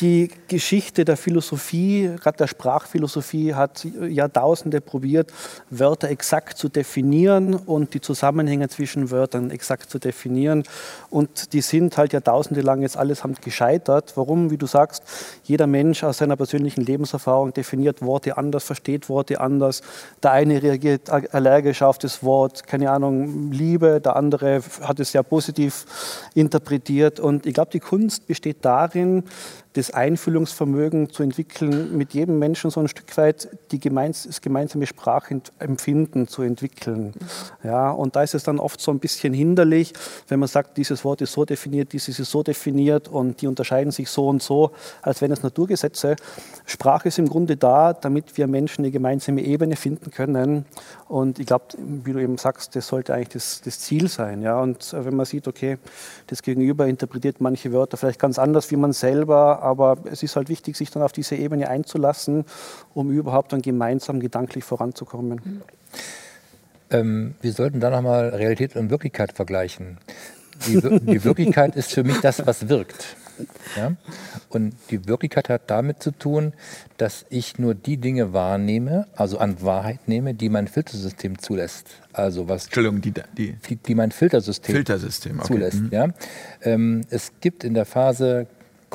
die 0.00 0.30
Geschichte 0.48 1.06
der 1.06 1.16
Philosophie, 1.16 2.10
gerade 2.20 2.36
der 2.36 2.48
Sprachphilosophie, 2.48 3.54
hat 3.54 3.86
Jahrtausende 4.06 4.82
probiert, 4.82 5.32
Wörter 5.70 6.10
exakt 6.10 6.58
zu 6.58 6.68
definieren 6.68 7.54
und 7.54 7.94
die 7.94 8.02
Zusammenhänge 8.02 8.68
zwischen 8.68 9.10
Wörtern 9.10 9.50
exakt 9.50 9.88
zu 9.88 9.98
definieren. 9.98 10.64
Und 11.08 11.54
die 11.54 11.62
sind 11.62 11.96
halt 11.96 12.12
Jahrtausende 12.12 12.60
lang 12.60 12.82
jetzt 12.82 12.98
allesamt 12.98 13.40
gescheitert. 13.40 14.12
Warum? 14.16 14.50
Wie 14.50 14.58
du 14.58 14.66
sagst, 14.66 15.02
jeder 15.44 15.66
Mensch 15.66 16.04
aus 16.04 16.18
seiner 16.18 16.36
persönlichen 16.36 16.82
Lebenserfahrung 16.82 17.54
definiert 17.54 18.02
Worte 18.02 18.36
anders, 18.36 18.64
versteht 18.64 19.08
Worte 19.08 19.40
anders. 19.40 19.80
Der 20.22 20.32
eine 20.32 20.62
reagiert 20.62 21.08
allergisch 21.08 21.80
auf 21.80 21.96
das 21.96 22.22
Wort, 22.22 22.66
keine 22.66 22.90
Ahnung, 22.90 23.50
Liebe, 23.50 23.85
der 24.00 24.16
andere 24.16 24.62
hat 24.82 25.00
es 25.00 25.12
ja 25.12 25.22
positiv 25.22 25.84
interpretiert. 26.34 27.20
Und 27.20 27.46
ich 27.46 27.54
glaube, 27.54 27.70
die 27.72 27.80
Kunst 27.80 28.26
besteht 28.26 28.58
darin, 28.62 29.24
das 29.76 29.90
Einfühlungsvermögen 29.90 31.10
zu 31.10 31.22
entwickeln, 31.22 31.96
mit 31.96 32.14
jedem 32.14 32.38
Menschen 32.38 32.70
so 32.70 32.80
ein 32.80 32.88
Stück 32.88 33.14
weit 33.18 33.48
die 33.70 33.78
gemeins 33.78 34.24
das 34.24 34.40
gemeinsame 34.40 34.86
Sprachempfinden 34.86 36.28
zu 36.28 36.42
entwickeln. 36.42 37.12
Ja, 37.62 37.90
und 37.90 38.16
da 38.16 38.22
ist 38.22 38.34
es 38.34 38.42
dann 38.42 38.58
oft 38.58 38.80
so 38.80 38.90
ein 38.90 38.98
bisschen 38.98 39.34
hinderlich, 39.34 39.92
wenn 40.28 40.40
man 40.40 40.48
sagt, 40.48 40.78
dieses 40.78 41.04
Wort 41.04 41.20
ist 41.20 41.32
so 41.32 41.44
definiert, 41.44 41.92
dieses 41.92 42.18
ist 42.18 42.30
so 42.30 42.42
definiert 42.42 43.08
und 43.08 43.42
die 43.42 43.46
unterscheiden 43.46 43.92
sich 43.92 44.08
so 44.08 44.28
und 44.28 44.42
so, 44.42 44.70
als 45.02 45.20
wenn 45.20 45.30
es 45.30 45.42
Naturgesetze. 45.42 46.16
Sprache 46.64 47.08
ist 47.08 47.18
im 47.18 47.28
Grunde 47.28 47.56
da, 47.56 47.92
damit 47.92 48.36
wir 48.38 48.46
Menschen 48.46 48.82
eine 48.82 48.90
gemeinsame 48.90 49.42
Ebene 49.42 49.76
finden 49.76 50.10
können. 50.10 50.64
Und 51.08 51.38
ich 51.38 51.46
glaube, 51.46 51.66
wie 51.78 52.12
du 52.12 52.18
eben 52.18 52.38
sagst, 52.38 52.74
das 52.74 52.88
sollte 52.88 53.12
eigentlich 53.12 53.28
das, 53.28 53.60
das 53.62 53.78
Ziel 53.80 54.08
sein. 54.08 54.42
Ja? 54.42 54.60
Und 54.60 54.92
wenn 54.92 55.14
man 55.14 55.26
sieht, 55.26 55.46
okay, 55.46 55.78
das 56.28 56.42
Gegenüber 56.42 56.86
interpretiert 56.86 57.40
manche 57.40 57.72
Wörter 57.72 57.96
vielleicht 57.96 58.18
ganz 58.18 58.38
anders 58.38 58.70
wie 58.70 58.76
man 58.76 58.92
selber, 58.92 59.62
aber 59.66 59.98
es 60.10 60.22
ist 60.22 60.36
halt 60.36 60.48
wichtig, 60.48 60.76
sich 60.76 60.90
dann 60.90 61.02
auf 61.02 61.12
diese 61.12 61.34
Ebene 61.34 61.68
einzulassen, 61.68 62.44
um 62.94 63.10
überhaupt 63.10 63.52
dann 63.52 63.62
gemeinsam 63.62 64.20
gedanklich 64.20 64.64
voranzukommen. 64.64 65.62
Ähm, 66.90 67.34
wir 67.40 67.52
sollten 67.52 67.80
da 67.80 67.90
nochmal 67.90 68.28
Realität 68.28 68.76
und 68.76 68.90
Wirklichkeit 68.90 69.32
vergleichen. 69.32 69.98
Die, 70.66 70.80
die 70.80 71.24
Wirklichkeit 71.24 71.76
ist 71.76 71.92
für 71.92 72.04
mich 72.04 72.20
das, 72.20 72.46
was 72.46 72.68
wirkt. 72.68 73.16
Ja? 73.76 73.92
Und 74.48 74.74
die 74.90 75.06
Wirklichkeit 75.06 75.48
hat 75.48 75.62
damit 75.66 76.02
zu 76.02 76.10
tun, 76.10 76.54
dass 76.96 77.26
ich 77.28 77.58
nur 77.58 77.74
die 77.74 77.98
Dinge 77.98 78.32
wahrnehme, 78.32 79.06
also 79.14 79.38
an 79.38 79.60
Wahrheit 79.62 80.08
nehme, 80.08 80.34
die 80.34 80.48
mein 80.48 80.68
Filtersystem 80.68 81.38
zulässt. 81.38 81.88
Also 82.12 82.48
was 82.48 82.64
Entschuldigung, 82.64 83.00
die, 83.00 83.12
die, 83.36 83.52
die, 83.52 83.76
die 83.76 83.94
mein 83.94 84.12
Filtersystem, 84.12 84.74
Filtersystem 84.74 85.38
okay. 85.38 85.46
zulässt. 85.46 85.82
Mhm. 85.82 85.90
Ja? 85.90 86.08
Ähm, 86.62 87.02
es 87.10 87.32
gibt 87.40 87.64
in 87.64 87.74
der 87.74 87.84
Phase 87.84 88.46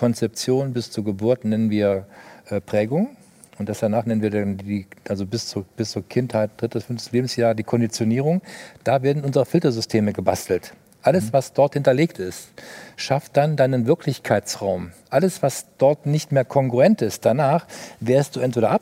Konzeption 0.01 0.73
bis 0.73 0.89
zur 0.89 1.03
Geburt, 1.03 1.45
nennen 1.45 1.69
wir 1.69 2.07
äh, 2.49 2.59
Prägung. 2.59 3.15
Und 3.59 3.69
das 3.69 3.81
danach 3.81 4.07
nennen 4.07 4.23
wir 4.23 4.31
dann 4.31 4.57
die, 4.57 4.87
also 5.07 5.27
bis, 5.27 5.45
zu, 5.45 5.63
bis 5.77 5.91
zur 5.91 6.01
Kindheit, 6.09 6.49
drittes, 6.57 6.85
fünftes 6.85 7.11
Lebensjahr, 7.11 7.53
die 7.53 7.61
Konditionierung. 7.61 8.41
Da 8.83 9.03
werden 9.03 9.23
unsere 9.23 9.45
Filtersysteme 9.45 10.11
gebastelt. 10.11 10.73
Alles, 11.03 11.25
mhm. 11.25 11.33
was 11.33 11.53
dort 11.53 11.75
hinterlegt 11.75 12.17
ist, 12.17 12.47
schafft 12.95 13.37
dann 13.37 13.55
deinen 13.55 13.85
Wirklichkeitsraum. 13.85 14.91
Alles, 15.11 15.43
was 15.43 15.67
dort 15.77 16.07
nicht 16.07 16.31
mehr 16.31 16.45
kongruent 16.45 17.03
ist, 17.03 17.23
danach 17.23 17.67
wehrst 17.99 18.35
du 18.35 18.39
entweder 18.39 18.71
ab 18.71 18.81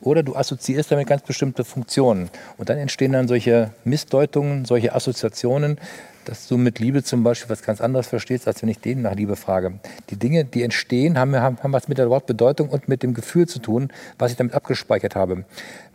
oder 0.00 0.22
du 0.22 0.36
assoziierst 0.36 0.90
damit 0.90 1.06
ganz 1.06 1.22
bestimmte 1.22 1.64
Funktionen. 1.64 2.30
Und 2.56 2.68
dann 2.68 2.78
entstehen 2.78 3.12
dann 3.12 3.28
solche 3.28 3.72
Missdeutungen, 3.84 4.64
solche 4.64 4.94
Assoziationen, 4.94 5.78
dass 6.28 6.46
du 6.46 6.58
mit 6.58 6.78
Liebe 6.78 7.02
zum 7.02 7.24
Beispiel 7.24 7.48
was 7.48 7.62
ganz 7.62 7.80
anderes 7.80 8.06
verstehst, 8.06 8.46
als 8.46 8.60
wenn 8.60 8.68
ich 8.68 8.80
denen 8.80 9.00
nach 9.02 9.14
Liebe 9.14 9.34
frage. 9.34 9.80
Die 10.10 10.16
Dinge, 10.16 10.44
die 10.44 10.62
entstehen, 10.62 11.18
haben, 11.18 11.34
haben, 11.34 11.56
haben 11.62 11.72
was 11.72 11.88
mit 11.88 11.96
der 11.96 12.10
Wortbedeutung 12.10 12.68
und 12.68 12.86
mit 12.86 13.02
dem 13.02 13.14
Gefühl 13.14 13.48
zu 13.48 13.60
tun, 13.60 13.90
was 14.18 14.30
ich 14.30 14.36
damit 14.36 14.52
abgespeichert 14.52 15.16
habe. 15.16 15.44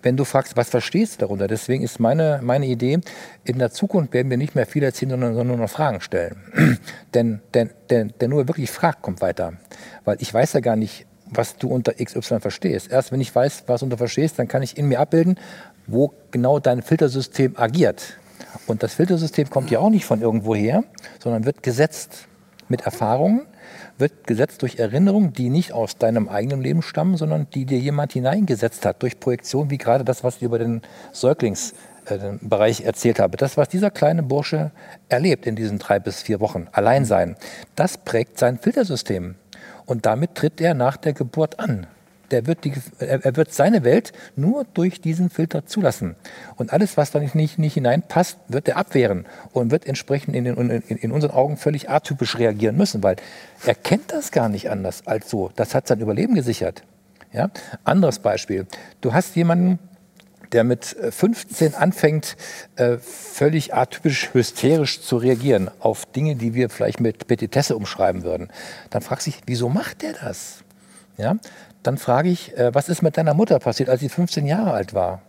Wenn 0.02 0.18
du 0.18 0.26
fragst, 0.26 0.58
was 0.58 0.70
verstehst 0.70 1.16
du 1.16 1.20
darunter? 1.20 1.48
Deswegen 1.48 1.84
ist 1.84 2.00
meine, 2.00 2.40
meine 2.42 2.66
Idee, 2.66 3.00
in 3.44 3.60
der 3.60 3.70
Zukunft 3.70 4.14
werden 4.14 4.32
wir 4.32 4.38
nicht 4.38 4.56
mehr 4.56 4.66
viel 4.66 4.82
erzählen, 4.82 5.12
sondern, 5.12 5.36
sondern 5.36 5.58
nur 5.58 5.66
noch 5.66 5.72
Fragen 5.72 6.02
stellen. 6.02 6.38
denn, 7.14 7.42
denn, 7.54 7.70
denn, 7.92 8.14
denn 8.20 8.30
nur 8.32 8.48
wirklich 8.48 8.72
fragt, 8.72 9.04
kommt 9.04 9.22
weiter. 9.22 9.54
Weil 10.04 10.18
ich 10.20 10.34
weiß 10.34 10.54
ja 10.54 10.62
gar 10.62 10.76
nicht, 10.76 11.06
was 11.36 11.58
du 11.58 11.68
unter 11.68 11.94
XY 11.94 12.40
verstehst. 12.40 12.92
Erst 12.92 13.12
wenn 13.12 13.22
ich 13.22 13.34
weiß, 13.34 13.64
was 13.68 13.80
du 13.80 13.86
unter 13.86 13.98
verstehst, 13.98 14.40
dann 14.40 14.48
kann 14.48 14.64
ich 14.64 14.78
in 14.78 14.88
mir 14.88 15.00
abbilden, 15.00 15.38
wo 15.88 16.14
genau 16.32 16.60
dein 16.60 16.82
Filtersystem 16.82 17.58
agiert. 17.58 18.18
Und 18.68 18.84
das 18.84 18.94
Filtersystem 18.94 19.50
kommt 19.50 19.72
ja 19.72 19.80
auch 19.80 19.90
nicht 19.90 20.06
von 20.06 20.22
irgendwo 20.22 20.56
her, 20.56 20.84
sondern 21.20 21.46
wird 21.46 21.64
gesetzt 21.64 22.28
mit 22.70 22.82
Erfahrungen, 22.82 23.46
wird 23.98 24.26
gesetzt 24.26 24.62
durch 24.62 24.78
Erinnerungen, 24.78 25.34
die 25.34 25.50
nicht 25.50 25.74
aus 25.74 25.98
deinem 25.98 26.30
eigenen 26.30 26.62
Leben 26.62 26.82
stammen, 26.82 27.18
sondern 27.18 27.48
die 27.54 27.66
dir 27.66 27.80
jemand 27.80 28.14
hineingesetzt 28.14 28.86
hat, 28.86 29.02
durch 29.02 29.20
Projektion, 29.20 29.70
wie 29.70 29.78
gerade 29.78 30.04
das, 30.04 30.24
was 30.24 30.38
ich 30.38 30.44
über 30.44 30.60
den 30.60 30.82
Säuglingsbereich 31.12 32.82
äh, 32.82 32.84
erzählt 32.84 33.20
habe. 33.20 33.38
Das, 33.38 33.58
was 33.58 33.70
dieser 33.70 33.92
kleine 33.92 34.24
Bursche 34.24 34.72
erlebt 35.10 35.46
in 35.46 35.56
diesen 35.56 35.80
drei 35.80 36.00
bis 36.00 36.22
vier 36.22 36.40
Wochen, 36.40 36.68
allein 36.72 37.06
sein, 37.06 37.36
das 37.76 37.98
prägt 37.98 38.40
sein 38.40 38.58
Filtersystem. 38.58 39.36
Und 39.94 40.08
damit 40.08 40.34
tritt 40.34 40.60
er 40.60 40.74
nach 40.74 40.98
der 40.98 41.14
Geburt 41.14 41.60
an 41.60 41.86
der 42.32 42.48
wird 42.48 42.64
die, 42.66 42.74
er 42.98 43.36
wird 43.36 43.54
seine 43.54 43.84
Welt 43.84 44.12
nur 44.36 44.66
durch 44.74 45.00
diesen 45.00 45.30
Filter 45.30 45.68
zulassen. 45.68 46.16
Und 46.56 46.74
alles, 46.74 46.98
was 46.98 47.12
da 47.12 47.20
nicht, 47.20 47.60
nicht, 47.60 47.74
hineinpasst, 47.76 48.40
wird 48.48 48.68
er 48.68 48.78
abwehren 48.78 49.28
und 49.52 49.70
wird 49.70 49.86
entsprechend 49.86 50.36
in, 50.36 50.46
den, 50.46 50.58
in, 50.58 50.98
in 50.98 51.12
unseren 51.12 51.32
Augen 51.32 51.58
völlig 51.58 51.92
atypisch 51.92 52.40
reagieren 52.40 52.76
müssen, 52.76 53.04
weil 53.04 53.18
er 53.64 53.76
kennt 53.76 54.12
das 54.12 54.32
gar 54.32 54.50
nicht 54.50 54.72
anders 54.72 55.06
als 55.06 55.30
so. 55.30 55.52
Das 55.56 55.76
hat 55.76 55.88
sein 55.88 56.00
Überleben 56.00 56.34
gesichert. 56.34 56.82
Ja? 57.34 57.52
Anderes 57.84 58.18
Beispiel. 58.18 58.66
Du 59.02 59.14
hast 59.14 59.36
jemanden, 59.36 59.78
der 60.54 60.64
mit 60.64 60.86
15 60.86 61.76
anfängt, 61.76 62.38
äh, 62.76 62.98
völlig 62.98 63.74
atypisch 63.74 64.34
hysterisch 64.34 65.02
zu 65.02 65.18
reagieren 65.18 65.70
auf 65.80 66.06
Dinge, 66.06 66.36
die 66.36 66.54
wir 66.54 66.70
vielleicht 66.70 67.00
mit 67.00 67.28
Petitesse 67.28 67.76
umschreiben 67.76 68.24
würden. 68.24 68.50
Dann 68.90 69.02
fragst 69.02 69.28
du 69.28 69.32
dich, 69.32 69.42
wieso 69.46 69.70
macht 69.70 70.02
der 70.02 70.14
das? 70.14 70.64
Ja? 71.18 71.36
Dann 71.82 71.98
frage 71.98 72.30
ich, 72.30 72.58
äh, 72.58 72.74
was 72.74 72.90
ist 72.90 73.02
mit 73.02 73.18
deiner 73.18 73.34
Mutter 73.34 73.60
passiert, 73.60 73.90
als 73.90 74.00
sie 74.00 74.10
15 74.10 74.46
Jahre 74.46 74.72
alt 74.72 74.94
war? 74.94 75.22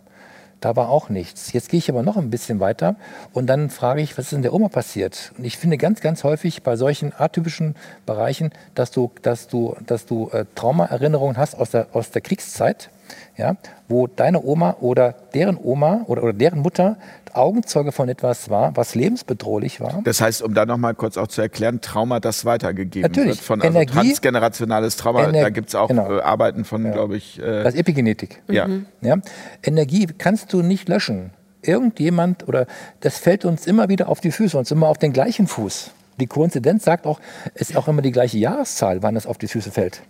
Da 0.60 0.76
war 0.76 0.88
auch 0.88 1.10
nichts. 1.10 1.52
Jetzt 1.52 1.68
gehe 1.68 1.76
ich 1.76 1.90
aber 1.90 2.02
noch 2.02 2.16
ein 2.16 2.30
bisschen 2.30 2.58
weiter 2.58 2.96
und 3.34 3.48
dann 3.48 3.68
frage 3.68 4.00
ich, 4.00 4.16
was 4.16 4.26
ist 4.26 4.32
in 4.32 4.40
der 4.40 4.54
Oma 4.54 4.68
passiert? 4.68 5.32
Und 5.36 5.44
ich 5.44 5.58
finde 5.58 5.76
ganz, 5.76 6.00
ganz 6.00 6.24
häufig 6.24 6.62
bei 6.62 6.76
solchen 6.76 7.12
atypischen 7.14 7.74
Bereichen, 8.06 8.50
dass 8.74 8.90
du, 8.90 9.10
dass 9.20 9.46
du, 9.46 9.76
dass 9.84 10.06
du 10.06 10.30
äh, 10.30 10.46
Traumaerinnerungen 10.54 11.36
hast 11.36 11.54
aus 11.54 11.70
der, 11.70 11.88
aus 11.92 12.12
der 12.12 12.22
Kriegszeit, 12.22 12.88
ja, 13.36 13.56
wo 13.88 14.06
deine 14.06 14.42
Oma 14.42 14.76
oder 14.80 15.14
deren 15.34 15.58
Oma 15.62 16.02
oder, 16.06 16.22
oder 16.22 16.32
deren 16.32 16.60
Mutter 16.60 16.96
Augenzeuge 17.34 17.92
von 17.92 18.08
etwas 18.08 18.48
war, 18.48 18.76
was 18.76 18.94
lebensbedrohlich 18.94 19.80
war. 19.80 20.02
Das 20.04 20.20
heißt, 20.20 20.42
um 20.42 20.54
da 20.54 20.66
nochmal 20.66 20.94
kurz 20.94 21.16
auch 21.16 21.26
zu 21.26 21.40
erklären, 21.40 21.80
Trauma, 21.80 22.20
das 22.20 22.44
weitergegeben 22.44 23.02
Natürlich. 23.02 23.38
wird. 23.38 23.40
Von 23.40 23.60
also 23.60 23.76
Energie, 23.76 23.92
transgenerationales 23.92 24.96
Trauma, 24.96 25.24
Ener 25.24 25.42
da 25.42 25.50
gibt 25.50 25.68
es 25.68 25.74
auch 25.74 25.88
genau. 25.88 26.18
Äh, 26.18 26.20
Arbeiten 26.20 26.64
von, 26.64 26.84
ja. 26.84 26.92
glaube 26.92 27.16
ich. 27.16 27.38
Äh, 27.38 27.64
das 27.64 27.74
ist 27.74 27.80
Epigenetik. 27.80 28.40
Ja. 28.48 28.68
Mhm. 28.68 28.86
ja. 29.00 29.16
Energie 29.62 30.06
kannst 30.06 30.52
du 30.52 30.62
nicht 30.62 30.88
löschen. 30.88 31.30
Irgendjemand 31.62 32.46
oder 32.46 32.66
das 33.00 33.18
fällt 33.18 33.44
uns 33.44 33.66
immer 33.66 33.88
wieder 33.88 34.08
auf 34.08 34.20
die 34.20 34.30
Füße, 34.30 34.56
uns 34.56 34.70
immer 34.70 34.88
auf 34.88 34.98
den 34.98 35.12
gleichen 35.12 35.46
Fuß. 35.46 35.90
Die 36.20 36.26
Koinzidenz 36.26 36.84
sagt 36.84 37.06
auch, 37.06 37.20
es 37.54 37.70
ist 37.70 37.76
auch 37.76 37.88
immer 37.88 38.02
die 38.02 38.12
gleiche 38.12 38.38
Jahreszahl, 38.38 39.02
wann 39.02 39.16
es 39.16 39.26
auf 39.26 39.38
die 39.38 39.48
Füße 39.48 39.70
fällt. 39.70 40.02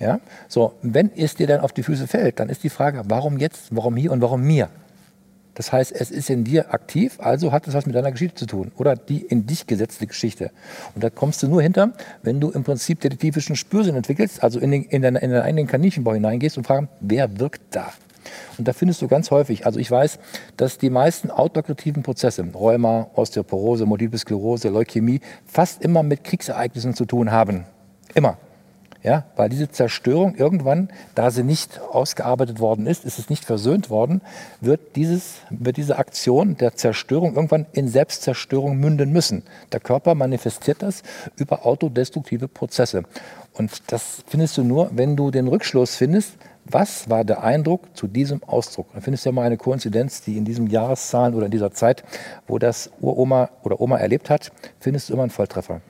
Ja? 0.00 0.20
So, 0.48 0.74
wenn 0.82 1.10
es 1.14 1.36
dir 1.36 1.46
dann 1.46 1.60
auf 1.60 1.72
die 1.72 1.82
Füße 1.82 2.08
fällt, 2.08 2.40
dann 2.40 2.48
ist 2.48 2.64
die 2.64 2.70
Frage, 2.70 3.02
warum 3.06 3.38
jetzt, 3.38 3.68
warum 3.70 3.96
hier 3.96 4.10
und 4.10 4.20
warum 4.20 4.42
mir? 4.42 4.68
Das 5.54 5.72
heißt, 5.72 5.92
es 5.92 6.10
ist 6.10 6.30
in 6.30 6.44
dir 6.44 6.72
aktiv, 6.72 7.18
also 7.20 7.52
hat 7.52 7.68
es 7.68 7.74
was 7.74 7.84
mit 7.84 7.94
deiner 7.94 8.10
Geschichte 8.10 8.36
zu 8.36 8.46
tun 8.46 8.72
oder 8.78 8.96
die 8.96 9.18
in 9.18 9.46
dich 9.46 9.66
gesetzte 9.66 10.06
Geschichte. 10.06 10.52
Und 10.94 11.04
da 11.04 11.10
kommst 11.10 11.42
du 11.42 11.48
nur 11.48 11.60
hinter, 11.60 11.92
wenn 12.22 12.40
du 12.40 12.50
im 12.50 12.64
Prinzip 12.64 13.00
detektivischen 13.00 13.56
Spürsinn 13.56 13.94
entwickelst, 13.94 14.42
also 14.42 14.58
in, 14.58 14.70
den, 14.70 14.84
in, 14.84 15.02
deine, 15.02 15.18
in 15.18 15.30
deinen 15.30 15.42
eigenen 15.42 15.66
Kaninchenbau 15.66 16.14
hineingehst 16.14 16.56
und 16.56 16.66
fragst, 16.66 16.88
wer 17.00 17.38
wirkt 17.38 17.60
da? 17.72 17.92
Und 18.58 18.68
da 18.68 18.72
findest 18.72 19.02
du 19.02 19.08
ganz 19.08 19.30
häufig, 19.30 19.66
also 19.66 19.78
ich 19.78 19.90
weiß, 19.90 20.18
dass 20.56 20.78
die 20.78 20.90
meisten 20.90 21.30
autoagressiven 21.30 22.02
Prozesse, 22.02 22.44
Rheuma, 22.54 23.10
Osteoporose, 23.14 23.86
Multiple 23.86 24.18
Sklerose, 24.18 24.68
Leukämie, 24.68 25.20
fast 25.44 25.82
immer 25.82 26.02
mit 26.02 26.24
Kriegsereignissen 26.24 26.94
zu 26.94 27.04
tun 27.04 27.32
haben. 27.32 27.64
Immer. 28.14 28.38
Ja, 29.02 29.24
weil 29.34 29.48
diese 29.48 29.70
Zerstörung 29.70 30.34
irgendwann, 30.34 30.90
da 31.14 31.30
sie 31.30 31.42
nicht 31.42 31.80
ausgearbeitet 31.80 32.60
worden 32.60 32.86
ist, 32.86 33.06
ist 33.06 33.18
es 33.18 33.30
nicht 33.30 33.46
versöhnt 33.46 33.88
worden, 33.88 34.20
wird, 34.60 34.94
dieses, 34.94 35.36
wird 35.48 35.78
diese 35.78 35.96
Aktion 35.96 36.58
der 36.58 36.74
Zerstörung 36.74 37.34
irgendwann 37.34 37.64
in 37.72 37.88
Selbstzerstörung 37.88 38.76
münden 38.76 39.10
müssen. 39.10 39.42
Der 39.72 39.80
Körper 39.80 40.14
manifestiert 40.14 40.82
das 40.82 41.02
über 41.36 41.64
autodestruktive 41.64 42.46
Prozesse. 42.46 43.04
Und 43.54 43.90
das 43.90 44.22
findest 44.26 44.58
du 44.58 44.64
nur, 44.64 44.90
wenn 44.92 45.16
du 45.16 45.30
den 45.30 45.48
Rückschluss 45.48 45.96
findest, 45.96 46.34
was 46.66 47.08
war 47.08 47.24
der 47.24 47.42
Eindruck 47.42 47.96
zu 47.96 48.06
diesem 48.06 48.42
Ausdruck? 48.44 48.92
Dann 48.92 49.00
findest 49.00 49.24
du 49.24 49.30
ja 49.30 49.32
mal 49.32 49.46
eine 49.46 49.56
Koinzidenz, 49.56 50.22
die 50.22 50.36
in 50.36 50.44
diesem 50.44 50.66
Jahreszahlen 50.66 51.34
oder 51.34 51.46
in 51.46 51.50
dieser 51.50 51.72
Zeit, 51.72 52.04
wo 52.46 52.58
das 52.58 52.90
Uroma 53.00 53.48
oder 53.62 53.80
Oma 53.80 53.96
erlebt 53.96 54.28
hat, 54.28 54.52
findest 54.78 55.08
du 55.08 55.14
immer 55.14 55.22
einen 55.22 55.30
Volltreffer. 55.30 55.80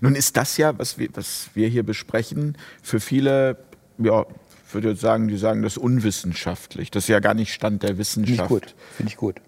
Nun 0.00 0.14
ist 0.14 0.36
das 0.36 0.56
ja, 0.56 0.78
was 0.78 0.98
wir, 0.98 1.08
was 1.14 1.50
wir 1.54 1.68
hier 1.68 1.82
besprechen, 1.82 2.56
für 2.82 3.00
viele, 3.00 3.56
ja, 3.98 4.24
ich 4.66 4.74
würde 4.74 4.96
sagen, 4.96 5.28
die 5.28 5.36
sagen 5.36 5.62
das 5.62 5.76
unwissenschaftlich. 5.76 6.90
Das 6.90 7.04
ist 7.04 7.08
ja 7.08 7.20
gar 7.20 7.34
nicht 7.34 7.52
Stand 7.52 7.82
der 7.82 7.98
Wissenschaft. 7.98 8.48
Finde 8.48 8.54
ich 8.54 8.62
gut. 8.62 8.74
Finde 8.96 9.10
ich 9.12 9.16
gut. 9.16 9.40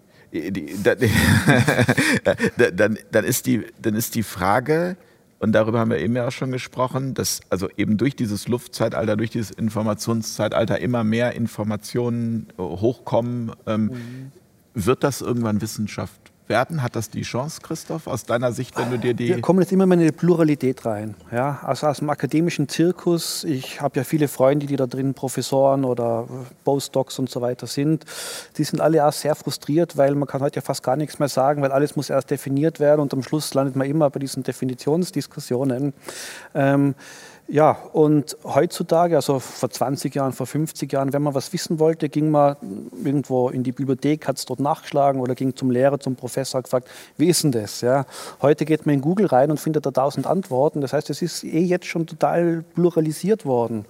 dann, 2.76 2.98
dann, 3.10 3.24
ist 3.24 3.46
die, 3.46 3.64
dann 3.80 3.94
ist 3.94 4.14
die 4.14 4.22
Frage, 4.22 4.96
und 5.38 5.52
darüber 5.52 5.80
haben 5.80 5.90
wir 5.90 5.98
eben 5.98 6.16
ja 6.16 6.26
auch 6.26 6.32
schon 6.32 6.50
gesprochen, 6.50 7.14
dass 7.14 7.40
also 7.50 7.68
eben 7.76 7.98
durch 7.98 8.16
dieses 8.16 8.48
Luftzeitalter, 8.48 9.16
durch 9.16 9.30
dieses 9.30 9.50
Informationszeitalter 9.50 10.78
immer 10.78 11.04
mehr 11.04 11.34
Informationen 11.34 12.48
hochkommen. 12.58 13.52
Ähm, 13.66 13.84
mhm. 13.84 14.32
Wird 14.74 15.04
das 15.04 15.20
irgendwann 15.20 15.60
Wissenschaft 15.60 16.25
werden? 16.48 16.82
Hat 16.82 16.96
das 16.96 17.10
die 17.10 17.22
Chance, 17.22 17.60
Christoph, 17.62 18.06
aus 18.06 18.24
deiner 18.24 18.52
Sicht, 18.52 18.76
wenn 18.78 18.90
du 18.90 18.98
dir 18.98 19.14
die... 19.14 19.28
Wir 19.28 19.40
kommen 19.40 19.60
jetzt 19.60 19.72
immer 19.72 19.86
mehr 19.86 19.96
in 19.96 20.02
eine 20.02 20.12
Pluralität 20.12 20.84
rein. 20.84 21.14
Ja? 21.32 21.60
Also 21.62 21.86
aus 21.86 21.98
dem 21.98 22.10
akademischen 22.10 22.68
Zirkus, 22.68 23.44
ich 23.44 23.80
habe 23.80 23.98
ja 23.98 24.04
viele 24.04 24.28
Freunde, 24.28 24.66
die 24.66 24.76
da 24.76 24.86
drin 24.86 25.14
Professoren 25.14 25.84
oder 25.84 26.26
Postdocs 26.64 27.18
und 27.18 27.30
so 27.30 27.40
weiter 27.40 27.66
sind, 27.66 28.04
die 28.58 28.64
sind 28.64 28.80
alle 28.80 29.06
auch 29.06 29.12
sehr 29.12 29.34
frustriert, 29.34 29.96
weil 29.96 30.14
man 30.14 30.28
kann 30.28 30.40
heute 30.40 30.56
ja 30.56 30.62
fast 30.62 30.82
gar 30.82 30.96
nichts 30.96 31.18
mehr 31.18 31.28
sagen, 31.28 31.62
weil 31.62 31.72
alles 31.72 31.96
muss 31.96 32.10
erst 32.10 32.30
definiert 32.30 32.80
werden 32.80 33.00
und 33.00 33.12
am 33.12 33.22
Schluss 33.22 33.52
landet 33.54 33.76
man 33.76 33.88
immer 33.88 34.10
bei 34.10 34.20
diesen 34.20 34.42
Definitionsdiskussionen. 34.42 35.92
Ähm, 36.54 36.94
Ja, 37.48 37.78
und 37.92 38.36
heutzutage, 38.42 39.14
also 39.14 39.38
vor 39.38 39.70
20 39.70 40.12
Jahren, 40.16 40.32
vor 40.32 40.46
50 40.46 40.92
Jahren, 40.92 41.12
wenn 41.12 41.22
man 41.22 41.34
was 41.34 41.52
wissen 41.52 41.78
wollte, 41.78 42.08
ging 42.08 42.32
man 42.32 42.56
irgendwo 43.04 43.50
in 43.50 43.62
die 43.62 43.70
Bibliothek, 43.70 44.26
hat 44.26 44.38
es 44.38 44.46
dort 44.46 44.58
nachgeschlagen 44.58 45.20
oder 45.20 45.36
ging 45.36 45.54
zum 45.54 45.70
Lehrer, 45.70 46.00
zum 46.00 46.16
Professor, 46.16 46.60
gefragt, 46.60 46.88
wie 47.16 47.28
ist 47.28 47.44
denn 47.44 47.52
das? 47.52 47.82
Ja, 47.82 48.04
heute 48.42 48.64
geht 48.64 48.84
man 48.84 48.96
in 48.96 49.00
Google 49.00 49.26
rein 49.26 49.52
und 49.52 49.60
findet 49.60 49.86
da 49.86 49.92
tausend 49.92 50.26
Antworten. 50.26 50.80
Das 50.80 50.92
heißt, 50.92 51.08
es 51.10 51.22
ist 51.22 51.44
eh 51.44 51.62
jetzt 51.62 51.86
schon 51.86 52.08
total 52.08 52.64
pluralisiert 52.74 53.44
worden. 53.44 53.84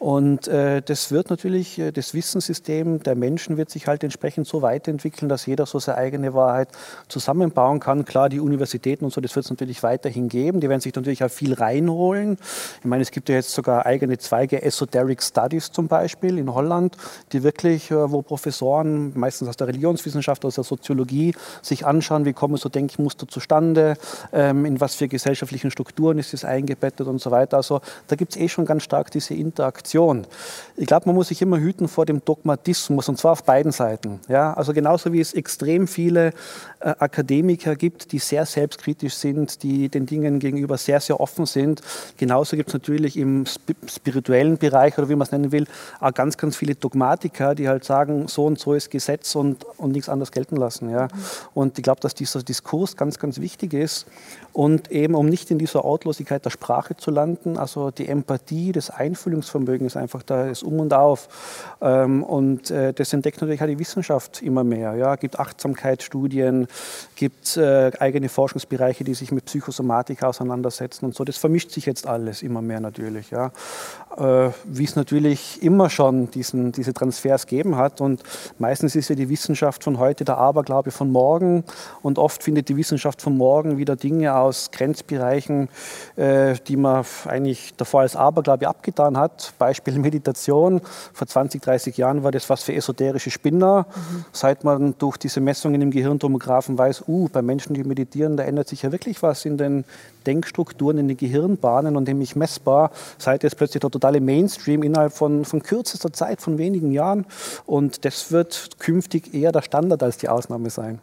Und 0.00 0.48
äh, 0.48 0.80
das 0.80 1.12
wird 1.12 1.28
natürlich, 1.28 1.78
äh, 1.78 1.92
das 1.92 2.14
Wissenssystem 2.14 3.02
der 3.02 3.14
Menschen 3.14 3.58
wird 3.58 3.68
sich 3.68 3.86
halt 3.86 4.02
entsprechend 4.02 4.46
so 4.46 4.62
weiterentwickeln, 4.62 5.28
dass 5.28 5.44
jeder 5.44 5.66
so 5.66 5.78
seine 5.78 5.98
eigene 5.98 6.32
Wahrheit 6.32 6.68
zusammenbauen 7.08 7.80
kann. 7.80 8.06
Klar, 8.06 8.30
die 8.30 8.40
Universitäten 8.40 9.04
und 9.04 9.12
so, 9.12 9.20
das 9.20 9.36
wird 9.36 9.44
es 9.44 9.50
natürlich 9.50 9.82
weiterhin 9.82 10.30
geben. 10.30 10.60
Die 10.60 10.70
werden 10.70 10.80
sich 10.80 10.94
natürlich 10.94 11.22
auch 11.22 11.30
viel 11.30 11.52
reinholen. 11.52 12.38
Ich 12.78 12.86
meine, 12.86 13.02
es 13.02 13.10
gibt 13.10 13.28
ja 13.28 13.34
jetzt 13.34 13.52
sogar 13.52 13.84
eigene 13.84 14.16
Zweige, 14.16 14.62
Esoteric 14.62 15.22
Studies 15.22 15.70
zum 15.70 15.86
Beispiel 15.86 16.38
in 16.38 16.54
Holland, 16.54 16.96
die 17.32 17.42
wirklich, 17.42 17.90
äh, 17.90 18.10
wo 18.10 18.22
Professoren, 18.22 19.12
meistens 19.14 19.48
aus 19.50 19.58
der 19.58 19.66
Religionswissenschaft, 19.66 20.46
aus 20.46 20.54
der 20.54 20.64
Soziologie, 20.64 21.34
sich 21.60 21.84
anschauen, 21.84 22.24
wie 22.24 22.32
kommen 22.32 22.56
so 22.56 22.70
Denkmuster 22.70 23.28
zustande, 23.28 23.98
ähm, 24.32 24.64
in 24.64 24.80
was 24.80 24.94
für 24.94 25.08
gesellschaftlichen 25.08 25.70
Strukturen 25.70 26.18
ist 26.18 26.32
es 26.32 26.46
eingebettet 26.46 27.06
und 27.06 27.20
so 27.20 27.30
weiter. 27.30 27.58
Also 27.58 27.82
da 28.06 28.16
gibt 28.16 28.34
es 28.34 28.40
eh 28.40 28.48
schon 28.48 28.64
ganz 28.64 28.82
stark 28.82 29.10
diese 29.10 29.34
Interaktion. 29.34 29.89
Reflexion. 29.90 30.26
Ich 30.76 30.86
glaube, 30.86 31.06
man 31.06 31.14
muss 31.14 31.28
sich 31.28 31.42
immer 31.42 31.58
hüten 31.58 31.88
vor 31.88 32.06
dem 32.06 32.24
Dogmatismus 32.24 33.08
und 33.08 33.18
zwar 33.18 33.32
auf 33.32 33.44
beiden 33.44 33.72
Seiten. 33.72 34.20
Ja, 34.28 34.54
also 34.54 34.72
genauso 34.72 35.12
wie 35.12 35.20
es 35.20 35.34
extrem 35.34 35.86
viele 35.86 36.32
Akademiker 36.80 37.76
gibt, 37.76 38.12
die 38.12 38.18
sehr 38.18 38.46
selbstkritisch 38.46 39.14
sind, 39.14 39.62
die 39.62 39.88
den 39.88 40.06
Dingen 40.06 40.38
gegenüber 40.38 40.78
sehr, 40.78 41.00
sehr 41.00 41.20
offen 41.20 41.44
sind. 41.44 41.82
Genauso 42.16 42.56
gibt 42.56 42.70
es 42.70 42.74
natürlich 42.74 43.16
im 43.16 43.44
spirituellen 43.86 44.56
Bereich 44.56 44.96
oder 44.96 45.08
wie 45.08 45.14
man 45.14 45.26
es 45.26 45.32
nennen 45.32 45.52
will, 45.52 45.66
auch 46.00 46.14
ganz, 46.14 46.36
ganz 46.36 46.56
viele 46.56 46.74
Dogmatiker, 46.74 47.54
die 47.54 47.68
halt 47.68 47.84
sagen, 47.84 48.28
so 48.28 48.46
und 48.46 48.58
so 48.58 48.74
ist 48.74 48.90
Gesetz 48.90 49.34
und, 49.34 49.64
und 49.76 49.92
nichts 49.92 50.08
anderes 50.08 50.32
gelten 50.32 50.56
lassen. 50.56 50.90
Ja. 50.90 51.08
Und 51.52 51.78
ich 51.78 51.84
glaube, 51.84 52.00
dass 52.00 52.14
dieser 52.14 52.42
Diskurs 52.42 52.96
ganz, 52.96 53.18
ganz 53.18 53.40
wichtig 53.40 53.74
ist 53.74 54.06
und 54.52 54.90
eben, 54.90 55.14
um 55.14 55.26
nicht 55.26 55.50
in 55.50 55.58
dieser 55.58 55.84
Ortlosigkeit 55.84 56.44
der 56.44 56.50
Sprache 56.50 56.96
zu 56.96 57.10
landen, 57.10 57.56
also 57.56 57.90
die 57.90 58.08
Empathie, 58.08 58.72
das 58.72 58.90
Einfühlungsvermögen 58.90 59.86
ist 59.86 59.96
einfach 59.96 60.22
da, 60.22 60.46
ist 60.46 60.62
um 60.62 60.80
und 60.80 60.92
auf. 60.92 61.76
Ähm, 61.80 62.22
und 62.22 62.70
äh, 62.70 62.92
das 62.92 63.12
entdeckt 63.12 63.40
natürlich 63.40 63.62
auch 63.62 63.66
die 63.66 63.78
Wissenschaft 63.78 64.42
immer 64.42 64.64
mehr. 64.64 64.94
Ja, 64.94 65.16
gibt 65.16 65.38
Achtsamkeitsstudien, 65.38 66.66
gibt 67.16 67.56
äh, 67.56 67.90
eigene 67.98 68.28
Forschungsbereiche, 68.28 69.04
die 69.04 69.14
sich 69.14 69.30
mit 69.30 69.44
Psychosomatik 69.44 70.22
auseinandersetzen 70.22 71.04
und 71.04 71.14
so. 71.14 71.24
Das 71.24 71.36
vermischt 71.36 71.70
sich 71.70 71.84
jetzt 71.84 72.06
alles 72.06 72.42
immer 72.42 72.62
mehr 72.62 72.80
natürlich. 72.80 73.30
Ja. 73.30 73.52
Äh, 74.16 74.50
wie 74.64 74.84
es 74.84 74.96
natürlich 74.96 75.62
immer 75.62 75.88
schon 75.90 76.30
diesen, 76.30 76.72
diese 76.72 76.92
Transfers 76.92 77.46
gegeben 77.46 77.76
hat. 77.76 78.00
Und 78.00 78.22
meistens 78.58 78.96
ist 78.96 79.08
ja 79.08 79.14
die 79.14 79.28
Wissenschaft 79.28 79.84
von 79.84 79.98
heute 79.98 80.24
der 80.24 80.38
Aberglaube 80.38 80.90
von 80.90 81.12
morgen. 81.12 81.64
Und 82.02 82.18
oft 82.18 82.42
findet 82.42 82.68
die 82.68 82.76
Wissenschaft 82.76 83.22
von 83.22 83.36
morgen 83.36 83.76
wieder 83.78 83.96
Dinge 83.96 84.34
aus 84.34 84.70
Grenzbereichen, 84.70 85.68
äh, 86.16 86.54
die 86.66 86.76
man 86.76 87.04
eigentlich 87.26 87.74
davor 87.76 88.00
als 88.00 88.16
Aberglaube 88.16 88.66
abgetan 88.66 89.16
hat. 89.16 89.52
Beispiel 89.58 89.98
Meditation. 89.98 90.80
Vor 91.12 91.26
20, 91.26 91.62
30 91.62 91.96
Jahren 91.96 92.22
war 92.22 92.32
das 92.32 92.48
was 92.50 92.62
für 92.62 92.74
esoterische 92.74 93.30
Spinner. 93.30 93.86
Mhm. 93.94 94.24
Seit 94.32 94.64
man 94.64 94.94
durch 94.98 95.18
diese 95.18 95.40
Messungen 95.40 95.82
im 95.82 95.90
Gehirntomographen 96.60 96.78
weiß, 96.78 97.04
uh, 97.08 97.28
bei 97.28 97.42
Menschen, 97.42 97.74
die 97.74 97.84
meditieren, 97.84 98.36
da 98.36 98.44
ändert 98.44 98.68
sich 98.68 98.82
ja 98.82 98.92
wirklich 98.92 99.22
was 99.22 99.44
in 99.44 99.56
den 99.56 99.84
Denkstrukturen, 100.26 100.98
in 100.98 101.08
den 101.08 101.16
Gehirnbahnen 101.16 101.96
und 101.96 102.06
nämlich 102.06 102.36
messbar. 102.36 102.90
Seit 103.18 103.42
jetzt 103.42 103.56
plötzlich 103.56 103.80
der 103.80 103.90
totale 103.90 104.20
Mainstream 104.20 104.82
innerhalb 104.82 105.12
von, 105.12 105.44
von 105.44 105.62
kürzester 105.62 106.12
Zeit, 106.12 106.40
von 106.40 106.58
wenigen 106.58 106.92
Jahren. 106.92 107.26
Und 107.66 108.04
das 108.04 108.30
wird 108.32 108.78
künftig 108.78 109.34
eher 109.34 109.52
der 109.52 109.62
Standard 109.62 110.02
als 110.02 110.18
die 110.18 110.28
Ausnahme 110.28 110.70
sein. 110.70 111.00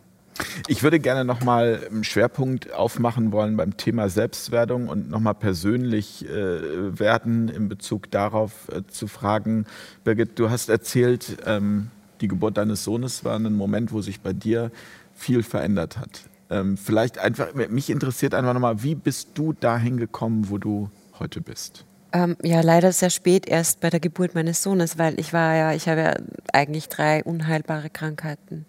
Ich 0.67 0.83
würde 0.83 0.99
gerne 0.99 1.25
nochmal 1.25 1.79
einen 1.89 2.03
Schwerpunkt 2.03 2.71
aufmachen 2.71 3.31
wollen 3.31 3.57
beim 3.57 3.75
Thema 3.75 4.07
Selbstwerdung 4.07 4.87
und 4.87 5.09
nochmal 5.09 5.33
persönlich 5.33 6.29
äh, 6.29 6.99
werden 6.99 7.49
in 7.49 7.69
Bezug 7.69 8.11
darauf 8.11 8.51
äh, 8.71 8.83
zu 8.87 9.07
fragen. 9.07 9.65
Birgit, 10.03 10.37
du 10.37 10.51
hast 10.51 10.69
erzählt, 10.69 11.37
ähm, 11.47 11.89
die 12.21 12.27
Geburt 12.27 12.57
deines 12.57 12.83
Sohnes 12.83 13.23
war 13.23 13.35
ein 13.35 13.53
Moment, 13.53 13.91
wo 13.91 14.01
sich 14.01 14.21
bei 14.21 14.33
dir 14.33 14.71
viel 15.17 15.43
verändert 15.43 15.97
hat. 15.97 16.21
Ähm, 16.49 16.77
vielleicht 16.77 17.17
einfach, 17.17 17.53
mich 17.53 17.89
interessiert 17.89 18.33
einfach 18.33 18.53
nochmal, 18.53 18.83
wie 18.83 18.95
bist 18.95 19.29
du 19.33 19.51
dahin 19.51 19.97
gekommen, 19.97 20.49
wo 20.49 20.57
du 20.57 20.89
heute 21.19 21.41
bist? 21.41 21.85
Ähm, 22.13 22.37
ja, 22.41 22.61
leider 22.61 22.93
sehr 22.93 23.09
spät 23.09 23.47
erst 23.47 23.81
bei 23.81 23.89
der 23.89 23.99
Geburt 23.99 24.33
meines 24.33 24.63
Sohnes, 24.63 24.97
weil 24.97 25.19
ich 25.19 25.33
war 25.33 25.55
ja, 25.55 25.73
ich 25.73 25.89
habe 25.89 26.01
ja 26.01 26.15
eigentlich 26.53 26.87
drei 26.87 27.23
unheilbare 27.23 27.89
Krankheiten 27.89 28.65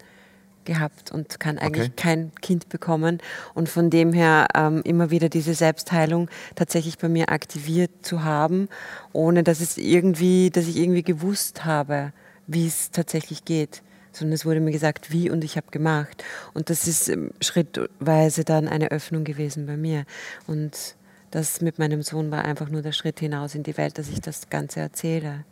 gehabt 0.64 1.12
und 1.12 1.40
kann 1.40 1.56
eigentlich 1.58 1.88
okay. 1.88 1.96
kein 1.96 2.32
Kind 2.42 2.68
bekommen. 2.68 3.18
Und 3.54 3.68
von 3.68 3.90
dem 3.90 4.12
her 4.12 4.48
ähm, 4.54 4.82
immer 4.84 5.10
wieder 5.10 5.28
diese 5.28 5.54
Selbstheilung 5.54 6.28
tatsächlich 6.56 6.98
bei 6.98 7.08
mir 7.08 7.30
aktiviert 7.30 7.90
zu 8.02 8.24
haben, 8.24 8.68
ohne 9.12 9.44
dass 9.44 9.60
es 9.60 9.78
irgendwie, 9.78 10.50
dass 10.50 10.66
ich 10.66 10.76
irgendwie 10.76 11.02
gewusst 11.02 11.64
habe, 11.64 12.12
wie 12.46 12.66
es 12.66 12.90
tatsächlich 12.90 13.44
geht. 13.44 13.82
Sondern 14.18 14.34
es 14.34 14.44
wurde 14.44 14.60
mir 14.60 14.72
gesagt, 14.72 15.12
wie 15.12 15.30
und 15.30 15.44
ich 15.44 15.56
habe 15.56 15.70
gemacht. 15.70 16.24
Und 16.54 16.70
das 16.70 16.86
ist 16.86 17.08
ähm, 17.08 17.30
schrittweise 17.40 18.44
dann 18.44 18.68
eine 18.68 18.90
Öffnung 18.90 19.24
gewesen 19.24 19.66
bei 19.66 19.76
mir. 19.76 20.04
Und 20.46 20.96
das 21.30 21.60
mit 21.60 21.78
meinem 21.78 22.02
Sohn 22.02 22.30
war 22.30 22.44
einfach 22.44 22.68
nur 22.68 22.82
der 22.82 22.92
Schritt 22.92 23.20
hinaus 23.20 23.54
in 23.54 23.62
die 23.62 23.76
Welt, 23.76 23.98
dass 23.98 24.08
ich 24.08 24.20
das 24.20 24.50
Ganze 24.50 24.80
erzähle. 24.80 25.44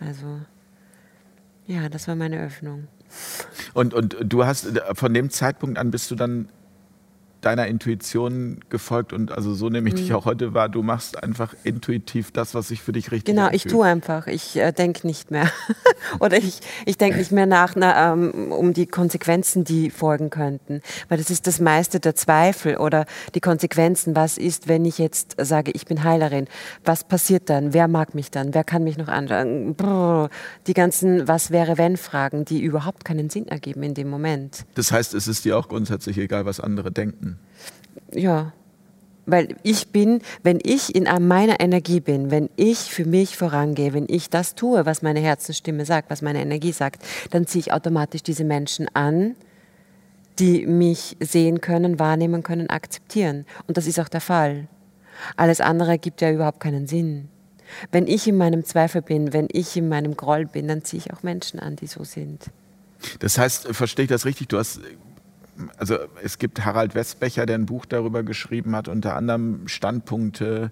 Also 0.00 0.40
ja, 1.66 1.88
das 1.88 2.08
war 2.08 2.14
meine 2.14 2.40
Öffnung. 2.40 2.88
Und, 3.72 3.94
und 3.94 4.16
du 4.20 4.44
hast 4.44 4.68
von 4.92 5.14
dem 5.14 5.30
Zeitpunkt 5.30 5.78
an 5.78 5.90
bist 5.90 6.10
du 6.10 6.14
dann 6.14 6.48
deiner 7.44 7.66
Intuition 7.66 8.60
gefolgt 8.70 9.12
und 9.12 9.32
also 9.32 9.54
so 9.54 9.68
nehme 9.68 9.88
ich 9.88 9.94
mhm. 9.94 9.98
dich 9.98 10.14
auch 10.14 10.24
heute 10.24 10.54
wahr. 10.54 10.68
Du 10.68 10.82
machst 10.82 11.22
einfach 11.22 11.54
intuitiv 11.64 12.30
das, 12.30 12.54
was 12.54 12.68
sich 12.68 12.82
für 12.82 12.92
dich 12.92 13.10
richtig 13.12 13.34
Genau, 13.34 13.50
ich 13.50 13.64
tue 13.64 13.84
einfach. 13.84 14.26
Ich 14.26 14.56
äh, 14.56 14.72
denke 14.72 15.06
nicht 15.06 15.30
mehr. 15.30 15.50
Oder 16.20 16.38
ich, 16.38 16.60
ich 16.86 16.98
denke 16.98 17.18
nicht 17.18 17.32
mehr 17.32 17.46
nach 17.46 17.74
na, 17.76 18.12
ähm, 18.12 18.52
um 18.52 18.72
die 18.72 18.86
Konsequenzen, 18.86 19.64
die 19.64 19.90
folgen 19.90 20.30
könnten. 20.30 20.80
Weil 21.08 21.18
das 21.18 21.30
ist 21.30 21.46
das 21.46 21.60
meiste 21.60 22.00
der 22.00 22.14
Zweifel 22.14 22.76
oder 22.76 23.06
die 23.34 23.40
Konsequenzen. 23.40 24.14
Was 24.14 24.38
ist, 24.38 24.68
wenn 24.68 24.84
ich 24.84 24.98
jetzt 24.98 25.36
sage, 25.40 25.70
ich 25.72 25.86
bin 25.86 26.04
Heilerin? 26.04 26.46
Was 26.84 27.04
passiert 27.04 27.48
dann? 27.50 27.72
Wer 27.72 27.88
mag 27.88 28.14
mich 28.14 28.30
dann? 28.30 28.54
Wer 28.54 28.64
kann 28.64 28.84
mich 28.84 28.98
noch 28.98 29.08
anschauen? 29.08 29.74
Die 30.66 30.74
ganzen 30.74 31.26
Was 31.26 31.50
wäre 31.50 31.78
wenn 31.78 31.96
Fragen, 31.96 32.44
die 32.44 32.62
überhaupt 32.62 33.04
keinen 33.04 33.30
Sinn 33.30 33.48
ergeben 33.48 33.82
in 33.82 33.94
dem 33.94 34.08
Moment. 34.08 34.64
Das 34.74 34.92
heißt, 34.92 35.14
es 35.14 35.28
ist 35.28 35.44
dir 35.44 35.58
auch 35.58 35.68
grundsätzlich 35.68 36.18
egal, 36.18 36.46
was 36.46 36.60
andere 36.60 36.92
denken. 36.92 37.33
Ja, 38.12 38.52
weil 39.26 39.56
ich 39.62 39.88
bin, 39.88 40.20
wenn 40.42 40.58
ich 40.62 40.94
in 40.94 41.04
meiner 41.26 41.60
Energie 41.60 42.00
bin, 42.00 42.30
wenn 42.30 42.50
ich 42.56 42.78
für 42.78 43.04
mich 43.04 43.36
vorangehe, 43.36 43.94
wenn 43.94 44.06
ich 44.08 44.28
das 44.28 44.54
tue, 44.54 44.84
was 44.84 45.02
meine 45.02 45.20
Herzensstimme 45.20 45.84
sagt, 45.84 46.10
was 46.10 46.22
meine 46.22 46.42
Energie 46.42 46.72
sagt, 46.72 47.02
dann 47.30 47.46
ziehe 47.46 47.60
ich 47.60 47.72
automatisch 47.72 48.22
diese 48.22 48.44
Menschen 48.44 48.86
an, 48.94 49.34
die 50.38 50.66
mich 50.66 51.16
sehen 51.20 51.60
können, 51.60 51.98
wahrnehmen 51.98 52.42
können, 52.42 52.68
akzeptieren. 52.68 53.46
Und 53.66 53.76
das 53.76 53.86
ist 53.86 54.00
auch 54.00 54.08
der 54.08 54.20
Fall. 54.20 54.66
Alles 55.36 55.60
andere 55.60 55.98
gibt 55.98 56.20
ja 56.20 56.30
überhaupt 56.30 56.60
keinen 56.60 56.86
Sinn. 56.86 57.28
Wenn 57.92 58.06
ich 58.06 58.28
in 58.28 58.36
meinem 58.36 58.64
Zweifel 58.64 59.00
bin, 59.00 59.32
wenn 59.32 59.48
ich 59.50 59.76
in 59.76 59.88
meinem 59.88 60.16
Groll 60.16 60.44
bin, 60.44 60.68
dann 60.68 60.84
ziehe 60.84 61.02
ich 61.04 61.12
auch 61.12 61.22
Menschen 61.22 61.60
an, 61.60 61.76
die 61.76 61.86
so 61.86 62.04
sind. 62.04 62.50
Das 63.20 63.38
heißt, 63.38 63.68
verstehe 63.68 64.04
ich 64.04 64.08
das 64.08 64.26
richtig? 64.26 64.48
Du 64.48 64.58
hast 64.58 64.80
also 65.76 65.96
es 66.22 66.38
gibt 66.38 66.64
Harald 66.64 66.94
Westbecher, 66.94 67.46
der 67.46 67.56
ein 67.56 67.66
Buch 67.66 67.86
darüber 67.86 68.22
geschrieben 68.22 68.74
hat, 68.74 68.88
unter 68.88 69.16
anderem 69.16 69.68
Standpunkte, 69.68 70.70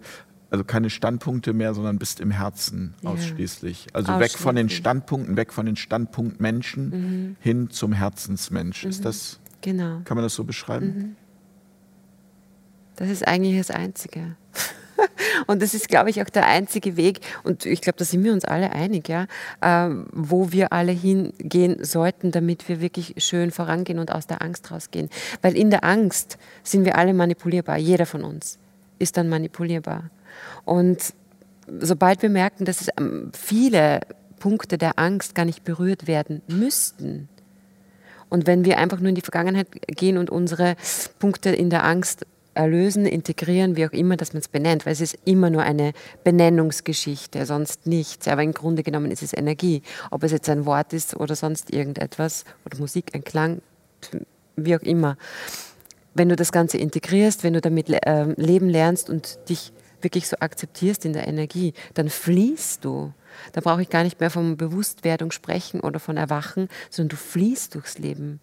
also 0.51 0.65
keine 0.65 0.91
Standpunkte 0.91 1.53
mehr, 1.53 1.75
sondern 1.75 1.99
bist 1.99 2.21
im 2.21 2.31
Herzen 2.31 2.95
ausschließlich. 3.05 3.89
Also 3.93 4.19
weg 4.19 4.33
von 4.33 4.57
den 4.57 4.69
Standpunkten, 4.69 5.37
weg 5.37 5.53
von 5.53 5.67
den 5.67 5.77
Standpunkt 5.77 6.41
Menschen 6.41 6.91
mhm. 6.91 7.37
hin 7.41 7.71
zum 7.71 7.93
Herzensmensch. 7.93 8.85
Mhm. 8.85 8.91
Ist 8.91 9.05
das? 9.05 9.41
Genau. 9.63 10.01
Kann 10.05 10.17
man 10.17 10.25
das 10.25 10.35
so 10.35 10.45
beschreiben? 10.45 10.87
Mhm. 10.87 11.17
Das 12.97 13.09
ist 13.09 13.27
eigentlich 13.27 13.57
das 13.57 13.71
Einzige. 13.71 14.37
und 15.47 15.63
das 15.63 15.75
ist, 15.75 15.89
glaube 15.89 16.11
ich, 16.11 16.23
auch 16.23 16.29
der 16.29 16.47
einzige 16.47 16.97
Weg, 16.97 17.21
und 17.45 17.67
ich 17.67 17.81
glaube, 17.81 17.99
da 17.99 18.05
sind 18.05 18.25
wir 18.25 18.33
uns 18.33 18.45
alle 18.45 18.73
einig, 18.73 19.09
ja, 19.09 19.27
äh, 19.61 19.95
wo 20.13 20.53
wir 20.53 20.73
alle 20.73 20.93
hingehen 20.93 21.85
sollten, 21.85 22.31
damit 22.31 22.69
wir 22.69 22.81
wirklich 22.81 23.15
schön 23.19 23.51
vorangehen 23.51 23.99
und 23.99 24.13
aus 24.13 24.27
der 24.27 24.43
Angst 24.43 24.71
rausgehen. 24.71 25.09
Weil 25.41 25.57
in 25.57 25.71
der 25.71 25.85
Angst 25.85 26.39
sind 26.63 26.85
wir 26.85 26.97
alle 26.97 27.15
manipulierbar. 27.15 27.77
Jeder 27.79 28.07
von 28.07 28.25
uns 28.25 28.59
ist 28.99 29.17
dann 29.17 29.29
manipulierbar. 29.29 30.11
Und 30.65 31.15
sobald 31.81 32.23
wir 32.23 32.31
merken, 32.31 32.65
dass 32.65 32.89
ähm, 32.99 33.31
viele 33.33 34.01
Punkte 34.39 34.79
der 34.79 34.99
Angst 34.99 35.35
gar 35.35 35.45
nicht 35.45 35.65
berührt 35.65 36.07
werden 36.07 36.43
müssten, 36.49 37.29
und 38.33 38.47
wenn 38.47 38.65
wir 38.65 38.79
einfach 38.79 38.99
nur 38.99 39.11
in 39.11 39.15
die 39.15 39.21
Vergangenheit 39.21 39.67
gehen 39.89 40.17
und 40.17 40.31
unsere 40.31 40.77
Punkte 41.19 41.51
in 41.51 41.69
der 41.69 41.85
Angst 41.85 42.25
erlösen, 42.55 43.07
integrieren, 43.07 43.77
wie 43.77 43.87
auch 43.87 43.93
immer, 43.93 44.17
dass 44.17 44.33
man 44.33 44.41
es 44.41 44.49
benennt, 44.49 44.87
weil 44.87 44.93
es 44.93 45.01
ist 45.01 45.19
immer 45.25 45.51
nur 45.51 45.63
eine 45.63 45.93
Benennungsgeschichte, 46.25 47.47
sonst 47.47 47.87
nichts. 47.87 48.29
Aber 48.29 48.43
im 48.43 48.53
Grunde 48.53 48.83
genommen 48.83 49.11
ist 49.11 49.23
es 49.23 49.33
Energie. 49.33 49.83
Ob 50.11 50.23
es 50.23 50.33
jetzt 50.33 50.49
ein 50.49 50.67
Wort 50.67 50.93
ist 50.93 51.17
oder 51.17 51.35
sonst 51.35 51.73
irgendetwas 51.73 52.45
oder 52.65 52.79
Musik, 52.79 53.15
ein 53.15 53.25
Klang, 53.25 53.63
wie 54.57 54.77
auch 54.77 54.83
immer. 54.83 55.17
Wenn 56.15 56.29
du 56.29 56.37
das 56.37 56.53
Ganze 56.53 56.79
integrierst, 56.79 57.43
wenn 57.43 57.55
du 57.55 57.61
damit 57.61 57.89
äh, 57.89 58.25
leben 58.37 58.69
lernst 58.69 59.09
und 59.09 59.39
dich 59.49 59.73
wirklich 60.03 60.29
so 60.29 60.37
akzeptierst 60.41 61.05
in 61.05 61.13
der 61.13 61.27
Energie, 61.27 61.73
dann 61.95 62.11
fließt 62.11 62.85
du. 62.85 63.13
Da 63.53 63.61
brauche 63.61 63.83
ich 63.83 63.89
gar 63.89 64.03
nicht 64.03 64.21
mehr 64.21 64.31
von 64.31 64.57
Bewusstwerdung 64.57 65.31
sprechen 65.31 65.81
oder 65.81 66.01
von 66.01 66.17
Erwachen, 66.17 66.69
sondern 66.91 67.11
du 67.11 67.17
fließt 67.17 67.75
durchs 67.75 67.99
Leben. 67.99 68.41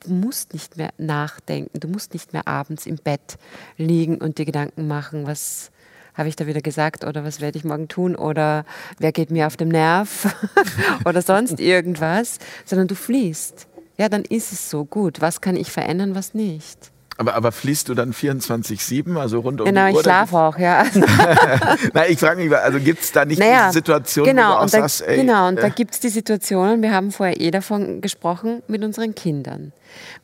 Du 0.00 0.12
musst 0.12 0.52
nicht 0.52 0.76
mehr 0.76 0.90
nachdenken, 0.98 1.78
du 1.78 1.88
musst 1.88 2.12
nicht 2.12 2.32
mehr 2.32 2.46
abends 2.46 2.86
im 2.86 2.96
Bett 2.96 3.36
liegen 3.76 4.18
und 4.18 4.38
dir 4.38 4.44
Gedanken 4.44 4.86
machen, 4.86 5.26
was 5.26 5.70
habe 6.14 6.28
ich 6.28 6.36
da 6.36 6.46
wieder 6.46 6.60
gesagt 6.60 7.04
oder 7.04 7.24
was 7.24 7.40
werde 7.40 7.58
ich 7.58 7.64
morgen 7.64 7.88
tun 7.88 8.14
oder 8.14 8.64
wer 8.98 9.12
geht 9.12 9.30
mir 9.30 9.46
auf 9.46 9.56
den 9.56 9.68
Nerv 9.68 10.34
oder 11.04 11.22
sonst 11.22 11.60
irgendwas, 11.60 12.38
sondern 12.64 12.88
du 12.88 12.94
fließt. 12.94 13.66
Ja, 13.96 14.08
dann 14.08 14.22
ist 14.22 14.52
es 14.52 14.70
so 14.70 14.84
gut. 14.84 15.20
Was 15.20 15.40
kann 15.40 15.56
ich 15.56 15.70
verändern, 15.70 16.14
was 16.14 16.34
nicht? 16.34 16.92
Aber, 17.16 17.34
aber 17.34 17.52
fließt 17.52 17.88
du 17.88 17.94
dann 17.94 18.12
24-7, 18.12 19.16
also 19.16 19.40
rund 19.40 19.60
um 19.60 19.66
genau, 19.66 19.88
die 19.88 19.94
Uhr? 19.94 20.02
Genau, 20.02 20.22
ich 20.22 20.28
schlafe 20.28 20.36
auch, 20.36 20.58
ja. 20.58 20.84
Nein, 21.94 22.06
ich 22.08 22.18
frage 22.18 22.42
mich, 22.42 22.54
also 22.56 22.80
gibt 22.80 23.02
es 23.02 23.12
da 23.12 23.24
nicht 23.24 23.38
naja, 23.38 23.68
diese 23.68 23.78
Situation, 23.78 24.24
genau, 24.24 24.42
wo 24.42 24.46
du 24.46 24.56
auch 24.56 24.62
und 24.62 24.74
da, 24.74 24.80
sagst, 24.80 25.02
ey, 25.02 25.16
Genau, 25.16 25.48
und 25.48 25.58
äh, 25.58 25.62
da 25.62 25.68
gibt 25.68 25.94
es 25.94 26.00
die 26.00 26.08
Situationen, 26.08 26.82
wir 26.82 26.92
haben 26.92 27.12
vorher 27.12 27.40
eh 27.40 27.50
davon 27.52 28.00
gesprochen, 28.00 28.62
mit 28.66 28.82
unseren 28.82 29.14
Kindern. 29.14 29.72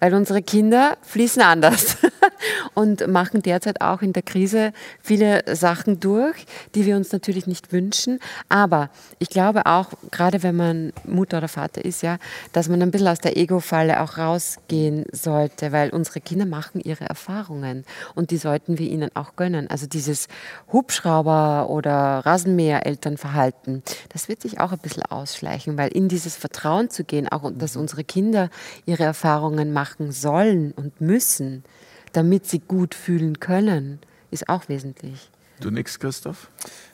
Weil 0.01 0.15
unsere 0.15 0.43
Kinder 0.43 0.97
fließen 1.03 1.43
anders 1.43 1.97
und 2.75 3.07
machen 3.09 3.43
derzeit 3.43 3.81
auch 3.81 4.03
in 4.03 4.13
der 4.13 4.23
Krise 4.23 4.73
viele 5.03 5.43
Sachen 5.55 6.01
durch, 6.01 6.47
die 6.75 6.87
wir 6.87 6.97
uns 6.97 7.13
natürlich 7.13 7.47
nicht 7.47 7.73
wünschen. 7.73 8.21
Aber 8.49 8.91
ich 9.19 9.31
glaube 9.31 9.67
auch, 9.67 9.91
gerade 10.11 10.43
wenn 10.43 10.57
man 10.57 10.93
Mutter 11.05 11.39
oder 11.39 11.49
Vater 11.49 11.85
ist, 11.85 12.03
ja, 12.03 12.19
dass 12.53 12.69
man 12.69 12.83
ein 12.83 12.91
bisschen 12.91 13.09
aus 13.09 13.19
der 13.19 13.37
Ego-Falle 13.37 14.01
auch 14.01 14.19
rausgehen 14.19 15.05
sollte, 15.13 15.73
weil 15.73 15.91
unsere 15.91 16.21
Kinder 16.21 16.47
machen 16.47 16.81
ihre 16.81 17.05
Erfahrungen 17.05 17.85
und 18.15 18.31
die 18.31 18.37
sollten 18.37 18.79
wir 18.79 18.89
ihnen 18.89 19.11
auch 19.15 19.37
gönnen. 19.37 19.69
Also 19.71 19.87
dieses 19.87 20.29
Hubschrauber- 20.73 21.69
oder 21.69 22.23
Rasenmäher-Elternverhalten, 22.25 23.83
das 24.11 24.29
wird 24.29 24.43
sich 24.43 24.61
auch 24.61 24.73
ein 24.73 24.79
bisschen 24.79 25.03
ausschleichen, 25.05 25.77
weil 25.79 25.91
in 25.91 26.09
dieses 26.09 26.37
Vertrauen 26.37 26.91
zu 26.91 27.05
gehen, 27.05 27.29
auch 27.29 27.51
dass 27.55 27.77
unsere 27.77 28.05
Kinder 28.05 28.51
ihre 28.87 29.05
Erfahrungen 29.05 29.73
machen 29.73 30.13
sollen 30.13 30.73
und 30.73 31.01
müssen, 31.01 31.65
damit 32.13 32.47
sie 32.47 32.61
gut 32.61 32.95
fühlen 32.95 33.41
können, 33.41 34.01
ist 34.31 34.49
auch 34.49 34.69
wesentlich. 34.69 35.31
Du 35.61 35.71
nix, 35.71 35.99
Christoph? 35.99 36.49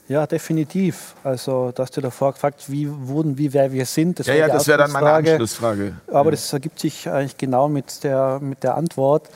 Ja, 0.09 0.27
definitiv. 0.27 1.15
Also, 1.25 1.73
dass 1.73 1.91
du 1.91 2.01
davor 2.01 2.33
gefragt, 2.33 2.65
wie 2.69 2.89
wurden, 2.89 3.39
wie 3.39 3.53
wer 3.53 3.73
wir 3.73 3.87
sind. 3.87 4.21
Das 4.21 4.27
ja, 4.27 4.35
ja, 4.35 4.47
das 4.49 4.69
wäre 4.69 4.79
dann 4.79 4.93
meine 4.93 5.11
Anschlussfrage. 5.11 5.95
Aber 6.07 6.27
ja. 6.27 6.31
das 6.33 6.53
ergibt 6.53 6.79
sich 6.79 7.09
eigentlich 7.09 7.37
genau 7.37 7.69
mit 7.69 8.05
der, 8.05 8.39
mit 8.41 8.63
der 8.63 8.77
Antwort. 8.77 9.29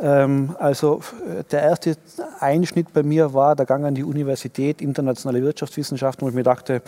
Ähm, 0.00 0.56
also 0.58 1.00
der 1.52 1.62
erste 1.62 1.96
Einschnitt 2.40 2.92
bei 2.92 3.02
mir 3.02 3.32
war 3.32 3.54
der 3.54 3.66
Gang 3.66 3.84
an 3.84 3.94
die 3.94 4.04
Universität, 4.04 4.80
internationale 4.80 5.42
Wirtschaftswissenschaften, 5.42 6.24
wo 6.24 6.28
ich 6.28 6.34
mir 6.34 6.42
dachte, 6.42 6.82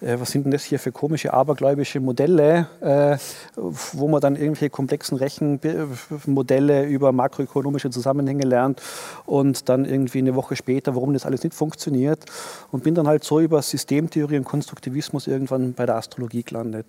äh, 0.00 0.16
was 0.18 0.30
sind 0.30 0.44
denn 0.44 0.52
das 0.52 0.64
hier 0.64 0.78
für 0.78 0.92
komische 0.92 1.32
abergläubische 1.32 2.00
Modelle, 2.00 2.68
äh, 2.80 3.16
wo 3.56 4.08
man 4.08 4.20
dann 4.20 4.36
irgendwelche 4.36 4.70
komplexen 4.70 5.18
Rechenmodelle 5.18 6.84
über 6.84 7.12
makroökonomische 7.12 7.90
Zusammenhänge 7.90 8.44
lernt 8.44 8.80
und 9.26 9.68
dann 9.68 9.84
irgendwie 9.84 10.18
eine 10.18 10.34
Woche 10.34 10.56
später, 10.56 10.94
warum 10.94 11.12
das 11.12 11.26
alles 11.26 11.42
nicht 11.42 11.54
funktioniert. 11.54 12.24
Und 12.70 12.84
bin 12.84 12.94
dann 12.94 13.08
halt 13.08 13.24
so 13.24 13.40
über 13.40 13.60
Systemtheorie 13.60 14.38
und 14.38 14.44
Konstruktivismus 14.44 15.26
irgendwann 15.26 15.74
bei 15.74 15.86
der 15.86 15.96
Astrologie 15.96 16.42
gelandet. 16.42 16.86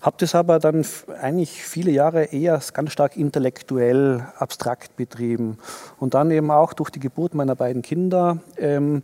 Habe 0.00 0.16
das 0.20 0.34
aber 0.34 0.58
dann 0.58 0.84
eigentlich 1.20 1.62
viele 1.62 1.90
Jahre 1.90 2.24
eher 2.26 2.60
ganz 2.72 2.92
stark 2.92 3.16
intellektuell, 3.16 4.26
abstrakt 4.38 4.96
betrieben 4.96 5.15
getrieben. 5.16 5.58
Und 5.98 6.14
dann 6.14 6.30
eben 6.30 6.50
auch 6.50 6.72
durch 6.72 6.90
die 6.90 7.00
Geburt 7.00 7.34
meiner 7.34 7.54
beiden 7.54 7.82
Kinder, 7.82 8.38
ähm, 8.56 9.02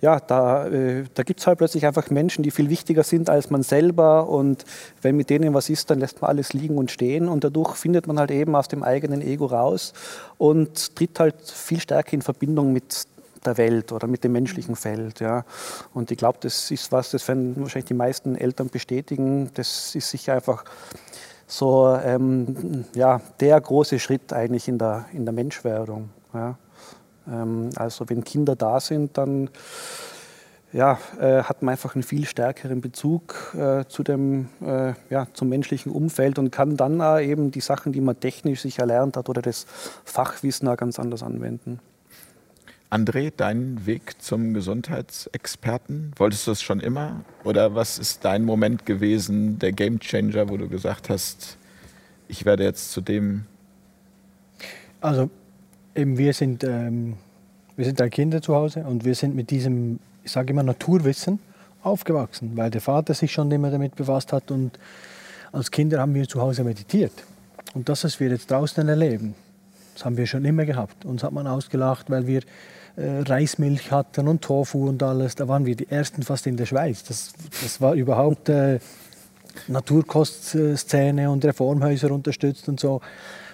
ja, 0.00 0.20
da, 0.20 0.66
äh, 0.66 1.04
da 1.14 1.22
gibt 1.22 1.40
es 1.40 1.46
halt 1.46 1.58
plötzlich 1.58 1.86
einfach 1.86 2.10
Menschen, 2.10 2.42
die 2.42 2.50
viel 2.50 2.68
wichtiger 2.68 3.02
sind 3.02 3.30
als 3.30 3.50
man 3.50 3.62
selber. 3.62 4.28
Und 4.28 4.64
wenn 5.00 5.16
mit 5.16 5.30
denen 5.30 5.54
was 5.54 5.70
ist, 5.70 5.90
dann 5.90 6.00
lässt 6.00 6.20
man 6.20 6.30
alles 6.30 6.52
liegen 6.52 6.78
und 6.78 6.90
stehen. 6.90 7.28
Und 7.28 7.44
dadurch 7.44 7.76
findet 7.76 8.06
man 8.06 8.18
halt 8.18 8.30
eben 8.30 8.54
aus 8.54 8.68
dem 8.68 8.82
eigenen 8.82 9.22
Ego 9.22 9.46
raus 9.46 9.92
und 10.38 10.96
tritt 10.96 11.18
halt 11.20 11.36
viel 11.42 11.80
stärker 11.80 12.12
in 12.14 12.22
Verbindung 12.22 12.72
mit 12.72 13.06
der 13.44 13.56
Welt 13.56 13.90
oder 13.90 14.06
mit 14.06 14.22
dem 14.22 14.32
menschlichen 14.32 14.76
Feld. 14.76 15.20
Ja. 15.20 15.44
Und 15.94 16.10
ich 16.10 16.18
glaube, 16.18 16.38
das 16.40 16.70
ist 16.70 16.92
was, 16.92 17.10
das 17.10 17.26
werden 17.26 17.54
wahrscheinlich 17.56 17.88
die 17.88 17.94
meisten 17.94 18.36
Eltern 18.36 18.68
bestätigen. 18.68 19.50
Das 19.54 19.94
ist 19.94 20.10
sicher 20.10 20.34
einfach 20.34 20.64
so 21.52 21.98
ähm, 22.02 22.86
ja, 22.94 23.20
der 23.40 23.60
große 23.60 23.98
Schritt 23.98 24.32
eigentlich 24.32 24.68
in 24.68 24.78
der, 24.78 25.04
in 25.12 25.26
der 25.26 25.34
Menschwerdung. 25.34 26.08
Ja. 26.32 26.56
Ähm, 27.28 27.70
also 27.76 28.08
wenn 28.08 28.24
Kinder 28.24 28.56
da 28.56 28.80
sind, 28.80 29.18
dann 29.18 29.50
ja, 30.72 30.98
äh, 31.20 31.42
hat 31.42 31.60
man 31.60 31.72
einfach 31.72 31.94
einen 31.94 32.02
viel 32.02 32.24
stärkeren 32.24 32.80
Bezug 32.80 33.54
äh, 33.54 33.84
zu 33.86 34.02
dem, 34.02 34.48
äh, 34.64 34.94
ja, 35.10 35.26
zum 35.34 35.50
menschlichen 35.50 35.92
Umfeld 35.92 36.38
und 36.38 36.50
kann 36.50 36.78
dann 36.78 37.02
eben 37.20 37.50
die 37.50 37.60
Sachen, 37.60 37.92
die 37.92 38.00
man 38.00 38.18
technisch 38.18 38.62
sich 38.62 38.78
erlernt 38.78 39.18
hat 39.18 39.28
oder 39.28 39.42
das 39.42 39.66
Fachwissen 40.04 40.66
auch 40.68 40.78
ganz 40.78 40.98
anders 40.98 41.22
anwenden. 41.22 41.80
André, 42.92 43.32
dein 43.34 43.86
Weg 43.86 44.20
zum 44.20 44.52
Gesundheitsexperten, 44.52 46.12
wolltest 46.16 46.46
du 46.46 46.50
das 46.50 46.60
schon 46.60 46.78
immer? 46.78 47.24
Oder 47.42 47.74
was 47.74 47.98
ist 47.98 48.22
dein 48.22 48.44
Moment 48.44 48.84
gewesen, 48.84 49.58
der 49.58 49.72
Gamechanger, 49.72 50.50
wo 50.50 50.58
du 50.58 50.68
gesagt 50.68 51.08
hast, 51.08 51.56
ich 52.28 52.44
werde 52.44 52.64
jetzt 52.64 52.92
zu 52.92 53.00
dem? 53.00 53.46
Also, 55.00 55.30
eben 55.94 56.18
wir 56.18 56.34
sind, 56.34 56.64
ähm, 56.64 57.16
wir 57.76 57.86
sind 57.86 57.98
drei 57.98 58.10
Kinder 58.10 58.42
zu 58.42 58.54
Hause 58.54 58.80
und 58.80 59.06
wir 59.06 59.14
sind 59.14 59.34
mit 59.34 59.48
diesem, 59.48 59.98
ich 60.22 60.30
sage 60.30 60.50
immer, 60.50 60.62
Naturwissen 60.62 61.38
aufgewachsen, 61.82 62.52
weil 62.56 62.68
der 62.68 62.82
Vater 62.82 63.14
sich 63.14 63.32
schon 63.32 63.50
immer 63.52 63.70
damit 63.70 63.96
befasst 63.96 64.34
hat 64.34 64.50
und 64.50 64.78
als 65.50 65.70
Kinder 65.70 65.98
haben 65.98 66.14
wir 66.14 66.28
zu 66.28 66.42
Hause 66.42 66.62
meditiert. 66.62 67.24
Und 67.72 67.88
das, 67.88 68.04
was 68.04 68.20
wir 68.20 68.28
jetzt 68.28 68.50
draußen 68.50 68.86
erleben, 68.86 69.34
das 69.94 70.04
haben 70.04 70.18
wir 70.18 70.26
schon 70.26 70.44
immer 70.44 70.66
gehabt. 70.66 71.06
Uns 71.06 71.22
hat 71.22 71.32
man 71.32 71.46
ausgelacht, 71.46 72.10
weil 72.10 72.26
wir 72.26 72.42
Reismilch 72.96 73.90
hatten 73.90 74.28
und 74.28 74.42
Tofu 74.42 74.88
und 74.88 75.02
alles. 75.02 75.34
Da 75.34 75.48
waren 75.48 75.64
wir 75.64 75.74
die 75.76 75.88
Ersten 75.90 76.22
fast 76.22 76.46
in 76.46 76.56
der 76.56 76.66
Schweiz. 76.66 77.02
Das, 77.04 77.32
das 77.62 77.80
war 77.80 77.94
überhaupt 77.94 78.48
äh, 78.48 78.80
Naturkostszene 79.68 81.30
und 81.30 81.44
Reformhäuser 81.44 82.10
unterstützt 82.10 82.68
und 82.68 82.80
so. 82.80 83.00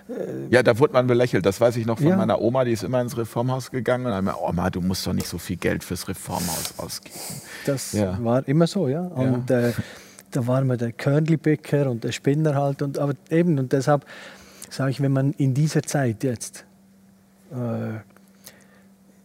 Äh, 0.08 0.52
ja, 0.54 0.62
da 0.62 0.78
wurde 0.78 0.92
man 0.92 1.06
belächelt. 1.06 1.46
Das 1.46 1.60
weiß 1.60 1.76
ich 1.76 1.86
noch 1.86 1.98
von 1.98 2.08
ja. 2.08 2.16
meiner 2.16 2.40
Oma, 2.40 2.64
die 2.64 2.72
ist 2.72 2.82
immer 2.82 3.00
ins 3.00 3.16
Reformhaus 3.16 3.70
gegangen 3.70 4.06
und 4.06 4.12
hat 4.12 4.24
mir, 4.24 4.40
Oma, 4.40 4.70
du 4.70 4.80
musst 4.80 5.06
doch 5.06 5.12
nicht 5.12 5.28
so 5.28 5.38
viel 5.38 5.56
Geld 5.56 5.84
fürs 5.84 6.08
Reformhaus 6.08 6.74
ausgeben. 6.78 7.18
Das 7.66 7.92
ja. 7.92 8.18
war 8.22 8.46
immer 8.48 8.66
so, 8.66 8.88
ja. 8.88 9.02
Und 9.02 9.50
ja. 9.50 9.68
Äh, 9.68 9.72
da 10.30 10.46
waren 10.46 10.66
wir 10.66 10.76
der 10.76 10.92
Körnlibäcker 10.92 11.90
und 11.90 12.04
der 12.04 12.12
Spinner 12.12 12.54
halt. 12.54 12.82
Und, 12.82 12.98
aber 12.98 13.14
eben, 13.30 13.58
und 13.58 13.72
deshalb 13.72 14.04
sage 14.70 14.90
ich, 14.90 15.00
wenn 15.00 15.12
man 15.12 15.32
in 15.32 15.54
dieser 15.54 15.82
Zeit 15.82 16.22
jetzt 16.24 16.64
äh, 17.50 18.00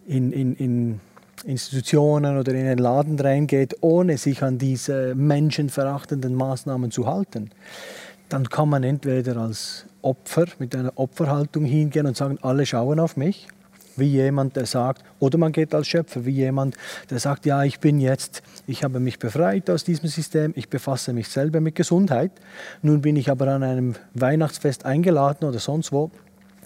in, 0.08 0.32
in, 0.32 0.56
in 0.56 1.00
Institutionen 1.46 2.38
oder 2.38 2.54
in 2.54 2.68
einen 2.68 2.78
Laden 2.78 3.20
reingeht, 3.20 3.78
ohne 3.82 4.18
sich 4.18 4.44
an 4.44 4.58
diese 4.58 5.14
menschenverachtenden 5.16 6.36
Maßnahmen 6.36 6.92
zu 6.92 7.08
halten, 7.08 7.50
dann 8.30 8.50
kann 8.50 8.70
man 8.70 8.84
entweder 8.84 9.38
als 9.38 9.86
Opfer 10.02 10.46
mit 10.60 10.76
einer 10.76 10.94
Opferhaltung 10.96 11.66
hingehen 11.66 12.06
und 12.06 12.18
sagen, 12.18 12.38
alle 12.42 12.66
schauen 12.66 13.00
auf 13.00 13.18
mich, 13.18 13.48
wie 13.96 14.08
jemand, 14.08 14.56
der 14.56 14.66
sagt, 14.66 15.04
oder 15.20 15.38
man 15.38 15.52
geht 15.52 15.76
als 15.76 15.88
Schöpfer, 15.88 16.26
wie 16.26 16.32
jemand, 16.32 16.76
der 17.10 17.20
sagt, 17.20 17.46
ja, 17.46 17.64
ich 17.64 17.80
bin 17.80 18.00
jetzt, 18.00 18.42
ich 18.66 18.84
habe 18.84 19.00
mich 19.00 19.20
befreit 19.20 19.70
aus 19.70 19.84
diesem 19.84 20.10
System, 20.10 20.54
ich 20.56 20.70
befasse 20.70 21.14
mich 21.14 21.28
selber 21.28 21.62
mit 21.62 21.76
Gesundheit, 21.76 22.32
nun 22.82 23.02
bin 23.02 23.16
ich 23.16 23.30
aber 23.30 23.48
an 23.48 23.64
einem 23.64 23.96
Weihnachtsfest 24.14 24.86
eingeladen 24.86 25.48
oder 25.48 25.60
sonst 25.60 25.92
wo 25.92 26.10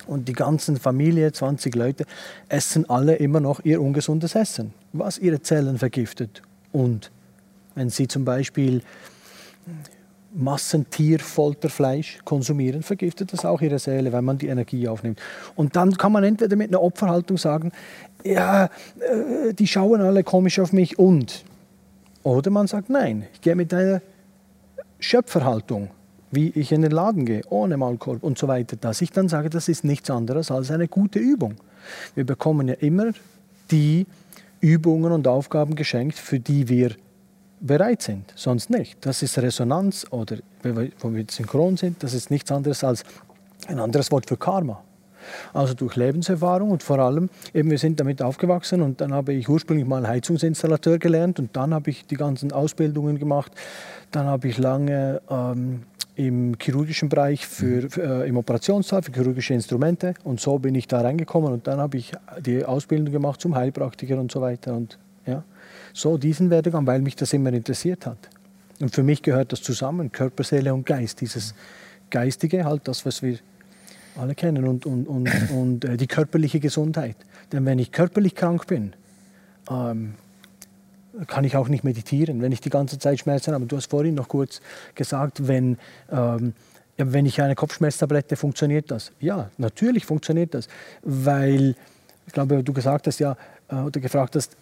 und 0.07 0.27
die 0.27 0.33
ganzen 0.33 0.77
Familie, 0.77 1.31
20 1.31 1.75
Leute, 1.75 2.05
essen 2.49 2.89
alle 2.89 3.15
immer 3.15 3.39
noch 3.39 3.63
ihr 3.63 3.81
ungesundes 3.81 4.35
Essen, 4.35 4.73
was 4.93 5.17
ihre 5.17 5.41
Zellen 5.41 5.77
vergiftet. 5.77 6.41
Und 6.71 7.11
wenn 7.75 7.89
sie 7.89 8.07
zum 8.07 8.25
Beispiel 8.25 8.81
Massentierfolterfleisch 10.33 12.19
konsumieren, 12.23 12.83
vergiftet 12.83 13.33
das 13.33 13.45
auch 13.45 13.61
ihre 13.61 13.79
Seele, 13.79 14.11
weil 14.11 14.21
man 14.21 14.37
die 14.37 14.47
Energie 14.47 14.87
aufnimmt. 14.87 15.19
Und 15.55 15.75
dann 15.75 15.97
kann 15.97 16.11
man 16.11 16.23
entweder 16.23 16.55
mit 16.55 16.69
einer 16.69 16.81
Opferhaltung 16.81 17.37
sagen, 17.37 17.71
ja, 18.23 18.65
äh, 18.65 19.53
die 19.53 19.67
schauen 19.67 20.01
alle 20.01 20.23
komisch 20.23 20.59
auf 20.59 20.73
mich 20.73 20.99
und. 20.99 21.43
Oder 22.23 22.51
man 22.51 22.67
sagt, 22.67 22.89
nein, 22.89 23.25
ich 23.33 23.41
gehe 23.41 23.55
mit 23.55 23.73
einer 23.73 24.01
Schöpferhaltung 24.99 25.89
wie 26.31 26.49
ich 26.49 26.71
in 26.71 26.81
den 26.81 26.91
Laden 26.91 27.25
gehe, 27.25 27.41
ohne 27.49 27.77
Maulkorb 27.77 28.23
und 28.23 28.37
so 28.37 28.47
weiter, 28.47 28.75
dass 28.75 29.01
ich 29.01 29.11
dann 29.11 29.29
sage, 29.29 29.49
das 29.49 29.69
ist 29.69 29.83
nichts 29.83 30.09
anderes 30.09 30.51
als 30.51 30.71
eine 30.71 30.87
gute 30.87 31.19
Übung. 31.19 31.55
Wir 32.15 32.25
bekommen 32.25 32.67
ja 32.67 32.75
immer 32.75 33.11
die 33.71 34.05
Übungen 34.59 35.11
und 35.11 35.27
Aufgaben 35.27 35.75
geschenkt, 35.75 36.17
für 36.17 36.39
die 36.39 36.67
wir 36.67 36.95
bereit 37.59 38.01
sind, 38.01 38.33
sonst 38.35 38.69
nicht. 38.69 38.97
Das 39.05 39.23
ist 39.23 39.37
Resonanz 39.37 40.05
oder 40.11 40.37
wo 40.99 41.13
wir 41.13 41.25
synchron 41.29 41.77
sind, 41.77 42.03
das 42.03 42.13
ist 42.13 42.29
nichts 42.29 42.51
anderes 42.51 42.83
als 42.83 43.03
ein 43.67 43.79
anderes 43.79 44.11
Wort 44.11 44.27
für 44.27 44.37
Karma. 44.37 44.83
Also 45.53 45.73
durch 45.73 45.95
Lebenserfahrung 45.95 46.71
und 46.71 46.83
vor 46.83 46.99
allem, 46.99 47.29
eben 47.53 47.69
wir 47.69 47.77
sind 47.77 47.99
damit 47.99 48.21
aufgewachsen 48.21 48.81
und 48.81 49.01
dann 49.01 49.13
habe 49.13 49.33
ich 49.33 49.49
ursprünglich 49.49 49.87
mal 49.87 50.07
Heizungsinstallateur 50.07 50.99
gelernt 50.99 51.39
und 51.39 51.55
dann 51.55 51.73
habe 51.73 51.89
ich 51.89 52.05
die 52.05 52.15
ganzen 52.15 52.51
Ausbildungen 52.51 53.19
gemacht. 53.19 53.51
Dann 54.11 54.27
habe 54.27 54.47
ich 54.47 54.57
lange 54.57 55.21
ähm, 55.29 55.83
im 56.17 56.57
chirurgischen 56.59 57.09
Bereich 57.09 57.45
für, 57.45 57.89
für 57.91 58.23
äh, 58.23 58.27
im 58.27 58.37
Operationssaal 58.37 59.03
für 59.03 59.11
chirurgische 59.13 59.53
Instrumente 59.53 60.15
und 60.23 60.39
so 60.39 60.57
bin 60.57 60.73
ich 60.73 60.87
da 60.87 61.01
reingekommen 61.01 61.53
und 61.53 61.67
dann 61.67 61.79
habe 61.79 61.97
ich 61.97 62.11
die 62.39 62.65
Ausbildung 62.65 63.11
gemacht 63.11 63.39
zum 63.39 63.55
Heilpraktiker 63.55 64.19
und 64.19 64.31
so 64.31 64.41
weiter 64.41 64.73
und 64.73 64.97
ja, 65.27 65.43
so 65.93 66.17
diesen 66.17 66.49
Werdegang, 66.49 66.87
weil 66.87 67.01
mich 67.01 67.15
das 67.15 67.33
immer 67.33 67.53
interessiert 67.53 68.07
hat. 68.07 68.17
Und 68.79 68.93
für 68.93 69.03
mich 69.03 69.21
gehört 69.21 69.51
das 69.51 69.61
zusammen, 69.61 70.11
Körper, 70.11 70.43
Seele 70.43 70.73
und 70.73 70.87
Geist, 70.87 71.21
dieses 71.21 71.53
Geistige, 72.09 72.65
halt 72.65 72.87
das, 72.87 73.05
was 73.05 73.21
wir 73.21 73.37
alle 74.17 74.33
kennen 74.33 74.67
und, 74.67 74.87
und, 74.87 75.07
und, 75.07 75.29
und 75.51 75.85
äh, 75.85 75.97
die 75.97 76.07
körperliche 76.07 76.59
Gesundheit. 76.59 77.15
Denn 77.51 77.63
wenn 77.65 77.77
ich 77.77 77.91
körperlich 77.91 78.33
krank 78.33 78.65
bin, 78.65 78.93
ähm, 79.69 80.15
kann 81.25 81.43
ich 81.43 81.55
auch 81.55 81.67
nicht 81.67 81.83
meditieren, 81.83 82.41
wenn 82.41 82.51
ich 82.51 82.61
die 82.61 82.69
ganze 82.69 82.99
Zeit 82.99 83.19
Schmerzen 83.19 83.53
habe. 83.53 83.65
Du 83.65 83.75
hast 83.75 83.89
vorhin 83.89 84.15
noch 84.15 84.27
kurz 84.27 84.61
gesagt, 84.95 85.47
wenn, 85.47 85.77
ähm, 86.11 86.53
wenn 86.97 87.25
ich 87.25 87.41
eine 87.41 87.55
Kopfschmerztablette, 87.55 88.35
funktioniert 88.35 88.91
das? 88.91 89.11
Ja, 89.19 89.49
natürlich 89.57 90.05
funktioniert 90.05 90.53
das, 90.53 90.67
weil, 91.03 91.75
ich 92.25 92.33
glaube, 92.33 92.63
du 92.63 92.73
gesagt 92.73 93.07
hast 93.07 93.19
ja, 93.19 93.35
äh, 93.69 93.75
oder 93.75 93.99
gefragt 93.99 94.35
hast, 94.35 94.55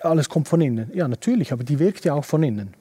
alles 0.00 0.28
kommt 0.28 0.48
von 0.48 0.60
innen. 0.60 0.90
Ja, 0.94 1.08
natürlich, 1.08 1.52
aber 1.52 1.64
die 1.64 1.78
wirkt 1.78 2.04
ja 2.04 2.14
auch 2.14 2.24
von 2.24 2.42
innen. 2.42 2.74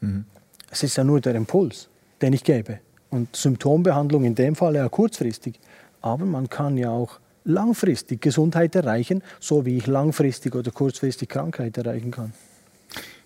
Mhm. 0.00 0.24
Es 0.70 0.82
ist 0.82 0.96
ja 0.96 1.04
nur 1.04 1.20
der 1.20 1.34
Impuls, 1.34 1.88
den 2.20 2.32
ich 2.32 2.44
gebe. 2.44 2.80
Und 3.10 3.36
Symptombehandlung 3.36 4.24
in 4.24 4.34
dem 4.34 4.56
Fall 4.56 4.74
ja 4.74 4.88
kurzfristig. 4.88 5.60
Aber 6.00 6.24
man 6.24 6.48
kann 6.48 6.76
ja 6.76 6.90
auch 6.90 7.20
langfristig 7.44 8.20
Gesundheit 8.20 8.74
erreichen, 8.74 9.22
so 9.40 9.64
wie 9.64 9.76
ich 9.76 9.86
langfristig 9.86 10.54
oder 10.54 10.70
kurzfristig 10.70 11.28
Krankheit 11.28 11.76
erreichen 11.76 12.10
kann. 12.10 12.32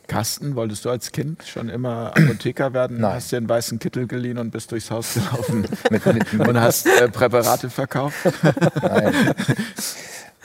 Carsten, 0.09 0.57
wolltest 0.57 0.87
du 0.87 0.91
als 0.91 1.13
Kind 1.13 1.45
schon 1.45 1.69
immer 1.69 2.17
Apotheker 2.17 2.73
werden? 2.73 2.99
Nein. 3.01 3.13
Hast 3.13 3.31
dir 3.31 3.37
einen 3.37 3.49
weißen 3.49 3.79
Kittel 3.79 4.07
geliehen 4.07 4.39
und 4.39 4.51
bist 4.51 4.73
durchs 4.73 4.91
Haus 4.91 5.15
gelaufen 5.15 5.67
und 6.39 6.61
hast 6.61 6.87
äh, 6.87 7.09
Präparate 7.09 7.69
verkauft? 7.69 8.17
Nein. 8.83 9.15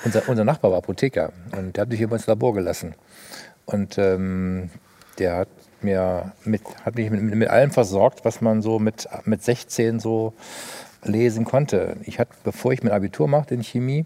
Unser, 0.06 0.28
unser, 0.28 0.44
Nachbar 0.44 0.72
war 0.72 0.80
Apotheker 0.80 1.32
und 1.58 1.78
der 1.78 1.84
hat 1.84 1.90
mich 1.90 2.02
immer 2.02 2.16
ins 2.16 2.28
Labor 2.28 2.54
gelassen. 2.54 2.94
Und 3.66 3.98
ähm, 3.98 4.70
der 5.18 5.38
hat, 5.38 5.48
mir 5.82 6.34
mit, 6.44 6.62
hat 6.84 6.96
mich 6.96 7.10
mit, 7.10 7.22
mit, 7.22 7.48
allem 7.48 7.72
versorgt, 7.72 8.26
was 8.26 8.42
man 8.42 8.62
so 8.62 8.80
mit, 8.80 9.08
mit 9.24 9.42
16 9.42 10.02
so 10.02 10.34
lesen 11.04 11.46
konnte. 11.46 11.98
Ich 12.04 12.20
hatte, 12.20 12.34
bevor 12.44 12.74
ich 12.74 12.84
mein 12.84 12.94
Abitur 12.94 13.28
machte 13.28 13.56
in 13.56 13.64
Chemie, 13.64 14.06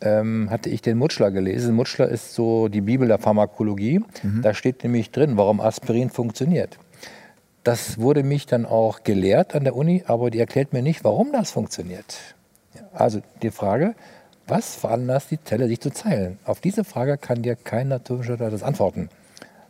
ähm, 0.00 0.48
hatte 0.50 0.70
ich 0.70 0.82
den 0.82 0.98
Mutschler 0.98 1.30
gelesen. 1.30 1.74
Mutschler 1.74 2.08
ist 2.08 2.34
so 2.34 2.68
die 2.68 2.80
Bibel 2.80 3.08
der 3.08 3.18
Pharmakologie. 3.18 4.00
Mhm. 4.22 4.42
Da 4.42 4.54
steht 4.54 4.82
nämlich 4.82 5.10
drin, 5.10 5.36
warum 5.36 5.60
Aspirin 5.60 6.10
funktioniert. 6.10 6.78
Das 7.64 7.98
wurde 7.98 8.22
mich 8.22 8.46
dann 8.46 8.64
auch 8.64 9.02
gelehrt 9.02 9.54
an 9.54 9.64
der 9.64 9.76
Uni, 9.76 10.04
aber 10.06 10.30
die 10.30 10.38
erklärt 10.38 10.72
mir 10.72 10.82
nicht, 10.82 11.04
warum 11.04 11.32
das 11.32 11.50
funktioniert. 11.50 12.16
Also 12.92 13.20
die 13.42 13.50
Frage, 13.50 13.94
was 14.46 14.76
veranlasst 14.76 15.30
die 15.30 15.42
Zelle, 15.42 15.68
sich 15.68 15.80
zu 15.80 15.90
zeilen? 15.90 16.38
Auf 16.44 16.60
diese 16.60 16.84
Frage 16.84 17.18
kann 17.18 17.42
dir 17.42 17.56
kein 17.56 17.88
Naturwissenschaftler 17.88 18.50
das 18.50 18.62
antworten 18.62 19.10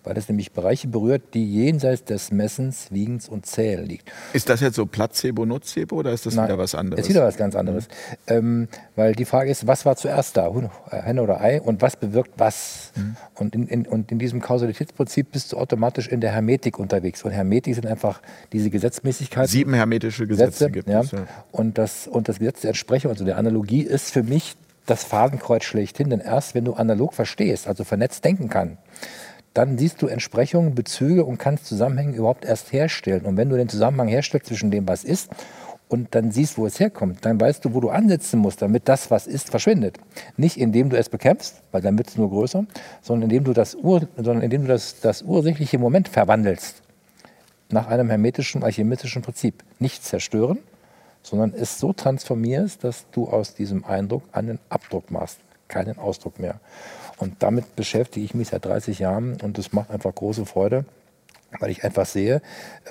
weil 0.05 0.17
es 0.17 0.29
nämlich 0.29 0.53
Bereiche 0.53 0.89
berührt, 0.89 1.35
die 1.35 1.45
jenseits 1.45 2.05
des 2.05 2.31
Messens, 2.31 2.89
Wiegens 2.91 3.29
und 3.29 3.47
Zählen 3.47 3.85
liegt. 3.85 4.11
Ist 4.33 4.49
das 4.49 4.61
jetzt 4.61 4.77
so 4.77 4.87
Placebo, 4.87 5.45
Nocebo 5.45 5.97
oder 5.97 6.13
ist 6.13 6.27
das 6.27 6.35
Nein, 6.35 6.47
wieder 6.47 6.59
was 6.59 6.75
anderes? 6.75 7.05
ist 7.05 7.11
wieder 7.11 7.25
was 7.25 7.37
ganz 7.37 7.55
anderes. 7.55 7.89
Mhm. 7.89 8.35
Ähm, 8.35 8.69
weil 8.97 9.15
die 9.15 9.25
Frage 9.25 9.51
ist, 9.51 9.67
was 9.67 9.85
war 9.85 9.97
zuerst 9.97 10.37
da, 10.37 10.49
äh, 10.49 11.03
Henne 11.03 11.23
oder 11.23 11.41
Ei 11.41 11.61
und 11.61 11.83
was 11.83 11.97
bewirkt 11.97 12.33
was? 12.37 12.93
Mhm. 12.97 13.17
Und, 13.35 13.55
in, 13.55 13.67
in, 13.67 13.87
und 13.87 14.13
in 14.13 14.19
diesem 14.19 14.41
Kausalitätsprinzip 14.41 15.33
bist 15.33 15.53
du 15.53 15.57
automatisch 15.57 16.09
in 16.09 16.21
der 16.21 16.33
Hermetik 16.33 16.79
unterwegs. 16.79 17.23
Und 17.23 17.33
Hermetik 17.33 17.75
sind 17.75 17.87
einfach 17.87 18.21
diese 18.53 18.71
Gesetzmäßigkeiten. 18.71 19.49
Sieben 19.49 19.75
hermetische 19.75 20.27
Gesetze, 20.27 20.71
Gesetze 20.71 20.71
gibt 20.71 20.89
es. 20.89 21.11
Ja. 21.13 21.27
Und, 21.53 21.79
das, 21.79 22.07
und 22.07 22.29
das 22.29 22.39
Gesetz 22.39 22.63
der 22.63 22.71
Entsprechung, 22.71 23.11
also 23.11 23.25
der 23.25 23.37
Analogie, 23.37 23.83
ist 23.83 24.11
für 24.11 24.23
mich 24.23 24.57
das 24.87 25.05
Fadenkreuz 25.05 25.65
schlechthin. 25.65 26.11
Denn 26.11 26.21
erst 26.21 26.55
wenn 26.55 26.65
du 26.65 26.75
analog 26.75 27.15
verstehst, 27.15 27.69
also 27.69 27.85
vernetzt 27.85 28.25
denken 28.25 28.49
kann, 28.49 28.79
dann 29.55 29.79
siehst 29.79 30.03
du 30.03 30.07
Entsprechungen, 30.07 30.75
Bezüge 30.75 31.25
und 31.25 31.39
kannst 31.39 31.67
Zusammenhänge 31.67 32.17
überhaupt 32.17 32.45
erst 32.45 32.73
herstellen. 32.73 33.25
Und 33.25 33.37
wenn 33.37 33.49
du 33.49 33.57
den 33.57 33.69
Zusammenhang 33.69 34.09
herstellst 34.09 34.47
zwischen 34.47 34.71
dem, 34.71 34.87
was 34.87 35.05
ist, 35.05 35.31
und 35.89 36.15
dann 36.15 36.31
siehst, 36.31 36.59
wo 36.59 36.67
es 36.67 36.79
herkommt, 36.79 37.25
dann 37.25 37.41
weißt 37.41 37.65
du, 37.65 37.75
wo 37.75 37.81
du 37.81 37.91
ansetzen 37.91 38.39
musst, 38.39 38.63
damit 38.63 38.89
das, 38.89 39.11
was 39.11 39.27
ist, 39.27 39.51
verschwindet. 39.51 39.99
Nicht 40.37 40.59
indem 40.59 40.91
du 40.91 40.99
es 40.99 41.09
bekämpfst, 41.09 41.63
weil 41.73 41.81
dann 41.81 41.97
wird 41.97 42.09
es 42.09 42.17
nur 42.17 42.29
größer, 42.29 42.67
sondern 43.01 43.31
indem 43.31 43.45
du 43.45 43.53
das, 43.53 43.75
Ur, 43.75 44.07
sondern 44.17 44.43
indem 44.43 44.63
du 44.63 44.69
das, 44.69 45.01
das 45.01 45.23
ursächliche 45.23 45.79
Moment 45.79 46.09
verwandelst. 46.09 46.83
Nach 47.71 47.87
einem 47.87 48.09
hermetischen, 48.09 48.63
alchemistischen 48.63 49.23
Prinzip. 49.23 49.63
Nicht 49.79 50.05
zerstören, 50.05 50.59
sondern 51.23 51.53
es 51.55 51.79
so 51.79 51.93
transformierst, 51.93 52.85
dass 52.85 53.07
du 53.11 53.29
aus 53.29 53.55
diesem 53.55 53.85
Eindruck 53.85 54.23
einen 54.33 54.59
Abdruck 54.69 55.11
machst, 55.11 55.39
keinen 55.69 55.99
Ausdruck 55.99 56.39
mehr. 56.39 56.61
Und 57.19 57.43
damit 57.43 57.77
beschäftige 57.77 58.25
ich 58.25 58.35
mich 58.35 58.49
seit 58.49 58.65
30 58.65 58.99
Jahren 58.99 59.41
und 59.41 59.59
es 59.59 59.73
macht 59.73 59.91
einfach 59.91 60.15
große 60.15 60.47
Freude, 60.47 60.85
weil 61.59 61.71
ich 61.71 61.83
einfach 61.83 62.07
sehe, 62.07 62.43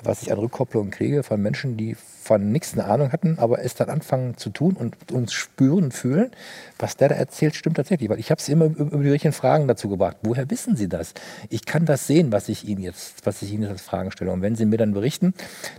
was 0.02 0.22
ich 0.22 0.32
an 0.32 0.38
Rückkopplungen 0.38 0.90
kriege 0.90 1.22
von 1.22 1.40
Menschen, 1.40 1.76
die 1.76 1.94
von 1.94 2.52
nichts 2.52 2.74
eine 2.74 2.84
Ahnung 2.84 3.12
hatten, 3.12 3.38
aber 3.38 3.64
es 3.64 3.74
dann 3.74 3.88
anfangen 3.88 4.36
zu 4.36 4.50
tun 4.50 4.74
und 4.74 5.12
uns 5.12 5.32
spüren 5.32 5.92
fühlen, 5.92 6.30
was 6.78 6.96
der 6.96 7.08
da 7.08 7.14
erzählt, 7.14 7.54
stimmt 7.54 7.76
tatsächlich. 7.76 8.10
Weil 8.10 8.18
ich 8.18 8.30
habe 8.30 8.38
es 8.38 8.48
immer 8.50 8.66
über 8.66 9.02
die 9.02 9.08
richtigen 9.08 9.32
Fragen 9.32 9.66
dazu 9.66 9.88
gebracht. 9.88 10.18
Woher 10.22 10.50
wissen 10.50 10.76
Sie 10.76 10.88
das? 10.88 11.14
Ich 11.48 11.64
kann 11.64 11.86
das 11.86 12.06
sehen, 12.06 12.30
was 12.30 12.50
ich 12.50 12.68
Ihnen 12.68 12.82
jetzt, 12.82 13.24
was 13.24 13.40
ich 13.40 13.52
Ihnen 13.52 13.62
jetzt 13.62 13.72
als 13.72 13.82
Fragen 13.82 14.10
stelle. 14.10 14.30
Und 14.32 14.42
wenn 14.42 14.56
Sie 14.56 14.66
mir 14.66 14.76
dann 14.76 14.92
berichten, 14.92 15.32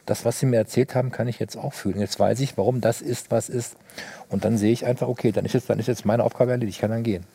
das, 0.08 0.26
was 0.26 0.40
Sie 0.40 0.48
mir 0.48 0.58
erzählt 0.58 0.96
haben, 0.96 1.12
kann 1.12 1.28
ich 1.28 1.38
jetzt 1.38 1.56
auch 1.56 1.74
fühlen. 1.74 2.00
Jetzt 2.00 2.20
weiß 2.20 2.40
ich, 2.40 2.58
warum 2.58 2.82
das 2.82 3.02
ist, 3.02 3.30
was 3.30 3.50
ist. 3.50 3.76
Und 4.30 4.44
dann 4.44 4.58
sehe 4.58 4.72
ich 4.72 4.88
einfach, 4.88 5.08
okay, 5.08 5.32
dann 5.32 5.46
ist 5.46 5.54
jetzt, 5.54 5.70
dann 5.70 5.78
ist 5.78 5.88
jetzt 5.88 6.06
meine 6.06 6.24
Aufgabe 6.24 6.52
erledigt, 6.52 6.78
ich 6.78 6.82
kann 6.82 6.90
dann 6.90 7.04
gehen. 7.04 7.26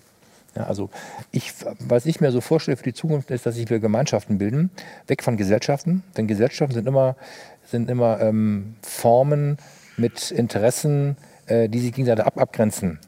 Ja, 0.56 0.64
also 0.64 0.90
ich, 1.32 1.52
was 1.80 2.06
ich 2.06 2.20
mir 2.20 2.30
so 2.30 2.40
vorstelle 2.40 2.76
für 2.76 2.84
die 2.84 2.94
Zukunft 2.94 3.30
ist, 3.30 3.46
dass 3.46 3.56
sich 3.56 3.68
wir 3.70 3.80
Gemeinschaften 3.80 4.38
bilden, 4.38 4.70
weg 5.06 5.22
von 5.22 5.36
Gesellschaften. 5.36 6.02
Denn 6.16 6.26
Gesellschaften 6.28 6.74
sind 6.74 6.86
immer, 6.86 7.16
sind 7.64 7.90
immer 7.90 8.20
ähm, 8.20 8.76
Formen 8.82 9.56
mit 9.96 10.30
Interessen, 10.30 11.16
äh, 11.46 11.68
die 11.68 11.80
sich 11.80 11.92
gegenseitig 11.92 12.24
ab 12.24 12.38
abgrenzen. 12.38 12.98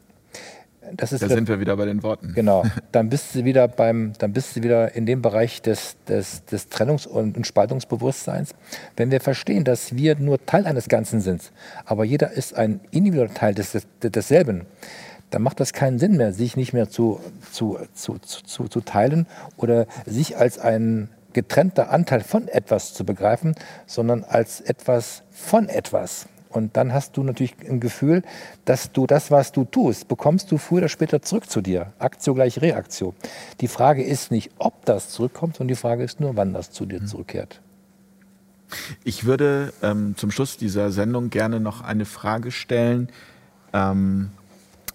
Das 0.95 1.13
ist 1.13 1.23
da 1.23 1.29
sind 1.29 1.49
wir 1.49 1.59
wieder 1.59 1.77
bei 1.77 1.85
den 1.85 2.03
Worten. 2.03 2.33
Genau. 2.35 2.65
Dann 2.93 3.09
bist 3.09 3.35
du 3.35 3.45
wieder 3.45 3.67
beim, 3.69 4.13
dann 4.19 4.33
bist 4.33 4.57
du 4.57 4.63
wieder 4.63 4.95
in 4.95 5.05
dem 5.05 5.21
Bereich 5.21 5.61
des, 5.61 5.97
des, 6.09 6.45
des 6.45 6.71
Trennungs- 6.71 7.07
und 7.07 7.45
Spaltungsbewusstseins. 7.47 8.55
Wenn 8.97 9.11
wir 9.11 9.21
verstehen, 9.21 9.65
dass 9.65 9.97
wir 9.97 10.17
nur 10.17 10.45
Teil 10.47 10.67
eines 10.67 10.89
Ganzen 10.89 11.21
sind, 11.21 11.53
aber 11.85 12.05
jeder 12.05 12.31
ist 12.31 12.55
ein 12.55 12.81
individueller 12.91 13.35
Teil 13.35 13.55
des, 13.55 13.73
des, 13.73 13.87
desselben, 14.01 14.67
dann 15.31 15.43
macht 15.43 15.61
das 15.61 15.73
keinen 15.73 15.99
Sinn 15.99 16.17
mehr, 16.17 16.33
sich 16.33 16.57
nicht 16.57 16.73
mehr 16.73 16.89
zu, 16.89 17.21
zu, 17.53 17.79
zu, 17.95 18.19
zu, 18.19 18.69
zu 18.69 18.81
teilen 18.81 19.27
oder 19.57 19.87
sich 20.07 20.37
als 20.37 20.59
ein 20.59 21.09
getrennter 21.33 21.91
Anteil 21.91 22.23
von 22.23 22.49
etwas 22.49 22.95
zu 22.95 23.05
begreifen, 23.05 23.55
sondern 23.87 24.25
als 24.25 24.61
etwas 24.61 25.23
von 25.31 25.69
etwas. 25.69 26.27
Und 26.49 26.79
dann 26.79 26.95
hast 26.95 27.19
du 27.19 27.23
natürlich 27.23 27.55
ein 27.69 27.81
Gefühl, 27.81 28.23
dass 28.65 28.91
du 28.93 29.07
das, 29.07 29.31
was 29.31 29.53
du 29.53 29.67
tust, 29.67 30.09
bekommst 30.09 30.51
du 30.51 30.57
früher 30.57 30.79
oder 30.79 30.89
später 30.89 31.21
zurück 31.21 31.51
zu 31.51 31.61
dir. 31.61 31.93
Aktio 31.99 32.33
gleich 32.33 32.63
Reaktion. 32.63 33.15
Die 33.61 33.69
Frage 33.69 34.03
ist 34.03 34.31
nicht, 34.31 34.53
ob 34.59 34.87
das 34.87 35.11
zurückkommt, 35.11 35.57
sondern 35.57 35.75
die 35.75 35.81
Frage 35.81 36.03
ist 36.03 36.19
nur, 36.19 36.35
wann 36.37 36.55
das 36.55 36.71
zu 36.71 36.87
dir 36.87 37.03
mhm. 37.03 37.07
zurückkehrt. 37.07 37.61
Ich 39.05 39.27
würde 39.27 39.75
ähm, 39.83 40.15
zum 40.17 40.31
Schluss 40.31 40.57
dieser 40.57 40.91
Sendung 40.91 41.29
gerne 41.29 41.61
noch 41.61 41.83
eine 41.83 42.07
Frage 42.07 42.51
stellen. 42.51 43.11
Ähm, 43.75 44.31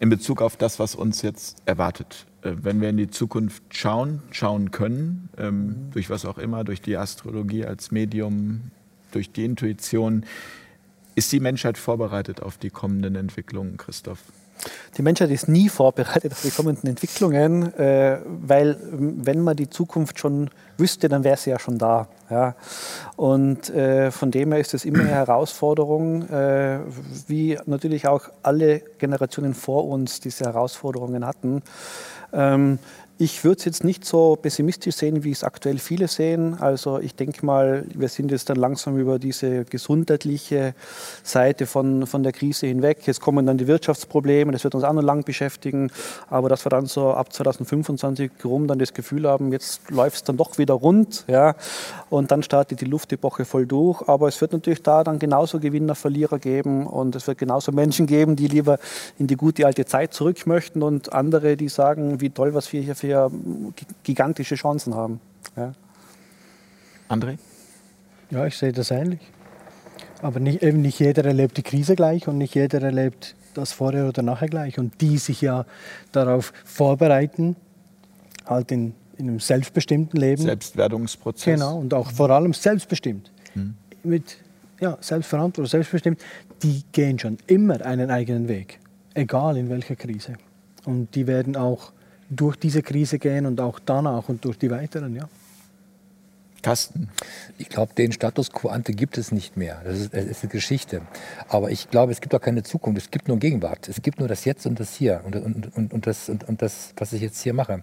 in 0.01 0.09
Bezug 0.09 0.41
auf 0.41 0.57
das, 0.57 0.79
was 0.79 0.95
uns 0.95 1.21
jetzt 1.21 1.61
erwartet. 1.65 2.25
Äh, 2.41 2.53
wenn 2.63 2.81
wir 2.81 2.89
in 2.89 2.97
die 2.97 3.11
Zukunft 3.11 3.63
schauen, 3.69 4.23
schauen 4.31 4.71
können, 4.71 5.29
ähm, 5.37 5.91
durch 5.91 6.09
was 6.09 6.25
auch 6.25 6.39
immer, 6.39 6.63
durch 6.63 6.81
die 6.81 6.97
Astrologie 6.97 7.65
als 7.65 7.91
Medium, 7.91 8.71
durch 9.11 9.31
die 9.31 9.45
Intuition, 9.45 10.25
ist 11.13 11.31
die 11.31 11.39
Menschheit 11.39 11.77
vorbereitet 11.77 12.41
auf 12.41 12.57
die 12.57 12.71
kommenden 12.71 13.15
Entwicklungen, 13.15 13.77
Christoph? 13.77 14.23
Die 14.97 15.01
Menschheit 15.01 15.29
ist 15.31 15.47
nie 15.47 15.69
vorbereitet 15.69 16.31
auf 16.33 16.41
die 16.41 16.51
kommenden 16.51 16.89
Entwicklungen, 16.89 17.73
äh, 17.75 18.19
weil 18.25 18.77
wenn 18.91 19.41
man 19.41 19.55
die 19.55 19.69
Zukunft 19.69 20.19
schon 20.19 20.49
wüsste, 20.77 21.09
dann 21.09 21.23
wäre 21.23 21.37
sie 21.37 21.51
ja 21.51 21.59
schon 21.59 21.77
da. 21.77 22.07
Ja. 22.29 22.55
Und 23.15 23.69
äh, 23.69 24.11
von 24.11 24.31
dem 24.31 24.51
her 24.51 24.61
ist 24.61 24.73
es 24.73 24.85
immer 24.85 24.99
eine 24.99 25.09
Herausforderung, 25.09 26.27
äh, 26.29 26.79
wie 27.27 27.57
natürlich 27.65 28.07
auch 28.07 28.29
alle 28.43 28.79
Generationen 28.97 29.53
vor 29.53 29.87
uns 29.87 30.19
diese 30.19 30.45
Herausforderungen 30.45 31.25
hatten. 31.25 31.61
Ähm, 32.33 32.79
ich 33.21 33.43
würde 33.43 33.59
es 33.59 33.65
jetzt 33.65 33.83
nicht 33.83 34.03
so 34.03 34.35
pessimistisch 34.35 34.95
sehen, 34.95 35.23
wie 35.23 35.29
es 35.29 35.43
aktuell 35.43 35.77
viele 35.77 36.07
sehen. 36.07 36.59
Also 36.59 36.97
ich 36.97 37.13
denke 37.13 37.45
mal, 37.45 37.85
wir 37.93 38.07
sind 38.07 38.31
jetzt 38.31 38.49
dann 38.49 38.57
langsam 38.57 38.97
über 38.97 39.19
diese 39.19 39.63
gesundheitliche 39.63 40.73
Seite 41.21 41.67
von, 41.67 42.07
von 42.07 42.23
der 42.23 42.31
Krise 42.31 42.65
hinweg. 42.65 43.05
Jetzt 43.05 43.21
kommen 43.21 43.45
dann 43.45 43.59
die 43.59 43.67
Wirtschaftsprobleme, 43.67 44.51
das 44.51 44.63
wird 44.63 44.73
uns 44.73 44.83
auch 44.83 44.93
noch 44.93 45.03
lang 45.03 45.23
beschäftigen. 45.23 45.91
Aber 46.31 46.49
dass 46.49 46.65
wir 46.65 46.71
dann 46.71 46.87
so 46.87 47.11
ab 47.11 47.31
2025 47.31 48.31
rum 48.43 48.67
dann 48.67 48.79
das 48.79 48.91
Gefühl 48.91 49.27
haben, 49.27 49.51
jetzt 49.51 49.91
läuft 49.91 50.15
es 50.15 50.23
dann 50.23 50.37
doch 50.37 50.57
wieder 50.57 50.73
rund. 50.73 51.23
Ja, 51.27 51.53
und 52.09 52.31
dann 52.31 52.41
startet 52.41 52.81
die 52.81 52.85
Luftepoche 52.85 53.45
voll 53.45 53.67
durch. 53.67 54.01
Aber 54.09 54.29
es 54.29 54.41
wird 54.41 54.53
natürlich 54.53 54.81
da 54.81 55.03
dann 55.03 55.19
genauso 55.19 55.59
Gewinner, 55.59 55.93
Verlierer 55.93 56.39
geben. 56.39 56.87
Und 56.87 57.15
es 57.15 57.27
wird 57.27 57.37
genauso 57.37 57.71
Menschen 57.71 58.07
geben, 58.07 58.35
die 58.35 58.47
lieber 58.47 58.79
in 59.19 59.27
die 59.27 59.35
gute 59.35 59.67
alte 59.67 59.85
Zeit 59.85 60.11
zurück 60.15 60.47
möchten 60.47 60.81
und 60.81 61.13
andere, 61.13 61.55
die 61.55 61.69
sagen, 61.69 62.19
wie 62.19 62.31
toll, 62.31 62.55
was 62.55 62.73
wir 62.73 62.81
hier 62.81 62.95
für 62.95 63.10
wir 63.11 63.31
gigantische 64.03 64.55
Chancen 64.55 64.95
haben. 64.95 65.19
Ja. 65.55 65.73
André? 67.09 67.37
Ja, 68.29 68.45
ich 68.45 68.57
sehe 68.57 68.71
das 68.71 68.91
ähnlich. 68.91 69.19
Aber 70.21 70.39
nicht, 70.39 70.61
eben 70.63 70.81
nicht 70.81 70.99
jeder 70.99 71.25
erlebt 71.25 71.57
die 71.57 71.63
Krise 71.63 71.95
gleich 71.95 72.27
und 72.27 72.37
nicht 72.37 72.55
jeder 72.55 72.81
erlebt 72.81 73.35
das 73.53 73.73
vorher 73.73 74.07
oder 74.07 74.21
nachher 74.21 74.47
gleich. 74.47 74.79
Und 74.79 75.01
die 75.01 75.17
sich 75.17 75.41
ja 75.41 75.65
darauf 76.11 76.53
vorbereiten, 76.63 77.55
halt 78.45 78.71
in, 78.71 78.93
in 79.17 79.27
einem 79.27 79.39
selbstbestimmten 79.39 80.19
Leben. 80.19 80.43
Selbstwerdungsprozess. 80.43 81.59
Genau, 81.59 81.77
und 81.79 81.93
auch 81.93 82.11
vor 82.11 82.29
allem 82.29 82.53
selbstbestimmt. 82.53 83.31
Hm. 83.53 83.75
Mit 84.03 84.37
ja, 84.79 84.97
Selbstverantwortung, 85.01 85.69
selbstbestimmt, 85.69 86.21
die 86.63 86.83
gehen 86.91 87.19
schon 87.19 87.37
immer 87.47 87.85
einen 87.85 88.09
eigenen 88.09 88.47
Weg. 88.47 88.79
Egal 89.13 89.57
in 89.57 89.69
welcher 89.69 89.95
Krise. 89.95 90.35
Und 90.85 91.13
die 91.15 91.27
werden 91.27 91.55
auch 91.55 91.91
durch 92.31 92.55
diese 92.55 92.81
Krise 92.81 93.19
gehen 93.19 93.45
und 93.45 93.59
auch 93.59 93.79
danach 93.79 94.29
und 94.29 94.43
durch 94.43 94.57
die 94.57 94.71
weiteren, 94.71 95.15
ja. 95.15 95.29
Carsten. 96.61 97.09
Ich 97.57 97.69
glaube, 97.69 97.93
den 97.95 98.11
Status 98.11 98.51
quo 98.51 98.69
ante 98.69 98.93
gibt 98.93 99.17
es 99.17 99.31
nicht 99.31 99.57
mehr. 99.57 99.81
Das 99.83 99.99
ist, 99.99 100.13
das 100.13 100.25
ist, 100.25 100.43
eine 100.43 100.51
Geschichte. 100.51 101.01
Aber 101.47 101.71
ich 101.71 101.89
glaube, 101.89 102.11
es 102.11 102.21
gibt 102.21 102.35
auch 102.35 102.41
keine 102.41 102.61
Zukunft. 102.61 103.01
Es 103.01 103.09
gibt 103.09 103.27
nur 103.27 103.37
Gegenwart. 103.37 103.89
Es 103.89 104.01
gibt 104.01 104.19
nur 104.19 104.27
das 104.27 104.45
Jetzt 104.45 104.65
und 104.67 104.79
das 104.79 104.93
Hier 104.93 105.21
und, 105.25 105.35
und, 105.35 105.75
und, 105.75 105.93
und 105.93 106.07
das, 106.07 106.29
und, 106.29 106.47
und, 106.47 106.61
das, 106.61 106.93
was 106.97 107.13
ich 107.13 107.21
jetzt 107.21 107.41
hier 107.41 107.53
mache. 107.53 107.81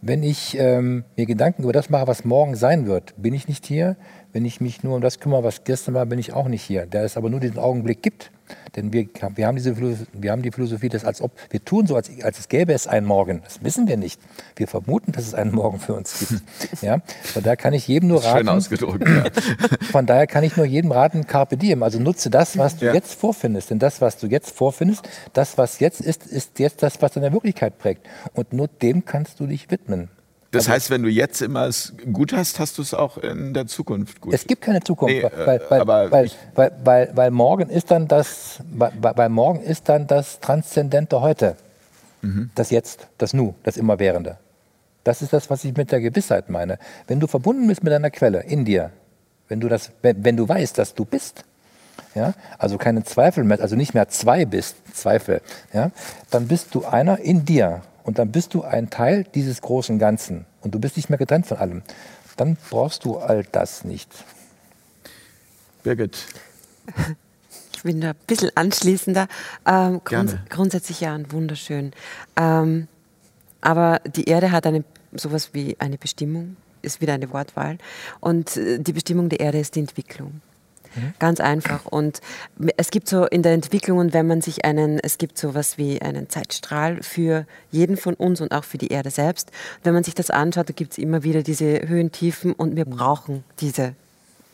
Wenn 0.00 0.22
ich 0.22 0.56
ähm, 0.58 1.04
mir 1.16 1.26
Gedanken 1.26 1.64
über 1.64 1.72
das 1.72 1.90
mache, 1.90 2.06
was 2.06 2.24
morgen 2.24 2.56
sein 2.56 2.86
wird, 2.86 3.14
bin 3.16 3.34
ich 3.34 3.46
nicht 3.46 3.66
hier. 3.66 3.96
Wenn 4.32 4.44
ich 4.44 4.60
mich 4.60 4.82
nur 4.82 4.96
um 4.96 5.02
das 5.02 5.20
kümmere, 5.20 5.44
was 5.44 5.64
gestern 5.64 5.94
war, 5.94 6.06
bin 6.06 6.18
ich 6.18 6.32
auch 6.32 6.48
nicht 6.48 6.62
hier. 6.62 6.86
Der 6.86 7.04
es 7.04 7.16
aber 7.16 7.30
nur 7.30 7.40
diesen 7.40 7.58
Augenblick 7.58 8.02
gibt. 8.02 8.30
Denn 8.76 8.92
wir, 8.92 9.06
wir, 9.34 9.46
haben 9.46 9.56
diese 9.56 9.76
wir 9.76 10.32
haben 10.32 10.42
die 10.42 10.50
Philosophie, 10.50 10.88
dass 10.88 11.04
als 11.04 11.20
ob 11.20 11.32
wir 11.50 11.64
tun 11.64 11.86
so, 11.86 11.96
als, 11.96 12.10
als 12.22 12.38
es 12.38 12.48
gäbe 12.48 12.72
es 12.72 12.86
einen 12.86 13.06
Morgen. 13.06 13.42
Das 13.44 13.62
wissen 13.62 13.86
wir 13.86 13.96
nicht. 13.96 14.20
Wir 14.56 14.68
vermuten, 14.68 15.12
dass 15.12 15.26
es 15.26 15.34
einen 15.34 15.52
Morgen 15.52 15.78
für 15.78 15.94
uns 15.94 16.18
gibt. 16.18 16.82
Ja? 16.82 17.00
Von 17.22 17.42
daher 17.42 17.56
kann 17.56 17.72
ich 17.72 17.86
jedem 17.86 18.08
nur 18.08 18.24
raten. 18.24 18.38
Schön 18.38 18.48
ausgedrückt. 18.48 19.08
Ja. 19.08 19.24
Von 19.92 20.06
daher 20.06 20.26
kann 20.26 20.44
ich 20.44 20.56
nur 20.56 20.66
jedem 20.66 20.92
raten, 20.92 21.26
carpe 21.26 21.56
diem. 21.56 21.82
Also 21.82 21.98
nutze 21.98 22.30
das, 22.30 22.58
was 22.58 22.76
du 22.76 22.86
ja. 22.86 22.94
jetzt 22.94 23.14
vorfindest. 23.14 23.70
Denn 23.70 23.78
das, 23.78 24.00
was 24.00 24.18
du 24.18 24.26
jetzt 24.26 24.50
vorfindest, 24.50 25.08
das, 25.32 25.56
was 25.58 25.80
jetzt 25.80 26.00
ist, 26.00 26.26
ist 26.26 26.58
jetzt 26.58 26.82
das, 26.82 27.00
was 27.00 27.12
deine 27.12 27.32
Wirklichkeit 27.32 27.78
prägt. 27.78 28.06
Und 28.34 28.52
nur 28.52 28.68
dem 28.68 29.04
kannst 29.04 29.40
du 29.40 29.46
dich 29.46 29.70
widmen. 29.70 30.08
Das 30.54 30.68
heißt, 30.68 30.90
wenn 30.90 31.02
du 31.02 31.08
jetzt 31.08 31.42
immer 31.42 31.66
es 31.66 31.94
gut 32.12 32.32
hast, 32.32 32.58
hast 32.58 32.78
du 32.78 32.82
es 32.82 32.94
auch 32.94 33.18
in 33.18 33.54
der 33.54 33.66
Zukunft 33.66 34.20
gut. 34.20 34.34
Es 34.34 34.46
gibt 34.46 34.62
keine 34.62 34.80
Zukunft, 34.80 35.14
nee, 35.14 35.22
weil, 35.22 35.60
weil, 35.68 35.86
weil, 35.86 36.30
weil, 36.54 36.72
weil, 36.84 37.10
weil, 37.14 37.30
morgen 37.30 37.68
ist 37.68 37.90
dann 37.90 38.08
das, 38.08 38.60
weil, 38.70 39.28
morgen 39.28 39.60
ist 39.60 39.88
dann 39.88 40.06
das 40.06 40.40
transzendente 40.40 41.20
Heute, 41.20 41.56
mhm. 42.22 42.50
das 42.54 42.70
Jetzt, 42.70 43.08
das 43.18 43.34
Nu, 43.34 43.54
das 43.62 43.76
Immerwährende. 43.76 44.38
Das 45.02 45.20
ist 45.20 45.32
das, 45.32 45.50
was 45.50 45.64
ich 45.64 45.76
mit 45.76 45.92
der 45.92 46.00
Gewissheit 46.00 46.48
meine. 46.48 46.78
Wenn 47.06 47.20
du 47.20 47.26
verbunden 47.26 47.66
bist 47.66 47.82
mit 47.82 47.92
deiner 47.92 48.10
Quelle 48.10 48.40
in 48.40 48.64
dir, 48.64 48.90
wenn 49.48 49.60
du 49.60 49.68
das, 49.68 49.90
wenn, 50.02 50.24
wenn 50.24 50.36
du 50.36 50.48
weißt, 50.48 50.78
dass 50.78 50.94
du 50.94 51.04
bist, 51.04 51.44
ja, 52.14 52.32
also 52.58 52.78
keine 52.78 53.04
Zweifel 53.04 53.44
mehr, 53.44 53.60
also 53.60 53.76
nicht 53.76 53.92
mehr 53.92 54.08
zwei 54.08 54.44
bist, 54.44 54.76
Zweifel, 54.94 55.40
ja, 55.72 55.90
dann 56.30 56.48
bist 56.48 56.74
du 56.74 56.84
einer 56.84 57.18
in 57.18 57.44
dir 57.44 57.82
und 58.04 58.18
dann 58.18 58.30
bist 58.30 58.54
du 58.54 58.62
ein 58.62 58.90
Teil 58.90 59.24
dieses 59.34 59.60
großen 59.60 59.98
Ganzen 59.98 60.46
und 60.60 60.74
du 60.74 60.78
bist 60.78 60.96
nicht 60.96 61.08
mehr 61.08 61.18
getrennt 61.18 61.46
von 61.46 61.56
allem. 61.56 61.82
Dann 62.36 62.56
brauchst 62.70 63.04
du 63.04 63.18
all 63.18 63.44
das 63.50 63.84
nicht. 63.84 64.08
Birgit. 65.82 66.26
Ich 67.76 67.82
bin 67.82 68.00
da 68.00 68.10
ein 68.10 68.16
bisschen 68.26 68.50
anschließender. 68.54 69.28
Ähm, 69.66 70.00
grunds 70.04 70.36
grundsätzlich 70.48 71.00
ja, 71.00 71.18
wunderschön. 71.30 71.92
Ähm, 72.36 72.88
aber 73.60 74.00
die 74.06 74.24
Erde 74.24 74.52
hat 74.52 74.66
eine, 74.66 74.84
sowas 75.12 75.50
wie 75.52 75.76
eine 75.78 75.98
Bestimmung, 75.98 76.56
ist 76.82 77.00
wieder 77.00 77.14
eine 77.14 77.30
Wortwahl. 77.30 77.78
Und 78.20 78.56
äh, 78.56 78.78
die 78.78 78.92
Bestimmung 78.92 79.28
der 79.28 79.40
Erde 79.40 79.58
ist 79.58 79.74
die 79.76 79.80
Entwicklung. 79.80 80.40
Mhm. 80.94 81.14
Ganz 81.18 81.40
einfach. 81.40 81.86
Und 81.86 82.20
es 82.76 82.90
gibt 82.90 83.08
so 83.08 83.26
in 83.26 83.42
der 83.42 83.52
Entwicklung, 83.52 83.98
und 83.98 84.12
wenn 84.12 84.26
man 84.26 84.40
sich 84.40 84.64
einen, 84.64 84.98
es 84.98 85.18
gibt 85.18 85.38
so 85.38 85.54
was 85.54 85.78
wie 85.78 86.00
einen 86.00 86.28
Zeitstrahl 86.28 87.02
für 87.02 87.46
jeden 87.70 87.96
von 87.96 88.14
uns 88.14 88.40
und 88.40 88.52
auch 88.52 88.64
für 88.64 88.78
die 88.78 88.88
Erde 88.88 89.10
selbst. 89.10 89.50
Wenn 89.82 89.94
man 89.94 90.04
sich 90.04 90.14
das 90.14 90.30
anschaut, 90.30 90.68
da 90.68 90.72
gibt 90.72 90.92
es 90.92 90.98
immer 90.98 91.22
wieder 91.22 91.42
diese 91.42 91.88
Höhen, 91.88 92.12
Tiefen 92.12 92.52
und 92.52 92.76
wir 92.76 92.86
mhm. 92.86 92.90
brauchen 92.90 93.44
diese 93.60 93.94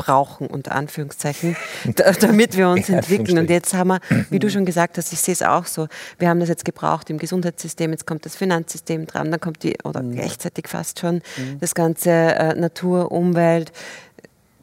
brauchen, 0.01 0.47
unter 0.47 0.73
Anführungszeichen, 0.73 1.57
damit 2.21 2.57
wir 2.57 2.71
uns 2.71 2.89
entwickeln. 2.89 3.37
Und 3.37 3.51
jetzt 3.51 3.75
haben 3.75 3.89
wir, 3.89 4.01
wie 4.31 4.39
du 4.39 4.49
schon 4.51 4.65
gesagt 4.65 4.97
hast, 4.97 5.13
ich 5.13 5.21
sehe 5.21 5.35
es 5.35 5.43
auch 5.43 5.67
so, 5.67 5.89
wir 6.19 6.31
haben 6.31 6.41
das 6.41 6.49
jetzt 6.49 6.65
gebraucht 6.65 7.11
im 7.11 7.19
Gesundheitssystem, 7.19 7.91
jetzt 7.91 8.07
kommt 8.07 8.25
das 8.25 8.35
Finanzsystem 8.35 9.07
dran, 9.07 9.31
dann 9.31 9.41
kommt 9.41 9.63
die, 9.63 9.77
oder 9.85 10.03
mhm. 10.03 10.15
gleichzeitig 10.15 10.69
fast 10.69 11.01
schon, 11.01 11.21
das 11.61 11.75
ganze 11.75 12.11
äh, 12.11 12.55
Natur, 12.55 13.13
Umwelt, 13.13 13.73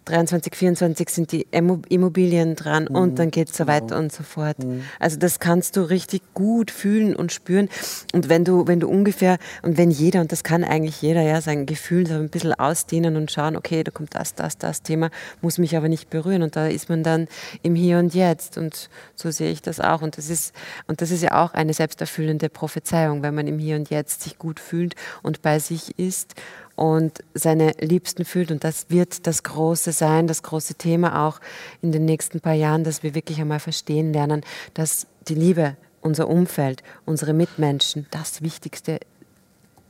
23, 0.08 0.56
24 0.56 1.10
sind 1.10 1.32
die 1.32 1.48
Immobilien 1.52 2.56
dran 2.56 2.88
mhm. 2.90 2.96
und 2.96 3.20
dann 3.20 3.32
geht 3.32 3.50
es 3.50 3.58
so 3.58 3.66
genau. 3.66 3.76
weiter 3.76 3.98
und 3.98 4.12
so 4.12 4.24
fort. 4.24 4.60
Mhm. 4.60 4.84
Also 5.00 5.18
das 5.18 5.40
kannst 5.40 5.76
du 5.78 5.82
richtig 5.82 6.22
gut 6.34 6.72
fühlen 6.72 7.16
und 7.16 7.32
spüren. 7.32 7.70
Und 8.14 8.30
wenn 8.30 8.46
du, 8.46 8.68
wenn 8.68 8.80
du 8.80 8.88
ungefähr, 8.88 9.38
und 9.64 9.78
wenn 9.78 9.92
jeder, 9.92 10.22
und 10.22 10.32
das 10.32 10.44
kann 10.44 10.64
eigentlich 10.64 11.02
jeder, 11.02 11.22
ja, 11.22 11.42
sein 11.42 11.66
Gefühl 11.66 12.08
so 12.08 12.16
ein 12.16 12.30
bisschen 12.30 12.54
ausdehnen 12.54 13.16
und 13.16 13.32
schauen, 13.32 13.56
okay, 13.56 13.84
da 13.84 13.92
kommt 13.92 14.16
das, 14.16 14.36
das, 14.36 14.58
das 14.58 14.82
Thema, 14.82 15.10
muss 15.42 15.58
mich 15.58 15.76
aber 15.76 15.90
nicht 15.90 16.10
berühren. 16.10 16.42
Und 16.42 16.56
da 16.56 16.68
ist 16.68 16.90
man 16.90 17.04
dann 17.04 17.28
im 17.62 17.76
Hier 17.76 18.00
und 18.00 18.14
Jetzt. 18.14 18.58
Und 18.58 18.90
so 19.16 19.32
sehe 19.32 19.52
ich 19.52 19.62
das 19.62 19.80
auch. 19.80 20.02
Und 20.02 20.18
das 20.18 20.30
ist, 20.30 20.54
und 20.88 21.02
das 21.02 21.12
ist 21.12 21.24
ja 21.24 21.44
auch 21.44 21.54
eine 21.54 21.74
selbsterfüllende 21.74 22.50
Prophezeiung, 22.50 23.24
wenn 23.24 23.36
man 23.36 23.48
im 23.48 23.60
Hier 23.60 23.76
und 23.76 23.90
Jetzt 23.90 24.24
sich 24.24 24.38
gut 24.38 24.60
fühlt 24.60 24.96
und 25.24 25.42
bei 25.42 25.60
sich 25.60 25.98
ist 26.00 26.36
und 26.78 27.24
seine 27.34 27.72
Liebsten 27.82 28.24
fühlt. 28.24 28.52
Und 28.52 28.64
das 28.64 28.90
wird 28.90 29.28
das 29.28 29.44
Große 29.44 29.92
sein, 29.92 30.28
das 30.28 30.44
große 30.44 30.76
Thema 30.76 31.28
auch 31.28 31.42
in 31.82 31.92
den 31.92 32.06
nächsten 32.06 32.40
paar 32.40 32.54
Jahren, 32.54 32.86
dass 32.86 33.04
wir 33.04 33.16
wirklich 33.16 33.42
einmal 33.42 33.60
verstehen 33.60 34.14
lernen, 34.14 34.44
dass 34.76 35.08
die 35.28 35.36
Liebe, 35.36 35.76
unser 36.02 36.30
Umfeld, 36.30 36.84
unsere 37.06 37.34
Mitmenschen 37.34 38.06
das 38.12 38.44
Wichtigste 38.44 39.00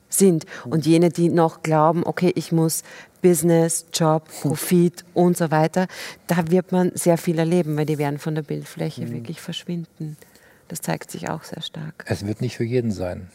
sind. 0.10 0.46
Und 0.64 0.86
jene, 0.86 1.10
die 1.10 1.28
noch 1.28 1.62
glauben, 1.62 2.06
okay, 2.06 2.32
ich 2.36 2.54
muss 2.54 2.84
Business, 3.22 3.86
Job, 3.94 4.30
Profit 4.42 5.04
und 5.14 5.36
so 5.36 5.52
weiter, 5.52 5.88
da 6.28 6.50
wird 6.50 6.72
man 6.72 6.92
sehr 6.96 7.18
viel 7.18 7.38
erleben, 7.38 7.76
weil 7.76 7.86
die 7.86 7.98
werden 7.98 8.18
von 8.18 8.34
der 8.34 8.44
Bildfläche 8.44 9.02
mhm. 9.02 9.12
wirklich 9.12 9.42
verschwinden. 9.42 10.16
Das 10.70 10.80
zeigt 10.80 11.12
sich 11.12 11.30
auch 11.30 11.44
sehr 11.44 11.62
stark. 11.62 12.06
Es 12.08 12.26
wird 12.26 12.40
nicht 12.40 12.56
für 12.56 12.64
jeden 12.64 12.92
sein. 12.92 13.30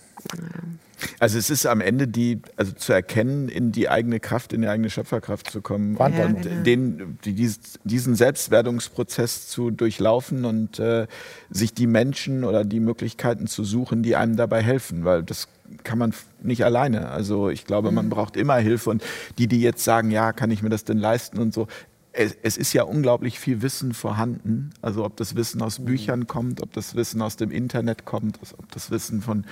Also 1.19 1.39
es 1.39 1.51
ist 1.51 1.67
am 1.67 1.81
Ende 1.81 2.07
die, 2.07 2.41
also 2.57 2.73
zu 2.73 2.93
erkennen, 2.93 3.49
in 3.49 3.73
die 3.73 3.89
eigene 3.89 4.21
Kraft, 4.21 4.53
in 4.53 4.63
die 4.63 4.69
eigene 4.69 4.91
Schöpferkraft 4.91 5.51
zu 5.51 5.61
kommen 5.61 5.97
ja, 5.99 6.07
und 6.07 6.43
genau. 6.43 6.63
den, 6.63 7.19
die, 7.25 7.55
diesen 7.85 8.15
Selbstwerdungsprozess 8.15 9.49
zu 9.49 9.71
durchlaufen 9.71 10.45
und 10.45 10.79
äh, 10.79 11.07
sich 11.51 11.75
die 11.75 11.87
Menschen 11.87 12.45
oder 12.45 12.65
die 12.65 12.81
Möglichkeiten 12.81 13.47
zu 13.47 13.65
suchen, 13.65 14.03
die 14.03 14.17
einem 14.17 14.37
dabei 14.37 14.63
helfen, 14.63 15.05
weil 15.05 15.23
das 15.23 15.49
kann 15.85 15.99
man 15.99 16.15
nicht 16.43 16.65
alleine. 16.65 17.09
Also 17.09 17.49
ich 17.49 17.65
glaube, 17.65 17.91
man 17.91 18.07
mhm. 18.07 18.11
braucht 18.11 18.37
immer 18.37 18.57
Hilfe 18.57 18.91
und 18.91 19.03
die, 19.39 19.47
die 19.47 19.61
jetzt 19.61 19.85
sagen, 19.85 20.11
ja, 20.11 20.33
kann 20.33 20.51
ich 20.51 20.63
mir 20.63 20.69
das 20.69 20.85
denn 20.85 20.99
leisten 20.99 21.39
und 21.39 21.55
so, 21.55 21.67
es, 22.13 22.37
es, 22.43 22.59
ist 22.59 22.75
ja 22.75 22.83
unglaublich 22.83 23.41
viel 23.41 23.63
Wissen 23.63 23.95
vorhanden. 23.95 24.71
Also 24.83 25.05
ob 25.05 25.17
das 25.17 25.35
Wissen 25.35 25.63
aus 25.63 25.79
mhm. 25.79 25.87
Büchern 25.87 26.27
kommt, 26.27 26.61
ob 26.61 26.73
das 26.73 26.95
Wissen 26.95 27.23
aus 27.23 27.37
dem 27.37 27.51
Internet 27.51 28.05
kommt, 28.05 28.39
ob 28.59 28.71
das 28.71 28.91
Wissen 28.91 29.23
von 29.23 29.45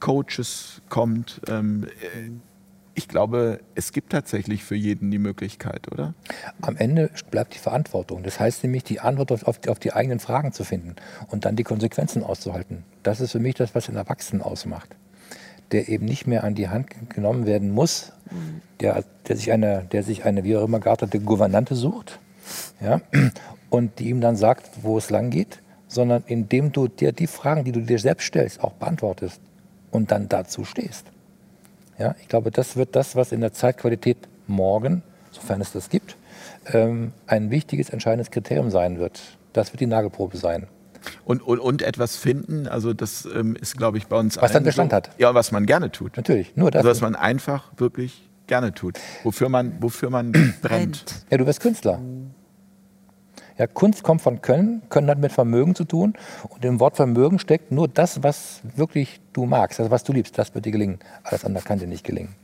Coaches 0.00 0.82
kommt. 0.88 1.40
Ähm, 1.48 1.86
ich 2.94 3.08
glaube, 3.08 3.60
es 3.74 3.92
gibt 3.92 4.12
tatsächlich 4.12 4.62
für 4.62 4.76
jeden 4.76 5.10
die 5.10 5.18
Möglichkeit, 5.18 5.90
oder? 5.90 6.14
Am 6.60 6.76
Ende 6.76 7.10
bleibt 7.30 7.54
die 7.54 7.58
Verantwortung. 7.58 8.22
Das 8.22 8.38
heißt 8.38 8.62
nämlich, 8.62 8.84
die 8.84 9.00
Antwort 9.00 9.32
auf, 9.32 9.66
auf, 9.66 9.78
die 9.78 9.92
eigenen 9.92 10.20
Fragen 10.20 10.52
zu 10.52 10.64
finden 10.64 10.94
und 11.28 11.44
dann 11.44 11.56
die 11.56 11.64
Konsequenzen 11.64 12.22
auszuhalten. 12.22 12.84
Das 13.02 13.20
ist 13.20 13.32
für 13.32 13.40
mich 13.40 13.56
das, 13.56 13.74
was 13.74 13.86
den 13.86 13.96
Erwachsenen 13.96 14.42
ausmacht. 14.42 14.94
Der 15.72 15.88
eben 15.88 16.04
nicht 16.04 16.26
mehr 16.26 16.44
an 16.44 16.54
die 16.54 16.68
Hand 16.68 16.88
genommen 17.10 17.46
werden 17.46 17.70
muss, 17.70 18.12
der, 18.80 19.04
der, 19.26 19.36
sich 19.36 19.50
eine, 19.50 19.86
der 19.90 20.02
sich 20.02 20.24
eine, 20.24 20.44
wie 20.44 20.56
auch 20.56 20.64
immer 20.64 20.78
geartete 20.78 21.20
Gouvernante 21.20 21.74
sucht 21.74 22.18
ja, 22.80 23.00
und 23.70 23.98
die 23.98 24.10
ihm 24.10 24.20
dann 24.20 24.36
sagt, 24.36 24.70
wo 24.82 24.98
es 24.98 25.10
lang 25.10 25.30
geht, 25.30 25.60
sondern 25.88 26.22
indem 26.26 26.72
du 26.72 26.88
dir 26.88 27.12
die 27.12 27.26
Fragen, 27.26 27.64
die 27.64 27.72
du 27.72 27.80
dir 27.80 27.98
selbst 27.98 28.26
stellst, 28.26 28.62
auch 28.62 28.72
beantwortest 28.72 29.40
und 29.94 30.10
dann 30.10 30.28
dazu 30.28 30.64
stehst. 30.64 31.06
Ja, 31.98 32.16
ich 32.20 32.28
glaube, 32.28 32.50
das 32.50 32.76
wird 32.76 32.96
das, 32.96 33.14
was 33.14 33.30
in 33.30 33.40
der 33.40 33.52
Zeitqualität 33.52 34.18
morgen, 34.48 35.02
sofern 35.30 35.60
es 35.60 35.72
das 35.72 35.88
gibt, 35.88 36.16
ähm, 36.72 37.12
ein 37.26 37.50
wichtiges, 37.50 37.90
entscheidendes 37.90 38.30
Kriterium 38.30 38.70
sein 38.70 38.98
wird. 38.98 39.22
Das 39.52 39.72
wird 39.72 39.80
die 39.80 39.86
Nagelprobe 39.86 40.36
sein. 40.36 40.66
Und, 41.24 41.42
und, 41.42 41.60
und 41.60 41.82
etwas 41.82 42.16
finden, 42.16 42.66
also 42.66 42.92
das 42.92 43.26
ähm, 43.26 43.56
ist, 43.56 43.76
glaube 43.76 43.98
ich, 43.98 44.06
bei 44.06 44.16
uns. 44.16 44.36
Was 44.40 44.52
dann 44.52 44.64
Bestand 44.64 44.90
so, 44.90 44.96
hat. 44.96 45.10
Ja, 45.18 45.34
was 45.34 45.52
man 45.52 45.66
gerne 45.66 45.92
tut. 45.92 46.16
Natürlich, 46.16 46.56
nur 46.56 46.70
das. 46.70 46.80
Also, 46.80 46.90
was 46.90 47.00
man 47.00 47.14
einfach 47.14 47.70
wirklich 47.76 48.28
gerne 48.46 48.74
tut. 48.74 48.98
Wofür 49.22 49.48
man, 49.48 49.80
wofür 49.80 50.10
man 50.10 50.32
brennt. 50.62 51.04
Ja, 51.30 51.38
du 51.38 51.46
wirst 51.46 51.60
Künstler. 51.60 52.00
Ja, 53.56 53.68
Kunst 53.68 54.02
kommt 54.02 54.20
von 54.20 54.42
Können, 54.42 54.82
Können 54.88 55.08
hat 55.08 55.18
mit 55.18 55.30
Vermögen 55.30 55.76
zu 55.76 55.84
tun 55.84 56.14
und 56.48 56.64
im 56.64 56.80
Wort 56.80 56.96
Vermögen 56.96 57.38
steckt 57.38 57.70
nur 57.70 57.86
das, 57.86 58.20
was 58.22 58.62
wirklich 58.74 59.20
du 59.32 59.46
magst, 59.46 59.78
also 59.78 59.92
was 59.92 60.02
du 60.02 60.12
liebst, 60.12 60.36
das 60.36 60.52
wird 60.54 60.64
dir 60.64 60.72
gelingen. 60.72 60.98
Alles 61.22 61.44
andere 61.44 61.62
kann 61.62 61.78
dir 61.78 61.86
nicht 61.86 62.04
gelingen. 62.04 62.34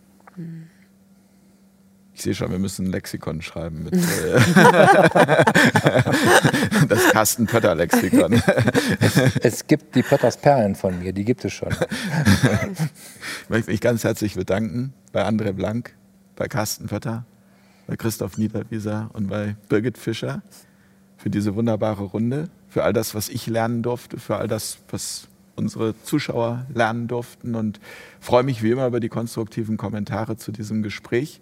Ich 2.15 2.23
sehe 2.23 2.35
schon, 2.35 2.51
wir 2.51 2.61
müssen 2.61 2.87
ein 2.87 2.93
Lexikon 2.93 3.43
schreiben 3.43 3.83
mit 3.85 3.95
äh, 3.95 3.99
das 6.89 7.09
Carsten 7.11 7.47
Pötter 7.47 7.75
Lexikon. 7.75 8.41
Es, 9.01 9.17
es, 9.43 9.67
gibt 9.67 9.97
die 9.97 10.03
Pötters 10.03 10.37
Perlen 10.37 10.77
von 10.77 11.01
mir, 11.01 11.13
die 11.13 11.25
gibt 11.25 11.45
es 11.45 11.53
schon. 11.53 11.75
Ich 13.43 13.49
möchte 13.49 13.71
mich 13.71 13.81
ganz 13.81 14.05
herzlich 14.05 14.35
bedanken 14.35 14.93
bei 15.13 15.27
André 15.27 15.53
Blank, 15.53 15.93
bei 16.37 16.47
Carsten 16.47 16.87
Pötter, 16.87 17.25
bei 17.89 17.97
Christoph 17.97 18.39
Niederwieser 18.39 19.11
und 19.13 19.29
bei 19.29 19.57
Birgit 19.69 19.99
Fischer 19.99 20.43
für 21.21 21.31
diese 21.31 21.55
wunderbare 21.55 22.05
Runde, 22.05 22.49
für 22.69 22.83
all 22.83 22.93
das, 22.93 23.15
was 23.15 23.29
ich 23.29 23.47
lernen 23.47 23.83
durfte, 23.83 24.19
für 24.19 24.37
all 24.37 24.49
das, 24.49 24.79
was 24.91 25.29
unsere 25.61 25.95
Zuschauer 26.03 26.67
lernen 26.73 27.07
durften 27.07 27.55
und 27.55 27.81
freue 28.19 28.43
mich 28.43 28.63
wie 28.63 28.71
immer 28.71 28.87
über 28.87 29.01
die 29.01 29.11
konstruktiven 29.11 29.77
Kommentare 29.77 30.39
zu 30.39 30.53
diesem 30.53 30.83
Gespräch. 30.83 31.41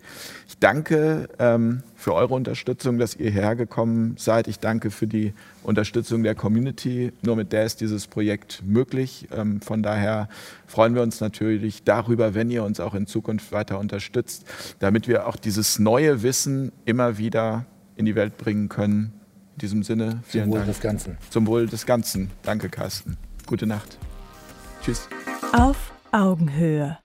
Ich 0.48 0.58
danke 0.58 1.28
ähm, 1.38 1.84
für 1.94 2.14
eure 2.14 2.34
Unterstützung, 2.34 2.98
dass 2.98 3.14
ihr 3.14 3.30
hergekommen 3.30 4.16
seid. 4.16 4.48
Ich 4.48 4.58
danke 4.58 4.90
für 4.90 5.06
die 5.06 5.32
Unterstützung 5.62 6.24
der 6.24 6.34
Community. 6.34 7.12
Nur 7.22 7.36
mit 7.36 7.52
der 7.52 7.64
ist 7.64 7.80
dieses 7.80 8.08
Projekt 8.08 8.62
möglich. 8.66 9.28
Ähm, 9.30 9.60
von 9.60 9.84
daher 9.84 10.28
freuen 10.66 10.96
wir 10.96 11.02
uns 11.02 11.20
natürlich 11.20 11.84
darüber, 11.84 12.34
wenn 12.34 12.50
ihr 12.50 12.64
uns 12.64 12.80
auch 12.80 12.94
in 12.94 13.06
Zukunft 13.06 13.52
weiter 13.52 13.78
unterstützt, 13.78 14.44
damit 14.80 15.06
wir 15.06 15.28
auch 15.28 15.36
dieses 15.36 15.78
neue 15.78 16.24
Wissen 16.24 16.72
immer 16.84 17.18
wieder 17.18 17.66
in 17.94 18.04
die 18.04 18.16
Welt 18.16 18.36
bringen 18.38 18.68
können, 18.68 19.12
in 19.58 19.60
diesem 19.60 19.82
Sinne, 19.82 20.20
vielen 20.24 20.44
Zum 20.44 20.52
Wohl 20.52 20.58
Dank. 20.60 20.68
des 20.70 20.80
Ganzen. 20.80 21.18
Zum 21.30 21.46
Wohl 21.48 21.66
des 21.66 21.84
Ganzen. 21.84 22.30
Danke, 22.44 22.68
Carsten. 22.68 23.16
Gute 23.44 23.66
Nacht. 23.66 23.98
Tschüss. 24.82 25.08
Auf 25.52 25.92
Augenhöhe. 26.12 26.98